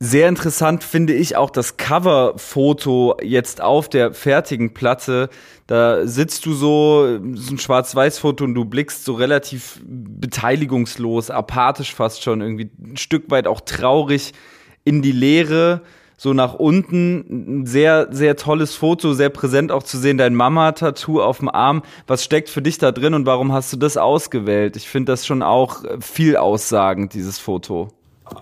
Sehr 0.01 0.30
interessant 0.30 0.82
finde 0.82 1.12
ich 1.12 1.36
auch 1.36 1.51
das 1.51 1.76
Coverfoto 1.76 3.18
jetzt 3.22 3.61
auf 3.61 3.91
der 3.91 4.14
fertigen 4.14 4.72
Platte. 4.72 5.28
Da 5.66 6.07
sitzt 6.07 6.47
du 6.47 6.55
so, 6.55 7.18
so 7.34 7.55
ein 7.55 7.59
Schwarz-Weiß-Foto 7.59 8.45
und 8.45 8.55
du 8.55 8.64
blickst 8.64 9.05
so 9.05 9.12
relativ 9.12 9.78
beteiligungslos, 9.84 11.30
apathisch 11.30 11.95
fast 11.95 12.22
schon, 12.22 12.41
irgendwie 12.41 12.70
ein 12.82 12.97
Stück 12.97 13.30
weit 13.30 13.47
auch 13.47 13.61
traurig 13.61 14.32
in 14.84 15.03
die 15.03 15.12
Leere 15.12 15.82
so 16.20 16.34
nach 16.34 16.52
unten. 16.52 17.62
Ein 17.62 17.66
sehr, 17.66 18.08
sehr 18.10 18.36
tolles 18.36 18.74
Foto, 18.74 19.14
sehr 19.14 19.30
präsent 19.30 19.72
auch 19.72 19.82
zu 19.82 19.96
sehen. 19.96 20.18
Dein 20.18 20.34
Mama-Tattoo 20.34 21.22
auf 21.22 21.38
dem 21.38 21.48
Arm. 21.48 21.82
Was 22.06 22.22
steckt 22.22 22.50
für 22.50 22.60
dich 22.60 22.76
da 22.76 22.92
drin 22.92 23.14
und 23.14 23.24
warum 23.24 23.54
hast 23.54 23.72
du 23.72 23.78
das 23.78 23.96
ausgewählt? 23.96 24.76
Ich 24.76 24.86
finde 24.86 25.12
das 25.12 25.24
schon 25.24 25.42
auch 25.42 25.82
viel 26.00 26.36
aussagend, 26.36 27.14
dieses 27.14 27.38
Foto. 27.38 27.88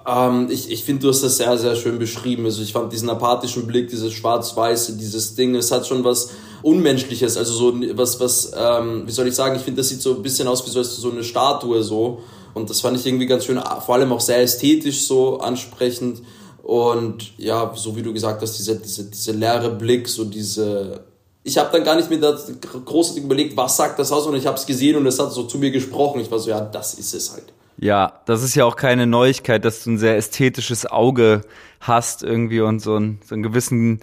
Ähm, 0.09 0.49
ich 0.51 0.73
ich 0.73 0.83
finde, 0.83 1.03
du 1.03 1.09
hast 1.11 1.23
das 1.23 1.37
sehr, 1.37 1.57
sehr 1.57 1.77
schön 1.77 2.01
beschrieben. 2.01 2.47
Also 2.47 2.63
ich 2.63 2.73
fand 2.73 2.93
diesen 2.93 3.11
apathischen 3.11 3.69
Blick, 3.69 3.89
dieses 3.91 4.13
Schwarz-Weiße, 4.13 4.97
dieses 4.97 5.37
Ding, 5.37 5.55
es 5.55 5.71
hat 5.71 5.87
schon 5.87 6.03
was 6.03 6.31
Unmenschliches, 6.63 7.37
also 7.37 7.53
so 7.53 7.81
was, 7.95 8.19
was, 8.19 8.51
ähm, 8.59 9.05
wie 9.07 9.13
soll 9.13 9.29
ich 9.29 9.37
sagen, 9.37 9.55
ich 9.55 9.63
finde, 9.63 9.83
das 9.83 9.89
sieht 9.91 10.03
so 10.03 10.17
ein 10.17 10.23
bisschen 10.23 10.49
aus 10.49 10.67
wie 10.67 10.71
so, 10.71 10.83
so 10.83 11.13
eine 11.13 11.23
Statue 11.23 11.85
so. 11.85 12.23
Und 12.55 12.71
das 12.71 12.81
fand 12.81 12.99
ich 12.99 13.07
irgendwie 13.07 13.27
ganz 13.27 13.45
schön, 13.45 13.61
vor 13.87 13.95
allem 13.95 14.11
auch 14.11 14.21
sehr 14.21 14.43
ästhetisch 14.43 15.03
so 15.03 15.39
ansprechend. 15.39 16.23
Und 16.69 17.33
ja, 17.39 17.73
so 17.75 17.97
wie 17.97 18.03
du 18.03 18.13
gesagt 18.13 18.43
hast, 18.43 18.59
dieser 18.59 18.75
diese, 18.75 19.05
diese 19.05 19.33
leere 19.33 19.71
Blick, 19.71 20.07
so 20.07 20.27
diese. 20.27 21.01
Ich 21.43 21.57
habe 21.57 21.71
dann 21.73 21.83
gar 21.83 21.97
nicht 21.97 22.11
mehr 22.11 22.19
das 22.19 22.53
großartig 22.85 23.25
überlegt, 23.25 23.57
was 23.57 23.79
sagt 23.79 23.99
das 23.99 24.13
aus, 24.13 24.27
und 24.27 24.37
ich 24.37 24.47
habe 24.47 24.59
es 24.59 24.67
gesehen 24.67 24.95
und 24.97 25.07
es 25.07 25.19
hat 25.19 25.33
so 25.33 25.45
zu 25.45 25.57
mir 25.57 25.71
gesprochen. 25.71 26.21
Ich 26.21 26.31
war 26.31 26.39
so, 26.39 26.51
ja, 26.51 26.61
das 26.61 26.93
ist 26.93 27.15
es 27.15 27.33
halt. 27.33 27.55
Ja, 27.79 28.21
das 28.27 28.43
ist 28.43 28.55
ja 28.55 28.67
auch 28.67 28.77
keine 28.77 29.07
Neuigkeit, 29.07 29.65
dass 29.65 29.83
du 29.83 29.93
ein 29.93 29.99
sehr 29.99 30.19
ästhetisches 30.19 30.85
Auge 30.85 31.41
hast 31.81 32.23
irgendwie 32.23 32.61
und 32.61 32.81
so, 32.81 32.97
ein, 32.97 33.19
so 33.25 33.35
einen 33.35 33.43
gewissen 33.43 34.01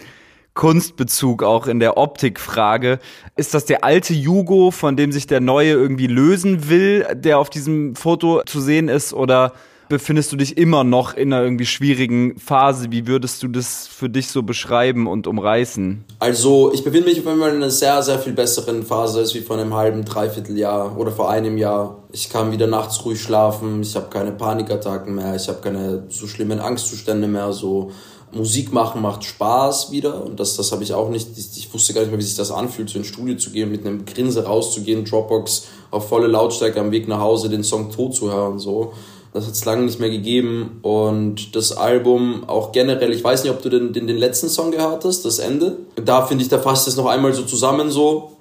Kunstbezug 0.54 1.44
auch 1.44 1.68
in 1.68 1.78
der 1.78 1.96
Optikfrage. 1.96 2.98
Ist 3.36 3.54
das 3.54 3.66
der 3.66 3.84
alte 3.84 4.12
Jugo, 4.12 4.72
von 4.72 4.96
dem 4.96 5.12
sich 5.12 5.28
der 5.28 5.40
neue 5.40 5.70
irgendwie 5.70 6.08
lösen 6.08 6.68
will, 6.68 7.06
der 7.14 7.38
auf 7.38 7.48
diesem 7.48 7.94
Foto 7.94 8.42
zu 8.44 8.60
sehen 8.60 8.88
ist, 8.88 9.12
oder 9.12 9.52
befindest 9.88 10.32
du 10.32 10.36
dich 10.36 10.56
immer 10.56 10.84
noch 10.84 11.14
in 11.14 11.32
einer 11.32 11.42
irgendwie 11.42 11.66
schwierigen 11.66 12.38
Phase? 12.38 12.90
Wie 12.90 13.06
würdest 13.06 13.42
du 13.42 13.48
das 13.48 13.86
für 13.86 14.08
dich 14.08 14.28
so 14.28 14.42
beschreiben 14.42 15.06
und 15.06 15.26
umreißen? 15.26 16.04
Also, 16.18 16.72
ich 16.72 16.84
befinde 16.84 17.08
mich 17.08 17.20
auf 17.20 17.26
einmal 17.26 17.50
in 17.50 17.56
einer 17.56 17.70
sehr, 17.70 18.02
sehr 18.02 18.18
viel 18.18 18.32
besseren 18.32 18.82
Phase 18.84 19.20
als 19.20 19.34
wie 19.34 19.40
vor 19.40 19.56
einem 19.56 19.74
halben, 19.74 20.04
dreiviertel 20.04 20.58
Jahr 20.58 20.98
oder 20.98 21.10
vor 21.10 21.30
einem 21.30 21.58
Jahr. 21.58 22.02
Ich 22.12 22.30
kann 22.30 22.52
wieder 22.52 22.66
nachts 22.66 23.04
ruhig 23.04 23.20
schlafen, 23.20 23.82
ich 23.82 23.94
habe 23.96 24.08
keine 24.08 24.32
Panikattacken 24.32 25.14
mehr, 25.14 25.34
ich 25.36 25.48
habe 25.48 25.60
keine 25.60 26.04
so 26.08 26.26
schlimmen 26.26 26.60
Angstzustände 26.60 27.28
mehr, 27.28 27.52
so 27.52 27.90
Musik 28.32 28.72
machen 28.72 29.02
macht 29.02 29.24
Spaß 29.24 29.92
wieder 29.92 30.24
und 30.24 30.40
das, 30.40 30.56
das 30.56 30.72
habe 30.72 30.82
ich 30.82 30.92
auch 30.92 31.08
nicht, 31.08 31.28
ich, 31.36 31.56
ich, 31.56 31.72
wusste 31.72 31.94
gar 31.94 32.00
nicht 32.00 32.10
mehr, 32.10 32.18
wie 32.18 32.24
sich 32.24 32.36
das 32.36 32.50
anfühlt, 32.50 32.90
so 32.90 32.98
ins 32.98 33.06
Studio 33.06 33.36
zu 33.36 33.50
gehen, 33.50 33.70
mit 33.70 33.86
einem 33.86 34.04
Grinse 34.04 34.44
rauszugehen, 34.44 35.04
Dropbox 35.04 35.68
auf 35.90 36.08
volle 36.08 36.26
Lautstärke 36.26 36.80
am 36.80 36.90
Weg 36.90 37.08
nach 37.08 37.20
Hause 37.20 37.48
den 37.48 37.64
Song 37.64 37.90
tot 37.90 38.14
zu 38.14 38.30
hören, 38.30 38.58
so. 38.58 38.92
Das 39.36 39.44
hat 39.44 39.52
es 39.52 39.66
lange 39.66 39.84
nicht 39.84 40.00
mehr 40.00 40.08
gegeben. 40.08 40.78
Und 40.80 41.54
das 41.54 41.72
Album 41.72 42.44
auch 42.46 42.72
generell, 42.72 43.12
ich 43.12 43.22
weiß 43.22 43.42
nicht, 43.42 43.52
ob 43.52 43.60
du 43.60 43.68
den, 43.68 43.92
den, 43.92 44.06
den 44.06 44.16
letzten 44.16 44.48
Song 44.48 44.70
gehört 44.70 45.04
hast, 45.04 45.26
das 45.26 45.40
Ende. 45.40 45.76
Da 46.02 46.24
finde 46.24 46.42
ich, 46.42 46.48
da 46.48 46.58
fasst 46.58 46.88
es 46.88 46.96
noch 46.96 47.04
einmal 47.04 47.34
so 47.34 47.42
zusammen 47.42 47.90
so. 47.90 48.32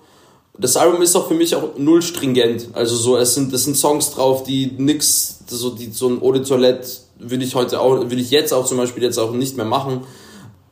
Das 0.57 0.77
Album 0.77 1.01
ist 1.01 1.13
auch 1.17 1.27
für 1.27 1.33
mich 1.33 1.53
auch 1.53 1.77
null 1.77 2.01
stringent. 2.01 2.69
Also 2.71 2.95
so, 2.95 3.17
es 3.17 3.35
sind, 3.35 3.51
es 3.51 3.65
sind 3.65 3.75
Songs 3.75 4.11
drauf, 4.11 4.43
die 4.43 4.71
nix, 4.77 5.39
so, 5.47 5.71
die, 5.71 5.91
so 5.91 6.07
ein 6.07 6.21
Eau 6.21 6.31
de 6.31 6.43
Toilette 6.43 6.87
will 7.19 7.43
ich 7.43 7.55
heute 7.55 7.81
auch, 7.81 8.09
will 8.09 8.19
ich 8.21 8.31
jetzt 8.31 8.53
auch 8.53 8.65
zum 8.65 8.77
Beispiel 8.77 9.03
jetzt 9.03 9.17
auch 9.17 9.33
nicht 9.33 9.57
mehr 9.57 9.65
machen 9.65 10.05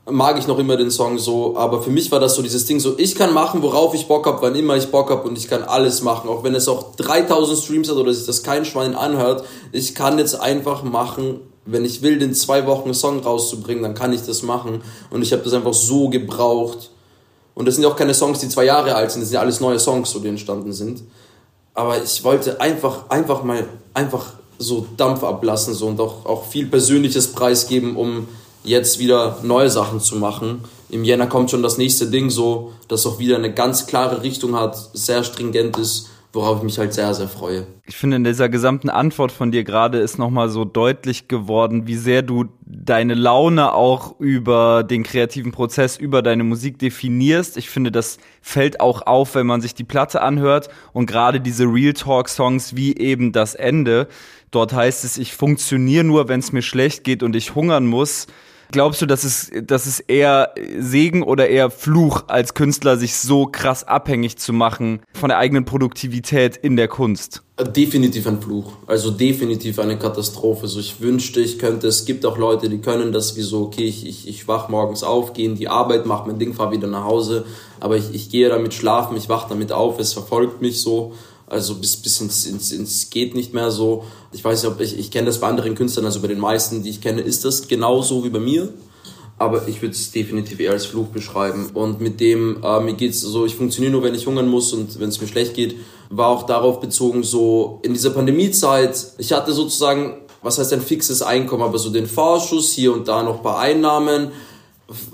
mag 0.09 0.37
ich 0.37 0.47
noch 0.47 0.59
immer 0.59 0.75
den 0.75 0.91
Song 0.91 1.17
so, 1.17 1.55
aber 1.57 1.81
für 1.81 1.89
mich 1.89 2.11
war 2.11 2.19
das 2.19 2.35
so 2.35 2.41
dieses 2.41 2.65
Ding 2.65 2.79
so, 2.79 2.97
ich 2.97 3.15
kann 3.15 3.33
machen, 3.33 3.61
worauf 3.61 3.93
ich 3.93 4.07
Bock 4.07 4.25
habe, 4.25 4.41
wann 4.41 4.55
immer 4.55 4.75
ich 4.75 4.87
Bock 4.87 5.09
habe 5.09 5.27
und 5.27 5.37
ich 5.37 5.47
kann 5.47 5.63
alles 5.63 6.01
machen, 6.01 6.29
auch 6.29 6.43
wenn 6.43 6.55
es 6.55 6.67
auch 6.67 6.95
3000 6.95 7.57
Streams 7.57 7.89
hat 7.89 7.95
oder 7.95 8.13
sich 8.13 8.25
das 8.25 8.43
kein 8.43 8.65
Schwein 8.65 8.95
anhört, 8.95 9.45
ich 9.71 9.95
kann 9.95 10.17
jetzt 10.17 10.39
einfach 10.39 10.83
machen, 10.83 11.39
wenn 11.65 11.85
ich 11.85 12.01
will, 12.01 12.19
den 12.19 12.33
zwei 12.33 12.65
Wochen 12.67 12.93
Song 12.93 13.21
rauszubringen, 13.21 13.83
dann 13.83 13.93
kann 13.93 14.11
ich 14.11 14.23
das 14.23 14.43
machen. 14.43 14.81
Und 15.09 15.21
ich 15.21 15.31
habe 15.31 15.43
das 15.43 15.53
einfach 15.53 15.73
so 15.73 16.09
gebraucht. 16.09 16.91
Und 17.55 17.65
das 17.65 17.75
sind 17.75 17.85
ja 17.85 17.89
auch 17.89 17.95
keine 17.95 18.13
Songs, 18.13 18.39
die 18.39 18.49
zwei 18.49 18.65
Jahre 18.65 18.95
alt 18.95 19.11
sind, 19.11 19.21
das 19.21 19.29
sind 19.29 19.35
ja 19.35 19.41
alles 19.41 19.61
neue 19.61 19.79
Songs, 19.79 20.11
so 20.11 20.19
die 20.19 20.27
entstanden 20.27 20.73
sind, 20.73 21.03
aber 21.73 22.01
ich 22.03 22.23
wollte 22.23 22.59
einfach, 22.61 23.09
einfach 23.09 23.43
mal, 23.43 23.67
einfach 23.93 24.25
so 24.59 24.85
Dampf 24.97 25.23
ablassen 25.23 25.73
so 25.73 25.87
und 25.87 25.99
auch, 25.99 26.25
auch 26.25 26.45
viel 26.45 26.67
Persönliches 26.67 27.31
preisgeben, 27.31 27.95
um 27.95 28.27
jetzt 28.63 28.99
wieder 28.99 29.39
neue 29.43 29.69
Sachen 29.69 29.99
zu 29.99 30.15
machen. 30.15 30.63
Im 30.89 31.03
Jänner 31.03 31.27
kommt 31.27 31.51
schon 31.51 31.63
das 31.63 31.77
nächste 31.77 32.07
Ding 32.09 32.29
so, 32.29 32.73
das 32.87 33.05
auch 33.05 33.19
wieder 33.19 33.35
eine 33.35 33.53
ganz 33.53 33.87
klare 33.87 34.21
Richtung 34.21 34.55
hat, 34.55 34.77
sehr 34.93 35.23
stringent 35.23 35.77
ist, 35.77 36.09
worauf 36.33 36.59
ich 36.59 36.63
mich 36.63 36.77
halt 36.77 36.93
sehr, 36.93 37.13
sehr 37.13 37.27
freue. 37.27 37.65
Ich 37.85 37.95
finde, 37.95 38.17
in 38.17 38.23
dieser 38.23 38.47
gesamten 38.47 38.89
Antwort 38.89 39.31
von 39.31 39.51
dir 39.51 39.63
gerade 39.63 39.99
ist 39.99 40.17
nochmal 40.17 40.49
so 40.49 40.65
deutlich 40.65 41.27
geworden, 41.27 41.87
wie 41.87 41.95
sehr 41.95 42.21
du 42.21 42.45
deine 42.65 43.13
Laune 43.13 43.73
auch 43.73 44.19
über 44.19 44.83
den 44.83 45.03
kreativen 45.03 45.51
Prozess, 45.51 45.97
über 45.97 46.21
deine 46.21 46.43
Musik 46.43 46.79
definierst. 46.79 47.57
Ich 47.57 47.69
finde, 47.69 47.91
das 47.91 48.17
fällt 48.41 48.79
auch 48.79 49.03
auf, 49.03 49.35
wenn 49.35 49.47
man 49.47 49.61
sich 49.61 49.75
die 49.75 49.83
Platte 49.83 50.21
anhört 50.21 50.69
und 50.91 51.07
gerade 51.07 51.41
diese 51.41 51.65
Real 51.65 51.93
Talk 51.93 52.29
Songs 52.29 52.75
wie 52.75 52.95
eben 52.97 53.31
das 53.31 53.55
Ende. 53.55 54.07
Dort 54.51 54.73
heißt 54.73 55.03
es, 55.03 55.17
ich 55.17 55.33
funktioniere 55.33 56.03
nur, 56.03 56.27
wenn 56.27 56.39
es 56.39 56.51
mir 56.51 56.61
schlecht 56.61 57.03
geht 57.03 57.23
und 57.23 57.35
ich 57.35 57.55
hungern 57.55 57.87
muss 57.87 58.27
glaubst 58.73 59.01
du, 59.01 59.05
dass 59.05 59.23
es, 59.23 59.51
dass 59.63 59.85
es 59.85 60.01
eher 60.01 60.53
Segen 60.77 61.23
oder 61.23 61.47
eher 61.47 61.69
Fluch 61.69 62.25
als 62.27 62.53
Künstler, 62.53 62.97
sich 62.97 63.15
so 63.15 63.45
krass 63.45 63.85
abhängig 63.85 64.37
zu 64.37 64.51
machen 64.51 64.99
von 65.13 65.29
der 65.29 65.37
eigenen 65.37 65.63
Produktivität 65.63 66.57
in 66.57 66.75
der 66.75 66.89
Kunst? 66.89 67.43
Definitiv 67.75 68.27
ein 68.27 68.41
Fluch. 68.41 68.73
Also 68.87 69.11
definitiv 69.11 69.79
eine 69.79 69.97
Katastrophe. 69.97 70.67
So, 70.67 70.79
ich 70.79 70.99
wünschte, 70.99 71.39
ich 71.39 71.59
könnte, 71.59 71.87
es 71.87 72.03
gibt 72.03 72.25
auch 72.25 72.37
Leute, 72.37 72.67
die 72.67 72.79
können 72.79 73.13
das 73.13 73.37
wie 73.37 73.41
so, 73.41 73.61
okay, 73.61 73.85
ich, 73.85 74.05
ich, 74.05 74.27
ich 74.27 74.47
wach 74.47 74.67
morgens 74.69 75.03
auf, 75.03 75.33
gehe 75.33 75.45
in 75.45 75.55
die 75.55 75.69
Arbeit, 75.69 76.05
mache 76.05 76.27
mein 76.27 76.39
Ding, 76.39 76.53
fahre 76.53 76.71
wieder 76.71 76.87
nach 76.87 77.05
Hause, 77.05 77.45
aber 77.79 77.95
ich, 77.95 78.13
ich 78.13 78.29
gehe 78.29 78.49
damit 78.49 78.73
schlafen, 78.73 79.15
ich 79.15 79.29
wach 79.29 79.47
damit 79.47 79.71
auf, 79.71 79.99
es 79.99 80.13
verfolgt 80.13 80.61
mich 80.61 80.81
so 80.81 81.13
also 81.47 81.75
bis, 81.75 81.97
bis 81.97 82.21
ins, 82.21 82.45
ins, 82.45 82.71
ins 82.71 83.09
geht 83.09 83.35
nicht 83.35 83.53
mehr 83.53 83.71
so. 83.71 84.05
Ich 84.31 84.43
weiß 84.43 84.63
nicht, 84.63 84.71
ob 84.71 84.79
ich, 84.79 84.97
ich 84.97 85.11
kenne 85.11 85.27
das 85.27 85.39
bei 85.39 85.47
anderen 85.47 85.75
Künstlern, 85.75 86.05
also 86.05 86.21
bei 86.21 86.27
den 86.27 86.39
meisten, 86.39 86.83
die 86.83 86.89
ich 86.89 87.01
kenne, 87.01 87.21
ist 87.21 87.45
das 87.45 87.67
genauso 87.67 88.23
wie 88.23 88.29
bei 88.29 88.39
mir. 88.39 88.73
Aber 89.39 89.67
ich 89.67 89.81
würde 89.81 89.93
es 89.93 90.11
definitiv 90.11 90.59
eher 90.59 90.71
als 90.71 90.85
Fluch 90.85 91.07
beschreiben. 91.07 91.71
Und 91.73 91.99
mit 91.99 92.19
dem, 92.19 92.63
äh, 92.63 92.79
mir 92.79 92.93
geht's 92.93 93.21
so, 93.21 93.45
ich 93.45 93.55
funktioniere 93.55 93.91
nur, 93.91 94.03
wenn 94.03 94.15
ich 94.15 94.25
hungern 94.27 94.47
muss 94.47 94.73
und 94.73 94.99
wenn 94.99 95.09
es 95.09 95.19
mir 95.19 95.27
schlecht 95.27 95.53
geht, 95.55 95.75
war 96.09 96.29
auch 96.29 96.43
darauf 96.43 96.79
bezogen, 96.79 97.23
so 97.23 97.79
in 97.83 97.93
dieser 97.93 98.11
Pandemiezeit, 98.11 99.13
ich 99.17 99.33
hatte 99.33 99.51
sozusagen, 99.51 100.21
was 100.43 100.59
heißt 100.59 100.73
ein 100.73 100.81
fixes 100.81 101.21
Einkommen, 101.21 101.63
aber 101.63 101.79
so 101.79 101.89
den 101.89 102.05
Vorschuss, 102.05 102.71
hier 102.71 102.93
und 102.93 103.07
da 103.07 103.23
noch 103.23 103.37
ein 103.37 103.43
paar 103.43 103.59
Einnahmen, 103.59 104.31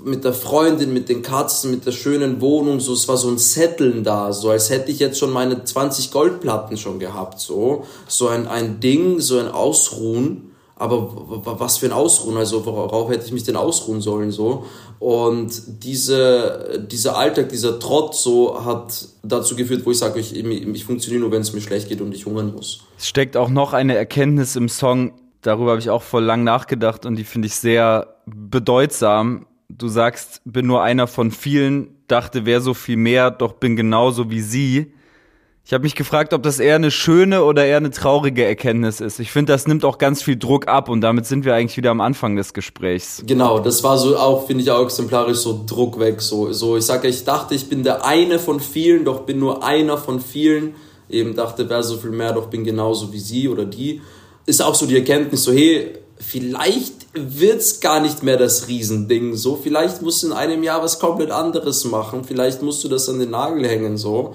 mit 0.04 0.24
der 0.24 0.32
Freundin, 0.32 0.92
mit 0.92 1.08
den 1.08 1.22
Katzen, 1.22 1.70
mit 1.70 1.86
der 1.86 1.92
schönen 1.92 2.40
Wohnung, 2.40 2.80
so, 2.80 2.92
es 2.92 3.06
war 3.06 3.16
so 3.16 3.28
ein 3.28 3.38
Zetteln 3.38 4.02
da, 4.02 4.32
so 4.32 4.50
als 4.50 4.68
hätte 4.70 4.90
ich 4.90 4.98
jetzt 4.98 5.18
schon 5.18 5.30
meine 5.30 5.62
20 5.62 6.10
Goldplatten 6.10 6.76
schon 6.76 6.98
gehabt, 6.98 7.40
so, 7.40 7.84
so 8.08 8.28
ein, 8.28 8.48
ein 8.48 8.80
Ding, 8.80 9.20
so 9.20 9.38
ein 9.38 9.48
Ausruhen, 9.48 10.50
aber 10.74 11.10
was 11.44 11.78
für 11.78 11.86
ein 11.86 11.92
Ausruhen, 11.92 12.36
also 12.36 12.64
worauf 12.66 13.10
hätte 13.10 13.26
ich 13.26 13.32
mich 13.32 13.44
denn 13.44 13.56
ausruhen 13.56 14.00
sollen, 14.00 14.32
so, 14.32 14.64
und 14.98 15.52
diese, 15.84 16.84
dieser 16.90 17.16
Alltag, 17.16 17.50
dieser 17.50 17.78
Trott, 17.78 18.16
so, 18.16 18.64
hat 18.64 19.06
dazu 19.22 19.54
geführt, 19.54 19.86
wo 19.86 19.92
ich 19.92 19.98
sage, 19.98 20.18
ich, 20.18 20.34
ich 20.34 20.84
funktioniere 20.84 21.22
nur, 21.22 21.30
wenn 21.30 21.42
es 21.42 21.52
mir 21.52 21.60
schlecht 21.60 21.88
geht 21.88 22.00
und 22.00 22.12
ich 22.12 22.26
hungern 22.26 22.52
muss. 22.52 22.80
Es 22.98 23.06
steckt 23.06 23.36
auch 23.36 23.48
noch 23.50 23.72
eine 23.72 23.94
Erkenntnis 23.94 24.56
im 24.56 24.68
Song, 24.68 25.12
darüber 25.42 25.70
habe 25.70 25.80
ich 25.80 25.90
auch 25.90 26.02
voll 26.02 26.24
lang 26.24 26.42
nachgedacht 26.42 27.06
und 27.06 27.14
die 27.14 27.24
finde 27.24 27.46
ich 27.46 27.54
sehr 27.54 28.16
bedeutsam 28.26 29.46
du 29.78 29.88
sagst, 29.88 30.42
bin 30.44 30.66
nur 30.66 30.82
einer 30.82 31.06
von 31.06 31.30
vielen, 31.30 31.96
dachte, 32.08 32.46
wer 32.46 32.60
so 32.60 32.74
viel 32.74 32.96
mehr, 32.96 33.30
doch 33.30 33.52
bin 33.52 33.76
genauso 33.76 34.30
wie 34.30 34.40
sie. 34.40 34.92
Ich 35.64 35.72
habe 35.72 35.84
mich 35.84 35.94
gefragt, 35.94 36.32
ob 36.32 36.42
das 36.42 36.58
eher 36.58 36.74
eine 36.74 36.90
schöne 36.90 37.44
oder 37.44 37.64
eher 37.64 37.76
eine 37.76 37.90
traurige 37.90 38.44
Erkenntnis 38.44 39.00
ist. 39.00 39.20
Ich 39.20 39.30
finde, 39.30 39.52
das 39.52 39.68
nimmt 39.68 39.84
auch 39.84 39.98
ganz 39.98 40.22
viel 40.22 40.36
Druck 40.36 40.66
ab 40.66 40.88
und 40.88 41.00
damit 41.00 41.26
sind 41.26 41.44
wir 41.44 41.54
eigentlich 41.54 41.76
wieder 41.76 41.90
am 41.90 42.00
Anfang 42.00 42.34
des 42.34 42.54
Gesprächs. 42.54 43.22
Genau, 43.26 43.60
das 43.60 43.84
war 43.84 43.96
so 43.96 44.16
auch, 44.16 44.46
finde 44.46 44.64
ich 44.64 44.70
auch 44.70 44.82
exemplarisch, 44.82 45.38
so 45.38 45.62
Druck 45.66 46.00
weg. 46.00 46.22
So, 46.22 46.52
so 46.52 46.76
ich 46.76 46.84
sage, 46.84 47.06
ich 47.08 47.24
dachte, 47.24 47.54
ich 47.54 47.68
bin 47.68 47.84
der 47.84 48.04
eine 48.04 48.38
von 48.38 48.58
vielen, 48.58 49.04
doch 49.04 49.20
bin 49.20 49.38
nur 49.38 49.62
einer 49.62 49.96
von 49.96 50.20
vielen. 50.20 50.74
Eben 51.08 51.34
dachte, 51.34 51.68
wer 51.68 51.82
so 51.82 51.98
viel 51.98 52.10
mehr, 52.10 52.32
doch 52.32 52.46
bin 52.46 52.64
genauso 52.64 53.12
wie 53.12 53.20
sie 53.20 53.48
oder 53.48 53.64
die. 53.64 54.00
Ist 54.46 54.62
auch 54.62 54.74
so 54.74 54.86
die 54.86 54.96
Erkenntnis, 54.96 55.44
so 55.44 55.52
hey, 55.52 55.92
vielleicht 56.20 57.06
wird's 57.14 57.80
gar 57.80 58.00
nicht 58.00 58.22
mehr 58.22 58.36
das 58.36 58.68
Riesending 58.68 59.34
so. 59.36 59.56
Vielleicht 59.56 60.02
musst 60.02 60.22
du 60.22 60.28
in 60.28 60.32
einem 60.32 60.62
Jahr 60.62 60.82
was 60.82 60.98
komplett 60.98 61.30
anderes 61.30 61.84
machen. 61.84 62.24
Vielleicht 62.24 62.62
musst 62.62 62.84
du 62.84 62.88
das 62.88 63.08
an 63.08 63.18
den 63.18 63.30
Nagel 63.30 63.66
hängen 63.66 63.96
so. 63.96 64.34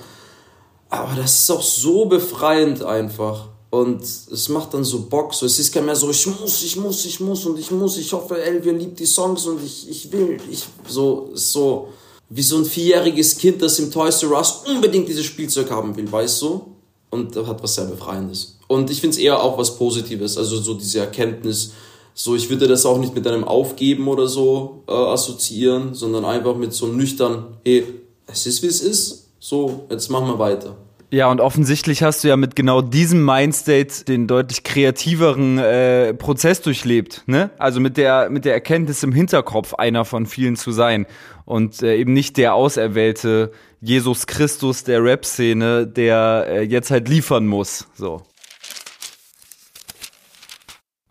Aber 0.90 1.16
das 1.16 1.40
ist 1.40 1.52
auch 1.52 1.62
so 1.62 2.06
befreiend 2.06 2.84
einfach. 2.84 3.48
Und 3.70 4.02
es 4.04 4.50
macht 4.50 4.74
dann 4.74 4.84
so 4.84 5.02
Bock. 5.04 5.34
So, 5.34 5.46
es 5.46 5.60
ist 5.60 5.74
gar 5.74 5.84
mehr 5.84 5.96
so, 5.96 6.10
ich 6.10 6.26
muss, 6.26 6.64
ich 6.64 6.76
muss, 6.78 7.06
ich 7.06 7.20
muss 7.20 7.46
und 7.46 7.60
ich 7.60 7.72
muss. 7.72 7.98
Ich 7.98 8.12
hoffe, 8.14 8.42
Elvia 8.42 8.74
liebt 8.74 9.00
die 9.00 9.06
Songs 9.06 9.46
und 9.46 9.64
ich, 9.64 9.90
ich 9.90 10.12
will. 10.12 10.38
Ich, 10.50 10.66
so, 10.88 11.30
so, 11.34 11.90
wie 12.30 12.42
so 12.42 12.58
ein 12.58 12.66
vierjähriges 12.66 13.38
Kind, 13.38 13.62
das 13.62 13.78
im 13.80 13.92
Toys 13.92 14.24
R 14.24 14.32
Us 14.32 14.64
unbedingt 14.68 15.08
dieses 15.08 15.26
Spielzeug 15.26 15.70
haben 15.70 15.96
will, 15.96 16.12
weißt 16.12 16.42
du? 16.42 16.62
Und 17.10 17.36
hat 17.36 17.62
was 17.62 17.76
sehr 17.76 17.86
Befreiendes. 17.86 18.55
Und 18.68 18.90
ich 18.90 19.02
finde 19.02 19.16
es 19.16 19.22
eher 19.22 19.42
auch 19.42 19.58
was 19.58 19.78
Positives. 19.78 20.38
Also 20.38 20.58
so 20.58 20.74
diese 20.74 21.00
Erkenntnis, 21.00 21.74
So, 22.18 22.34
ich 22.34 22.50
würde 22.50 22.70
das 22.70 22.86
auch 22.86 22.98
nicht 22.98 23.14
mit 23.14 23.28
einem 23.28 23.44
Aufgeben 23.44 24.08
oder 24.08 24.28
so 24.28 24.84
äh, 24.88 24.94
assoziieren, 24.94 25.94
sondern 25.94 26.24
einfach 26.24 26.56
mit 26.56 26.72
so 26.72 26.88
nüchtern, 26.88 27.58
hey, 27.66 27.84
es 28.26 28.46
ist 28.46 28.64
wie 28.64 28.68
es 28.68 28.80
ist, 28.80 29.28
so, 29.38 29.86
jetzt 29.90 30.10
machen 30.10 30.28
wir 30.28 30.40
weiter. 30.40 30.78
Ja, 31.12 31.30
und 31.30 31.42
offensichtlich 31.42 32.04
hast 32.04 32.24
du 32.24 32.30
ja 32.30 32.38
mit 32.38 32.56
genau 32.56 32.82
diesem 32.82 33.24
Mindstate 33.24 34.06
den 34.06 34.28
deutlich 34.28 34.64
kreativeren 34.64 35.58
äh, 35.60 36.14
Prozess 36.14 36.62
durchlebt, 36.62 37.24
ne? 37.26 37.52
Also 37.58 37.82
mit 37.82 37.98
der 37.98 38.30
mit 38.30 38.46
der 38.46 38.54
Erkenntnis 38.54 39.04
im 39.04 39.12
Hinterkopf 39.12 39.74
einer 39.74 40.06
von 40.06 40.26
vielen 40.26 40.56
zu 40.56 40.72
sein 40.72 41.06
und 41.44 41.84
äh, 41.84 41.98
eben 41.98 42.14
nicht 42.14 42.38
der 42.38 42.56
auserwählte 42.56 43.52
Jesus 43.82 44.26
Christus 44.26 44.86
der 44.86 45.04
Rap-Szene, 45.04 45.86
der 45.86 46.46
äh, 46.48 46.62
jetzt 46.64 46.92
halt 46.92 47.10
liefern 47.10 47.46
muss, 47.46 47.88
so. 47.96 48.22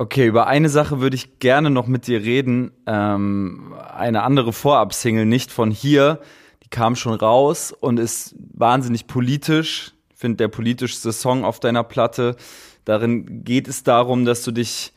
Okay, 0.04 0.26
über 0.26 0.48
eine 0.48 0.68
Sache 0.68 1.00
würde 1.00 1.16
ich 1.16 1.38
gerne 1.38 1.70
noch 1.70 1.86
mit 1.86 2.06
dir 2.06 2.20
reden. 2.20 2.72
Ähm, 2.86 3.72
eine 3.96 4.22
andere 4.22 4.52
Vorab-Single, 4.52 5.24
nicht 5.24 5.50
von 5.50 5.70
hier, 5.70 6.20
die 6.62 6.68
kam 6.68 6.94
schon 6.94 7.14
raus 7.14 7.72
und 7.72 7.98
ist 7.98 8.34
wahnsinnig 8.52 9.06
politisch. 9.06 9.94
Ich 10.10 10.18
finde 10.18 10.36
der 10.36 10.48
politischste 10.48 11.10
Song 11.10 11.42
auf 11.42 11.58
deiner 11.58 11.84
Platte. 11.84 12.36
Darin 12.84 13.44
geht 13.44 13.66
es 13.66 13.82
darum, 13.82 14.26
dass 14.26 14.42
du 14.42 14.50
dich 14.50 14.92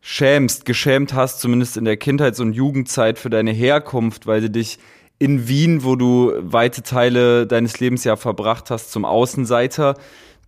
schämst, 0.00 0.64
geschämt 0.64 1.14
hast, 1.14 1.38
zumindest 1.40 1.76
in 1.76 1.84
der 1.84 1.96
Kindheits- 1.96 2.40
und 2.40 2.52
Jugendzeit 2.52 3.20
für 3.20 3.30
deine 3.30 3.52
Herkunft, 3.52 4.26
weil 4.26 4.40
sie 4.40 4.50
dich 4.50 4.80
in 5.20 5.46
Wien, 5.46 5.84
wo 5.84 5.94
du 5.94 6.32
weite 6.40 6.82
Teile 6.82 7.46
deines 7.46 7.78
Lebens 7.78 8.02
ja 8.02 8.16
verbracht 8.16 8.68
hast, 8.72 8.90
zum 8.90 9.04
Außenseiter 9.04 9.94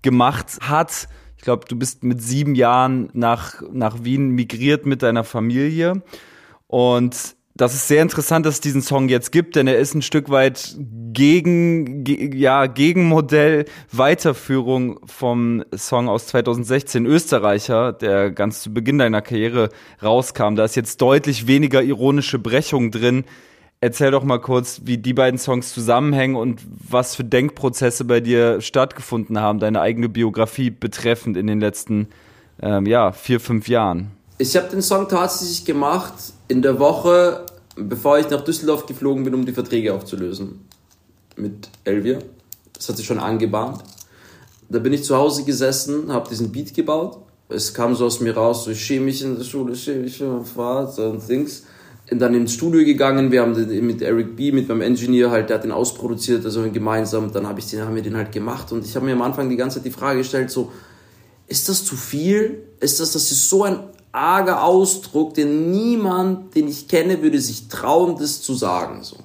gemacht 0.03 0.59
hat. 0.61 1.07
Ich 1.43 1.45
glaube, 1.45 1.65
du 1.69 1.75
bist 1.75 2.05
mit 2.05 2.23
sieben 2.23 2.55
Jahren 2.55 3.11
nach, 3.15 3.63
nach 3.73 4.05
Wien 4.05 4.29
migriert 4.29 4.87
mit 4.87 5.03
deiner 5.03 5.25
Familie. 5.25 6.01
Und 6.69 7.17
das 7.57 7.75
ist 7.75 7.89
sehr 7.89 8.01
interessant, 8.01 8.47
dass 8.47 8.55
es 8.55 8.61
diesen 8.61 8.81
Song 8.81 9.09
jetzt 9.09 9.33
gibt, 9.33 9.57
denn 9.57 9.67
er 9.67 9.77
ist 9.77 9.93
ein 9.93 10.03
Stück 10.03 10.31
weit 10.31 10.77
gegen, 10.79 12.05
ge, 12.05 12.33
ja, 12.37 12.67
Gegenmodell, 12.67 13.65
Weiterführung 13.91 15.01
vom 15.05 15.65
Song 15.75 16.09
aus 16.09 16.29
2016 16.29 17.07
Österreicher, 17.07 17.93
der 17.93 18.31
ganz 18.31 18.63
zu 18.63 18.73
Beginn 18.73 18.99
deiner 18.99 19.21
Karriere 19.21 19.71
rauskam. 20.01 20.55
Da 20.55 20.65
ist 20.65 20.77
jetzt 20.77 21.03
deutlich 21.03 21.49
weniger 21.49 21.83
ironische 21.83 22.39
Brechung 22.39 22.93
drin, 22.93 23.25
Erzähl 23.85 24.13
doch 24.13 24.23
mal 24.23 24.39
kurz, 24.39 24.83
wie 24.85 24.97
die 24.97 25.13
beiden 25.13 25.41
Songs 25.41 25.75
zusammenhängen 25.75 26.37
und 26.37 26.63
was 26.89 27.17
für 27.17 27.25
Denkprozesse 27.25 28.05
bei 28.05 28.21
dir 28.21 28.61
stattgefunden 28.61 29.41
haben, 29.41 29.59
deine 29.59 29.81
eigene 29.81 30.09
Biografie 30.09 30.71
betreffend 30.71 31.37
in 31.37 31.49
den 31.49 31.59
letzten 31.59 32.07
ähm, 32.63 32.87
ja, 32.87 33.11
vier, 33.11 33.41
fünf 33.41 33.67
Jahren. 33.67 34.13
Ich 34.39 34.57
habe 34.57 34.69
den 34.69 34.83
Song 34.83 35.09
tatsächlich 35.09 35.65
gemacht 35.65 36.15
in 36.47 36.63
der 36.63 36.79
Woche, 36.79 37.45
bevor 37.75 38.21
ich 38.21 38.31
nach 38.31 38.43
Düsseldorf 38.45 38.87
geflogen 38.87 39.25
bin, 39.25 39.35
um 39.35 39.45
die 39.45 39.53
Verträge 39.53 39.93
aufzulösen 39.93 40.61
mit 41.35 41.69
Elvia. 41.83 42.21
Das 42.75 42.89
hat 42.89 42.99
sich 42.99 43.07
schon 43.07 43.19
angebahnt. 43.19 43.83
Da 44.69 44.79
bin 44.79 44.93
ich 44.93 45.03
zu 45.03 45.17
Hause 45.17 45.43
gesessen, 45.43 46.13
habe 46.13 46.29
diesen 46.29 46.53
Beat 46.53 46.73
gebaut. 46.73 47.19
Es 47.49 47.75
kam 47.75 47.97
so 47.97 48.07
aus 48.07 48.21
mir 48.21 48.37
raus, 48.37 48.63
so 48.63 48.71
ich 48.71 48.85
schäme 48.85 49.07
mich 49.07 49.25
in 49.25 49.37
der 49.37 49.45
Schule, 49.45 49.75
schäme 49.75 50.03
mich 50.03 50.19
für 50.19 50.29
meinen 50.29 50.45
Vater 50.45 51.11
und 51.11 51.29
Dings 51.29 51.65
dann 52.19 52.35
ins 52.35 52.53
Studio 52.53 52.85
gegangen, 52.85 53.31
wir 53.31 53.43
haben 53.43 53.55
den, 53.55 53.87
mit 53.87 54.03
Eric 54.03 54.37
B, 54.37 54.53
mit 54.53 54.69
meinem 54.69 54.83
Engineer 54.83 55.31
halt, 55.31 55.51
der 55.51 55.57
hat 55.57 55.65
den 55.65 55.73
ausproduziert, 55.73 56.45
also 56.45 56.63
gemeinsam, 56.71 57.33
dann 57.33 57.47
habe 57.47 57.61
ich 57.61 57.67
den, 57.67 57.83
haben 57.83 57.95
wir 57.95 58.03
den 58.03 58.17
halt 58.17 58.33
gemacht 58.33 58.73
und 58.73 58.85
ich 58.85 58.95
habe 58.97 59.07
mir 59.07 59.13
am 59.13 59.23
Anfang 59.23 59.49
die 59.49 59.57
ganze 59.57 59.79
Zeit 59.79 59.87
die 59.87 59.91
Frage 59.91 60.19
gestellt, 60.19 60.51
so, 60.51 60.73
ist 61.47 61.69
das 61.69 61.85
zu 61.85 61.97
viel? 61.97 62.63
Ist 62.81 63.01
das, 63.01 63.13
das 63.13 63.31
ist 63.31 63.49
so 63.49 63.65
ein 63.65 63.79
arger 64.11 64.63
Ausdruck, 64.63 65.35
den 65.35 65.71
niemand, 65.71 66.55
den 66.55 66.69
ich 66.69 66.89
kenne, 66.89 67.23
würde 67.23 67.41
sich 67.41 67.69
trauen, 67.69 68.17
das 68.19 68.43
zu 68.43 68.55
sagen, 68.55 69.03
so. 69.03 69.17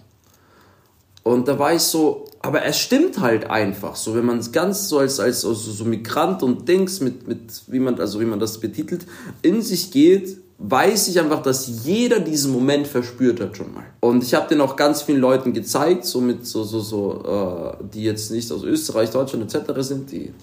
Und 1.24 1.50
da 1.50 1.60
war 1.60 1.74
ich 1.74 1.82
so, 1.82 2.26
aber 2.40 2.64
es 2.64 2.80
stimmt 2.80 3.20
halt 3.20 3.50
einfach, 3.50 3.98
so, 3.98 4.16
wenn 4.16 4.26
man 4.26 4.38
es 4.38 4.54
ganz 4.54 4.88
so 4.88 5.00
als, 5.00 5.20
als, 5.20 5.44
also 5.44 5.72
so 5.72 5.84
Migrant 5.84 6.42
und 6.42 6.70
Dings 6.70 7.02
mit, 7.02 7.28
mit, 7.28 7.64
wie 7.68 7.80
man, 7.80 8.00
also 8.00 8.22
wie 8.22 8.26
man 8.26 8.40
das 8.40 8.60
betitelt, 8.60 9.06
in 9.42 9.62
sich 9.62 9.92
geht, 9.92 10.38
weiß 10.60 11.10
ich 11.10 11.20
einfach, 11.20 11.42
dass 11.44 11.86
jeder 11.86 12.20
diesen 12.20 12.52
Moment 12.52 12.88
verspürt 12.88 13.40
hat 13.40 13.56
schon 13.56 13.74
mal. 13.74 13.86
Und 14.00 14.24
ich 14.24 14.34
habe 14.34 14.48
den 14.48 14.62
auch 14.62 14.76
ganz 14.76 15.04
vielen 15.04 15.22
Leuten 15.22 15.54
gezeigt, 15.54 16.06
so 16.06 16.20
mit 16.20 16.48
so, 16.48 16.64
so, 16.64 16.80
so, 16.80 17.24
äh, 17.24 17.84
die 17.94 18.04
jetzt 18.04 18.32
nicht 18.32 18.52
aus 18.52 18.64
Österreich, 18.64 19.12
Deutschland 19.12 19.54
etc. 19.54 19.72
sind, 19.82 20.12
die 20.12 20.34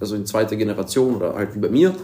also 0.00 0.16
in 0.16 0.26
zweiter 0.26 0.56
Generation 0.56 1.16
oder 1.16 1.34
halt 1.34 1.54
wie 1.54 1.60
bei 1.60 1.70
mir. 1.70 1.94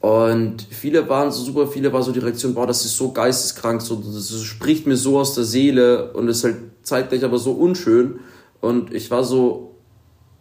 Und 0.00 0.62
viele 0.70 1.08
waren 1.08 1.32
so 1.32 1.42
super, 1.42 1.66
viele 1.66 1.92
war 1.92 2.02
so 2.04 2.12
die 2.12 2.20
Reaktion, 2.20 2.54
boah, 2.54 2.66
das 2.66 2.84
ist 2.84 2.96
so 2.96 3.10
geisteskrank, 3.10 3.82
so, 3.82 3.96
das, 3.96 4.30
spricht 4.42 4.86
mir 4.86 4.96
so 4.96 5.18
aus 5.18 5.34
der 5.34 5.42
Seele 5.42 6.12
und 6.12 6.28
ist 6.28 6.44
halt 6.44 6.56
zeitgleich 6.82 7.24
aber 7.24 7.38
so 7.38 7.52
unschön. 7.52 8.20
Und 8.60 8.94
ich 8.94 9.10
war 9.10 9.24
so, 9.24 9.74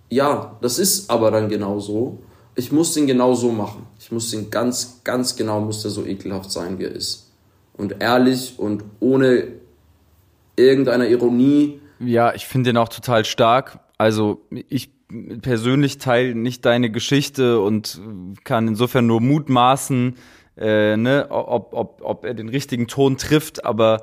ja, 0.09 0.57
das 0.61 0.77
ist 0.77 1.09
aber 1.09 1.31
dann 1.31 1.49
genau 1.49 1.79
so 1.79 2.19
ich 2.57 2.71
muss 2.71 2.93
den 2.93 3.05
genau 3.07 3.35
so 3.35 3.51
machen. 3.51 3.85
Ich 3.99 4.11
muss 4.11 4.31
den 4.31 4.49
ganz, 4.49 5.01
ganz 5.03 5.35
genau, 5.35 5.61
muss 5.61 5.83
der 5.83 5.91
so 5.91 6.05
ekelhaft 6.05 6.51
sein, 6.51 6.79
wie 6.79 6.85
er 6.85 6.91
ist. 6.91 7.31
Und 7.73 8.01
ehrlich 8.01 8.55
und 8.57 8.83
ohne 8.99 9.47
irgendeiner 10.55 11.07
Ironie. 11.07 11.79
Ja, 11.99 12.33
ich 12.33 12.47
finde 12.47 12.71
den 12.71 12.77
auch 12.77 12.89
total 12.89 13.25
stark. 13.25 13.79
Also 13.99 14.41
ich 14.49 14.89
persönlich 15.41 15.99
teile 15.99 16.33
nicht 16.33 16.65
deine 16.65 16.89
Geschichte 16.89 17.61
und 17.61 18.01
kann 18.43 18.67
insofern 18.67 19.05
nur 19.05 19.21
mutmaßen, 19.21 20.15
äh, 20.57 20.97
ne, 20.97 21.27
ob, 21.29 21.73
ob, 21.73 22.01
ob 22.03 22.25
er 22.25 22.33
den 22.33 22.49
richtigen 22.49 22.87
Ton 22.87 23.17
trifft. 23.17 23.65
Aber 23.65 24.01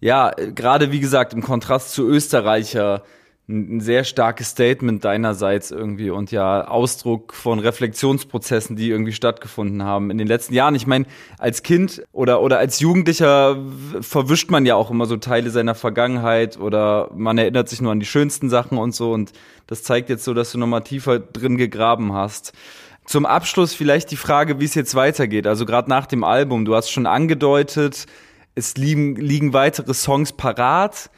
ja, 0.00 0.30
gerade 0.30 0.92
wie 0.92 1.00
gesagt, 1.00 1.32
im 1.32 1.42
Kontrast 1.42 1.92
zu 1.92 2.06
Österreicher, 2.06 3.02
ein 3.46 3.80
sehr 3.80 4.04
starkes 4.04 4.50
Statement 4.50 5.04
deinerseits 5.04 5.70
irgendwie 5.70 6.08
und 6.08 6.30
ja 6.30 6.66
Ausdruck 6.66 7.34
von 7.34 7.58
Reflexionsprozessen, 7.58 8.74
die 8.74 8.88
irgendwie 8.88 9.12
stattgefunden 9.12 9.82
haben 9.82 10.10
in 10.10 10.16
den 10.16 10.26
letzten 10.26 10.54
Jahren. 10.54 10.74
Ich 10.74 10.86
meine, 10.86 11.04
als 11.38 11.62
Kind 11.62 12.02
oder 12.12 12.40
oder 12.40 12.58
als 12.58 12.80
Jugendlicher 12.80 13.58
verwischt 14.00 14.50
man 14.50 14.64
ja 14.64 14.76
auch 14.76 14.90
immer 14.90 15.04
so 15.04 15.18
Teile 15.18 15.50
seiner 15.50 15.74
Vergangenheit 15.74 16.58
oder 16.58 17.10
man 17.14 17.36
erinnert 17.36 17.68
sich 17.68 17.82
nur 17.82 17.92
an 17.92 18.00
die 18.00 18.06
schönsten 18.06 18.48
Sachen 18.48 18.78
und 18.78 18.94
so 18.94 19.12
und 19.12 19.32
das 19.66 19.82
zeigt 19.82 20.08
jetzt 20.08 20.24
so, 20.24 20.32
dass 20.32 20.52
du 20.52 20.58
nochmal 20.58 20.82
tiefer 20.82 21.18
drin 21.18 21.58
gegraben 21.58 22.14
hast. 22.14 22.54
Zum 23.04 23.26
Abschluss 23.26 23.74
vielleicht 23.74 24.10
die 24.10 24.16
Frage, 24.16 24.58
wie 24.58 24.64
es 24.64 24.74
jetzt 24.74 24.94
weitergeht. 24.94 25.46
Also 25.46 25.66
gerade 25.66 25.90
nach 25.90 26.06
dem 26.06 26.24
Album, 26.24 26.64
du 26.64 26.74
hast 26.74 26.88
schon 26.90 27.04
angedeutet, 27.04 28.06
es 28.54 28.76
liegen, 28.78 29.16
liegen 29.16 29.52
weitere 29.52 29.92
Songs 29.92 30.32
parat. 30.32 31.10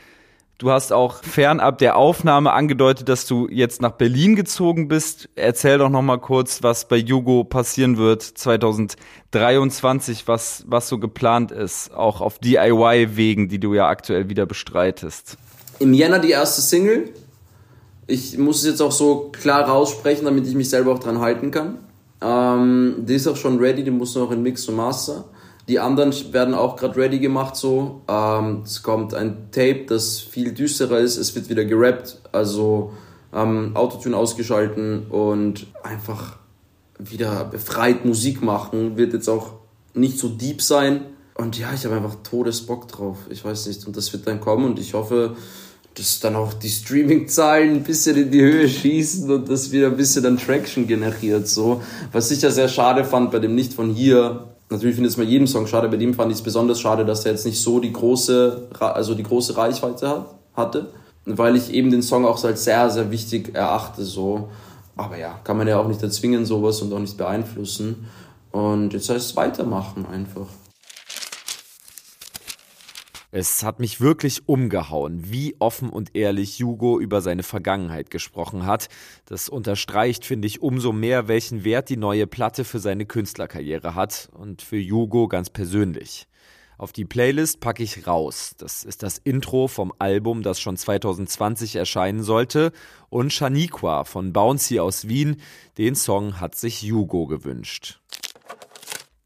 Du 0.58 0.70
hast 0.70 0.90
auch 0.90 1.22
fernab 1.22 1.76
der 1.78 1.96
Aufnahme 1.96 2.54
angedeutet, 2.54 3.10
dass 3.10 3.26
du 3.26 3.46
jetzt 3.50 3.82
nach 3.82 3.90
Berlin 3.90 4.36
gezogen 4.36 4.88
bist. 4.88 5.28
Erzähl 5.34 5.76
doch 5.76 5.90
noch 5.90 6.00
mal 6.00 6.16
kurz, 6.16 6.62
was 6.62 6.88
bei 6.88 6.96
Jugo 6.96 7.44
passieren 7.44 7.98
wird 7.98 8.22
2023, 8.22 10.26
was 10.26 10.64
was 10.66 10.88
so 10.88 10.98
geplant 10.98 11.52
ist, 11.52 11.92
auch 11.92 12.22
auf 12.22 12.38
DIY 12.38 13.16
Wegen, 13.16 13.48
die 13.48 13.58
du 13.58 13.74
ja 13.74 13.86
aktuell 13.86 14.30
wieder 14.30 14.46
bestreitest. 14.46 15.36
Im 15.78 15.92
Jänner 15.92 16.20
die 16.20 16.30
erste 16.30 16.62
Single. 16.62 17.10
Ich 18.06 18.38
muss 18.38 18.60
es 18.60 18.66
jetzt 18.66 18.80
auch 18.80 18.92
so 18.92 19.30
klar 19.32 19.68
raussprechen, 19.68 20.24
damit 20.24 20.46
ich 20.46 20.54
mich 20.54 20.70
selber 20.70 20.92
auch 20.92 21.00
dran 21.00 21.20
halten 21.20 21.50
kann. 21.50 21.80
Ähm, 22.22 22.94
die 23.00 23.16
ist 23.16 23.26
auch 23.26 23.36
schon 23.36 23.58
ready, 23.58 23.84
die 23.84 23.90
muss 23.90 24.14
noch 24.14 24.30
in 24.30 24.42
Mix 24.42 24.66
und 24.70 24.76
Master. 24.76 25.26
Die 25.68 25.80
anderen 25.80 26.12
werden 26.32 26.54
auch 26.54 26.76
gerade 26.76 26.96
ready 26.96 27.18
gemacht 27.18 27.56
so. 27.56 28.02
Ähm, 28.08 28.62
es 28.64 28.82
kommt 28.82 29.14
ein 29.14 29.50
Tape, 29.50 29.84
das 29.88 30.20
viel 30.20 30.52
düsterer 30.52 30.98
ist. 30.98 31.16
Es 31.16 31.34
wird 31.34 31.48
wieder 31.48 31.64
gerappt, 31.64 32.20
also 32.30 32.92
ähm, 33.34 33.72
Autotune 33.74 34.16
ausgeschalten 34.16 35.06
und 35.08 35.66
einfach 35.82 36.38
wieder 36.98 37.44
befreit 37.44 38.04
Musik 38.04 38.42
machen. 38.42 38.96
Wird 38.96 39.12
jetzt 39.12 39.28
auch 39.28 39.54
nicht 39.92 40.18
so 40.18 40.28
deep 40.28 40.62
sein. 40.62 41.02
Und 41.34 41.58
ja, 41.58 41.72
ich 41.74 41.84
habe 41.84 41.96
einfach 41.96 42.16
Todesbock 42.22 42.88
drauf. 42.88 43.18
Ich 43.28 43.44
weiß 43.44 43.66
nicht. 43.66 43.86
Und 43.86 43.96
das 43.96 44.12
wird 44.12 44.26
dann 44.26 44.40
kommen 44.40 44.64
und 44.64 44.78
ich 44.78 44.94
hoffe, 44.94 45.36
dass 45.94 46.20
dann 46.20 46.36
auch 46.36 46.54
die 46.54 46.68
Streaming-Zahlen 46.68 47.76
ein 47.76 47.82
bisschen 47.82 48.16
in 48.16 48.30
die 48.30 48.40
Höhe 48.40 48.68
schießen 48.68 49.30
und 49.30 49.48
das 49.48 49.72
wieder 49.72 49.88
ein 49.88 49.96
bisschen 49.96 50.22
dann 50.22 50.38
Traction 50.38 50.86
generiert. 50.86 51.48
So. 51.48 51.82
Was 52.12 52.30
ich 52.30 52.42
ja 52.42 52.50
sehr 52.50 52.68
schade 52.68 53.04
fand 53.04 53.32
bei 53.32 53.38
dem 53.38 53.54
Nicht 53.54 53.74
von 53.74 53.90
hier 53.90 54.55
natürlich 54.70 54.96
finde 54.96 55.08
ich 55.08 55.14
es 55.14 55.18
bei 55.18 55.24
jedem 55.24 55.46
Song 55.46 55.66
schade, 55.66 55.88
bei 55.88 55.96
dem 55.96 56.14
fand 56.14 56.30
ich 56.32 56.38
es 56.38 56.44
besonders 56.44 56.80
schade, 56.80 57.04
dass 57.04 57.24
er 57.24 57.32
jetzt 57.32 57.46
nicht 57.46 57.60
so 57.60 57.80
die 57.80 57.92
große, 57.92 58.68
also 58.78 59.14
die 59.14 59.22
große 59.22 59.56
Reichweite 59.56 60.08
hat, 60.08 60.34
hatte, 60.54 60.88
weil 61.24 61.56
ich 61.56 61.72
eben 61.72 61.90
den 61.90 62.02
Song 62.02 62.24
auch 62.24 62.42
als 62.44 62.64
sehr, 62.64 62.90
sehr 62.90 63.10
wichtig 63.10 63.54
erachte, 63.54 64.04
so. 64.04 64.48
Aber 64.96 65.18
ja, 65.18 65.38
kann 65.44 65.58
man 65.58 65.68
ja 65.68 65.78
auch 65.78 65.88
nicht 65.88 66.02
erzwingen, 66.02 66.46
sowas 66.46 66.80
und 66.80 66.92
auch 66.92 66.98
nicht 66.98 67.18
beeinflussen. 67.18 68.06
Und 68.50 68.94
jetzt 68.94 69.10
heißt 69.10 69.30
es 69.30 69.36
weitermachen 69.36 70.06
einfach. 70.06 70.46
Es 73.30 73.62
hat 73.62 73.80
mich 73.80 74.00
wirklich 74.00 74.48
umgehauen, 74.48 75.30
wie 75.30 75.56
offen 75.58 75.90
und 75.90 76.14
ehrlich 76.14 76.60
Hugo 76.60 77.00
über 77.00 77.20
seine 77.20 77.42
Vergangenheit 77.42 78.10
gesprochen 78.10 78.66
hat. 78.66 78.88
Das 79.24 79.48
unterstreicht, 79.48 80.24
finde 80.24 80.46
ich, 80.46 80.62
umso 80.62 80.92
mehr, 80.92 81.28
welchen 81.28 81.64
Wert 81.64 81.88
die 81.88 81.96
neue 81.96 82.26
Platte 82.26 82.64
für 82.64 82.78
seine 82.78 83.06
Künstlerkarriere 83.06 83.94
hat 83.94 84.28
und 84.34 84.62
für 84.62 84.80
Hugo 84.80 85.28
ganz 85.28 85.50
persönlich. 85.50 86.28
Auf 86.78 86.92
die 86.92 87.06
Playlist 87.06 87.60
packe 87.60 87.82
ich 87.82 88.06
raus. 88.06 88.54
Das 88.58 88.84
ist 88.84 89.02
das 89.02 89.16
Intro 89.18 89.66
vom 89.66 89.94
Album, 89.98 90.42
das 90.42 90.60
schon 90.60 90.76
2020 90.76 91.76
erscheinen 91.76 92.22
sollte. 92.22 92.70
Und 93.08 93.32
Shaniqua 93.32 94.04
von 94.04 94.34
Bouncy 94.34 94.78
aus 94.78 95.08
Wien. 95.08 95.40
Den 95.78 95.94
Song 95.94 96.38
hat 96.38 96.54
sich 96.54 96.82
Hugo 96.82 97.26
gewünscht. 97.26 98.00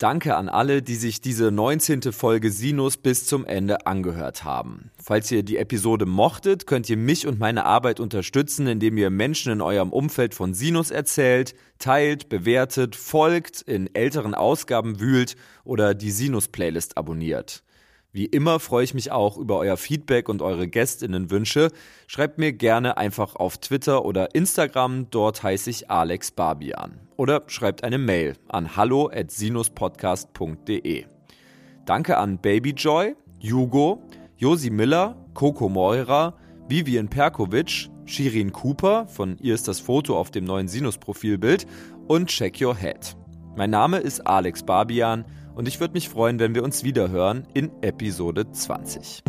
Danke 0.00 0.34
an 0.34 0.48
alle, 0.48 0.80
die 0.80 0.94
sich 0.94 1.20
diese 1.20 1.50
19. 1.50 2.10
Folge 2.12 2.50
Sinus 2.50 2.96
bis 2.96 3.26
zum 3.26 3.44
Ende 3.44 3.86
angehört 3.86 4.44
haben. 4.44 4.90
Falls 4.96 5.30
ihr 5.30 5.42
die 5.42 5.58
Episode 5.58 6.06
mochtet, 6.06 6.66
könnt 6.66 6.88
ihr 6.88 6.96
mich 6.96 7.26
und 7.26 7.38
meine 7.38 7.66
Arbeit 7.66 8.00
unterstützen, 8.00 8.66
indem 8.66 8.96
ihr 8.96 9.10
Menschen 9.10 9.52
in 9.52 9.60
eurem 9.60 9.92
Umfeld 9.92 10.34
von 10.34 10.54
Sinus 10.54 10.90
erzählt, 10.90 11.54
teilt, 11.78 12.30
bewertet, 12.30 12.96
folgt, 12.96 13.60
in 13.60 13.94
älteren 13.94 14.34
Ausgaben 14.34 15.00
wühlt 15.00 15.36
oder 15.64 15.92
die 15.92 16.12
Sinus-Playlist 16.12 16.96
abonniert. 16.96 17.62
Wie 18.12 18.24
immer 18.24 18.58
freue 18.58 18.82
ich 18.82 18.92
mich 18.92 19.12
auch 19.12 19.36
über 19.36 19.58
euer 19.58 19.76
Feedback 19.76 20.28
und 20.28 20.42
eure 20.42 20.66
Gästinnenwünsche. 20.66 21.70
Schreibt 22.08 22.38
mir 22.38 22.52
gerne 22.52 22.96
einfach 22.96 23.36
auf 23.36 23.58
Twitter 23.58 24.04
oder 24.04 24.34
Instagram, 24.34 25.10
dort 25.10 25.44
heiße 25.44 25.70
ich 25.70 25.92
Alex 25.92 26.32
Barbian. 26.32 26.98
Oder 27.16 27.44
schreibt 27.46 27.84
eine 27.84 27.98
Mail 27.98 28.34
an 28.48 28.76
hallo@sinuspodcast.de. 28.76 31.04
Danke 31.84 32.16
an 32.16 32.38
Babyjoy, 32.38 33.14
Hugo, 33.42 34.02
Josi 34.38 34.70
Miller, 34.70 35.14
Coco 35.34 35.68
Moira, 35.68 36.34
Vivian 36.68 37.08
Perkovic, 37.08 37.90
Shirin 38.06 38.52
Cooper, 38.52 39.06
von 39.06 39.38
ihr 39.38 39.54
ist 39.54 39.68
das 39.68 39.78
Foto 39.78 40.18
auf 40.18 40.32
dem 40.32 40.42
neuen 40.44 40.66
Sinus-Profilbild, 40.66 41.64
und 42.08 42.26
Check 42.26 42.60
Your 42.60 42.76
Head. 42.76 43.14
Mein 43.56 43.70
Name 43.70 43.98
ist 43.98 44.26
Alex 44.26 44.64
Barbian 44.64 45.24
und 45.60 45.68
ich 45.68 45.78
würde 45.78 45.92
mich 45.92 46.08
freuen, 46.08 46.38
wenn 46.38 46.54
wir 46.54 46.64
uns 46.64 46.84
wiederhören 46.84 47.46
in 47.52 47.70
Episode 47.82 48.50
20. 48.50 49.22